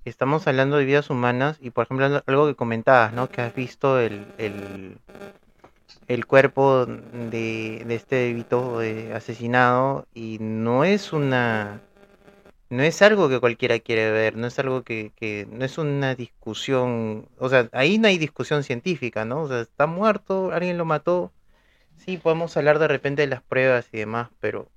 estamos 0.05 0.47
hablando 0.47 0.77
de 0.77 0.85
vidas 0.85 1.11
humanas 1.11 1.59
y 1.61 1.71
por 1.71 1.85
ejemplo 1.85 2.23
algo 2.27 2.47
que 2.47 2.57
comentabas, 2.57 3.13
¿no? 3.13 3.29
Que 3.29 3.43
has 3.43 3.55
visto 3.55 4.01
el, 4.01 4.27
el, 6.09 6.27
cuerpo 6.27 6.87
de, 6.87 7.85
de 7.87 7.95
este 7.95 8.17
debito 8.17 8.83
eh, 8.83 9.13
asesinado 9.15 10.07
y 10.15 10.39
no 10.41 10.85
es 10.85 11.13
una 11.13 11.81
no 12.73 12.83
es 12.83 13.03
algo 13.03 13.29
que 13.29 13.39
cualquiera 13.39 13.79
quiere 13.81 14.11
ver, 14.11 14.35
no 14.35 14.47
es 14.47 14.59
algo 14.59 14.83
que, 14.83 15.13
que, 15.15 15.47
no 15.51 15.63
es 15.63 15.77
una 15.77 16.15
discusión, 16.15 17.29
o 17.39 17.51
sea, 17.51 17.69
ahí 17.73 17.99
no 17.99 18.09
hay 18.09 18.17
discusión 18.17 18.65
científica, 18.65 19.27
¿no? 19.27 19.43
O 19.43 19.49
sea, 19.49 19.61
está 19.61 19.87
muerto, 19.87 20.53
alguien 20.53 20.79
lo 20.79 20.87
mató, 20.87 21.33
sí, 21.99 22.17
podemos 22.17 22.57
hablar 22.57 22.79
de 22.79 22.89
repente 22.89 23.23
de 23.23 23.29
las 23.29 23.43
pruebas 23.43 23.89
y 23.93 23.99
demás, 23.99 24.31
pero 24.41 24.71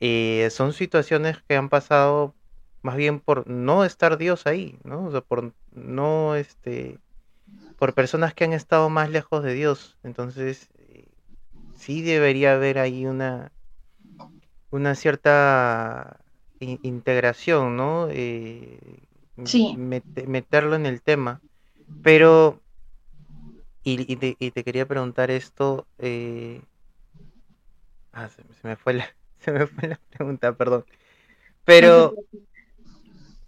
eh, 0.00 0.48
son 0.50 0.74
situaciones 0.74 1.38
que 1.48 1.56
han 1.56 1.70
pasado 1.70 2.34
más 2.82 2.96
bien 2.96 3.20
por 3.20 3.48
no 3.48 3.86
estar 3.86 4.18
Dios 4.18 4.46
ahí, 4.46 4.78
¿no? 4.84 5.06
O 5.06 5.10
sea, 5.10 5.22
por 5.22 5.54
no, 5.72 6.34
este, 6.36 6.98
por 7.78 7.94
personas 7.94 8.34
que 8.34 8.44
han 8.44 8.52
estado 8.52 8.90
más 8.90 9.08
lejos 9.08 9.42
de 9.42 9.54
Dios, 9.54 9.96
entonces 10.04 10.68
eh, 10.76 11.06
sí 11.74 12.02
debería 12.02 12.52
haber 12.52 12.78
ahí 12.78 13.06
una, 13.06 13.50
una 14.70 14.94
cierta 14.94 16.20
integración, 16.60 17.76
¿no? 17.76 18.08
Eh, 18.10 18.78
sí. 19.44 19.76
meterlo 19.76 20.76
en 20.76 20.86
el 20.86 21.02
tema. 21.02 21.40
Pero, 22.02 22.60
y, 23.82 24.16
te, 24.16 24.64
quería 24.64 24.86
preguntar 24.86 25.30
esto, 25.30 25.86
eh, 25.98 26.60
ah, 28.12 28.28
se, 28.28 28.42
me 28.62 28.76
fue 28.76 28.94
la, 28.94 29.14
se 29.40 29.52
me 29.52 29.66
fue 29.66 29.88
la 29.88 30.00
pregunta, 30.10 30.52
perdón. 30.54 30.84
Pero 31.64 32.14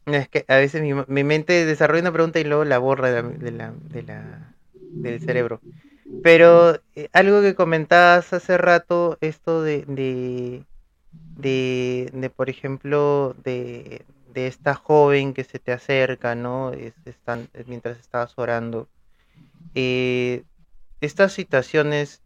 es 0.07 0.29
que 0.29 0.45
a 0.49 0.57
veces 0.57 0.83
mi, 0.83 1.25
mente 1.25 1.65
desarrolla 1.65 2.03
una 2.03 2.13
pregunta 2.13 2.41
y 2.41 2.45
luego 2.45 2.65
la 2.65 2.79
borra 2.79 3.11
de 3.11 3.51
la, 3.51 3.73
de 3.73 4.03
la, 4.03 4.55
del 4.73 5.21
cerebro. 5.21 5.61
Pero 6.23 6.81
eh, 6.97 7.09
algo 7.13 7.41
que 7.41 7.55
comentabas 7.55 8.33
hace 8.33 8.59
rato, 8.59 9.17
esto 9.21 9.63
de, 9.63 9.85
de, 9.87 10.65
de 11.41 12.33
por 12.35 12.51
ejemplo, 12.51 13.35
de, 13.45 14.05
de, 14.33 14.47
esta 14.47 14.75
joven 14.75 15.35
que 15.35 15.45
se 15.45 15.59
te 15.59 15.73
acerca, 15.73 16.35
¿no? 16.35 16.73
Es, 16.73 16.95
están, 17.05 17.49
mientras 17.67 17.99
estabas 17.99 18.35
orando. 18.37 18.89
Eh, 19.75 20.45
estas 21.01 21.33
situaciones 21.33 22.23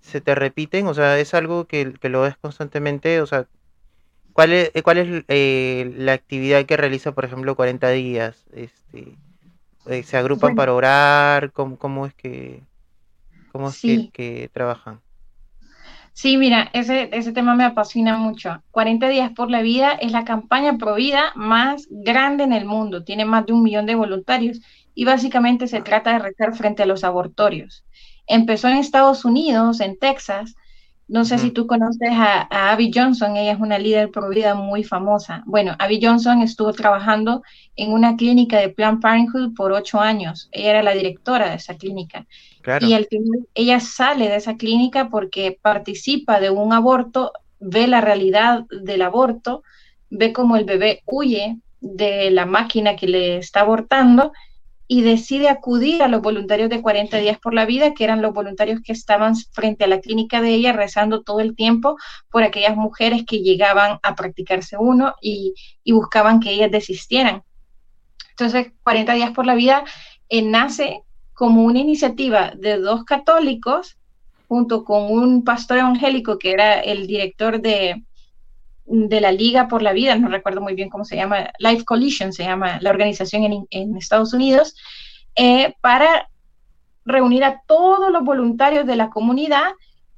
se 0.00 0.20
te 0.20 0.34
repiten, 0.34 0.86
o 0.86 0.94
sea, 0.94 1.18
es 1.18 1.34
algo 1.34 1.66
que, 1.66 1.94
que 1.94 2.08
lo 2.08 2.22
ves 2.22 2.36
constantemente, 2.36 3.20
o 3.20 3.26
sea, 3.26 3.46
¿cuál 4.32 4.52
es, 4.52 4.70
cuál 4.82 4.98
es 4.98 5.24
eh, 5.28 5.92
la 5.96 6.12
actividad 6.12 6.64
que 6.66 6.76
realiza, 6.76 7.12
por 7.12 7.24
ejemplo, 7.24 7.56
40 7.56 7.90
días? 7.90 8.44
Este, 8.52 9.16
eh, 9.86 10.02
¿Se 10.02 10.16
agrupan 10.16 10.54
para 10.54 10.74
orar? 10.74 11.52
¿Cómo, 11.52 11.78
cómo 11.78 12.06
es 12.06 12.14
que, 12.14 12.62
cómo 13.52 13.68
es 13.68 13.80
que, 13.80 14.10
que 14.12 14.50
trabajan? 14.52 15.00
Sí, 16.14 16.36
mira, 16.36 16.70
ese, 16.72 17.10
ese 17.12 17.32
tema 17.32 17.56
me 17.56 17.64
apasiona 17.64 18.16
mucho. 18.16 18.62
40 18.70 19.08
días 19.08 19.32
por 19.32 19.50
la 19.50 19.62
vida 19.62 19.92
es 19.92 20.12
la 20.12 20.24
campaña 20.24 20.78
pro 20.78 20.94
vida 20.94 21.32
más 21.34 21.88
grande 21.90 22.44
en 22.44 22.52
el 22.52 22.64
mundo. 22.64 23.02
Tiene 23.02 23.24
más 23.24 23.46
de 23.46 23.52
un 23.52 23.64
millón 23.64 23.84
de 23.86 23.96
voluntarios 23.96 24.60
y 24.94 25.04
básicamente 25.04 25.66
se 25.66 25.82
trata 25.82 26.12
de 26.12 26.20
rezar 26.20 26.54
frente 26.54 26.84
a 26.84 26.86
los 26.86 27.02
abortorios. 27.02 27.84
Empezó 28.28 28.68
en 28.68 28.76
Estados 28.76 29.24
Unidos, 29.24 29.80
en 29.80 29.98
Texas, 29.98 30.54
no 31.06 31.26
sé 31.26 31.38
si 31.38 31.50
tú 31.50 31.66
conoces 31.66 32.10
a, 32.12 32.72
Abby 32.72 32.90
Johnson, 32.94 33.36
ella 33.36 33.52
es 33.52 33.60
una 33.60 33.78
líder 33.78 34.10
pro 34.10 34.30
vida 34.30 34.54
muy 34.54 34.84
famosa. 34.84 35.42
Bueno, 35.44 35.76
Abby 35.78 36.00
Johnson 36.02 36.40
estuvo 36.40 36.72
trabajando 36.72 37.42
en 37.76 37.92
una 37.92 38.16
clínica 38.16 38.58
de 38.58 38.70
Planned 38.70 39.00
Parenthood 39.00 39.54
por 39.54 39.72
ocho 39.72 40.00
años. 40.00 40.48
Ella 40.50 40.70
era 40.70 40.82
la 40.82 40.92
directora 40.92 41.50
de 41.50 41.56
esa 41.56 41.76
clínica. 41.76 42.26
Y 42.80 42.94
ella 43.54 43.80
sale 43.80 44.28
de 44.28 44.36
esa 44.36 44.56
clínica 44.56 45.10
porque 45.10 45.58
participa 45.60 46.40
de 46.40 46.50
un 46.50 46.72
aborto, 46.72 47.32
ve 47.60 47.86
la 47.86 48.00
realidad 48.00 48.64
del 48.70 49.02
aborto, 49.02 49.62
ve 50.10 50.32
cómo 50.32 50.56
el 50.56 50.64
bebé 50.64 51.02
huye 51.06 51.58
de 51.80 52.30
la 52.30 52.46
máquina 52.46 52.96
que 52.96 53.06
le 53.06 53.36
está 53.36 53.60
abortando 53.60 54.32
y 54.86 55.02
decide 55.02 55.48
acudir 55.48 56.02
a 56.02 56.08
los 56.08 56.20
voluntarios 56.20 56.68
de 56.68 56.82
40 56.82 57.16
días 57.18 57.38
por 57.38 57.54
la 57.54 57.64
vida, 57.64 57.94
que 57.94 58.04
eran 58.04 58.22
los 58.22 58.32
voluntarios 58.32 58.80
que 58.82 58.92
estaban 58.92 59.34
frente 59.36 59.84
a 59.84 59.86
la 59.86 60.00
clínica 60.00 60.40
de 60.40 60.50
ella 60.50 60.72
rezando 60.72 61.22
todo 61.22 61.40
el 61.40 61.56
tiempo 61.56 61.96
por 62.30 62.42
aquellas 62.42 62.76
mujeres 62.76 63.24
que 63.26 63.40
llegaban 63.40 63.98
a 64.02 64.14
practicarse 64.14 64.76
uno 64.78 65.14
y, 65.20 65.54
buscaban 65.86 66.40
que 66.40 66.50
ellas 66.50 66.70
desistieran. 66.70 67.42
Entonces, 68.30 68.72
40 68.82 69.14
días 69.14 69.30
por 69.30 69.46
la 69.46 69.54
vida 69.54 69.84
eh, 70.28 70.42
nace 70.42 71.02
como 71.34 71.62
una 71.64 71.80
iniciativa 71.80 72.52
de 72.56 72.78
dos 72.78 73.04
católicos 73.04 73.96
junto 74.48 74.84
con 74.84 75.10
un 75.10 75.44
pastor 75.44 75.78
evangélico 75.78 76.38
que 76.38 76.52
era 76.52 76.80
el 76.80 77.06
director 77.06 77.60
de, 77.60 78.02
de 78.86 79.20
la 79.20 79.32
Liga 79.32 79.68
por 79.68 79.82
la 79.82 79.92
Vida, 79.92 80.16
no 80.16 80.28
recuerdo 80.28 80.60
muy 80.60 80.74
bien 80.74 80.90
cómo 80.90 81.04
se 81.04 81.16
llama, 81.16 81.50
Life 81.58 81.84
Coalition 81.84 82.32
se 82.32 82.44
llama 82.44 82.78
la 82.80 82.90
organización 82.90 83.66
en, 83.70 83.96
Estados 83.96 84.32
Unidos, 84.32 84.76
eh, 85.36 85.74
para 85.80 86.28
reunir 87.04 87.44
a 87.44 87.62
todos 87.66 88.10
los 88.10 88.22
voluntarios 88.22 88.86
de 88.86 88.96
la 88.96 89.10
comunidad 89.10 89.72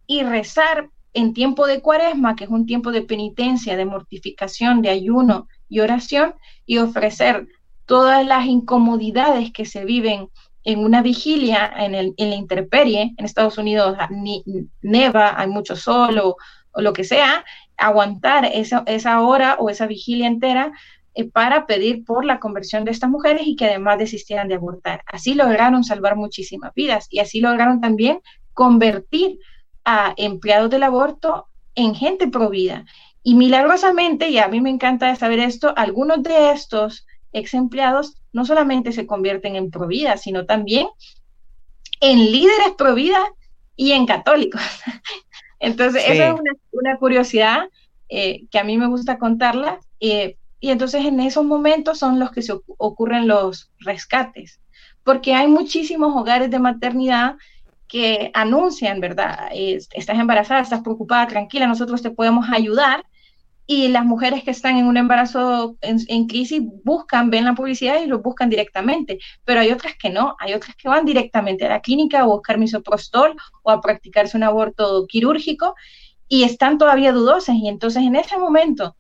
y 0.07 0.23
rezar 0.23 0.91
en 1.15 1.33
tiempo 1.33 1.67
de 1.67 1.81
cuaresma, 1.81 2.37
que 2.37 2.45
es 2.45 2.51
un 2.51 2.67
tiempo 2.67 2.93
de 2.93 3.03
penitencia, 3.03 3.77
de 3.77 3.87
mortificación, 3.87 4.83
de 4.83 4.91
ayuno 4.91 5.49
y 5.69 5.81
oración, 5.81 6.35
y 6.67 6.79
ofrecer 6.79 7.49
todas 7.87 8.27
las 8.27 8.47
incomodidades 8.47 9.53
que 9.53 9.65
se 9.65 9.85
viven 9.85 10.29
en 10.67 10.81
una 10.81 11.01
vigilia 11.01 11.73
en, 11.79 11.95
el, 11.95 12.13
en 12.17 12.31
la 12.31 12.37
intemperie, 12.37 13.15
en 13.17 13.25
Estados 13.25 13.57
Unidos 13.57 13.97
ni, 14.11 14.43
neva, 14.83 15.41
hay 15.41 15.47
mucho 15.47 15.77
sol 15.77 16.19
o, 16.19 16.37
o 16.73 16.81
lo 16.83 16.93
que 16.93 17.05
sea, 17.05 17.45
aguantar 17.77 18.45
esa, 18.53 18.83
esa 18.87 19.21
hora 19.21 19.57
o 19.61 19.71
esa 19.71 19.87
vigilia 19.87 20.27
entera 20.27 20.73
eh, 21.15 21.31
para 21.31 21.67
pedir 21.67 22.05
por 22.05 22.25
la 22.25 22.41
conversión 22.41 22.85
de 22.85 22.91
estas 22.91 23.09
mujeres 23.09 23.47
y 23.47 23.55
que 23.55 23.67
además 23.67 23.99
desistieran 23.99 24.49
de 24.49 24.57
abortar. 24.57 25.03
Así 25.07 25.35
lograron 25.35 25.85
salvar 25.85 26.17
muchísimas 26.17 26.75
vidas 26.75 27.07
y 27.11 27.21
así 27.21 27.41
lograron 27.41 27.81
también 27.81 28.21
convertir 28.53 29.39
a 29.85 30.15
empleados 30.17 30.69
del 30.69 30.83
aborto 30.83 31.47
en 31.77 31.95
gente 31.95 32.27
provida. 32.27 32.87
Y 33.23 33.37
milagrosamente, 33.37 34.31
y 34.31 34.39
a 34.39 34.49
mí 34.49 34.61
me 34.61 34.71
encanta 34.71 35.15
saber 35.15 35.39
esto, 35.39 35.73
algunos 35.77 36.25
de 36.25 36.51
estos 36.51 37.07
ex 37.39 37.55
empleados 37.55 38.17
no 38.33 38.45
solamente 38.45 38.93
se 38.93 39.07
convierten 39.07 39.57
en 39.57 39.71
provida, 39.71 40.17
sino 40.17 40.47
también 40.47 40.87
en 42.01 42.19
líderes 42.33 42.73
provida 42.77 43.25
y 43.77 43.93
en 43.93 44.07
católicos. 44.07 44.61
Entonces, 45.59 46.05
esa 46.07 46.29
es 46.29 46.41
una, 46.73 46.97
curiosidad 46.99 47.69
eh, 48.09 48.45
que 48.51 48.59
a 48.59 48.65
mí 48.65 48.77
me 48.77 48.89
gusta 48.89 49.19
contarla. 49.19 49.81
Eh, 50.01 50.37
y 50.61 50.71
entonces 50.71 51.05
en 51.05 51.21
esos 51.21 51.45
momentos 51.45 51.99
son 51.99 52.19
los 52.19 52.31
que 52.31 52.43
se 52.43 52.55
ocurren 52.79 53.29
los 53.29 53.71
rescates, 53.81 54.61
porque 55.05 55.35
hay 55.35 55.49
muchísimos 55.49 56.17
hogares 56.17 56.51
de 56.51 56.59
maternidad 56.59 57.37
que 57.89 58.31
anuncian, 58.35 59.01
¿verdad? 59.01 59.51
estás 59.53 60.19
embarazada, 60.19 60.61
estás 60.61 60.81
preocupada, 60.83 61.29
tranquila, 61.29 61.67
nosotros 61.67 62.03
te 62.03 62.11
podemos 62.11 62.47
ayudar. 62.51 63.05
Y 63.67 63.89
las 63.89 64.05
mujeres 64.05 64.45
que 64.45 64.53
están 64.53 64.77
en 64.77 64.87
un 64.87 64.97
embarazo 64.97 65.77
en, 65.81 66.27
crisis 66.29 66.63
buscan, 66.85 67.31
ven 67.31 67.45
la 67.45 67.55
publicidad 67.55 68.01
y 68.01 68.07
lo 68.07 68.21
buscan 68.21 68.49
directamente. 68.49 69.19
Pero 69.45 69.61
hay 69.61 69.73
otras 69.73 69.95
que 69.97 70.09
no, 70.09 70.37
hay 70.39 70.55
otras 70.55 70.77
que 70.77 70.89
van 70.89 71.05
directamente 71.05 71.67
a 71.67 71.71
la 71.71 71.81
clínica 71.81 72.21
a 72.21 72.27
buscar 72.27 72.59
misoprostol 72.59 73.35
o 73.63 73.71
a 73.71 73.81
practicarse 73.81 74.37
un 74.37 74.45
aborto 74.45 75.07
quirúrgico 75.09 75.75
y 76.29 76.45
están 76.45 76.79
todavía 76.79 77.13
dudosas. 77.13 77.57
Y 77.57 77.69
entonces 77.69 78.05
en 78.05 78.15
ese 78.15 78.39
momento 78.39 78.97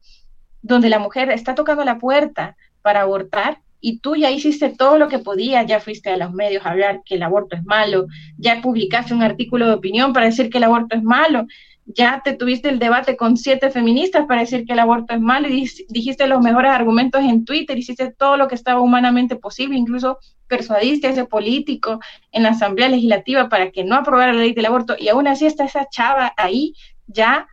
donde 0.62 0.88
la 0.88 0.98
mujer 0.98 1.30
está 1.30 1.54
tocando 1.54 1.84
la 1.84 1.98
puerta 1.98 2.56
para 2.82 3.02
abortar 3.02 3.60
y 3.80 4.00
tú 4.00 4.16
ya 4.16 4.30
hiciste 4.30 4.70
todo 4.70 4.98
lo 4.98 5.08
que 5.08 5.20
podías, 5.20 5.66
ya 5.66 5.80
fuiste 5.80 6.10
a 6.10 6.16
los 6.16 6.32
medios 6.32 6.64
a 6.66 6.70
hablar 6.70 7.02
que 7.04 7.14
el 7.14 7.22
aborto 7.22 7.54
es 7.54 7.64
malo, 7.64 8.06
ya 8.36 8.60
publicaste 8.60 9.14
un 9.14 9.22
artículo 9.22 9.66
de 9.66 9.74
opinión 9.74 10.12
para 10.12 10.26
decir 10.26 10.50
que 10.50 10.58
el 10.58 10.64
aborto 10.64 10.96
es 10.96 11.02
malo, 11.02 11.46
ya 11.86 12.20
te 12.24 12.32
tuviste 12.32 12.68
el 12.68 12.80
debate 12.80 13.16
con 13.16 13.36
siete 13.36 13.70
feministas 13.70 14.26
para 14.26 14.40
decir 14.40 14.66
que 14.66 14.72
el 14.72 14.80
aborto 14.80 15.14
es 15.14 15.20
malo 15.20 15.48
y 15.48 15.70
dijiste 15.88 16.26
los 16.26 16.40
mejores 16.40 16.72
argumentos 16.72 17.22
en 17.22 17.44
Twitter, 17.44 17.78
hiciste 17.78 18.12
todo 18.12 18.36
lo 18.36 18.48
que 18.48 18.56
estaba 18.56 18.80
humanamente 18.80 19.36
posible, 19.36 19.76
incluso 19.76 20.18
persuadiste 20.48 21.06
a 21.06 21.10
ese 21.10 21.24
político 21.26 22.00
en 22.32 22.42
la 22.42 22.50
Asamblea 22.50 22.88
Legislativa 22.88 23.48
para 23.48 23.70
que 23.70 23.84
no 23.84 23.94
aprobara 23.94 24.32
la 24.32 24.40
ley 24.40 24.52
del 24.52 24.66
aborto 24.66 24.96
y 24.98 25.08
aún 25.08 25.28
así 25.28 25.46
está 25.46 25.64
esa 25.64 25.88
chava 25.88 26.32
ahí 26.36 26.74
ya 27.06 27.46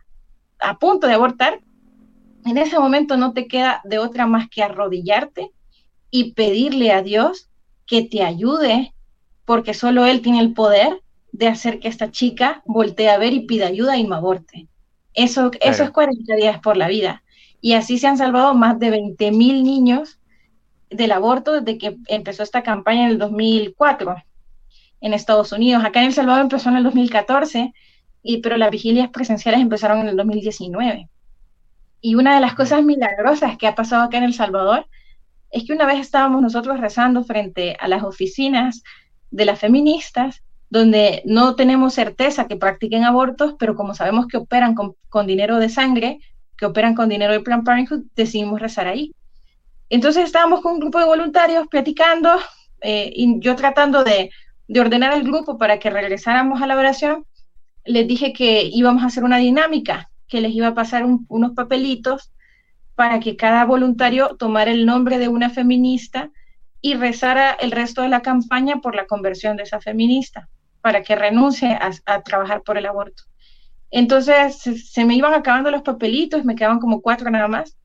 a 0.58 0.78
punto 0.78 1.06
de 1.06 1.14
abortar. 1.14 1.60
En 2.44 2.58
ese 2.58 2.78
momento 2.78 3.16
no 3.16 3.32
te 3.32 3.46
queda 3.46 3.80
de 3.84 3.98
otra 3.98 4.26
más 4.26 4.48
que 4.50 4.62
arrodillarte 4.62 5.52
y 6.10 6.32
pedirle 6.32 6.92
a 6.92 7.02
Dios 7.02 7.50
que 7.86 8.02
te 8.02 8.22
ayude, 8.22 8.94
porque 9.44 9.74
solo 9.74 10.06
Él 10.06 10.22
tiene 10.22 10.40
el 10.40 10.54
poder 10.54 11.03
de 11.34 11.48
hacer 11.48 11.80
que 11.80 11.88
esta 11.88 12.12
chica 12.12 12.62
voltee 12.64 13.10
a 13.10 13.18
ver 13.18 13.32
y 13.32 13.40
pida 13.40 13.66
ayuda 13.66 13.96
y 13.96 14.04
no 14.04 14.14
aborte. 14.14 14.68
Eso, 15.14 15.50
eso 15.60 15.82
es 15.82 15.90
40 15.90 16.36
días 16.36 16.60
por 16.60 16.76
la 16.76 16.86
vida. 16.86 17.24
Y 17.60 17.72
así 17.72 17.98
se 17.98 18.06
han 18.06 18.18
salvado 18.18 18.54
más 18.54 18.78
de 18.78 18.90
20 18.90 19.32
mil 19.32 19.64
niños 19.64 20.20
del 20.90 21.10
aborto 21.10 21.60
desde 21.60 21.76
que 21.76 21.96
empezó 22.06 22.44
esta 22.44 22.62
campaña 22.62 23.06
en 23.06 23.10
el 23.10 23.18
2004 23.18 24.14
en 25.00 25.12
Estados 25.12 25.50
Unidos. 25.50 25.84
Acá 25.84 25.98
en 26.00 26.06
El 26.06 26.12
Salvador 26.12 26.42
empezó 26.42 26.68
en 26.68 26.76
el 26.76 26.84
2014, 26.84 27.74
y, 28.22 28.38
pero 28.38 28.56
las 28.56 28.70
vigilias 28.70 29.10
presenciales 29.10 29.60
empezaron 29.60 29.98
en 30.02 30.08
el 30.08 30.16
2019. 30.16 31.08
Y 32.00 32.14
una 32.14 32.36
de 32.36 32.40
las 32.40 32.54
cosas 32.54 32.84
milagrosas 32.84 33.58
que 33.58 33.66
ha 33.66 33.74
pasado 33.74 34.04
acá 34.04 34.18
en 34.18 34.24
El 34.24 34.34
Salvador 34.34 34.86
es 35.50 35.64
que 35.64 35.72
una 35.72 35.86
vez 35.86 35.98
estábamos 35.98 36.42
nosotros 36.42 36.78
rezando 36.78 37.24
frente 37.24 37.76
a 37.80 37.88
las 37.88 38.04
oficinas 38.04 38.84
de 39.32 39.46
las 39.46 39.58
feministas, 39.58 40.43
donde 40.70 41.22
no 41.24 41.54
tenemos 41.54 41.94
certeza 41.94 42.46
que 42.48 42.56
practiquen 42.56 43.04
abortos, 43.04 43.54
pero 43.58 43.76
como 43.76 43.94
sabemos 43.94 44.26
que 44.26 44.38
operan 44.38 44.74
con, 44.74 45.26
dinero 45.26 45.58
de 45.58 45.68
sangre, 45.68 46.18
que 46.56 46.66
operan 46.66 46.94
con 46.94 47.08
dinero 47.08 47.32
de 47.32 47.40
Planned 47.40 47.64
Parenthood, 47.64 48.04
decidimos 48.16 48.60
rezar 48.60 48.86
ahí. 48.86 49.14
Entonces 49.90 50.24
estábamos 50.24 50.60
con 50.60 50.74
un 50.74 50.80
grupo 50.80 50.98
de 50.98 51.04
voluntarios 51.04 51.68
platicando 51.68 52.30
eh, 52.80 53.12
y 53.14 53.38
yo 53.40 53.54
tratando 53.54 54.02
de, 54.02 54.30
de 54.66 54.80
ordenar 54.80 55.12
el 55.14 55.24
grupo 55.24 55.58
para 55.58 55.78
que 55.78 55.90
regresáramos 55.90 56.60
a 56.62 56.66
la 56.66 56.76
oración, 56.76 57.26
les 57.84 58.08
dije 58.08 58.32
que 58.32 58.62
íbamos 58.72 59.02
a 59.02 59.06
hacer 59.06 59.24
una 59.24 59.38
dinámica, 59.38 60.10
que 60.26 60.40
les 60.40 60.52
iba 60.52 60.68
a 60.68 60.74
pasar 60.74 61.04
unos 61.04 61.52
papelitos 61.52 62.32
para 62.94 63.20
que 63.20 63.36
cada 63.36 63.64
voluntario 63.64 64.36
tomara 64.38 64.70
el 64.70 64.86
nombre 64.86 65.18
de 65.18 65.28
una 65.28 65.50
feminista 65.50 66.30
y 66.84 66.92
rezara 66.92 67.52
el 67.52 67.70
resto 67.70 68.02
de 68.02 68.10
la 68.10 68.20
campaña 68.20 68.82
por 68.82 68.94
la 68.94 69.06
conversión 69.06 69.56
de 69.56 69.62
esa 69.62 69.80
feminista, 69.80 70.50
para 70.82 71.02
que 71.02 71.16
renuncie 71.16 71.78
a, 72.04 72.22
trabajar 72.22 72.60
por 72.60 72.76
el 72.76 72.84
aborto. 72.84 73.22
Entonces 73.90 74.58
se, 74.92 75.04
me 75.06 75.14
iban 75.14 75.32
acabando 75.32 75.70
los 75.70 75.80
papelitos, 75.80 76.44
me 76.44 76.54
quedaban 76.54 76.80
como 76.80 77.00
cuatro 77.00 77.30
nada 77.30 77.48
más, 77.48 77.78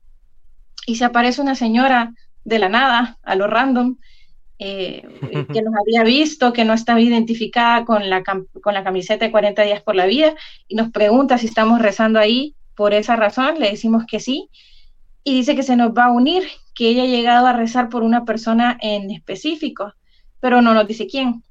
y 0.84 0.96
se 0.96 1.06
aparece 1.06 1.40
una 1.40 1.54
señora 1.54 2.12
de 2.44 2.58
la 2.58 2.68
nada, 2.68 3.18
a 3.22 3.36
lo 3.36 3.46
random, 3.46 3.96
eh, 4.58 5.00
que 5.50 5.62
nos 5.62 5.74
había 5.80 6.04
visto, 6.04 6.52
que 6.52 6.66
no 6.66 6.74
estaba 6.74 7.00
identificada 7.00 7.86
con 7.86 8.10
la, 8.10 8.22
con 8.22 8.74
la 8.74 8.84
camiseta 8.84 9.24
de 9.24 9.30
40 9.30 9.62
días 9.62 9.80
por 9.80 9.96
la 9.96 10.04
vida, 10.04 10.34
y 10.68 10.74
nos 10.74 10.90
pregunta 10.90 11.38
si 11.38 11.46
estamos 11.46 11.80
rezando 11.80 12.18
ahí 12.18 12.54
por 12.74 12.92
esa 12.92 13.16
razón, 13.16 13.60
le 13.60 13.70
decimos 13.70 14.04
que 14.06 14.20
sí, 14.20 14.50
y 15.24 15.36
dice 15.36 15.56
que 15.56 15.62
se 15.62 15.76
nos 15.76 15.92
va 15.96 16.04
a 16.04 16.12
unir, 16.12 16.42
que 16.80 16.88
ella 16.88 17.02
ha 17.02 17.06
llegado 17.06 17.46
a 17.46 17.52
rezar 17.52 17.90
por 17.90 18.02
una 18.02 18.24
persona 18.24 18.78
en 18.80 19.10
específico, 19.10 19.92
pero 20.40 20.62
no 20.62 20.72
nos 20.72 20.88
dice 20.88 21.06
quién. 21.06 21.44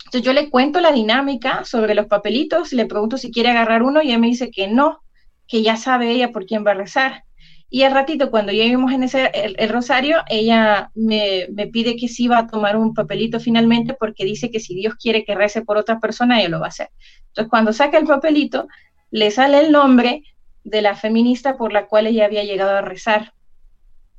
Entonces 0.00 0.22
yo 0.22 0.32
le 0.32 0.50
cuento 0.50 0.80
la 0.80 0.90
dinámica 0.90 1.64
sobre 1.64 1.94
los 1.94 2.06
papelitos, 2.06 2.72
le 2.72 2.84
pregunto 2.84 3.18
si 3.18 3.30
quiere 3.30 3.50
agarrar 3.50 3.84
uno 3.84 4.02
y 4.02 4.08
ella 4.08 4.18
me 4.18 4.26
dice 4.26 4.50
que 4.50 4.66
no, 4.66 4.98
que 5.46 5.62
ya 5.62 5.76
sabe 5.76 6.10
ella 6.10 6.32
por 6.32 6.44
quién 6.44 6.66
va 6.66 6.72
a 6.72 6.74
rezar. 6.74 7.22
Y 7.70 7.84
al 7.84 7.92
ratito, 7.92 8.32
cuando 8.32 8.50
vimos 8.50 8.90
en 8.90 9.04
ese, 9.04 9.30
el, 9.32 9.68
rosario, 9.68 10.24
ella 10.28 10.90
me, 10.96 11.46
me, 11.52 11.68
pide 11.68 11.94
que 11.94 12.08
sí 12.08 12.26
va 12.26 12.38
a 12.38 12.46
tomar 12.48 12.76
un 12.76 12.94
papelito 12.94 13.38
finalmente 13.38 13.94
porque 13.94 14.24
dice 14.24 14.50
que 14.50 14.58
si 14.58 14.74
Dios 14.74 14.96
quiere 14.96 15.24
que 15.24 15.36
rece 15.36 15.62
por 15.62 15.76
otra 15.76 16.00
persona, 16.00 16.40
ella 16.40 16.48
lo 16.48 16.58
va 16.58 16.66
a 16.66 16.70
hacer. 16.70 16.90
Entonces, 17.28 17.48
cuando 17.48 17.72
saca 17.72 17.96
el 17.96 18.06
papelito, 18.06 18.66
le 19.12 19.30
sale 19.30 19.60
el 19.60 19.70
nombre 19.70 20.24
de 20.64 20.82
la 20.82 20.96
feminista 20.96 21.56
por 21.56 21.72
la 21.72 21.86
cual 21.86 22.08
ella 22.08 22.24
había 22.24 22.42
llegado 22.42 22.76
a 22.76 22.80
rezar 22.80 23.34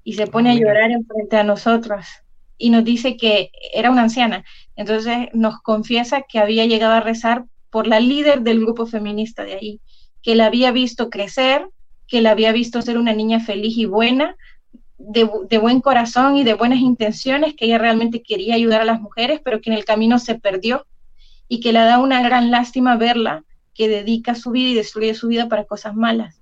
y 0.10 0.14
se 0.14 0.26
pone 0.26 0.49
a 0.49 0.55
llorar 0.55 0.89
en 0.89 1.05
frente 1.05 1.38
a 1.38 1.43
nosotros 1.43 2.03
y 2.57 2.72
nos 2.72 2.84
dice 2.84 3.16
que 3.16 3.51
era 3.72 3.91
una 3.91 4.01
anciana. 4.01 4.43
Entonces 4.76 5.28
nos 5.34 5.62
confiesa 5.62 6.24
que 6.28 6.39
había 6.39 6.66
llegado 6.66 6.93
a 6.93 6.99
rezar 6.99 7.45
por 7.70 7.86
la 7.86 7.99
líder 7.99 8.41
del 8.41 8.60
grupo 8.60 8.88
feminista 8.88 9.43
de 9.43 9.53
ahí, 9.53 9.82
que 10.24 10.34
la 10.34 10.47
había 10.47 10.72
visto 10.72 11.12
crecer, 11.12 11.70
que 12.07 12.24
la 12.24 12.32
había 12.32 12.51
visto 12.51 12.82
ser 12.82 12.97
una 12.97 13.14
niña 13.14 13.39
feliz 13.39 13.78
y 13.78 13.86
buena, 13.86 14.36
de, 14.97 15.30
de, 15.47 15.57
buen 15.60 15.80
corazón 15.80 16.38
y 16.38 16.43
de 16.43 16.55
buenas 16.55 16.80
intenciones, 16.80 17.53
que 17.55 17.66
ella 17.66 17.78
realmente 17.78 18.24
quería 18.24 18.55
ayudar 18.55 18.82
a 18.82 18.86
las 18.86 19.01
mujeres, 19.01 19.41
pero 19.45 19.62
que 19.62 19.70
en 19.70 19.78
el 19.78 19.86
camino 19.86 20.18
se 20.18 20.39
perdió 20.39 20.88
y 21.47 21.60
que 21.60 21.72
le 21.72 21.82
da 21.82 21.99
una 21.99 22.24
gran 22.24 22.49
lástima 22.49 22.97
verla, 22.97 23.43
que 23.76 23.88
dedica 23.88 24.34
su 24.34 24.49
vida 24.49 24.70
y 24.70 24.74
destruye 24.74 25.14
su 25.14 25.28
vida 25.28 25.47
para 25.47 25.66
cosas 25.66 25.93
malas. 25.93 26.41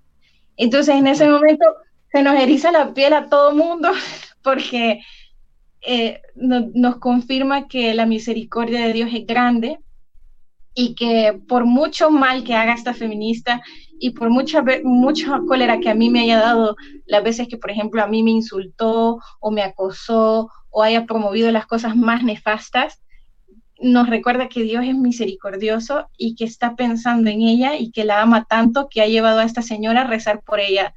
Entonces 0.56 0.96
en 0.96 1.08
ese 1.08 1.28
momento 1.28 1.66
se 2.12 2.24
nos 2.24 2.40
eriza 2.40 2.72
la 2.72 2.94
piel 2.94 3.14
a 3.14 3.28
todo 3.30 3.54
mundo 3.54 3.92
porque 4.44 5.02
eh, 5.82 6.22
nos 6.36 6.98
confirma 6.98 7.68
que 7.68 7.94
la 7.94 8.06
misericordia 8.06 8.86
de 8.86 8.94
Dios 8.94 9.10
es 9.14 9.26
grande 9.26 9.80
y 10.74 10.94
que 10.96 11.40
por 11.48 11.66
mucho 11.66 12.12
mal 12.12 12.44
que 12.44 12.54
haga 12.54 12.74
esta 12.74 12.94
feminista 12.94 13.62
y 14.00 14.12
por 14.12 14.30
mucha, 14.30 14.64
mucha 14.84 15.40
cólera 15.48 15.80
que 15.80 15.90
a 15.90 15.96
mí 15.96 16.10
me 16.10 16.22
haya 16.22 16.40
dado 16.40 16.76
las 17.08 17.24
veces 17.24 17.48
que, 17.48 17.58
por 17.58 17.72
ejemplo, 17.72 18.04
a 18.04 18.08
mí 18.08 18.22
me 18.22 18.32
insultó 18.32 19.20
o 19.40 19.52
me 19.52 19.64
acosó 19.64 20.52
o 20.70 20.84
haya 20.84 21.06
promovido 21.06 21.52
las 21.52 21.66
cosas 21.66 21.96
más 21.96 22.24
nefastas, 22.24 23.02
nos 23.80 24.10
recuerda 24.10 24.50
que 24.50 24.64
Dios 24.64 24.86
es 24.86 24.96
misericordioso 24.96 26.10
y 26.18 26.36
que 26.36 26.46
está 26.46 26.76
pensando 26.76 27.30
en 27.30 27.42
ella 27.42 27.76
y 27.76 27.92
que 27.92 28.06
la 28.06 28.22
ama 28.22 28.46
tanto 28.46 28.88
que 28.90 29.02
ha 29.02 29.08
llevado 29.08 29.40
a 29.40 29.46
esta 29.46 29.62
señora 29.62 30.02
a 30.02 30.08
rezar 30.08 30.42
por 30.44 30.60
ella 30.60 30.94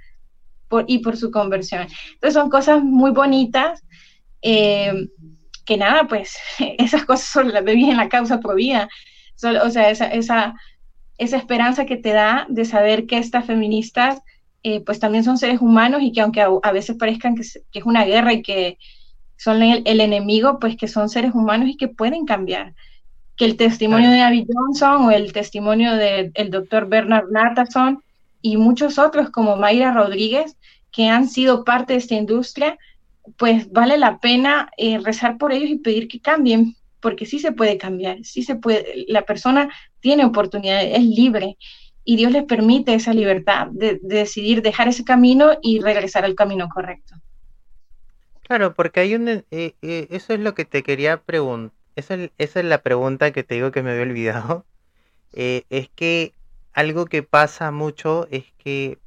por, 0.71 0.85
y 0.87 1.01
por 1.01 1.19
su 1.19 1.31
conversión. 1.31 1.89
Entonces 2.15 2.35
son 2.35 2.49
cosas 2.49 2.83
muy 2.83 3.11
bonitas 3.11 3.85
eh, 4.41 5.09
que 5.67 5.77
nada, 5.77 6.07
pues 6.09 6.39
esas 6.79 7.05
cosas 7.05 7.27
solo 7.27 7.51
las 7.51 7.65
bebís 7.65 7.89
en 7.89 7.99
la 7.99 8.09
causa 8.09 8.41
pro 8.41 8.55
vida. 8.55 8.89
o 9.43 9.71
sea, 9.71 9.91
esa, 9.91 10.07
esa, 10.07 10.55
esa, 11.19 11.37
esperanza 11.37 11.85
que 11.85 11.97
te 11.97 12.13
da 12.13 12.47
de 12.49 12.65
saber 12.65 13.07
que 13.07 13.19
estas 13.19 13.45
feministas 13.45 14.23
eh, 14.63 14.81
pues 14.81 15.01
también 15.01 15.25
son 15.25 15.39
seres 15.39 15.61
humanos 15.61 16.03
y 16.03 16.13
que 16.13 16.21
aunque 16.21 16.41
a, 16.41 16.73
veces 16.73 16.97
parezcan 16.97 17.35
que, 17.35 17.43
que 17.73 17.79
es 17.81 17.85
una 17.85 18.05
guerra 18.05 18.33
y 18.33 18.43
que 18.43 18.79
son 19.37 19.63
el, 19.63 20.01
enemigo, 20.01 20.59
pues 20.61 20.77
que 20.77 20.87
son 20.87 21.09
seres 21.09 21.35
humanos 21.35 21.69
y 21.69 21.77
que 21.77 21.89
pueden 21.89 22.27
cambiar. 22.27 22.75
Que 23.37 23.47
el 23.47 23.57
testimonio 23.57 24.11
de 24.11 24.21
Abby 24.21 24.47
Johnson 24.47 25.07
o 25.07 25.11
el 25.11 25.33
testimonio 25.33 25.97
del 25.97 26.51
doctor 26.51 26.89
Bernard 26.89 27.31
Natterson 27.31 28.03
y 28.43 28.57
muchos 28.57 28.99
otros 28.99 29.31
como 29.31 29.57
Mayra 29.57 29.93
Rodríguez, 29.93 30.57
que 30.93 31.09
han 31.09 31.29
sido 31.29 31.65
parte 31.65 31.93
de 31.93 31.99
esta 31.99 32.15
industria, 32.15 32.79
pues 33.37 33.71
vale 33.71 33.99
la 33.99 34.19
pena 34.19 34.71
eh, 34.77 34.99
rezar 34.99 35.39
por 35.39 35.53
ellos 35.53 35.71
y 35.71 35.79
pedir 35.79 36.09
que 36.09 36.21
cambien, 36.21 36.75
porque 37.01 37.27
sí 37.27 37.39
se 37.39 37.53
puede 37.53 37.79
cambiar, 37.79 38.25
sí 38.25 38.43
se 38.43 38.57
puede, 38.57 39.05
la 39.09 39.23
persona 39.23 39.71
tiene 40.01 40.25
oportunidad, 40.25 40.83
es 40.83 41.05
libre 41.05 41.57
y 42.05 42.17
Dios 42.17 42.33
les 42.33 42.45
permite 42.45 42.95
esa 42.95 43.13
libertad 43.13 43.69
de 43.71 44.01
decidir 44.03 44.63
dejar 44.63 44.89
ese 44.89 45.05
camino 45.05 45.53
y 45.63 45.81
regresar 45.81 46.25
al 46.25 46.35
camino 46.35 46.69
correcto. 46.69 47.15
Claro, 48.43 48.75
porque 48.75 49.01
hay 49.01 49.15
un... 49.15 49.29
Eh, 49.29 49.45
eh, 49.51 50.09
eso 50.11 50.33
es 50.33 50.41
lo 50.41 50.55
que 50.55 50.65
te 50.65 50.83
quería 50.83 51.19
preguntar. 51.23 51.73
Esa, 51.97 52.17
esa, 52.39 52.61
es 52.61 52.67
la 52.67 52.83
pregunta 52.83 53.33
que 53.33 53.43
te 53.43 53.55
digo 53.55 53.71
que 53.71 53.83
me 53.83 53.93
había 53.93 54.03
olvidado. 54.03 54.65
Eh, 55.33 55.63
es 55.71 55.89
que 55.95 56.35
algo 56.73 57.07
que 57.07 57.23
pasa 57.23 57.71
mucho 57.71 58.27
es 58.31 58.45
que, 58.59 58.99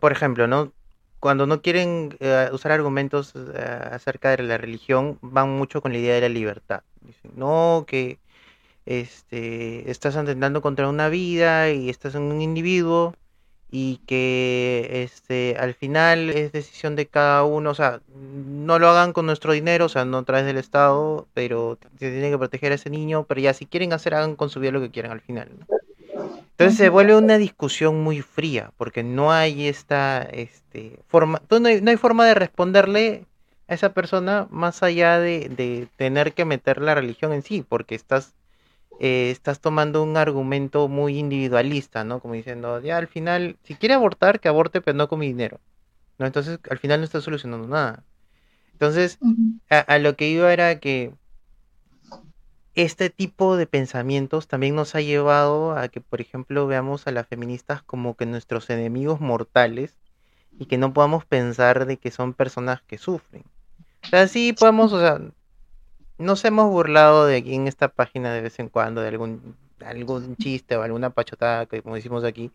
por 0.00 0.12
ejemplo, 0.12 0.46
¿no? 0.46 0.72
Cuando 1.20 1.46
no 1.46 1.62
quieren 1.62 2.16
usar 2.52 2.72
argumentos 2.72 3.34
acerca 3.36 4.30
de 4.36 4.42
la 4.42 4.58
religión, 4.58 5.18
van 5.22 5.50
mucho 5.50 5.80
con 5.80 5.92
la 5.92 5.98
idea 5.98 6.14
de 6.14 6.22
la 6.22 6.28
libertad. 6.28 6.82
Dicen, 7.00 7.32
no, 7.36 7.84
que 7.86 8.18
este, 8.86 9.90
estás 9.90 10.16
atentando 10.16 10.62
contra 10.62 10.88
una 10.88 11.08
vida 11.08 11.70
y 11.70 11.88
estás 11.90 12.14
en 12.14 12.22
un 12.22 12.40
individuo 12.40 13.14
y 13.74 13.96
que 14.06 15.02
este 15.02 15.56
al 15.58 15.72
final 15.74 16.28
es 16.28 16.52
decisión 16.52 16.94
de 16.94 17.06
cada 17.06 17.42
uno, 17.42 17.70
o 17.70 17.74
sea, 17.74 18.02
no 18.14 18.78
lo 18.78 18.88
hagan 18.88 19.14
con 19.14 19.24
nuestro 19.24 19.54
dinero, 19.54 19.86
o 19.86 19.88
sea, 19.88 20.04
no 20.04 20.18
a 20.18 20.24
través 20.24 20.44
del 20.44 20.58
Estado, 20.58 21.26
pero 21.32 21.78
se 21.98 22.10
tiene 22.10 22.30
que 22.30 22.38
proteger 22.38 22.72
a 22.72 22.74
ese 22.74 22.90
niño, 22.90 23.24
pero 23.24 23.40
ya 23.40 23.54
si 23.54 23.64
quieren 23.64 23.94
hacer, 23.94 24.14
hagan 24.14 24.36
con 24.36 24.50
su 24.50 24.60
vida 24.60 24.72
lo 24.72 24.80
que 24.82 24.90
quieran 24.90 25.12
al 25.12 25.22
final. 25.22 25.48
Entonces 25.48 26.42
Entonces 26.50 26.78
se 26.78 26.88
vuelve 26.90 27.16
una 27.16 27.38
discusión 27.38 28.02
muy 28.02 28.20
fría, 28.20 28.72
porque 28.76 29.02
no 29.02 29.32
hay 29.32 29.66
esta 29.66 30.22
este, 30.22 30.98
forma, 31.08 31.40
no 31.48 31.66
hay, 31.66 31.80
no 31.80 31.90
hay 31.90 31.96
forma 31.96 32.26
de 32.26 32.34
responderle 32.34 33.24
a 33.68 33.74
esa 33.74 33.94
persona 33.94 34.46
más 34.50 34.82
allá 34.82 35.18
de, 35.18 35.48
de 35.48 35.88
tener 35.96 36.34
que 36.34 36.44
meter 36.44 36.82
la 36.82 36.94
religión 36.94 37.32
en 37.32 37.42
sí, 37.42 37.64
porque 37.66 37.94
estás, 37.94 38.34
eh, 39.00 39.30
estás 39.30 39.60
tomando 39.60 40.02
un 40.02 40.16
argumento 40.16 40.88
muy 40.88 41.18
individualista, 41.18 42.04
¿no? 42.04 42.20
Como 42.20 42.34
diciendo, 42.34 42.80
ya 42.80 42.98
al 42.98 43.08
final, 43.08 43.56
si 43.64 43.74
quiere 43.74 43.94
abortar, 43.94 44.40
que 44.40 44.48
aborte, 44.48 44.80
pero 44.80 44.96
no 44.96 45.08
con 45.08 45.20
mi 45.20 45.28
dinero. 45.28 45.60
¿no? 46.18 46.26
Entonces 46.26 46.58
al 46.70 46.78
final 46.78 47.00
no 47.00 47.04
está 47.04 47.20
solucionando 47.20 47.68
nada. 47.68 48.04
Entonces, 48.72 49.18
a, 49.70 49.78
a 49.80 49.98
lo 49.98 50.16
que 50.16 50.28
iba 50.28 50.52
era 50.52 50.80
que 50.80 51.14
este 52.74 53.10
tipo 53.10 53.56
de 53.56 53.66
pensamientos 53.66 54.48
también 54.48 54.74
nos 54.74 54.94
ha 54.94 55.00
llevado 55.00 55.76
a 55.76 55.88
que, 55.88 56.00
por 56.00 56.20
ejemplo, 56.20 56.66
veamos 56.66 57.06
a 57.06 57.12
las 57.12 57.26
feministas 57.26 57.82
como 57.82 58.16
que 58.16 58.26
nuestros 58.26 58.70
enemigos 58.70 59.20
mortales 59.20 59.98
y 60.58 60.66
que 60.66 60.78
no 60.78 60.92
podamos 60.92 61.24
pensar 61.26 61.86
de 61.86 61.98
que 61.98 62.10
son 62.10 62.34
personas 62.34 62.82
que 62.82 62.98
sufren. 62.98 63.44
O 64.04 64.08
sea, 64.08 64.26
sí 64.26 64.52
podemos, 64.52 64.92
o 64.92 65.00
sea, 65.00 65.20
nos 66.22 66.44
hemos 66.44 66.70
burlado 66.70 67.26
de 67.26 67.36
aquí 67.36 67.54
en 67.54 67.68
esta 67.68 67.88
página 67.88 68.32
de 68.32 68.40
vez 68.40 68.58
en 68.58 68.68
cuando 68.68 69.00
de 69.00 69.08
algún, 69.08 69.56
algún 69.84 70.36
chiste 70.36 70.76
o 70.76 70.82
alguna 70.82 71.10
pachotada, 71.10 71.66
que, 71.66 71.82
como 71.82 71.96
decimos 71.96 72.24
aquí, 72.24 72.50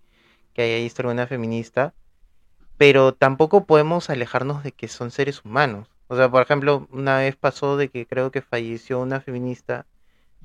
que 0.54 0.64
haya 0.64 0.78
visto 0.78 1.02
alguna 1.04 1.28
feminista, 1.28 1.94
pero 2.78 3.14
tampoco 3.14 3.66
podemos 3.66 4.10
alejarnos 4.10 4.64
de 4.64 4.72
que 4.72 4.88
son 4.88 5.12
seres 5.12 5.44
humanos. 5.44 5.88
O 6.08 6.16
sea, 6.16 6.30
por 6.30 6.42
ejemplo, 6.42 6.88
una 6.92 7.18
vez 7.18 7.36
pasó 7.36 7.78
de 7.78 7.90
que 7.90 8.06
creo 8.06 8.32
que 8.32 8.42
falleció 8.42 9.00
una 9.02 9.20
feminista 9.20 9.86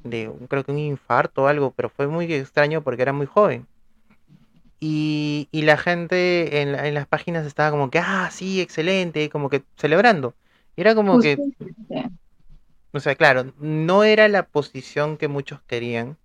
de 0.03 0.31
creo 0.49 0.65
que 0.65 0.73
un 0.73 0.79
infarto 0.79 1.45
o 1.45 1.47
algo, 1.47 1.73
pero 1.73 1.89
fue 1.89 2.09
muy 2.09 2.33
extraño 2.33 2.83
porque 2.83 3.03
era 3.03 3.13
muy 3.13 3.27
joven. 3.27 3.67
Y, 4.81 5.49
y 5.53 5.63
la 5.63 5.77
gente 5.77 6.61
en, 6.61 6.75
en 6.75 6.95
las 6.95 7.07
páginas 7.07 7.47
estaba 7.47 7.71
como 7.71 7.89
que, 7.91 8.01
ah, 8.01 8.29
sí, 8.33 8.61
excelente, 8.61 9.31
como 9.31 9.49
que 9.49 9.63
celebrando. 9.77 10.35
Y 10.75 10.81
era 10.81 10.97
como 10.97 11.21
que, 11.21 11.39
o 12.93 13.01
sea, 13.01 13.15
claro, 13.17 13.53
no 13.59 14.05
era 14.05 14.29
la 14.29 14.49
posición 14.49 15.17
que 15.17 15.29
muchos 15.29 15.63
querían, 15.63 16.19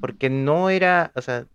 porque 0.00 0.30
no 0.30 0.70
era, 0.70 1.12
o 1.16 1.22
sea, 1.22 1.48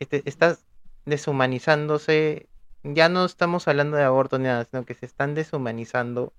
este, 0.00 0.22
estás 0.28 0.66
deshumanizándose, 1.06 2.48
ya 2.84 3.08
no 3.08 3.24
estamos 3.24 3.68
hablando 3.68 3.96
de 3.96 4.04
aborto 4.04 4.38
ni 4.38 4.44
nada, 4.46 4.64
sino 4.64 4.84
que 4.86 4.94
se 4.94 5.06
están 5.06 5.34
deshumanizando 5.34 6.34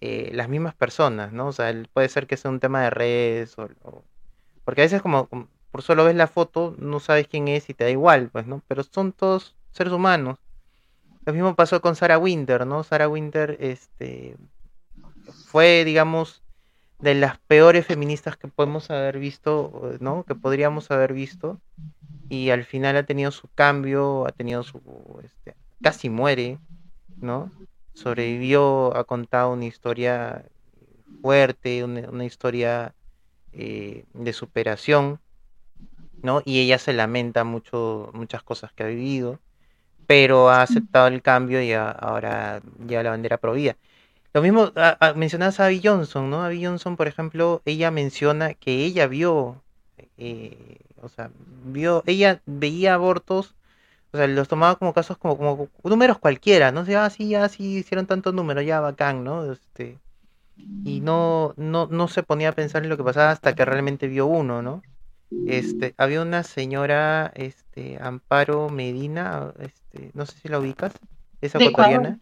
eh, 0.00 0.30
las 0.34 0.48
mismas 0.48 0.74
personas, 0.74 1.32
¿no? 1.32 1.48
O 1.48 1.52
sea, 1.52 1.72
puede 1.92 2.08
ser 2.08 2.26
que 2.26 2.36
sea 2.36 2.50
un 2.50 2.60
tema 2.60 2.82
de 2.84 2.90
redes, 2.90 3.58
o, 3.58 3.68
o- 3.82 4.04
porque 4.64 4.82
a 4.82 4.84
veces 4.86 5.02
como, 5.02 5.28
como 5.28 5.50
por 5.70 5.82
solo 5.82 6.04
ves 6.04 6.16
la 6.16 6.28
foto, 6.28 6.74
no 6.78 7.00
sabes 7.00 7.28
quién 7.28 7.48
es 7.48 7.70
y 7.70 7.74
te 7.74 7.84
da 7.84 7.90
igual, 7.90 8.30
pues, 8.30 8.46
¿no? 8.46 8.62
Pero 8.68 8.82
son 8.84 9.12
todos 9.12 9.56
seres 9.72 9.92
humanos. 9.92 10.38
Lo 11.26 11.32
mismo 11.34 11.54
pasó 11.56 11.80
con 11.82 11.96
Sarah 11.96 12.18
Winter, 12.18 12.66
¿no? 12.66 12.82
Sarah 12.84 13.08
Winter, 13.08 13.56
este, 13.60 14.36
fue, 15.42 15.84
digamos, 15.84 16.43
de 16.98 17.14
las 17.14 17.38
peores 17.46 17.86
feministas 17.86 18.36
que 18.36 18.48
podemos 18.48 18.90
haber 18.90 19.18
visto, 19.18 19.96
¿no? 20.00 20.24
Que 20.24 20.34
podríamos 20.34 20.90
haber 20.90 21.12
visto. 21.12 21.60
Y 22.28 22.50
al 22.50 22.64
final 22.64 22.96
ha 22.96 23.04
tenido 23.06 23.30
su 23.32 23.48
cambio, 23.54 24.26
ha 24.26 24.32
tenido 24.32 24.62
su, 24.64 24.80
este, 25.24 25.56
casi 25.82 26.10
muere, 26.10 26.60
¿no? 27.20 27.52
Sobrevivió, 27.94 28.96
ha 28.96 29.04
contado 29.04 29.52
una 29.52 29.66
historia 29.66 30.46
fuerte, 31.22 31.84
una, 31.84 32.10
una 32.10 32.24
historia 32.26 32.94
eh, 33.52 34.06
de 34.14 34.32
superación, 34.34 35.20
¿no? 36.22 36.42
Y 36.44 36.60
ella 36.60 36.78
se 36.78 36.92
lamenta 36.92 37.44
mucho, 37.44 38.10
muchas 38.14 38.42
cosas 38.42 38.72
que 38.72 38.84
ha 38.84 38.86
vivido, 38.86 39.40
pero 40.06 40.50
ha 40.50 40.62
aceptado 40.62 41.08
el 41.08 41.22
cambio 41.22 41.62
y 41.62 41.72
a- 41.72 41.90
ahora 41.90 42.62
lleva 42.86 43.04
la 43.04 43.10
bandera 43.10 43.38
pro 43.38 43.54
vida. 43.54 43.78
Lo 44.34 44.42
mismo, 44.42 44.72
a- 44.76 44.96
a- 45.00 45.14
mencionabas 45.14 45.60
a 45.60 45.66
Abby 45.66 45.80
Johnson, 45.82 46.28
¿no? 46.30 46.42
Abby 46.44 46.64
Johnson, 46.64 46.96
por 46.96 47.06
ejemplo, 47.08 47.62
ella 47.64 47.90
menciona 47.90 48.54
que 48.54 48.84
ella 48.84 49.06
vio, 49.06 49.62
eh, 50.18 50.78
o 51.02 51.08
sea, 51.08 51.30
vio, 51.64 52.02
ella 52.06 52.42
veía 52.46 52.94
abortos, 52.94 53.54
o 54.12 54.18
sea, 54.18 54.26
los 54.28 54.48
tomaba 54.48 54.76
como 54.76 54.94
casos 54.94 55.18
como, 55.18 55.36
como 55.38 55.68
números 55.84 56.18
cualquiera, 56.18 56.72
¿no? 56.72 56.82
O 56.82 56.86
sea, 56.86 57.06
ah, 57.06 57.10
sí, 57.10 57.28
ya, 57.30 57.48
sí, 57.48 57.78
hicieron 57.78 58.06
tantos 58.06 58.34
números, 58.34 58.64
ya, 58.66 58.80
bacán, 58.80 59.24
¿no? 59.24 59.52
Este, 59.52 60.00
y 60.84 61.00
no, 61.00 61.54
no, 61.56 61.86
no 61.88 62.08
se 62.08 62.22
ponía 62.22 62.50
a 62.50 62.52
pensar 62.54 62.84
en 62.84 62.90
lo 62.90 62.96
que 62.96 63.04
pasaba 63.04 63.30
hasta 63.30 63.54
que 63.54 63.64
realmente 63.64 64.08
vio 64.08 64.26
uno, 64.26 64.62
¿no? 64.62 64.84
Este, 65.44 65.94
había 65.98 66.22
una 66.22 66.42
señora, 66.44 67.32
este, 67.36 67.98
Amparo 68.02 68.68
Medina, 68.70 69.54
este, 69.60 70.10
no 70.14 70.26
sé 70.26 70.38
si 70.40 70.48
la 70.48 70.58
ubicas, 70.60 70.94
es 71.42 71.54
de 71.56 71.64
Ecuador, 71.64 72.06
ecuatoriana, 72.06 72.20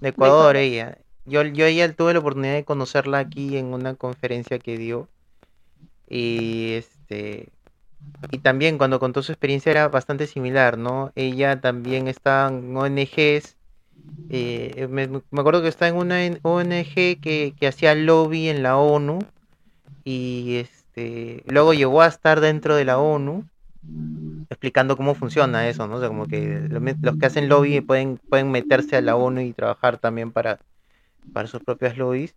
de 0.00 0.08
de 0.16 0.28
Ecuador 0.28 0.56
Ecuador. 0.56 0.56
ella. 0.56 0.98
Yo, 1.26 1.42
yo 1.42 1.66
ella 1.66 1.92
tuve 1.94 2.14
la 2.14 2.20
oportunidad 2.20 2.54
de 2.54 2.64
conocerla 2.64 3.18
aquí 3.18 3.56
en 3.58 3.66
una 3.66 3.94
conferencia 3.96 4.58
que 4.58 4.78
dio 4.78 5.08
y 6.08 6.74
este 6.74 7.48
y 8.32 8.38
también 8.38 8.78
cuando 8.78 9.00
contó 9.00 9.22
su 9.22 9.32
experiencia 9.32 9.72
era 9.72 9.88
bastante 9.88 10.26
similar, 10.26 10.78
¿no? 10.78 11.12
Ella 11.16 11.60
también 11.60 12.08
está 12.08 12.48
en 12.48 12.76
ONGs, 12.76 13.56
eh, 14.30 14.88
me, 14.90 15.08
me 15.08 15.40
acuerdo 15.40 15.62
que 15.62 15.68
está 15.68 15.88
en 15.88 15.96
una 15.96 16.18
ONG 16.42 17.20
que, 17.20 17.54
que 17.58 17.68
hacía 17.68 17.94
lobby 17.94 18.48
en 18.48 18.62
la 18.62 18.78
ONU 18.78 19.20
y 20.04 20.56
este 20.58 21.42
luego 21.46 21.74
llegó 21.74 22.02
a 22.02 22.08
estar 22.08 22.40
dentro 22.40 22.76
de 22.76 22.84
la 22.86 22.98
ONU 22.98 23.44
explicando 24.50 24.96
cómo 24.96 25.14
funciona 25.14 25.68
eso, 25.68 25.86
¿no? 25.86 25.96
O 25.96 26.00
sea, 26.00 26.08
como 26.08 26.26
que 26.26 26.60
lo- 26.68 26.80
los 26.80 27.16
que 27.16 27.26
hacen 27.26 27.48
lobby 27.48 27.80
pueden, 27.80 28.18
pueden 28.28 28.50
meterse 28.50 28.96
a 28.96 29.00
la 29.00 29.16
ONU 29.16 29.40
y 29.42 29.52
trabajar 29.52 29.98
también 29.98 30.32
para, 30.32 30.60
para 31.32 31.48
sus 31.48 31.62
propias 31.62 31.96
lobbies. 31.96 32.34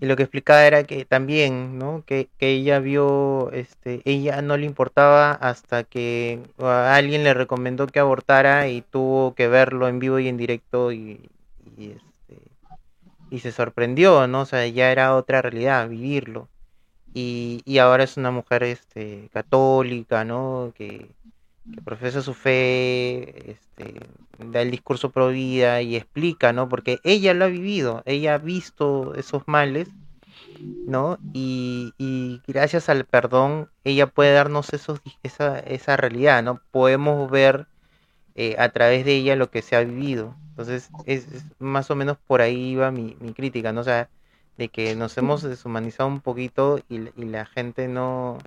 Y 0.00 0.06
lo 0.06 0.16
que 0.16 0.22
explicaba 0.22 0.64
era 0.64 0.84
que 0.84 1.04
también, 1.04 1.78
¿no? 1.78 2.04
Que, 2.06 2.30
que 2.38 2.50
ella 2.50 2.78
vio, 2.78 3.50
este, 3.52 4.00
ella 4.06 4.40
no 4.40 4.56
le 4.56 4.64
importaba 4.64 5.32
hasta 5.32 5.84
que 5.84 6.40
alguien 6.58 7.22
le 7.22 7.34
recomendó 7.34 7.86
que 7.86 8.00
abortara 8.00 8.68
y 8.68 8.80
tuvo 8.80 9.34
que 9.34 9.48
verlo 9.48 9.88
en 9.88 9.98
vivo 9.98 10.18
y 10.18 10.28
en 10.28 10.38
directo 10.38 10.90
y, 10.92 11.28
y, 11.76 11.90
este, 11.90 12.40
y 13.30 13.40
se 13.40 13.52
sorprendió, 13.52 14.26
¿no? 14.26 14.42
O 14.42 14.46
sea, 14.46 14.66
ya 14.66 14.90
era 14.90 15.14
otra 15.16 15.42
realidad, 15.42 15.88
vivirlo. 15.88 16.48
Y, 17.12 17.62
y 17.66 17.78
ahora 17.78 18.04
es 18.04 18.16
una 18.16 18.30
mujer, 18.30 18.62
este, 18.62 19.28
católica, 19.32 20.24
¿no? 20.24 20.72
Que, 20.76 21.10
que 21.72 21.80
profesa 21.82 22.22
su 22.22 22.34
fe, 22.34 23.52
este, 23.52 24.00
da 24.38 24.62
el 24.62 24.70
discurso 24.70 25.10
pro 25.10 25.28
vida 25.28 25.82
y 25.82 25.96
explica, 25.96 26.52
¿no? 26.52 26.68
Porque 26.68 26.98
ella 27.04 27.34
lo 27.34 27.44
ha 27.44 27.48
vivido, 27.48 28.02
ella 28.06 28.34
ha 28.34 28.38
visto 28.38 29.14
esos 29.14 29.42
males, 29.46 29.88
¿no? 30.86 31.18
Y, 31.32 32.42
gracias 32.46 32.88
al 32.88 33.04
perdón, 33.04 33.70
ella 33.84 34.06
puede 34.06 34.32
darnos 34.32 34.72
esos, 34.72 35.00
esa, 35.22 35.58
esa 35.60 35.96
realidad, 35.96 36.42
¿no? 36.42 36.60
Podemos 36.70 37.30
ver 37.30 37.66
eh, 38.34 38.56
a 38.58 38.70
través 38.70 39.04
de 39.04 39.16
ella 39.16 39.36
lo 39.36 39.50
que 39.50 39.62
se 39.62 39.76
ha 39.76 39.80
vivido. 39.80 40.36
Entonces, 40.50 40.90
es, 41.06 41.26
es 41.32 41.44
más 41.58 41.90
o 41.90 41.96
menos 41.96 42.18
por 42.18 42.40
ahí 42.40 42.74
va 42.76 42.90
mi, 42.90 43.16
mi 43.20 43.32
crítica, 43.32 43.72
¿no? 43.72 43.80
O 43.80 43.84
sea, 43.84 44.10
de 44.58 44.68
que 44.68 44.94
nos 44.94 45.16
hemos 45.16 45.42
deshumanizado 45.42 46.08
un 46.08 46.20
poquito 46.20 46.80
y, 46.88 47.08
y 47.16 47.24
la 47.24 47.46
gente 47.46 47.88
no, 47.88 48.38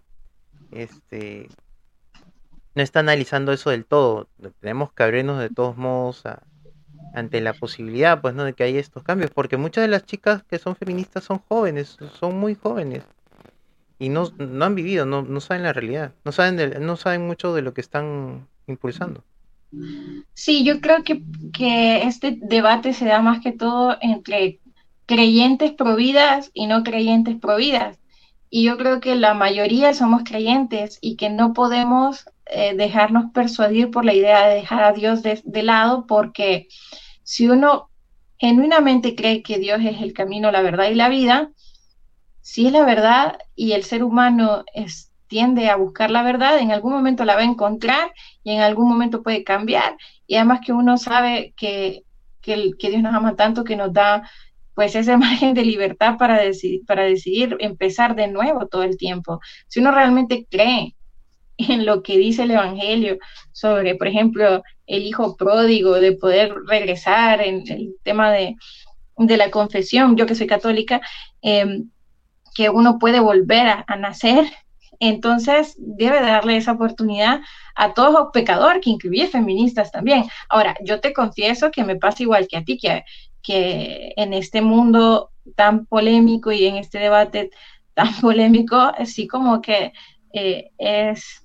este, 0.72 1.50
no 2.76 2.82
está 2.82 3.00
analizando 3.00 3.52
eso 3.54 3.70
del 3.70 3.86
todo. 3.86 4.28
Tenemos 4.60 4.92
que 4.94 5.04
abrirnos 5.04 5.40
de 5.40 5.50
todos 5.50 5.78
modos 5.78 6.24
ante 7.14 7.42
la 7.42 7.54
posibilidad, 7.54 8.22
pues, 8.22 8.34
¿no? 8.34 8.44
De 8.44 8.54
que 8.54 8.64
haya 8.64 8.80
estos 8.80 9.04
cambios, 9.04 9.32
porque 9.32 9.58
muchas 9.58 9.84
de 9.84 9.88
las 9.88 10.06
chicas 10.06 10.44
que 10.44 10.60
son 10.60 10.76
feministas 10.76 11.24
son 11.24 11.40
jóvenes, 11.48 11.98
son 12.20 12.40
muy 12.40 12.56
jóvenes 12.56 13.04
y 14.00 14.10
no, 14.10 14.32
no 14.38 14.66
han 14.66 14.76
vivido, 14.76 15.06
no, 15.06 15.22
no 15.22 15.40
saben 15.40 15.64
la 15.64 15.74
realidad, 15.74 16.14
no 16.26 16.32
saben, 16.32 16.58
de, 16.58 16.80
no 16.80 16.98
saben 16.98 17.26
mucho 17.26 17.54
de 17.54 17.62
lo 17.62 17.74
que 17.74 17.82
están 17.82 18.48
impulsando. 18.68 19.24
Sí, 20.34 20.64
yo 20.64 20.82
creo 20.82 21.04
que, 21.04 21.24
que 21.54 22.04
este 22.04 22.38
debate 22.42 22.94
se 22.94 23.06
da 23.06 23.22
más 23.22 23.42
que 23.42 23.52
todo 23.52 23.98
entre 24.02 24.60
creyentes 25.06 25.72
providas 25.72 26.52
y 26.54 26.68
no 26.68 26.84
creyentes 26.84 27.40
providas. 27.40 27.98
Y 28.56 28.66
yo 28.66 28.78
creo 28.78 29.00
que 29.00 29.16
la 29.16 29.34
mayoría 29.34 29.96
somos 29.96 30.22
creyentes 30.24 31.00
y 31.02 31.16
que 31.16 31.32
no 31.32 31.54
podemos 31.54 32.26
eh, 32.46 32.76
dejarnos 32.76 33.32
persuadir 33.34 33.90
por 33.90 34.06
la 34.06 34.14
idea 34.14 34.46
de 34.46 34.54
dejar 34.54 34.84
a 34.84 34.92
Dios 34.92 35.24
de, 35.24 35.64
lado, 35.64 36.06
porque 36.06 36.68
si 37.24 37.50
uno 37.50 37.90
genuinamente 38.38 39.16
cree 39.16 39.42
que 39.42 39.58
Dios 39.58 39.80
es 39.84 40.04
el 40.04 40.14
camino, 40.14 40.52
la 40.52 40.62
verdad 40.62 40.92
y 40.92 40.94
la 40.94 41.10
vida, 41.10 41.50
si 42.42 42.68
es 42.68 42.74
la 42.74 42.86
verdad 42.86 43.40
y 43.56 43.72
el 43.72 43.84
ser 43.86 44.04
humano 44.04 44.66
tiende 45.26 45.72
a 45.72 45.76
buscar 45.76 46.12
la 46.12 46.22
verdad, 46.22 46.60
en 46.60 46.72
algún 46.72 46.94
momento 46.94 47.26
la 47.26 47.34
va 47.34 47.42
a 47.42 47.46
encontrar 47.46 48.12
y 48.44 48.52
en 48.52 48.62
algún 48.62 48.88
momento 48.88 49.24
puede 49.24 49.44
cambiar. 49.44 49.98
Y 50.28 50.36
además 50.36 50.60
que 50.64 50.74
uno 50.74 50.98
sabe 50.98 51.56
que, 51.58 52.04
que, 52.40 52.70
que 52.78 52.92
Dios 52.92 53.02
nos 53.02 53.16
ama 53.16 53.36
tanto 53.36 53.64
que 53.64 53.76
nos 53.76 53.92
da 53.92 54.30
pues 54.76 54.96
esa 54.96 55.18
margen 55.18 55.54
de 55.54 55.66
libertad 55.66 56.18
para 56.18 56.42
decidir, 56.42 56.82
para 56.86 57.04
decidir 57.04 57.56
empezar 57.60 58.16
de 58.16 58.28
nuevo 58.28 58.68
todo 58.68 58.84
el 58.84 58.98
tiempo. 58.98 59.40
Si 59.68 59.80
uno 59.80 59.92
realmente 59.92 60.48
cree 60.50 60.96
en 61.58 61.86
lo 61.86 62.04
que 62.04 62.18
dice 62.18 62.44
el 62.44 62.52
Evangelio 62.52 63.18
sobre, 63.52 63.96
por 63.96 64.08
ejemplo, 64.08 64.64
el 64.88 65.04
hijo 65.04 65.36
pródigo, 65.38 66.00
de 66.00 66.14
poder 66.14 66.54
regresar 66.68 67.42
en 67.42 67.64
el 67.72 67.96
tema 68.04 68.32
de, 68.32 68.56
la 69.18 69.52
confesión, 69.52 70.18
yo 70.18 70.26
que 70.26 70.36
soy 70.36 70.48
católica, 70.48 71.02
em, 71.42 71.90
que 72.56 72.70
uno 72.70 73.00
puede 73.00 73.20
volver 73.20 73.68
a, 73.68 73.96
nacer, 73.96 74.46
entonces 75.00 75.76
debe 75.78 76.22
darle 76.22 76.58
esa 76.58 76.74
oportunidad 76.74 77.42
a 77.76 77.94
todos 77.94 78.14
los 78.14 78.28
pecadores, 78.34 78.82
que 78.84 78.90
incluye 78.92 79.28
feministas 79.28 79.92
también. 79.92 80.26
Ahora, 80.50 80.76
yo 80.84 81.00
te 81.00 81.14
confieso 81.14 81.72
que 81.72 81.84
me 81.84 81.96
pasa 81.96 82.24
igual 82.24 82.48
que 82.48 82.58
a 82.58 82.64
ti, 82.64 82.78
que, 82.78 83.04
que 83.44 84.14
en 84.16 84.34
este 84.34 84.62
mundo 84.62 85.32
tan 85.56 85.86
polémico 85.86 86.52
y 86.52 86.66
en 86.66 86.78
este 86.78 86.98
debate 86.98 87.52
tan 87.94 88.14
polémico, 88.22 88.78
así 88.78 89.28
como 89.28 89.62
que 89.62 89.94
eh, 90.34 90.72
es 90.80 91.44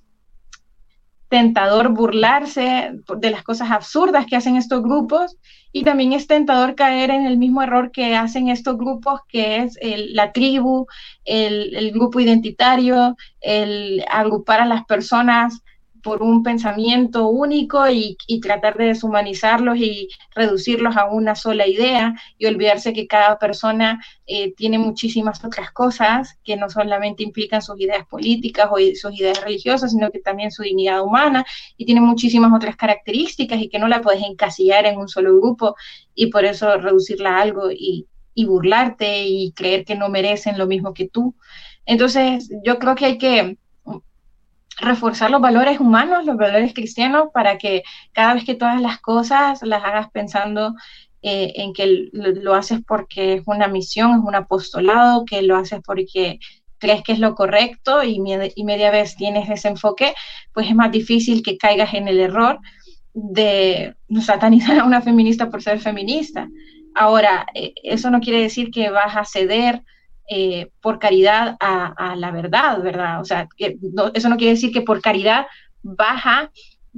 tentador 1.27 1.89
burlarse 1.89 2.91
de 3.17 3.29
las 3.29 3.43
cosas 3.43 3.69
absurdas 3.69 4.25
que 4.25 4.35
hacen 4.35 4.55
estos 4.55 4.81
grupos 4.81 5.37
y 5.71 5.83
también 5.83 6.13
es 6.13 6.25
tentador 6.25 6.73
caer 6.73 7.11
en 7.11 7.27
el 7.27 7.37
mismo 7.37 7.61
error 7.61 7.91
que 7.91 8.15
hacen 8.15 8.49
estos 8.49 8.77
grupos, 8.77 9.21
que 9.27 9.57
es 9.57 9.77
la 9.83 10.31
tribu, 10.31 10.87
el, 11.25 11.75
el, 11.75 11.91
grupo 11.91 12.19
identitario, 12.19 13.15
el 13.41 14.03
agrupar 14.09 14.61
a 14.61 14.65
las 14.65 14.85
personas 14.85 15.61
por 16.01 16.21
un 16.21 16.43
pensamiento 16.43 17.27
único 17.27 17.87
y, 17.89 18.17
tratar 18.41 18.77
de 18.77 18.85
deshumanizarlos 18.85 19.77
y 19.77 20.07
reducirlos 20.33 20.95
a 20.97 21.05
una 21.07 21.35
sola 21.35 21.67
idea 21.67 22.15
y 22.37 22.45
olvidarse 22.45 22.93
que 22.93 23.07
cada 23.07 23.37
persona 23.37 24.01
eh, 24.25 24.53
tiene 24.55 24.79
muchísimas 24.79 25.43
otras 25.43 25.71
cosas 25.71 26.37
que 26.43 26.55
no 26.55 26.69
solamente 26.69 27.23
implican 27.23 27.61
sus 27.61 27.79
ideas 27.79 28.05
políticas 28.07 28.69
o 28.71 28.77
sus 28.95 29.19
ideas 29.19 29.41
religiosas, 29.43 29.91
sino 29.91 30.09
que 30.11 30.19
también 30.19 30.51
su 30.51 30.63
dignidad 30.63 31.03
humana 31.03 31.45
y 31.77 31.85
tiene 31.85 32.01
muchísimas 32.01 32.53
otras 32.53 32.75
características 32.75 33.59
y 33.61 33.69
que 33.69 33.79
no 33.79 33.87
la 33.87 34.01
puedes 34.01 34.23
encasillar 34.23 34.85
en 34.85 34.97
un 34.97 35.09
solo 35.09 35.35
grupo 35.35 35.75
y 36.15 36.27
por 36.27 36.45
eso 36.45 36.77
reducirla 36.77 37.37
a 37.37 37.41
algo 37.41 37.71
y, 37.71 38.07
y 38.33 38.45
burlarte 38.45 39.25
y 39.27 39.51
creer 39.51 39.85
que 39.85 39.95
no 39.95 40.09
merecen 40.09 40.57
lo 40.57 40.67
mismo 40.67 40.93
que 40.93 41.09
tú. 41.09 41.35
Entonces, 41.85 42.49
yo 42.63 42.79
creo 42.79 42.95
que 42.95 43.05
hay 43.05 43.17
que 43.17 43.57
reforzar 44.79 45.31
los 45.31 45.41
valores 45.41 45.79
humanos, 45.79 46.25
los 46.25 46.37
valores 46.37 46.73
cristianos, 46.73 47.29
para 47.33 47.57
que 47.57 47.83
cada 48.11 48.33
vez 48.33 48.45
que 48.45 48.55
todas 48.55 48.81
las 48.81 48.99
cosas 48.99 49.61
las 49.63 49.83
hagas 49.83 50.09
pensando 50.11 50.75
eh, 51.21 51.53
en 51.55 51.73
que 51.73 52.09
lo, 52.13 52.53
haces 52.53 52.79
porque 52.87 53.33
es 53.35 53.43
una 53.45 53.67
misión, 53.67 54.11
es 54.11 54.23
un 54.23 54.35
apostolado, 54.35 55.25
que 55.25 55.41
lo 55.41 55.57
haces 55.57 55.81
porque 55.85 56.39
crees 56.77 57.03
que 57.03 57.11
es 57.11 57.19
lo 57.19 57.35
correcto 57.35 58.03
y, 58.03 58.21
y 58.55 58.63
media 58.63 58.89
vez 58.89 59.15
tienes 59.17 59.49
ese 59.49 59.67
enfoque, 59.67 60.13
pues 60.53 60.67
es 60.67 60.75
más 60.75 60.91
difícil 60.91 61.43
que 61.43 61.57
caigas 61.57 61.93
en 61.93 62.07
el 62.07 62.19
error 62.19 62.59
de 63.13 63.95
satanizar 64.21 64.79
a 64.79 64.85
una 64.85 65.01
feminista 65.01 65.49
por 65.49 65.61
ser 65.61 65.79
feminista. 65.79 66.47
Ahora, 66.95 67.45
eh, 67.53 67.73
eso 67.83 68.09
no 68.09 68.19
quiere 68.19 68.41
decir 68.41 68.71
que 68.71 68.89
vas 68.89 69.15
a 69.15 69.25
ceder 69.25 69.83
eh, 70.29 70.69
por 70.79 70.99
caridad 70.99 71.57
a, 71.59 72.15
la 72.15 72.31
verdad, 72.31 72.81
¿verdad? 72.81 73.19
O 73.19 73.25
sea, 73.25 73.47
eso 73.57 74.29
no 74.29 74.37
quiere 74.37 74.53
decir 74.53 74.71
que 74.71 74.81
por 74.81 75.01
caridad 75.01 75.47
vas 75.81 76.21
a 76.25 76.51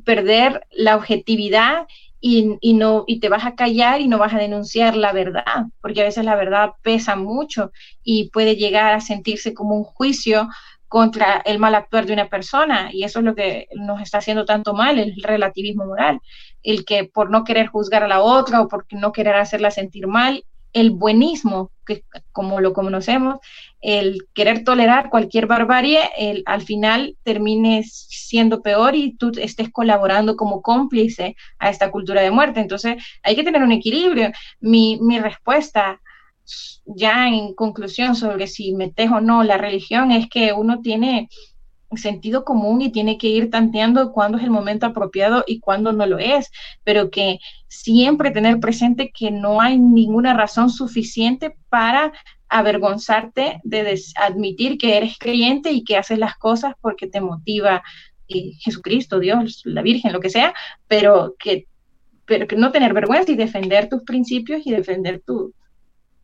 perder 0.04 0.66
la 0.72 0.98
objetividad 0.98 1.88
y, 2.20 2.74
no, 2.74 3.04
y 3.08 3.20
te 3.20 3.30
vas 3.30 3.46
a 3.46 3.56
callar 3.56 4.00
y 4.02 4.08
no 4.08 4.20
vas 4.20 4.34
a 4.34 4.38
denunciar 4.38 4.96
la 4.96 5.12
verdad, 5.12 5.66
porque 5.82 6.02
a 6.02 6.06
veces 6.06 6.24
la 6.24 6.36
verdad 6.36 6.74
pesa 6.84 7.16
mucho 7.16 7.72
y 8.04 8.30
puede 8.30 8.58
llegar 8.58 8.94
a 8.94 9.00
sentirse 9.02 9.54
como 9.54 9.76
un 9.76 9.84
juicio 9.84 10.48
contra 10.88 11.42
el 11.46 11.58
mal 11.58 11.74
actuar 11.74 12.06
de 12.06 12.14
una 12.14 12.28
persona 12.28 12.90
y 12.92 13.06
eso 13.06 13.20
es 13.20 13.26
lo 13.26 13.34
que 13.34 13.70
nos 13.76 14.02
está 14.02 14.18
haciendo 14.18 14.44
tanto 14.44 14.74
mal, 14.74 15.00
el 15.00 15.16
relativismo 15.24 15.86
moral, 15.86 16.20
el 16.64 16.84
que 16.84 17.06
por 17.06 17.32
no 17.32 17.46
querer 17.46 17.68
juzgar 17.68 18.04
a 18.04 18.10
la 18.10 18.22
otra 18.22 18.62
o 18.62 18.68
por 18.68 18.86
no 18.92 19.14
querer 19.14 19.36
hacerla 19.36 19.72
sentir 19.72 20.06
mal, 20.06 20.44
el 20.74 20.92
buenismo, 20.92 21.72
que 21.86 22.04
como 22.32 22.60
lo 22.60 22.74
conocemos, 22.74 23.38
el 23.82 24.28
querer 24.34 24.64
tolerar 24.64 25.10
cualquier 25.10 25.48
barbarie, 25.48 26.00
el, 26.18 26.44
al 26.46 26.62
final 26.62 27.18
termine 27.24 27.84
siendo 27.84 28.62
peor 28.62 28.96
y 28.96 29.16
tú 29.18 29.32
estés 29.38 29.70
colaborando 29.72 30.36
como 30.36 30.62
cómplice 30.62 31.36
a 31.60 31.70
esta 31.70 31.92
cultura 31.92 32.22
de 32.22 32.32
muerte. 32.32 32.60
Entonces 32.60 33.04
hay 33.24 33.36
que 33.36 33.44
tener 33.44 33.64
un 33.64 33.72
equilibrio. 33.72 34.32
Mi, 34.60 35.00
mi 35.02 35.20
respuesta 35.20 36.00
ya 36.86 37.28
en 37.28 37.54
conclusión 37.54 38.16
sobre 38.16 38.48
si 38.48 38.74
metes 38.74 39.10
o 39.12 39.22
no 39.22 39.44
la 39.44 39.58
religión 39.58 40.12
es 40.12 40.28
que 40.30 40.54
uno 40.54 40.82
tiene 40.82 41.30
sentido 41.98 42.44
común 42.46 42.82
y 42.82 42.92
tiene 42.92 43.18
que 43.18 43.28
ir 43.28 43.50
tanteando 43.50 44.12
cuándo 44.12 44.38
es 44.38 44.44
el 44.44 44.50
momento 44.50 44.86
apropiado 44.86 45.44
y 45.46 45.60
cuándo 45.60 45.92
no 45.94 46.06
lo 46.06 46.20
es, 46.20 46.52
pero 46.84 47.10
que 47.10 47.40
siempre 47.68 48.32
tener 48.32 48.60
presente 48.60 49.12
que 49.12 49.32
no 49.32 49.62
hay 49.62 49.78
ninguna 49.78 50.34
razón 50.34 50.70
suficiente 50.70 51.56
para 51.70 52.14
avergonzarte 52.50 53.62
de 53.64 54.02
admitir 54.16 54.78
que 54.78 54.98
eres 54.98 55.18
creyente 55.18 55.72
y 55.72 55.84
que 55.84 55.98
haces 55.98 56.20
las 56.20 56.36
cosas 56.36 56.74
porque 56.82 57.08
te 57.08 57.22
motiva 57.22 57.82
eh, 58.28 58.54
Jesucristo, 58.60 59.20
Dios, 59.20 59.62
la 59.66 59.82
Virgen, 59.82 60.14
lo 60.14 60.20
que 60.20 60.30
sea, 60.30 60.54
pero 60.88 61.36
que, 61.40 61.68
pero 62.26 62.48
que 62.48 62.56
no 62.56 62.72
tener 62.72 62.94
vergüenza 62.94 63.32
y 63.32 63.36
defender 63.36 63.90
tus 63.90 64.04
principios 64.04 64.62
y 64.66 64.72
defender 64.72 65.22
tu, 65.26 65.54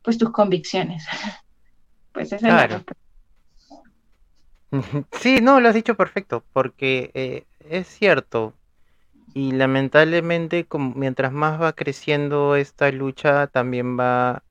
pues, 0.04 0.18
tus 0.18 0.32
convicciones. 0.32 1.06
Pues 2.14 2.34
esa 2.34 2.48
es 2.48 2.72
la 2.72 2.84
Sí, 5.12 5.40
no, 5.42 5.60
lo 5.60 5.70
has 5.70 5.76
dicho 5.76 5.96
perfecto, 5.96 6.44
porque 6.54 7.12
eh, 7.14 7.46
es 7.70 7.88
cierto. 7.88 8.54
Y 9.34 9.52
lamentablemente, 9.54 10.68
mientras 10.96 11.32
más 11.34 11.62
va 11.62 11.74
creciendo 11.74 12.56
esta 12.56 12.92
lucha, 12.92 13.48
también 13.48 14.00
va... 14.00 14.44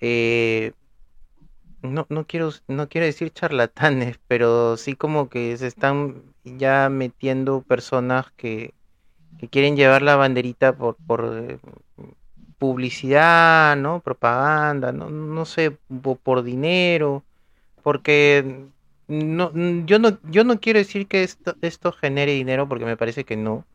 Eh, 0.00 0.72
no, 1.82 2.06
no, 2.08 2.26
quiero, 2.26 2.50
no 2.68 2.88
quiero 2.88 3.06
decir 3.06 3.30
charlatanes, 3.32 4.18
pero 4.28 4.76
sí 4.76 4.94
como 4.96 5.28
que 5.28 5.56
se 5.56 5.66
están 5.66 6.22
ya 6.44 6.88
metiendo 6.88 7.62
personas 7.62 8.30
que, 8.36 8.74
que 9.38 9.48
quieren 9.48 9.76
llevar 9.76 10.02
la 10.02 10.16
banderita 10.16 10.76
por, 10.76 10.96
por 11.06 11.32
eh, 11.38 11.58
publicidad, 12.58 13.76
¿no? 13.76 14.00
Propaganda, 14.00 14.92
no, 14.92 15.10
no 15.10 15.44
sé, 15.44 15.72
por 16.22 16.42
dinero, 16.42 17.24
porque 17.82 18.66
no, 19.08 19.52
yo 19.86 19.98
no, 19.98 20.20
yo 20.30 20.44
no 20.44 20.60
quiero 20.60 20.78
decir 20.78 21.08
que 21.08 21.22
esto, 21.22 21.56
esto 21.62 21.92
genere 21.92 22.32
dinero 22.32 22.68
porque 22.68 22.84
me 22.84 22.96
parece 22.96 23.24
que 23.24 23.36
no. 23.36 23.66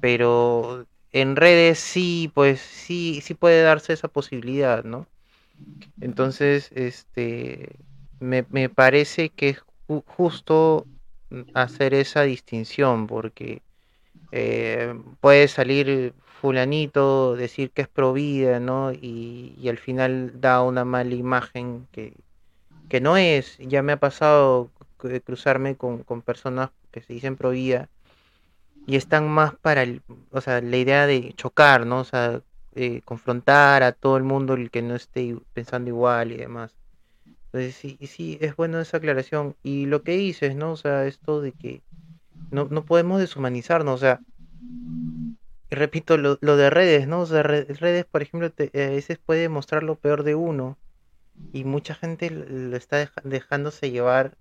Pero 0.00 0.86
en 1.12 1.36
redes 1.36 1.78
sí, 1.78 2.30
pues 2.34 2.60
sí, 2.60 3.20
sí 3.22 3.34
puede 3.34 3.62
darse 3.62 3.92
esa 3.92 4.08
posibilidad, 4.08 4.84
¿no? 4.84 5.06
Entonces, 6.00 6.70
este, 6.74 7.76
me, 8.20 8.46
me 8.50 8.68
parece 8.68 9.30
que 9.30 9.50
es 9.50 9.64
justo 10.06 10.86
hacer 11.54 11.94
esa 11.94 12.22
distinción 12.22 13.06
porque 13.06 13.62
eh, 14.32 14.94
puede 15.20 15.48
salir 15.48 16.14
fulanito, 16.40 17.36
decir 17.36 17.70
que 17.72 17.82
es 17.82 17.88
pro 17.88 18.12
vida, 18.12 18.60
¿no? 18.60 18.92
Y, 18.92 19.54
y 19.58 19.68
al 19.68 19.78
final 19.78 20.40
da 20.40 20.62
una 20.62 20.84
mala 20.84 21.14
imagen 21.14 21.88
que, 21.92 22.14
que 22.92 23.00
no 23.00 23.16
es, 23.16 23.56
ya 23.56 23.82
me 23.82 23.92
ha 23.92 23.96
pasado 23.96 24.70
de 25.02 25.22
cruzarme 25.22 25.76
con, 25.76 26.04
personas 26.20 26.72
que 26.90 27.00
se 27.00 27.14
dicen 27.14 27.36
pro 27.36 27.48
vida 27.48 27.88
y 28.86 28.96
están 28.96 29.30
más 29.30 29.54
para 29.54 29.82
el, 29.82 30.02
o 30.30 30.42
sea, 30.42 30.60
la 30.60 30.76
idea 30.76 31.06
de 31.06 31.32
chocar, 31.34 31.86
¿no? 31.86 32.00
O 32.00 32.04
sea, 32.04 32.42
confrontar 33.06 33.82
a 33.82 33.92
todo 33.92 34.18
el 34.18 34.24
mundo 34.24 34.52
el 34.52 34.70
que 34.70 34.82
no 34.82 34.94
esté 34.94 35.34
pensando 35.54 35.88
igual 35.88 36.32
y 36.32 36.36
demás. 36.36 36.76
Entonces 37.46 37.76
sí, 37.76 37.96
sí, 38.02 38.36
es 38.42 38.56
bueno 38.56 38.78
esa 38.78 38.98
aclaración. 38.98 39.56
Y 39.62 39.86
lo 39.86 40.02
que 40.02 40.14
dices, 40.14 40.54
¿no? 40.54 40.72
O 40.72 40.76
sea, 40.76 41.06
esto 41.06 41.40
de 41.40 41.52
que 41.52 41.80
no, 42.50 42.68
no 42.70 42.84
podemos 42.84 43.20
deshumanizarnos, 43.20 43.94
o 43.94 43.98
sea, 43.98 44.20
repito, 45.70 46.18
lo, 46.18 46.36
lo 46.42 46.58
de 46.58 46.68
redes, 46.68 47.08
¿no? 47.08 47.22
O 47.22 47.26
sea, 47.26 47.42
redes, 47.42 48.04
por 48.04 48.20
ejemplo, 48.20 48.48
a 48.48 48.70
veces 48.70 49.16
puede 49.16 49.48
mostrar 49.48 49.82
lo 49.82 49.94
peor 49.94 50.24
de 50.24 50.34
uno 50.34 50.76
y 51.52 51.64
mucha 51.64 51.94
gente 51.94 52.30
lo 52.30 52.76
está 52.76 53.10
dejándose 53.24 53.90
llevar 53.90 54.36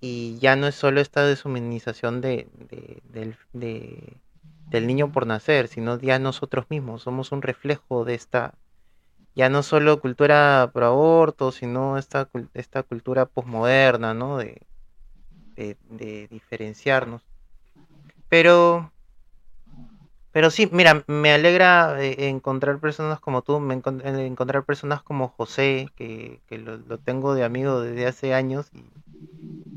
y 0.00 0.38
ya 0.38 0.56
no 0.56 0.66
es 0.66 0.74
solo 0.74 1.00
esta 1.00 1.24
deshumanización 1.24 2.20
de, 2.20 2.48
del, 3.12 3.36
del 3.52 4.86
niño 4.86 5.12
por 5.12 5.26
nacer, 5.26 5.68
sino 5.68 5.98
ya 5.98 6.18
nosotros 6.18 6.66
mismos 6.68 7.02
somos 7.02 7.32
un 7.32 7.42
reflejo 7.42 8.04
de 8.04 8.14
esta, 8.14 8.54
ya 9.34 9.48
no 9.48 9.62
solo 9.62 10.00
cultura 10.00 10.70
pro 10.72 10.86
aborto, 10.86 11.52
sino 11.52 11.98
esta, 11.98 12.28
esta 12.54 12.82
cultura 12.82 13.26
posmoderna, 13.26 14.14
¿no? 14.14 14.38
De, 14.38 14.62
de, 15.54 15.76
de 15.90 16.28
diferenciarnos. 16.28 17.22
Pero 18.28 18.92
pero 20.36 20.50
sí, 20.50 20.68
mira, 20.70 21.02
me 21.06 21.32
alegra 21.32 21.96
eh, 21.98 22.28
encontrar 22.28 22.78
personas 22.78 23.20
como 23.20 23.40
tú, 23.40 23.58
me 23.58 23.72
eh, 23.74 24.26
encontrar 24.26 24.64
personas 24.64 25.02
como 25.02 25.28
José, 25.28 25.88
que, 25.96 26.42
lo, 26.50 26.98
tengo 26.98 27.34
de 27.34 27.42
amigo 27.42 27.80
desde 27.80 28.06
hace 28.06 28.34
años, 28.34 28.70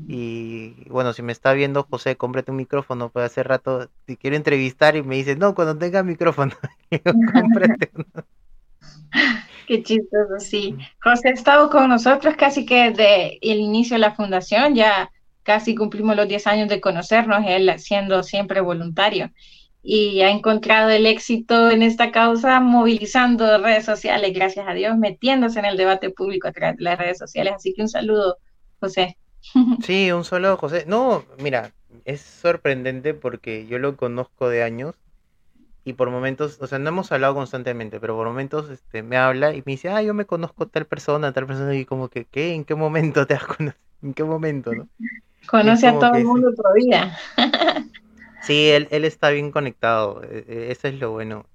Y 0.06 0.86
bueno, 0.90 1.14
si 1.14 1.22
me 1.22 1.32
está 1.32 1.54
viendo 1.54 1.84
José, 1.84 2.16
cómprate 2.16 2.50
un 2.50 2.58
micrófono, 2.58 3.08
pues 3.08 3.24
hace 3.24 3.42
rato 3.42 3.88
te 4.04 4.18
quiero 4.18 4.36
entrevistar 4.36 4.96
y 4.96 5.02
me 5.02 5.16
dice, 5.16 5.34
no, 5.34 5.54
cuando 5.54 5.78
tenga 5.78 6.02
micrófono, 6.02 6.52
cómprate 7.32 7.90
uno. 7.94 8.24
Qué 9.66 9.82
chistoso, 9.82 10.40
sí. 10.40 10.76
José 11.02 11.30
ha 11.30 11.32
estado 11.32 11.70
con 11.70 11.88
nosotros 11.88 12.34
casi 12.36 12.66
que 12.66 12.90
desde 12.90 13.38
el 13.40 13.60
inicio 13.60 13.94
de 13.94 14.00
la 14.00 14.14
fundación, 14.14 14.74
ya 14.74 15.10
casi 15.42 15.74
cumplimos 15.74 16.16
los 16.16 16.28
10 16.28 16.46
años 16.46 16.68
de 16.68 16.82
conocernos, 16.82 17.46
él 17.46 17.72
siendo 17.78 18.22
siempre 18.22 18.60
voluntario. 18.60 19.30
Y 19.82 20.20
ha 20.20 20.30
encontrado 20.30 20.90
el 20.90 21.06
éxito 21.06 21.70
en 21.70 21.82
esta 21.82 22.12
causa 22.12 22.60
movilizando 22.60 23.58
redes 23.58 23.84
sociales, 23.84 24.32
gracias 24.34 24.68
a 24.68 24.74
Dios, 24.74 24.96
metiéndose 24.98 25.58
en 25.58 25.64
el 25.64 25.76
debate 25.76 26.10
público 26.10 26.48
a 26.48 26.52
través 26.52 26.76
de 26.76 26.84
las 26.84 26.98
redes 26.98 27.18
sociales. 27.18 27.54
Así 27.56 27.72
que 27.72 27.82
un 27.82 27.88
saludo, 27.88 28.38
José. 28.80 29.16
Sí, 29.82 30.12
un 30.12 30.24
saludo, 30.24 30.58
José. 30.58 30.84
No, 30.86 31.24
mira, 31.38 31.72
es 32.04 32.20
sorprendente 32.20 33.14
porque 33.14 33.66
yo 33.66 33.78
lo 33.78 33.96
conozco 33.96 34.48
de 34.48 34.62
años 34.62 34.94
y 35.84 35.94
por 35.94 36.10
momentos, 36.10 36.58
o 36.60 36.66
sea, 36.66 36.78
no 36.78 36.90
hemos 36.90 37.10
hablado 37.10 37.34
constantemente, 37.34 38.00
pero 38.00 38.14
por 38.14 38.26
momentos 38.26 38.68
este, 38.70 39.02
me 39.02 39.16
habla 39.16 39.54
y 39.54 39.62
me 39.64 39.72
dice, 39.72 39.88
ah, 39.88 40.02
yo 40.02 40.12
me 40.12 40.26
conozco 40.26 40.66
tal 40.66 40.84
persona, 40.84 41.32
tal 41.32 41.46
persona, 41.46 41.74
y 41.74 41.86
como 41.86 42.08
que, 42.08 42.26
¿qué? 42.26 42.54
¿En 42.54 42.64
qué 42.64 42.74
momento 42.74 43.26
te 43.26 43.34
has 43.34 43.44
conocido? 43.44 43.74
¿En 44.02 44.14
qué 44.14 44.24
momento, 44.24 44.74
no? 44.74 44.88
Conoce 45.46 45.86
a 45.86 45.98
todo 45.98 46.14
el 46.14 46.24
mundo 46.24 46.52
todavía. 46.54 47.16
sí, 48.42 48.70
él, 48.70 48.88
él 48.90 49.04
está 49.04 49.30
bien 49.30 49.50
conectado, 49.50 50.22
e, 50.24 50.44
e, 50.48 50.72
eso 50.72 50.88
es 50.88 50.94
lo 50.94 51.12
bueno. 51.12 51.46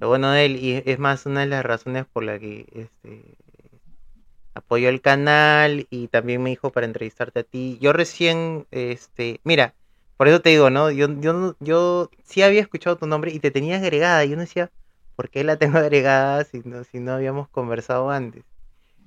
Lo 0.00 0.08
bueno 0.08 0.30
de 0.30 0.44
él, 0.46 0.56
y 0.56 0.82
es 0.84 0.98
más 0.98 1.26
una 1.26 1.40
de 1.40 1.46
las 1.46 1.64
razones 1.64 2.06
por 2.06 2.24
la 2.24 2.38
que 2.38 2.66
este, 2.72 3.22
apoyó 4.56 4.88
el 4.88 5.00
canal 5.00 5.86
y 5.90 6.08
también 6.08 6.42
me 6.42 6.50
dijo 6.50 6.70
para 6.70 6.86
entrevistarte 6.86 7.40
a 7.40 7.44
ti. 7.44 7.78
Yo 7.80 7.92
recién, 7.92 8.66
este, 8.70 9.40
mira, 9.44 9.74
por 10.16 10.28
eso 10.28 10.40
te 10.40 10.50
digo, 10.50 10.70
¿no? 10.70 10.90
Yo, 10.90 11.08
yo, 11.20 11.56
yo 11.60 12.10
sí 12.24 12.42
había 12.42 12.62
escuchado 12.62 12.96
tu 12.96 13.06
nombre 13.06 13.32
y 13.32 13.40
te 13.40 13.50
tenía 13.50 13.76
agregada. 13.76 14.24
Y 14.24 14.30
yo 14.30 14.36
no 14.36 14.42
decía, 14.42 14.70
¿por 15.14 15.28
qué 15.30 15.44
la 15.44 15.56
tengo 15.56 15.78
agregada 15.78 16.44
si 16.44 16.62
no, 16.64 16.84
si 16.84 17.00
no 17.00 17.12
habíamos 17.12 17.48
conversado 17.48 18.10
antes? 18.10 18.44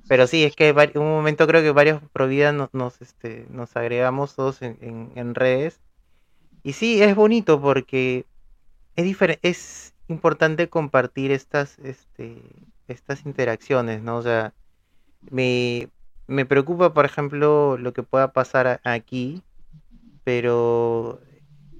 Pero 0.07 0.27
sí, 0.27 0.43
es 0.43 0.55
que 0.55 0.69
en 0.69 1.01
un 1.01 1.09
momento 1.09 1.47
creo 1.47 1.61
que 1.61 1.71
varios 1.71 2.01
Provida 2.13 2.51
nos, 2.51 2.73
nos, 2.73 3.01
este, 3.01 3.45
nos 3.49 3.75
agregamos 3.75 4.35
todos 4.35 4.61
en, 4.61 5.11
en, 5.15 5.35
redes. 5.35 5.79
Y 6.69 6.73
sí, 6.73 7.01
es 7.01 7.15
bonito 7.15 7.59
porque 7.59 8.27
es 8.95 9.39
es 9.41 9.95
importante 10.07 10.69
compartir 10.69 11.31
estas, 11.31 11.79
este, 11.79 12.43
estas 12.87 13.25
interacciones, 13.25 14.03
¿no? 14.03 14.17
O 14.17 14.21
sea, 14.21 14.53
me, 15.31 15.89
me 16.27 16.45
preocupa, 16.45 16.93
por 16.93 17.05
ejemplo, 17.05 17.75
lo 17.79 17.91
que 17.91 18.03
pueda 18.03 18.33
pasar 18.33 18.81
aquí, 18.83 19.41
pero, 20.23 21.19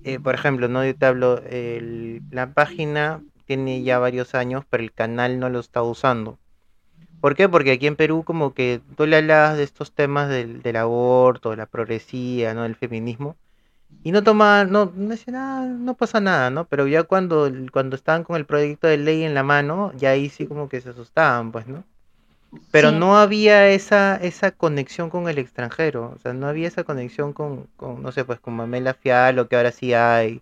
eh, 0.06 0.20
por 0.20 0.34
ejemplo, 0.34 0.68
no 0.68 0.84
yo 0.84 0.96
te 0.96 1.06
hablo, 1.06 1.40
la 2.32 2.52
página 2.56 3.22
tiene 3.46 3.84
ya 3.84 4.00
varios 4.00 4.34
años, 4.34 4.66
pero 4.72 4.82
el 4.82 4.92
canal 4.92 5.40
no 5.40 5.50
lo 5.50 5.60
está 5.60 5.84
usando. 5.84 6.40
¿Por 7.22 7.36
qué? 7.36 7.48
Porque 7.48 7.74
aquí 7.74 7.86
en 7.86 7.96
Perú 7.96 8.24
como 8.24 8.56
que 8.56 8.82
tú 8.98 9.06
le 9.06 9.18
hablas 9.18 9.56
de 9.56 9.66
estos 9.66 9.94
temas 9.94 10.30
del, 10.30 10.64
del 10.64 10.78
aborto, 10.78 11.52
de 11.52 11.58
la 11.58 11.68
progresía, 11.68 12.56
¿no? 12.56 12.64
Del 12.64 12.76
feminismo, 12.76 13.38
y 14.04 14.12
no 14.12 14.24
toma, 14.24 14.64
no, 14.66 14.92
no 14.96 15.12
dice 15.12 15.32
nada, 15.32 15.66
no 15.66 15.96
pasa 15.96 16.22
nada, 16.22 16.50
¿no? 16.50 16.66
Pero 16.66 16.88
ya 16.88 17.04
cuando, 17.04 17.52
cuando 17.72 17.96
estaban 17.96 18.24
con 18.24 18.38
el 18.38 18.46
proyecto 18.46 18.88
de 18.88 18.98
ley 18.98 19.24
en 19.24 19.34
la 19.34 19.44
mano, 19.44 19.92
ya 19.96 20.12
ahí 20.12 20.30
sí 20.30 20.48
como 20.48 20.70
que 20.70 20.82
se 20.82 20.90
asustaban, 20.90 21.52
pues, 21.52 21.68
¿no? 21.68 21.84
Pero 22.72 22.92
no 22.92 23.18
había 23.18 23.70
esa, 23.70 24.16
esa 24.16 24.52
conexión 24.52 25.10
con 25.10 25.30
el 25.30 25.38
extranjero, 25.38 26.14
o 26.16 26.20
sea, 26.20 26.34
no 26.34 26.48
había 26.48 26.68
esa 26.68 26.84
conexión 26.84 27.34
con, 27.34 27.68
con 27.76 28.02
no 28.02 28.12
sé, 28.12 28.26
pues 28.26 28.40
con 28.40 28.56
Mamela 28.56 28.96
Fialo, 28.96 29.48
que 29.48 29.56
ahora 29.56 29.72
sí 29.72 29.94
hay, 29.94 30.42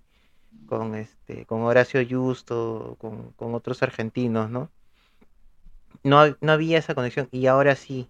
con 0.67 0.95
este, 0.95 1.45
con 1.45 1.63
Horacio 1.63 2.01
Justo, 2.09 2.95
con, 2.99 3.31
con 3.33 3.55
otros 3.55 3.83
argentinos, 3.83 4.49
¿no? 4.49 4.69
¿no? 6.03 6.35
No 6.41 6.51
había 6.51 6.77
esa 6.77 6.95
conexión 6.95 7.27
y 7.31 7.47
ahora 7.47 7.75
sí, 7.75 8.09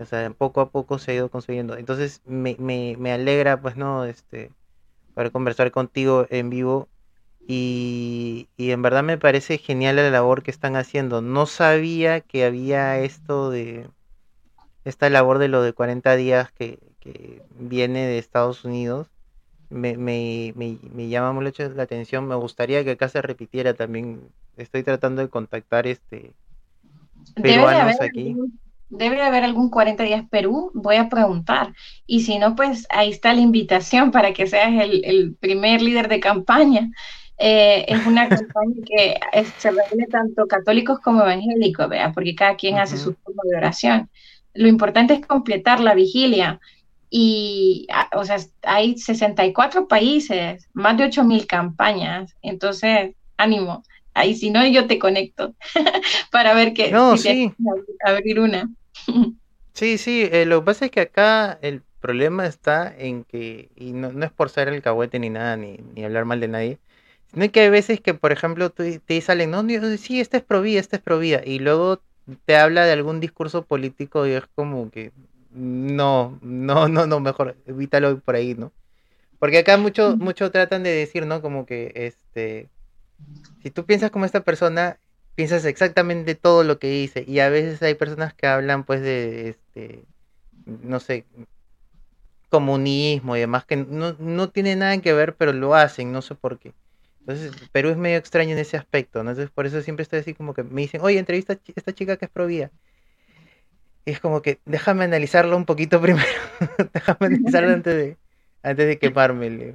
o 0.00 0.04
sea, 0.04 0.30
poco 0.30 0.60
a 0.60 0.70
poco 0.70 0.98
se 0.98 1.12
ha 1.12 1.14
ido 1.14 1.30
consiguiendo. 1.30 1.76
Entonces 1.76 2.22
me, 2.26 2.56
me, 2.58 2.96
me 2.98 3.12
alegra, 3.12 3.60
pues, 3.60 3.76
¿no? 3.76 4.04
Este, 4.04 4.50
poder 5.14 5.32
conversar 5.32 5.70
contigo 5.70 6.26
en 6.30 6.50
vivo 6.50 6.88
y, 7.50 8.48
en 8.58 8.82
verdad 8.82 9.02
me 9.02 9.16
parece 9.16 9.56
genial 9.56 9.96
la 9.96 10.10
labor 10.10 10.42
que 10.42 10.50
están 10.50 10.76
haciendo. 10.76 11.22
No 11.22 11.46
sabía 11.46 12.20
que 12.20 12.44
había 12.44 12.98
esto 13.00 13.48
de 13.50 13.88
esta 14.84 15.08
labor 15.08 15.38
de 15.38 15.48
lo 15.48 15.62
de 15.62 15.72
40 15.72 16.14
días 16.14 16.52
que, 16.52 16.78
viene 17.58 18.06
de 18.06 18.18
Estados 18.18 18.66
Unidos. 18.66 19.08
Me, 19.70 19.96
me, 19.96 20.52
me, 20.54 21.08
llama 21.08 21.32
mucho 21.32 21.66
la 21.70 21.84
atención. 21.84 22.28
Me 22.28 22.34
gustaría 22.34 22.84
que 22.84 22.92
acá 22.92 23.08
se 23.08 23.22
repitiera 23.22 23.72
también. 23.72 24.28
Estoy 24.58 24.82
tratando 24.82 25.22
de 25.22 25.30
contactar 25.30 25.86
este 25.86 26.34
peruanos 27.34 27.98
aquí. 28.02 28.36
Debe 28.90 29.20
haber 29.20 29.44
algún 29.44 29.70
40 29.70 30.02
días 30.02 30.24
Perú, 30.30 30.70
voy 30.74 30.96
a 30.96 31.08
preguntar. 31.08 31.74
Y 32.06 32.20
si 32.20 32.38
no, 32.38 32.54
pues 32.54 32.86
ahí 32.90 33.10
está 33.10 33.32
la 33.34 33.40
invitación 33.40 34.10
para 34.10 34.32
que 34.32 34.46
seas 34.46 34.72
el, 34.82 35.04
el 35.04 35.34
primer 35.34 35.82
líder 35.82 36.08
de 36.08 36.20
campaña 36.20 36.90
eh, 37.38 37.84
es 37.86 38.04
una 38.04 38.28
campaña 38.28 38.74
que 38.84 39.20
se 39.58 39.70
reúne 39.70 40.06
tanto 40.10 40.46
católicos 40.46 40.98
como 41.00 41.22
evangélicos, 41.22 41.88
¿vea? 41.88 42.12
porque 42.12 42.34
cada 42.34 42.56
quien 42.56 42.78
hace 42.78 42.98
su 42.98 43.14
turno 43.14 43.42
de 43.44 43.56
oración. 43.56 44.10
Lo 44.54 44.68
importante 44.68 45.14
es 45.14 45.26
completar 45.26 45.80
la 45.80 45.94
vigilia. 45.94 46.60
Y, 47.10 47.86
ah, 47.90 48.10
o 48.14 48.24
sea, 48.24 48.36
hay 48.62 48.98
64 48.98 49.88
países, 49.88 50.68
más 50.74 50.98
de 50.98 51.04
8.000 51.04 51.46
campañas. 51.46 52.34
Entonces, 52.42 53.14
ánimo. 53.36 53.82
Ahí 54.18 54.34
si 54.34 54.50
no, 54.50 54.66
yo 54.66 54.88
te 54.88 54.98
conecto 54.98 55.54
para 56.32 56.52
ver 56.54 56.74
que 56.74 56.90
no, 56.90 57.16
sí. 57.16 57.54
abrir 58.04 58.40
una. 58.40 58.68
sí, 59.74 59.96
sí, 59.96 60.28
eh, 60.32 60.44
lo 60.44 60.60
que 60.60 60.66
pasa 60.66 60.84
es 60.86 60.90
que 60.90 61.00
acá 61.02 61.56
el 61.62 61.82
problema 62.00 62.44
está 62.46 62.92
en 62.98 63.22
que, 63.22 63.68
y 63.76 63.92
no, 63.92 64.12
no 64.12 64.26
es 64.26 64.32
por 64.32 64.50
ser 64.50 64.68
el 64.68 64.82
cahuete 64.82 65.20
ni 65.20 65.30
nada, 65.30 65.56
ni, 65.56 65.78
ni 65.94 66.04
hablar 66.04 66.24
mal 66.24 66.40
de 66.40 66.48
nadie, 66.48 66.78
no 67.32 67.44
es 67.44 67.52
que 67.52 67.60
hay 67.60 67.70
veces 67.70 68.00
que, 68.00 68.12
por 68.12 68.32
ejemplo, 68.32 68.70
te 68.70 69.20
salen, 69.20 69.52
no, 69.52 69.64
sí, 69.98 70.20
este 70.20 70.38
es 70.38 70.42
pro 70.42 70.62
vida, 70.62 70.80
este 70.80 70.96
es 70.96 71.02
pro 71.02 71.20
vida, 71.20 71.42
y 71.44 71.60
luego 71.60 72.00
te 72.44 72.56
habla 72.56 72.86
de 72.86 72.92
algún 72.92 73.20
discurso 73.20 73.62
político 73.62 74.26
y 74.26 74.32
es 74.32 74.44
como 74.56 74.90
que, 74.90 75.12
no, 75.52 76.40
no, 76.42 76.88
no, 76.88 77.06
no, 77.06 77.20
mejor 77.20 77.56
evítalo 77.66 78.18
por 78.18 78.34
ahí, 78.34 78.54
¿no? 78.54 78.72
Porque 79.38 79.58
acá 79.58 79.76
mucho, 79.76 80.16
mucho 80.16 80.50
tratan 80.50 80.82
de 80.82 80.90
decir, 80.90 81.24
¿no? 81.24 81.40
Como 81.40 81.66
que, 81.66 81.92
este, 81.94 82.68
si 83.62 83.70
tú 83.70 83.84
piensas 83.84 84.10
como 84.10 84.24
esta 84.24 84.40
persona, 84.40 84.98
piensas 85.34 85.64
exactamente 85.64 86.34
todo 86.34 86.64
lo 86.64 86.78
que 86.78 86.88
dice, 86.88 87.24
y 87.26 87.40
a 87.40 87.48
veces 87.48 87.82
hay 87.82 87.94
personas 87.94 88.34
que 88.34 88.46
hablan, 88.46 88.84
pues, 88.84 89.00
de, 89.02 89.50
este, 89.50 90.04
no 90.66 91.00
sé, 91.00 91.26
comunismo 92.48 93.36
y 93.36 93.40
demás, 93.40 93.64
que 93.64 93.76
no, 93.76 94.14
no 94.18 94.50
tiene 94.50 94.76
nada 94.76 94.98
que 95.00 95.12
ver, 95.12 95.36
pero 95.36 95.52
lo 95.52 95.74
hacen, 95.74 96.12
no 96.12 96.22
sé 96.22 96.34
por 96.34 96.58
qué. 96.58 96.72
Entonces, 97.28 97.52
Perú 97.72 97.90
es 97.90 97.98
medio 97.98 98.16
extraño 98.16 98.52
en 98.52 98.58
ese 98.58 98.78
aspecto, 98.78 99.22
¿no? 99.22 99.30
Entonces, 99.30 99.50
por 99.50 99.66
eso 99.66 99.82
siempre 99.82 100.02
estoy 100.02 100.20
así 100.20 100.32
como 100.32 100.54
que 100.54 100.62
me 100.62 100.80
dicen, 100.80 101.02
oye, 101.02 101.18
entrevista 101.18 101.52
a 101.52 101.58
esta 101.76 101.92
chica 101.92 102.16
que 102.16 102.24
es 102.24 102.30
provía. 102.30 102.70
Y 104.06 104.12
es 104.12 104.20
como 104.20 104.40
que, 104.40 104.60
déjame 104.64 105.04
analizarlo 105.04 105.54
un 105.54 105.66
poquito 105.66 106.00
primero. 106.00 106.26
déjame 106.94 107.26
analizarlo 107.26 107.72
antes 107.74 107.94
de, 107.94 108.16
antes 108.62 108.86
de 108.86 108.98
quemarme. 108.98 109.74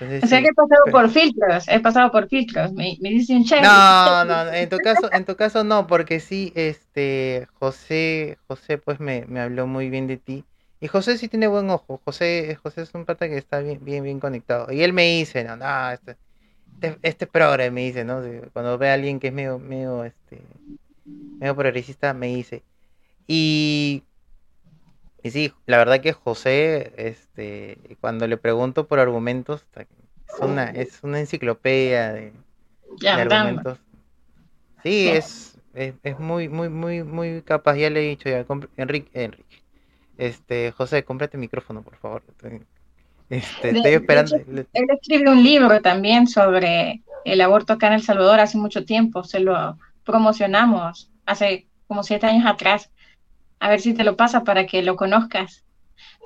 O 0.00 0.26
sea 0.26 0.42
que 0.42 0.48
he 0.48 0.54
pasado 0.54 0.84
por 0.90 1.10
filtros, 1.10 1.68
he 1.68 1.80
pasado 1.80 2.10
por 2.10 2.28
filtros, 2.28 2.72
me, 2.72 2.96
me 3.00 3.10
dicen 3.10 3.44
che. 3.44 3.60
No, 3.62 4.24
no, 4.24 4.52
en 4.52 4.68
tu 4.68 4.78
caso, 4.78 5.12
en 5.12 5.24
tu 5.24 5.36
caso 5.36 5.64
no, 5.64 5.86
porque 5.86 6.20
sí, 6.20 6.52
este, 6.54 7.46
José, 7.58 8.38
José 8.48 8.78
pues 8.78 9.00
me, 9.00 9.24
me 9.26 9.40
habló 9.40 9.66
muy 9.66 9.90
bien 9.90 10.06
de 10.06 10.16
ti. 10.16 10.44
Y 10.80 10.88
José 10.88 11.16
sí 11.16 11.28
tiene 11.28 11.46
buen 11.46 11.70
ojo. 11.70 12.00
José, 12.04 12.58
José 12.62 12.82
es 12.82 12.92
un 12.94 13.06
pata 13.06 13.26
que 13.26 13.38
está 13.38 13.60
bien, 13.60 13.82
bien, 13.82 14.04
bien 14.04 14.20
conectado. 14.20 14.70
Y 14.70 14.82
él 14.82 14.92
me 14.92 15.04
dice, 15.04 15.42
no, 15.42 15.56
no, 15.56 15.90
este, 15.90 16.16
este, 16.84 16.98
este 17.02 17.26
progre 17.26 17.70
me 17.70 17.82
dice, 17.82 18.04
¿no? 18.04 18.20
Cuando 18.52 18.76
ve 18.78 18.90
a 18.90 18.94
alguien 18.94 19.20
que 19.20 19.28
es 19.28 19.32
medio, 19.32 19.58
medio, 19.58 20.04
este, 20.04 20.42
medio 21.04 21.56
progresista, 21.56 22.12
me 22.14 22.28
dice. 22.28 22.62
Y, 23.26 24.02
y 25.24 25.30
sí, 25.30 25.52
la 25.64 25.78
verdad 25.78 26.02
que 26.02 26.12
José, 26.12 26.92
este, 26.98 27.78
cuando 28.02 28.28
le 28.28 28.36
pregunto 28.36 28.86
por 28.86 28.98
argumentos, 28.98 29.64
es 29.74 30.38
una, 30.38 30.64
es 30.64 31.02
una 31.02 31.18
enciclopedia 31.18 32.12
de, 32.12 32.32
argumentos. 33.08 33.78
Sí, 34.82 35.08
es, 35.08 35.56
es, 35.72 36.20
muy, 36.20 36.50
muy, 36.50 36.68
muy, 36.68 37.02
muy 37.04 37.40
capaz. 37.40 37.76
Ya 37.76 37.88
le 37.88 38.00
he 38.00 38.08
dicho 38.10 38.28
ya, 38.28 38.44
Enrique, 38.76 39.10
Enrique, 39.14 39.62
este, 40.18 40.72
José, 40.72 41.04
cómprate 41.04 41.38
micrófono, 41.38 41.80
por 41.80 41.96
favor. 41.96 42.22
Este, 43.30 43.70
estoy 43.70 43.92
esperando. 43.92 44.36
él 44.36 44.86
escribe 44.90 45.30
un 45.30 45.42
libro 45.42 45.80
también 45.80 46.26
sobre 46.26 47.02
el 47.24 47.40
aborto 47.40 47.72
acá 47.72 47.86
en 47.86 47.94
El 47.94 48.02
Salvador 48.02 48.40
hace 48.40 48.58
mucho 48.58 48.84
tiempo. 48.84 49.24
Se 49.24 49.40
lo 49.40 49.78
promocionamos 50.04 51.10
hace 51.24 51.66
como 51.86 52.02
siete 52.02 52.26
años 52.26 52.44
atrás. 52.44 52.90
A 53.60 53.68
ver 53.68 53.80
si 53.80 53.94
te 53.94 54.04
lo 54.04 54.16
pasa 54.16 54.44
para 54.44 54.66
que 54.66 54.82
lo 54.82 54.96
conozcas. 54.96 55.64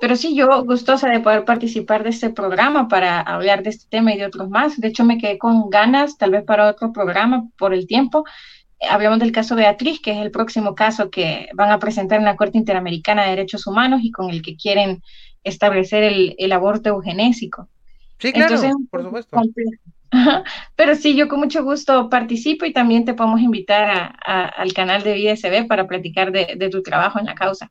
Pero 0.01 0.15
sí, 0.15 0.35
yo 0.35 0.63
gustosa 0.63 1.09
de 1.09 1.19
poder 1.19 1.43
participar 1.43 2.03
de 2.03 2.09
este 2.09 2.29
programa 2.29 2.87
para 2.87 3.19
hablar 3.19 3.63
de 3.63 3.69
este 3.71 3.85
tema 3.89 4.13
y 4.13 4.17
de 4.17 4.25
otros 4.25 4.49
más. 4.49 4.79
De 4.79 4.87
hecho, 4.87 5.03
me 5.03 5.17
quedé 5.17 5.37
con 5.37 5.69
ganas, 5.69 6.17
tal 6.17 6.31
vez 6.31 6.43
para 6.43 6.69
otro 6.69 6.93
programa 6.93 7.47
por 7.57 7.73
el 7.73 7.85
tiempo. 7.85 8.23
Hablamos 8.89 9.19
del 9.19 9.33
caso 9.33 9.55
Beatriz, 9.55 9.99
que 10.01 10.11
es 10.11 10.17
el 10.19 10.31
próximo 10.31 10.73
caso 10.73 11.09
que 11.09 11.49
van 11.53 11.71
a 11.71 11.79
presentar 11.79 12.19
en 12.19 12.25
la 12.25 12.37
Corte 12.37 12.57
Interamericana 12.57 13.23
de 13.23 13.31
Derechos 13.31 13.67
Humanos 13.67 13.99
y 14.03 14.11
con 14.11 14.29
el 14.29 14.41
que 14.41 14.55
quieren 14.55 15.03
establecer 15.43 16.03
el, 16.37 16.51
aborto 16.51 16.89
eugenésico. 16.89 17.67
Sí, 18.19 18.31
claro, 18.31 18.55
por 18.89 19.03
supuesto. 19.03 19.37
Pero 20.75 20.95
sí, 20.95 21.15
yo 21.15 21.27
con 21.27 21.39
mucho 21.39 21.63
gusto 21.63 22.09
participo 22.09 22.65
y 22.65 22.73
también 22.73 23.05
te 23.05 23.13
podemos 23.13 23.41
invitar 23.41 24.15
al 24.25 24.73
canal 24.73 25.03
de 25.03 25.17
ISB 25.17 25.67
para 25.67 25.87
platicar 25.87 26.31
de, 26.31 26.69
tu 26.69 26.81
trabajo 26.81 27.19
en 27.19 27.25
la 27.25 27.35
causa. 27.35 27.69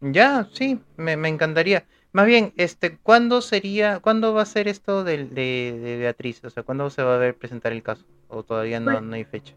Ya, 0.00 0.48
sí, 0.52 0.80
me, 0.96 1.12
encantaría. 1.28 1.84
Más 2.12 2.26
bien, 2.26 2.52
este, 2.56 2.98
¿cuándo 2.98 3.40
sería, 3.40 4.00
cuándo 4.00 4.34
va 4.34 4.42
a 4.42 4.46
ser 4.46 4.68
esto 4.68 5.04
de, 5.04 5.24
de, 5.24 5.96
Beatriz? 5.98 6.44
O 6.44 6.50
sea, 6.50 6.62
¿cuándo 6.62 6.90
se 6.90 7.02
va 7.02 7.14
a 7.14 7.18
ver 7.18 7.36
presentar 7.36 7.72
el 7.72 7.82
caso? 7.82 8.04
¿O 8.28 8.42
todavía 8.42 8.80
no, 8.80 8.92
pues 8.92 9.02
no 9.02 9.14
hay 9.14 9.24
fecha? 9.24 9.54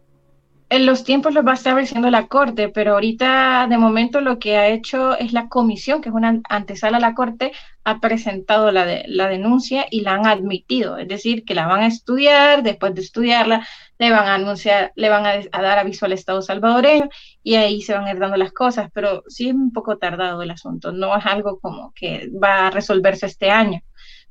En 0.68 0.84
los 0.84 1.04
tiempos 1.04 1.32
los 1.32 1.46
va 1.46 1.52
a 1.52 1.54
estableciendo 1.54 2.10
la 2.10 2.26
Corte, 2.26 2.68
pero 2.68 2.94
ahorita 2.94 3.68
de 3.68 3.78
momento 3.78 4.20
lo 4.20 4.40
que 4.40 4.56
ha 4.56 4.68
hecho 4.68 5.16
es 5.16 5.32
la 5.32 5.48
comisión, 5.48 6.00
que 6.00 6.08
es 6.08 6.14
una 6.14 6.40
antesala 6.48 6.96
a 6.96 7.00
la 7.00 7.14
Corte, 7.14 7.52
ha 7.84 8.00
presentado 8.00 8.72
la, 8.72 8.84
de, 8.84 9.04
la 9.06 9.28
denuncia 9.28 9.86
y 9.88 10.00
la 10.00 10.14
han 10.14 10.26
admitido, 10.26 10.98
es 10.98 11.06
decir, 11.06 11.44
que 11.44 11.54
la 11.54 11.68
van 11.68 11.82
a 11.82 11.86
estudiar, 11.86 12.64
después 12.64 12.94
de 12.94 13.02
estudiarla 13.02 13.66
le 13.98 14.10
van 14.10 14.26
a 14.26 14.34
anunciar, 14.34 14.92
le 14.96 15.08
van 15.08 15.24
a, 15.24 15.62
dar 15.62 15.78
aviso 15.78 16.04
al 16.04 16.12
Estado 16.12 16.42
salvadoreño 16.42 17.08
y 17.44 17.54
ahí 17.54 17.80
se 17.80 17.94
van 17.94 18.06
a 18.06 18.10
ir 18.10 18.18
dando 18.18 18.36
las 18.36 18.52
cosas, 18.52 18.90
pero 18.92 19.22
sí 19.28 19.48
es 19.48 19.54
un 19.54 19.72
poco 19.72 19.98
tardado 19.98 20.42
el 20.42 20.50
asunto, 20.50 20.90
no 20.90 21.16
es 21.16 21.24
algo 21.26 21.60
como 21.60 21.92
que 21.94 22.28
va 22.42 22.66
a 22.66 22.70
resolverse 22.70 23.26
este 23.26 23.50
año, 23.50 23.82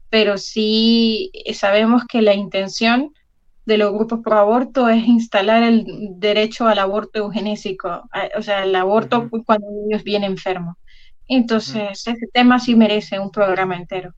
pero 0.10 0.38
sí 0.38 1.32
sabemos 1.54 2.04
que 2.06 2.22
la 2.22 2.34
intención 2.34 3.14
de 3.66 3.78
los 3.78 3.94
grupos 3.94 4.20
pro 4.24 4.38
aborto 4.38 4.88
es 4.90 5.06
instalar 5.06 5.64
el 5.64 5.86
derecho 6.20 6.68
al 6.68 6.80
aborto 6.80 7.20
eugenésico, 7.20 8.08
o 8.38 8.42
sea, 8.42 8.64
el 8.64 8.76
aborto 8.76 9.30
cuando 9.46 9.68
un 9.68 9.88
niño 9.88 10.02
viene 10.04 10.28
enfermo. 10.28 10.78
Entonces, 11.28 12.06
ese 12.08 12.28
tema 12.32 12.60
sí 12.60 12.76
merece 12.76 13.20
un 13.20 13.32
programa 13.32 13.76
entero. 13.76 14.14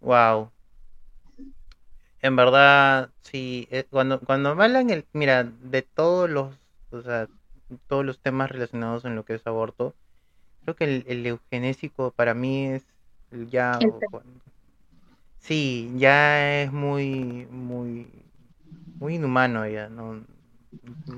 Wow. 0.00 0.50
En 2.20 2.34
verdad, 2.34 3.10
sí, 3.22 3.68
eh, 3.70 3.84
cuando, 3.88 4.18
cuando 4.20 4.50
hablan, 4.50 4.90
el, 4.90 5.04
mira, 5.12 5.44
de 5.44 5.82
todos 5.82 6.28
los, 6.28 6.52
o 6.90 7.02
sea, 7.02 7.28
todos 7.86 8.04
los 8.04 8.18
temas 8.18 8.50
relacionados 8.50 9.04
en 9.04 9.14
lo 9.14 9.24
que 9.24 9.34
es 9.34 9.46
aborto, 9.46 9.94
creo 10.64 10.74
que 10.74 10.84
el, 10.84 11.04
el 11.06 11.24
eugenésico 11.26 12.10
para 12.10 12.34
mí 12.34 12.66
es 12.66 12.84
ya... 13.30 13.78
Sí, 15.38 15.92
ya 15.96 16.62
es 16.62 16.72
muy, 16.72 17.46
muy, 17.50 18.06
muy 18.98 19.14
inhumano 19.16 19.66
ya, 19.66 19.88
¿no? 19.88 20.24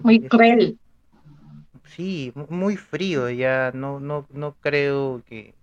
Muy 0.03 0.21
cruel. 0.21 0.79
Sí, 1.85 2.33
muy 2.49 2.77
frío 2.77 3.29
ya, 3.31 3.73
no, 3.75 4.01
no, 4.01 4.27
no 4.31 4.55
creo 4.61 5.23
que... 5.27 5.55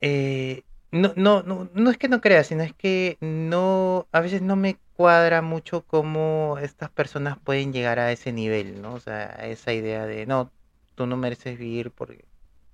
Eh, 0.00 0.62
no, 0.92 1.12
no, 1.16 1.42
no, 1.42 1.70
no 1.72 1.90
es 1.90 1.98
que 1.98 2.08
no 2.08 2.20
crea, 2.20 2.42
sino 2.44 2.62
es 2.62 2.74
que 2.74 3.16
no, 3.20 4.08
a 4.12 4.20
veces 4.20 4.42
no 4.42 4.56
me 4.56 4.76
cuadra 4.94 5.40
mucho 5.40 5.82
cómo 5.86 6.58
estas 6.60 6.90
personas 6.90 7.38
pueden 7.38 7.72
llegar 7.72 7.98
a 7.98 8.12
ese 8.12 8.32
nivel, 8.32 8.82
¿no? 8.82 8.94
O 8.94 9.00
sea, 9.00 9.36
a 9.38 9.46
esa 9.46 9.72
idea 9.72 10.04
de, 10.06 10.26
no, 10.26 10.50
tú 10.94 11.06
no 11.06 11.16
mereces 11.16 11.58
vivir 11.58 11.90
por, 11.90 12.14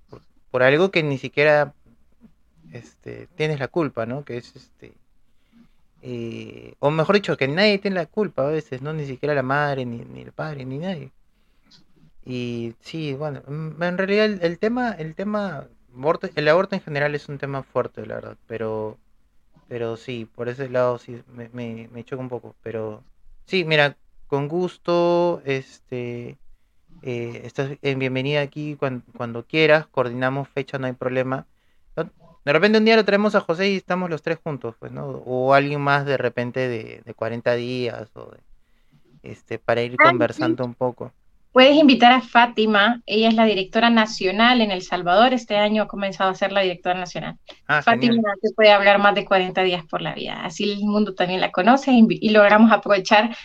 por, 0.09 0.21
por 0.51 0.63
algo 0.63 0.91
que 0.91 1.03
ni 1.03 1.17
siquiera 1.17 1.73
este, 2.71 3.27
tienes 3.35 3.59
la 3.59 3.67
culpa, 3.67 4.05
¿no? 4.05 4.25
Que 4.25 4.37
es 4.37 4.55
este 4.55 4.93
eh, 6.01 6.75
o 6.79 6.91
mejor 6.91 7.15
dicho, 7.15 7.37
que 7.37 7.47
nadie 7.47 7.79
tiene 7.79 7.95
la 7.95 8.05
culpa 8.05 8.47
a 8.47 8.51
veces, 8.51 8.81
no 8.81 8.93
ni 8.93 9.05
siquiera 9.05 9.33
la 9.33 9.43
madre, 9.43 9.85
ni, 9.85 10.21
el 10.21 10.31
padre, 10.31 10.65
ni 10.65 10.77
nadie. 10.77 11.11
Y 12.25 12.75
sí, 12.81 13.13
bueno, 13.13 13.41
mm, 13.47 13.81
en 13.81 13.97
realidad 13.97 14.25
el, 14.25 14.59
tema, 14.59 14.91
el 14.91 15.15
tema, 15.15 15.67
el 16.35 16.47
aborto 16.47 16.75
en 16.75 16.81
general 16.81 17.15
es 17.15 17.29
un 17.29 17.37
tema 17.37 17.63
fuerte, 17.63 18.05
la 18.05 18.15
verdad, 18.15 18.37
pero, 18.47 18.97
pero 19.67 19.97
sí, 19.97 20.25
por 20.35 20.49
ese 20.49 20.69
lado 20.69 20.97
sí 20.99 21.21
me, 21.33 21.49
me, 21.91 22.03
choca 22.03 22.21
un 22.21 22.29
poco, 22.29 22.55
pero 22.63 23.03
sí, 23.45 23.65
mira, 23.65 23.97
con 24.27 24.47
gusto, 24.47 25.41
este, 25.45 26.37
eh, 27.01 27.41
estás 27.45 27.77
en 27.81 27.99
bienvenida 27.99 28.41
aquí 28.41 28.75
cuando, 28.75 29.03
cuando 29.15 29.45
quieras, 29.45 29.87
coordinamos 29.87 30.49
fecha, 30.49 30.77
no 30.77 30.87
hay 30.87 30.93
problema. 30.93 31.47
De 32.47 32.53
repente 32.53 32.77
un 32.77 32.85
día 32.85 32.95
lo 32.95 33.03
traemos 33.03 33.35
a 33.35 33.41
José 33.41 33.71
y 33.71 33.75
estamos 33.75 34.09
los 34.09 34.21
tres 34.21 34.39
juntos, 34.41 34.73
pues, 34.79 34.89
¿no? 34.93 35.05
O 35.05 35.53
alguien 35.53 35.81
más 35.81 36.05
de 36.05 36.15
repente 36.15 36.69
de, 36.69 37.01
de 37.03 37.13
40 37.13 37.55
días, 37.55 38.09
o 38.15 38.31
este, 39.21 39.59
para 39.59 39.81
ir 39.81 39.97
conversando 39.97 40.63
un 40.63 40.73
poco. 40.73 41.11
Puedes 41.51 41.75
invitar 41.75 42.13
a 42.13 42.21
Fátima, 42.21 43.01
ella 43.05 43.27
es 43.27 43.33
la 43.33 43.43
directora 43.43 43.89
nacional 43.89 44.61
en 44.61 44.71
El 44.71 44.81
Salvador, 44.81 45.33
este 45.33 45.57
año 45.57 45.83
ha 45.83 45.87
comenzado 45.89 46.29
a 46.29 46.35
ser 46.35 46.53
la 46.53 46.61
directora 46.61 46.97
nacional. 46.97 47.35
Ah, 47.67 47.81
Fátima 47.81 48.15
te 48.41 48.53
puede 48.55 48.71
hablar 48.71 48.99
más 48.99 49.13
de 49.13 49.25
40 49.25 49.61
días 49.63 49.83
por 49.83 50.01
la 50.01 50.15
vida, 50.15 50.45
así 50.45 50.71
el 50.71 50.85
mundo 50.85 51.15
también 51.15 51.41
la 51.41 51.51
conoce 51.51 51.91
y, 51.91 52.29
logramos 52.29 52.71
aprovechar 52.71 53.35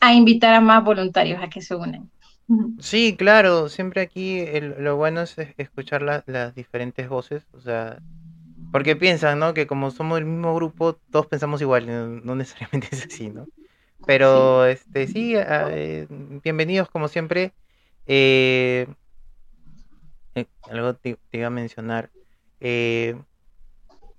a 0.00 0.14
invitar 0.14 0.54
a 0.54 0.60
más 0.60 0.84
voluntarios 0.84 1.42
a 1.42 1.50
que 1.50 1.62
se 1.62 1.74
unan. 1.74 2.08
Sí, 2.78 3.16
claro, 3.16 3.68
siempre 3.68 4.02
aquí 4.02 4.44
lo 4.78 4.94
bueno 4.96 5.22
es 5.22 5.36
escuchar 5.56 6.02
las 6.02 6.54
diferentes 6.54 7.08
voces, 7.08 7.44
o 7.54 7.60
sea, 7.60 7.98
porque 8.72 8.96
piensan, 8.96 9.38
¿no? 9.38 9.52
Que 9.52 9.66
como 9.66 9.90
somos 9.90 10.16
del 10.16 10.24
mismo 10.24 10.54
grupo, 10.54 10.94
todos 11.10 11.26
pensamos 11.26 11.60
igual, 11.60 12.24
no, 12.24 12.34
necesariamente 12.34 12.88
es 12.92 13.06
así, 13.06 13.28
¿no? 13.28 13.46
Pero, 14.06 14.64
sí. 14.64 14.70
este, 14.72 15.06
sí, 15.06 15.34
eh, 15.36 16.06
bienvenidos 16.42 16.88
como 16.88 17.06
siempre. 17.06 17.52
Eh, 18.06 18.88
eh, 20.34 20.46
algo 20.70 20.94
te, 20.94 21.18
iba 21.32 21.46
a 21.46 21.50
mencionar. 21.50 22.10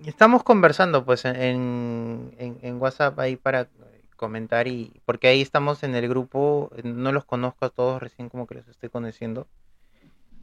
estamos 0.06 0.44
conversando, 0.44 1.04
pues, 1.04 1.26
en, 1.26 2.34
en, 2.38 2.82
WhatsApp 2.82 3.20
ahí 3.20 3.36
para 3.36 3.68
comentar 4.16 4.68
y 4.68 5.02
porque 5.04 5.28
ahí 5.28 5.42
estamos 5.42 5.84
en 5.84 5.96
el 5.96 6.08
grupo, 6.08 6.72
no 6.84 7.12
los 7.12 7.26
conozco 7.26 7.66
a 7.66 7.70
todos, 7.70 8.02
recién 8.02 8.30
como 8.30 8.46
que 8.46 8.56
los 8.56 8.68
estoy 8.68 8.90
conociendo. 8.90 9.48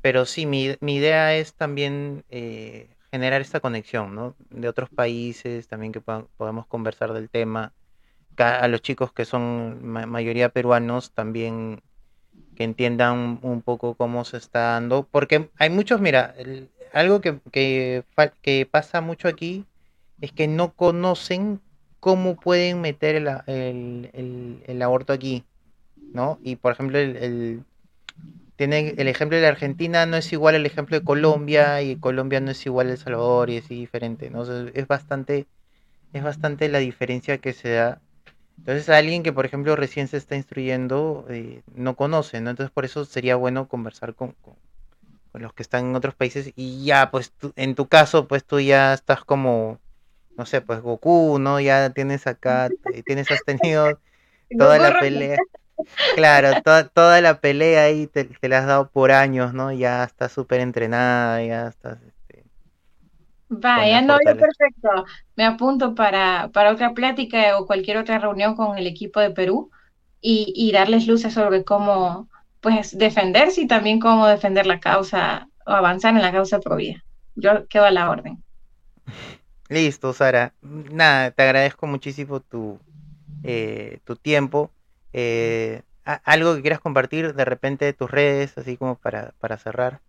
Pero 0.03 0.27
sí, 0.27 0.47
mi, 0.47 0.77
mi 0.81 0.97
idea 0.97 1.37
es 1.37 1.55
también 1.55 2.25
generar 3.11 3.41
esta 3.41 3.61
conexión, 3.61 4.15
¿no? 4.15 4.37
De 4.51 4.69
otros 4.69 4.89
países, 4.91 5.69
también 5.69 5.93
que 5.93 6.01
podamos 6.01 6.67
conversar 6.67 7.13
del 7.13 7.29
tema. 7.29 7.73
A 8.37 8.69
los 8.69 8.81
chicos 8.81 9.13
que 9.13 9.27
son 9.27 9.85
mayoría 9.85 10.49
peruanos 10.49 11.13
también 11.13 11.83
que 12.57 12.65
entiendan 12.65 13.39
un 13.43 13.63
poco 13.63 13.95
cómo 13.95 14.25
se 14.25 14.37
está 14.37 14.73
dando, 14.73 15.07
porque 15.11 15.51
hay 15.59 15.71
muchos, 15.71 16.01
mira, 16.01 16.35
algo 16.93 17.21
que, 17.21 17.39
que, 17.51 18.69
pasa 18.71 19.01
mucho 19.01 19.29
aquí 19.29 19.65
es 20.21 20.33
que 20.33 20.47
no 20.47 20.73
conocen 20.75 21.61
cómo 22.01 22.37
pueden 22.37 22.81
meter 22.81 23.17
el, 23.17 23.29
el, 23.47 24.63
el, 24.67 24.83
aborto 24.83 25.13
aquí, 25.13 25.45
¿no? 26.13 26.39
Y 26.43 26.57
por 26.57 26.73
ejemplo, 26.73 26.99
el, 26.99 27.65
tienen 28.61 28.95
el 28.99 29.09
ejemplo 29.09 29.39
de 29.39 29.43
la 29.43 29.49
Argentina 29.49 30.05
no 30.05 30.19
es 30.19 30.31
igual 30.35 30.55
al 30.55 30.67
ejemplo 30.67 30.99
de 30.99 31.03
Colombia 31.03 31.81
y 31.81 31.97
Colombia 31.97 32.41
no 32.41 32.51
es 32.51 32.67
igual 32.67 32.89
a 32.89 32.91
El 32.91 32.99
Salvador 32.99 33.49
y 33.49 33.57
es 33.57 33.71
diferente, 33.71 34.29
¿no? 34.29 34.43
es 34.43 34.87
bastante 34.87 35.47
es 36.13 36.23
bastante 36.23 36.69
la 36.69 36.79
diferencia 36.79 37.39
que 37.39 37.55
se 37.55 37.71
da. 37.71 38.03
Entonces 38.59 38.91
alguien 38.91 39.23
que 39.23 39.33
por 39.33 39.47
ejemplo 39.47 39.77
recién 39.77 40.09
se 40.09 40.19
está 40.19 40.37
instruyendo 40.37 41.25
eh, 41.31 41.63
no 41.75 41.97
conoce, 41.97 42.43
¿no? 42.43 42.51
Entonces 42.51 42.71
por 42.71 42.85
eso 42.85 43.07
sería 43.07 43.35
bueno 43.37 43.67
conversar 43.67 44.15
con, 44.15 44.33
con, 44.43 44.57
los 45.41 45.55
que 45.55 45.63
están 45.63 45.87
en 45.87 45.97
otros 45.97 46.15
países 46.15 46.53
y 46.55 46.85
ya 46.85 47.11
pues 47.11 47.33
en 47.57 47.75
tu 47.75 47.89
caso 47.89 48.29
pues 48.29 48.45
tú 48.45 48.61
ya 48.61 48.93
estás 48.93 49.25
como 49.25 49.79
no 50.37 50.45
sé, 50.45 50.61
pues 50.61 50.83
Goku, 50.83 51.39
¿no? 51.39 51.61
Ya 51.61 51.89
tienes 51.95 52.27
acá, 52.27 52.69
eh, 52.93 53.03
tienes, 53.07 53.31
has 53.31 53.43
tenido 53.43 53.99
toda 54.59 54.77
la 54.77 55.01
pelea. 55.01 55.39
Claro, 56.15 56.51
toda 56.93 57.21
la 57.21 57.41
pelea 57.41 57.85
ahí 57.85 58.07
te, 58.07 58.29
la 58.49 58.59
has 58.59 58.67
dado 58.67 58.91
por 58.91 59.13
años, 59.13 59.55
¿no? 59.55 59.73
Ya 59.73 60.05
estás 60.05 60.33
súper 60.33 60.61
entrenada, 60.61 61.43
ya 61.45 61.69
estás... 61.69 61.99
Este, 62.03 62.45
Vaya, 63.49 64.01
no, 64.01 64.19
yo 64.25 64.37
perfecto. 64.37 65.05
Me 65.37 65.45
apunto 65.45 65.95
para, 65.95 66.51
para 66.53 66.73
otra 66.73 66.95
plática 66.95 67.59
o 67.59 67.67
cualquier 67.67 67.97
otra 67.99 68.19
reunión 68.19 68.55
con 68.55 68.79
el 68.79 68.87
equipo 68.87 69.21
de 69.21 69.31
Perú 69.31 69.71
y, 70.21 70.53
y 70.57 70.73
darles 70.73 71.07
luces 71.07 71.35
sobre 71.35 71.65
cómo, 71.65 72.29
pues, 72.61 72.97
defenderse 72.97 73.63
y 73.63 73.67
también 73.67 74.01
cómo 74.01 74.27
defender 74.27 74.67
la 74.67 74.81
causa 74.81 75.49
o 75.67 75.73
avanzar 75.73 76.15
en 76.15 76.23
la 76.23 76.33
causa 76.33 76.61
pro 76.61 76.77
vida. 76.77 77.05
Yo 77.35 77.67
quedo 77.69 77.85
a 77.85 77.91
la 77.91 78.11
orden. 78.11 78.43
Listo, 79.69 80.13
Sara. 80.13 80.53
Nada, 80.63 81.31
te 81.31 81.43
agradezco 81.43 81.87
muchísimo 81.87 82.41
tu, 82.41 82.81
eh, 83.43 84.01
tu 84.05 84.17
tiempo. 84.17 84.71
Eh, 85.13 85.83
algo 86.05 86.55
que 86.55 86.63
quieras 86.63 86.81
compartir 86.81 87.35
de 87.35 87.45
repente 87.45 87.85
de 87.85 87.93
tus 87.93 88.11
redes, 88.11 88.57
así 88.59 88.77
como 88.77 88.97
para, 88.97 89.33
para 89.39 89.59
cerrar. 89.59 90.01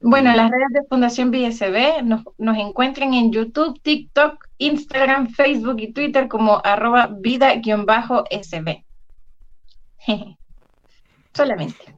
Bueno, 0.00 0.34
las 0.34 0.50
redes 0.50 0.68
de 0.70 0.84
Fundación 0.88 1.30
BSB 1.30 2.02
nos, 2.02 2.22
nos 2.38 2.56
encuentran 2.56 3.12
en 3.14 3.32
YouTube, 3.32 3.78
TikTok, 3.82 4.48
Instagram, 4.58 5.28
Facebook 5.28 5.76
y 5.80 5.92
Twitter 5.92 6.28
como 6.28 6.60
arroba 6.64 7.08
vida-sb. 7.08 8.84
Solamente. 11.34 11.94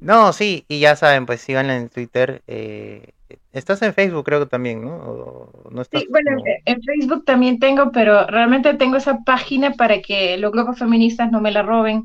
No, 0.00 0.32
sí, 0.32 0.64
y 0.68 0.80
ya 0.80 0.96
saben, 0.96 1.26
pues 1.26 1.40
síganla 1.40 1.76
en 1.76 1.88
Twitter. 1.88 2.42
Eh, 2.46 3.12
estás 3.52 3.82
en 3.82 3.94
Facebook, 3.94 4.24
creo 4.24 4.40
que 4.40 4.46
también, 4.46 4.82
¿no? 4.82 5.50
no 5.70 5.84
sí, 5.84 6.06
bueno, 6.10 6.42
en 6.64 6.82
Facebook 6.82 7.24
también 7.24 7.58
tengo, 7.58 7.92
pero 7.92 8.26
realmente 8.26 8.74
tengo 8.74 8.96
esa 8.96 9.18
página 9.24 9.72
para 9.72 10.00
que 10.00 10.36
los 10.38 10.52
grupos 10.52 10.78
feministas 10.78 11.30
no 11.30 11.40
me 11.40 11.50
la 11.50 11.62
roben 11.62 12.04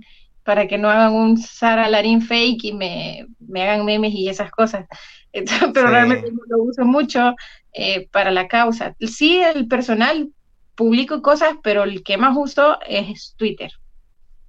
para 0.50 0.68
que 0.68 0.80
no 0.80 0.90
hagan 0.90 1.14
un 1.14 1.38
Sara 1.38 1.88
Larín 1.90 2.24
fake 2.24 2.64
y 2.64 2.74
me, 2.74 3.28
hagan 3.62 3.86
memes 3.86 4.14
y 4.14 4.30
esas 4.30 4.50
cosas. 4.50 4.88
pero 5.74 5.88
realmente 5.88 6.32
no 6.32 6.42
lo 6.48 6.64
uso 6.64 6.86
mucho 6.86 7.36
eh, 7.72 8.08
para 8.12 8.32
la 8.32 8.48
causa. 8.48 8.96
Sí, 9.00 9.42
el 9.44 9.68
personal 9.68 10.32
publico 10.74 11.22
cosas, 11.22 11.54
pero 11.62 11.84
el 11.84 12.04
que 12.04 12.18
más 12.18 12.36
uso 12.36 12.80
es 12.88 13.36
Twitter. 13.38 13.72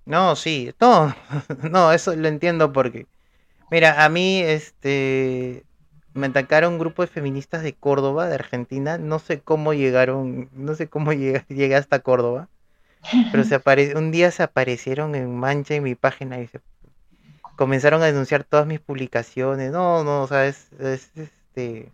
No, 0.07 0.36
sí, 0.36 0.73
no, 0.81 1.15
no, 1.70 1.93
eso 1.93 2.16
lo 2.16 2.28
entiendo 2.28 2.73
porque, 2.73 3.07
mira, 3.70 4.02
a 4.02 4.09
mí, 4.09 4.40
este, 4.40 5.65
me 6.15 6.27
atacaron 6.27 6.74
un 6.74 6.78
grupo 6.78 7.03
de 7.03 7.09
feministas 7.09 7.62
de 7.62 7.74
Córdoba, 7.74 8.28
de 8.28 8.35
Argentina, 8.35 8.99
no 8.99 9.19
sé 9.19 9.41
cómo 9.41 9.74
llegaron, 9.74 10.49
no 10.53 10.74
sé 10.74 10.89
cómo 10.89 11.12
llegué 11.12 11.74
hasta 11.77 12.01
Córdoba, 12.01 12.49
pero 13.31 13.45
se 13.45 13.55
apare... 13.57 13.97
un 13.97 14.11
día 14.11 14.31
se 14.31 14.43
aparecieron 14.43 15.15
en 15.15 15.35
mancha 15.37 15.74
en 15.74 15.85
mi 15.85 15.95
página 15.95 16.41
y 16.41 16.47
se 16.49 16.61
comenzaron 17.57 18.03
a 18.03 18.07
denunciar 18.07 18.45
todas 18.45 18.66
mis 18.66 18.81
publicaciones. 18.81 19.70
No, 19.70 20.03
no, 20.03 20.23
o 20.23 20.27
sea, 20.27 20.47
es, 20.47 20.69
este 20.81 21.93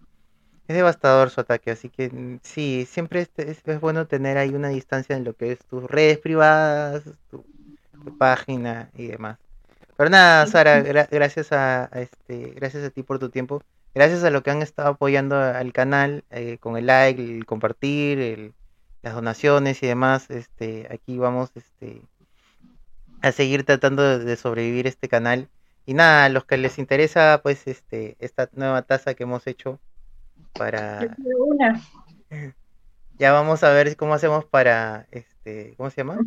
es 0.69 0.77
devastador 0.77 1.31
su 1.31 1.41
ataque, 1.41 1.71
así 1.71 1.89
que 1.89 2.09
mm, 2.11 2.41
sí, 2.43 2.87
siempre 2.91 3.21
es, 3.23 3.31
es, 3.65 3.81
bueno 3.81 4.07
tener 4.07 4.37
ahí 4.37 4.51
una 4.51 4.69
distancia 4.69 5.17
en 5.17 5.25
lo 5.25 5.35
que 5.35 5.53
es 5.53 5.59
tus 5.61 5.85
redes 5.85 6.19
privadas, 6.19 7.05
tu, 7.31 7.45
página 8.19 8.91
y 8.95 9.07
demás. 9.09 9.39
Pero 9.97 10.11
nada, 10.11 10.47
Sara, 10.47 10.81
gracias 10.81 11.53
a, 11.53 11.87
este, 11.95 12.53
gracias 12.55 12.85
a 12.85 12.91
ti 12.91 13.03
por 13.03 13.19
tu 13.19 13.31
tiempo, 13.31 13.63
gracias 13.97 14.25
a 14.25 14.31
lo 14.31 14.43
que 14.43 14.51
han 14.51 14.61
estado 14.61 14.91
apoyando 14.91 15.37
al 15.41 15.73
canal 15.73 16.23
eh, 16.31 16.59
con 16.59 16.77
el 16.77 16.85
like, 16.85 17.23
el 17.23 17.47
compartir, 17.47 18.19
el, 18.19 18.53
las 19.01 19.15
donaciones 19.15 19.83
y 19.83 19.87
demás, 19.87 20.31
este, 20.31 20.87
aquí 20.91 21.17
vamos 21.17 21.51
este, 21.55 22.03
a 23.23 23.33
seguir 23.33 23.65
tratando 23.65 24.19
de, 24.19 24.37
sobrevivir 24.37 24.87
este 24.87 25.09
canal. 25.09 25.49
Y 25.87 25.95
nada, 25.95 26.27
a 26.27 26.29
los 26.29 26.45
que 26.45 26.59
les 26.59 26.79
interesa, 26.79 27.41
pues, 27.43 27.67
este, 27.67 28.17
esta 28.19 28.51
nueva 28.53 28.83
taza 28.83 29.15
que 29.15 29.23
hemos 29.23 29.47
hecho 29.47 29.81
para... 30.53 31.17
Ya 33.19 33.33
vamos 33.33 33.65
a 33.65 33.71
ver 33.71 33.97
cómo 33.97 34.13
hacemos 34.13 34.45
para, 34.45 35.07
este, 35.11 35.73
¿cómo 35.79 35.89
se 35.89 36.03
llama? 36.03 36.19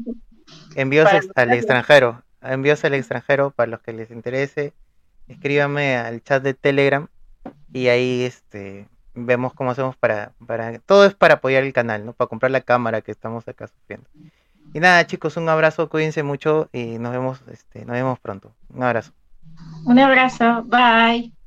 Envíos 0.73 1.07
al 1.35 1.53
extranjero. 1.53 2.23
Envíos 2.41 2.83
al 2.83 2.95
extranjero 2.95 3.51
para 3.51 3.69
los 3.69 3.81
que 3.81 3.93
les 3.93 4.09
interese. 4.09 4.73
Escríbame 5.27 5.97
al 5.97 6.23
chat 6.23 6.41
de 6.41 6.55
Telegram 6.55 7.07
y 7.73 7.87
ahí, 7.87 8.23
este, 8.23 8.87
vemos 9.13 9.53
cómo 9.53 9.71
hacemos 9.71 9.95
para, 9.95 10.31
para, 10.45 10.79
todo 10.79 11.05
es 11.05 11.13
para 11.13 11.35
apoyar 11.35 11.63
el 11.63 11.73
canal, 11.73 12.05
¿no? 12.05 12.13
Para 12.13 12.27
comprar 12.27 12.51
la 12.51 12.61
cámara 12.61 13.01
que 13.01 13.11
estamos 13.11 13.47
acá 13.47 13.67
sufriendo. 13.67 14.07
Y 14.73 14.79
nada, 14.79 15.05
chicos, 15.07 15.37
un 15.37 15.49
abrazo, 15.49 15.89
cuídense 15.89 16.23
mucho 16.23 16.69
y 16.71 16.99
nos 16.99 17.11
vemos, 17.11 17.41
este, 17.51 17.85
nos 17.85 17.93
vemos 17.93 18.19
pronto. 18.19 18.53
Un 18.73 18.83
abrazo. 18.83 19.11
Un 19.85 19.99
abrazo, 19.99 20.63
bye. 20.65 21.38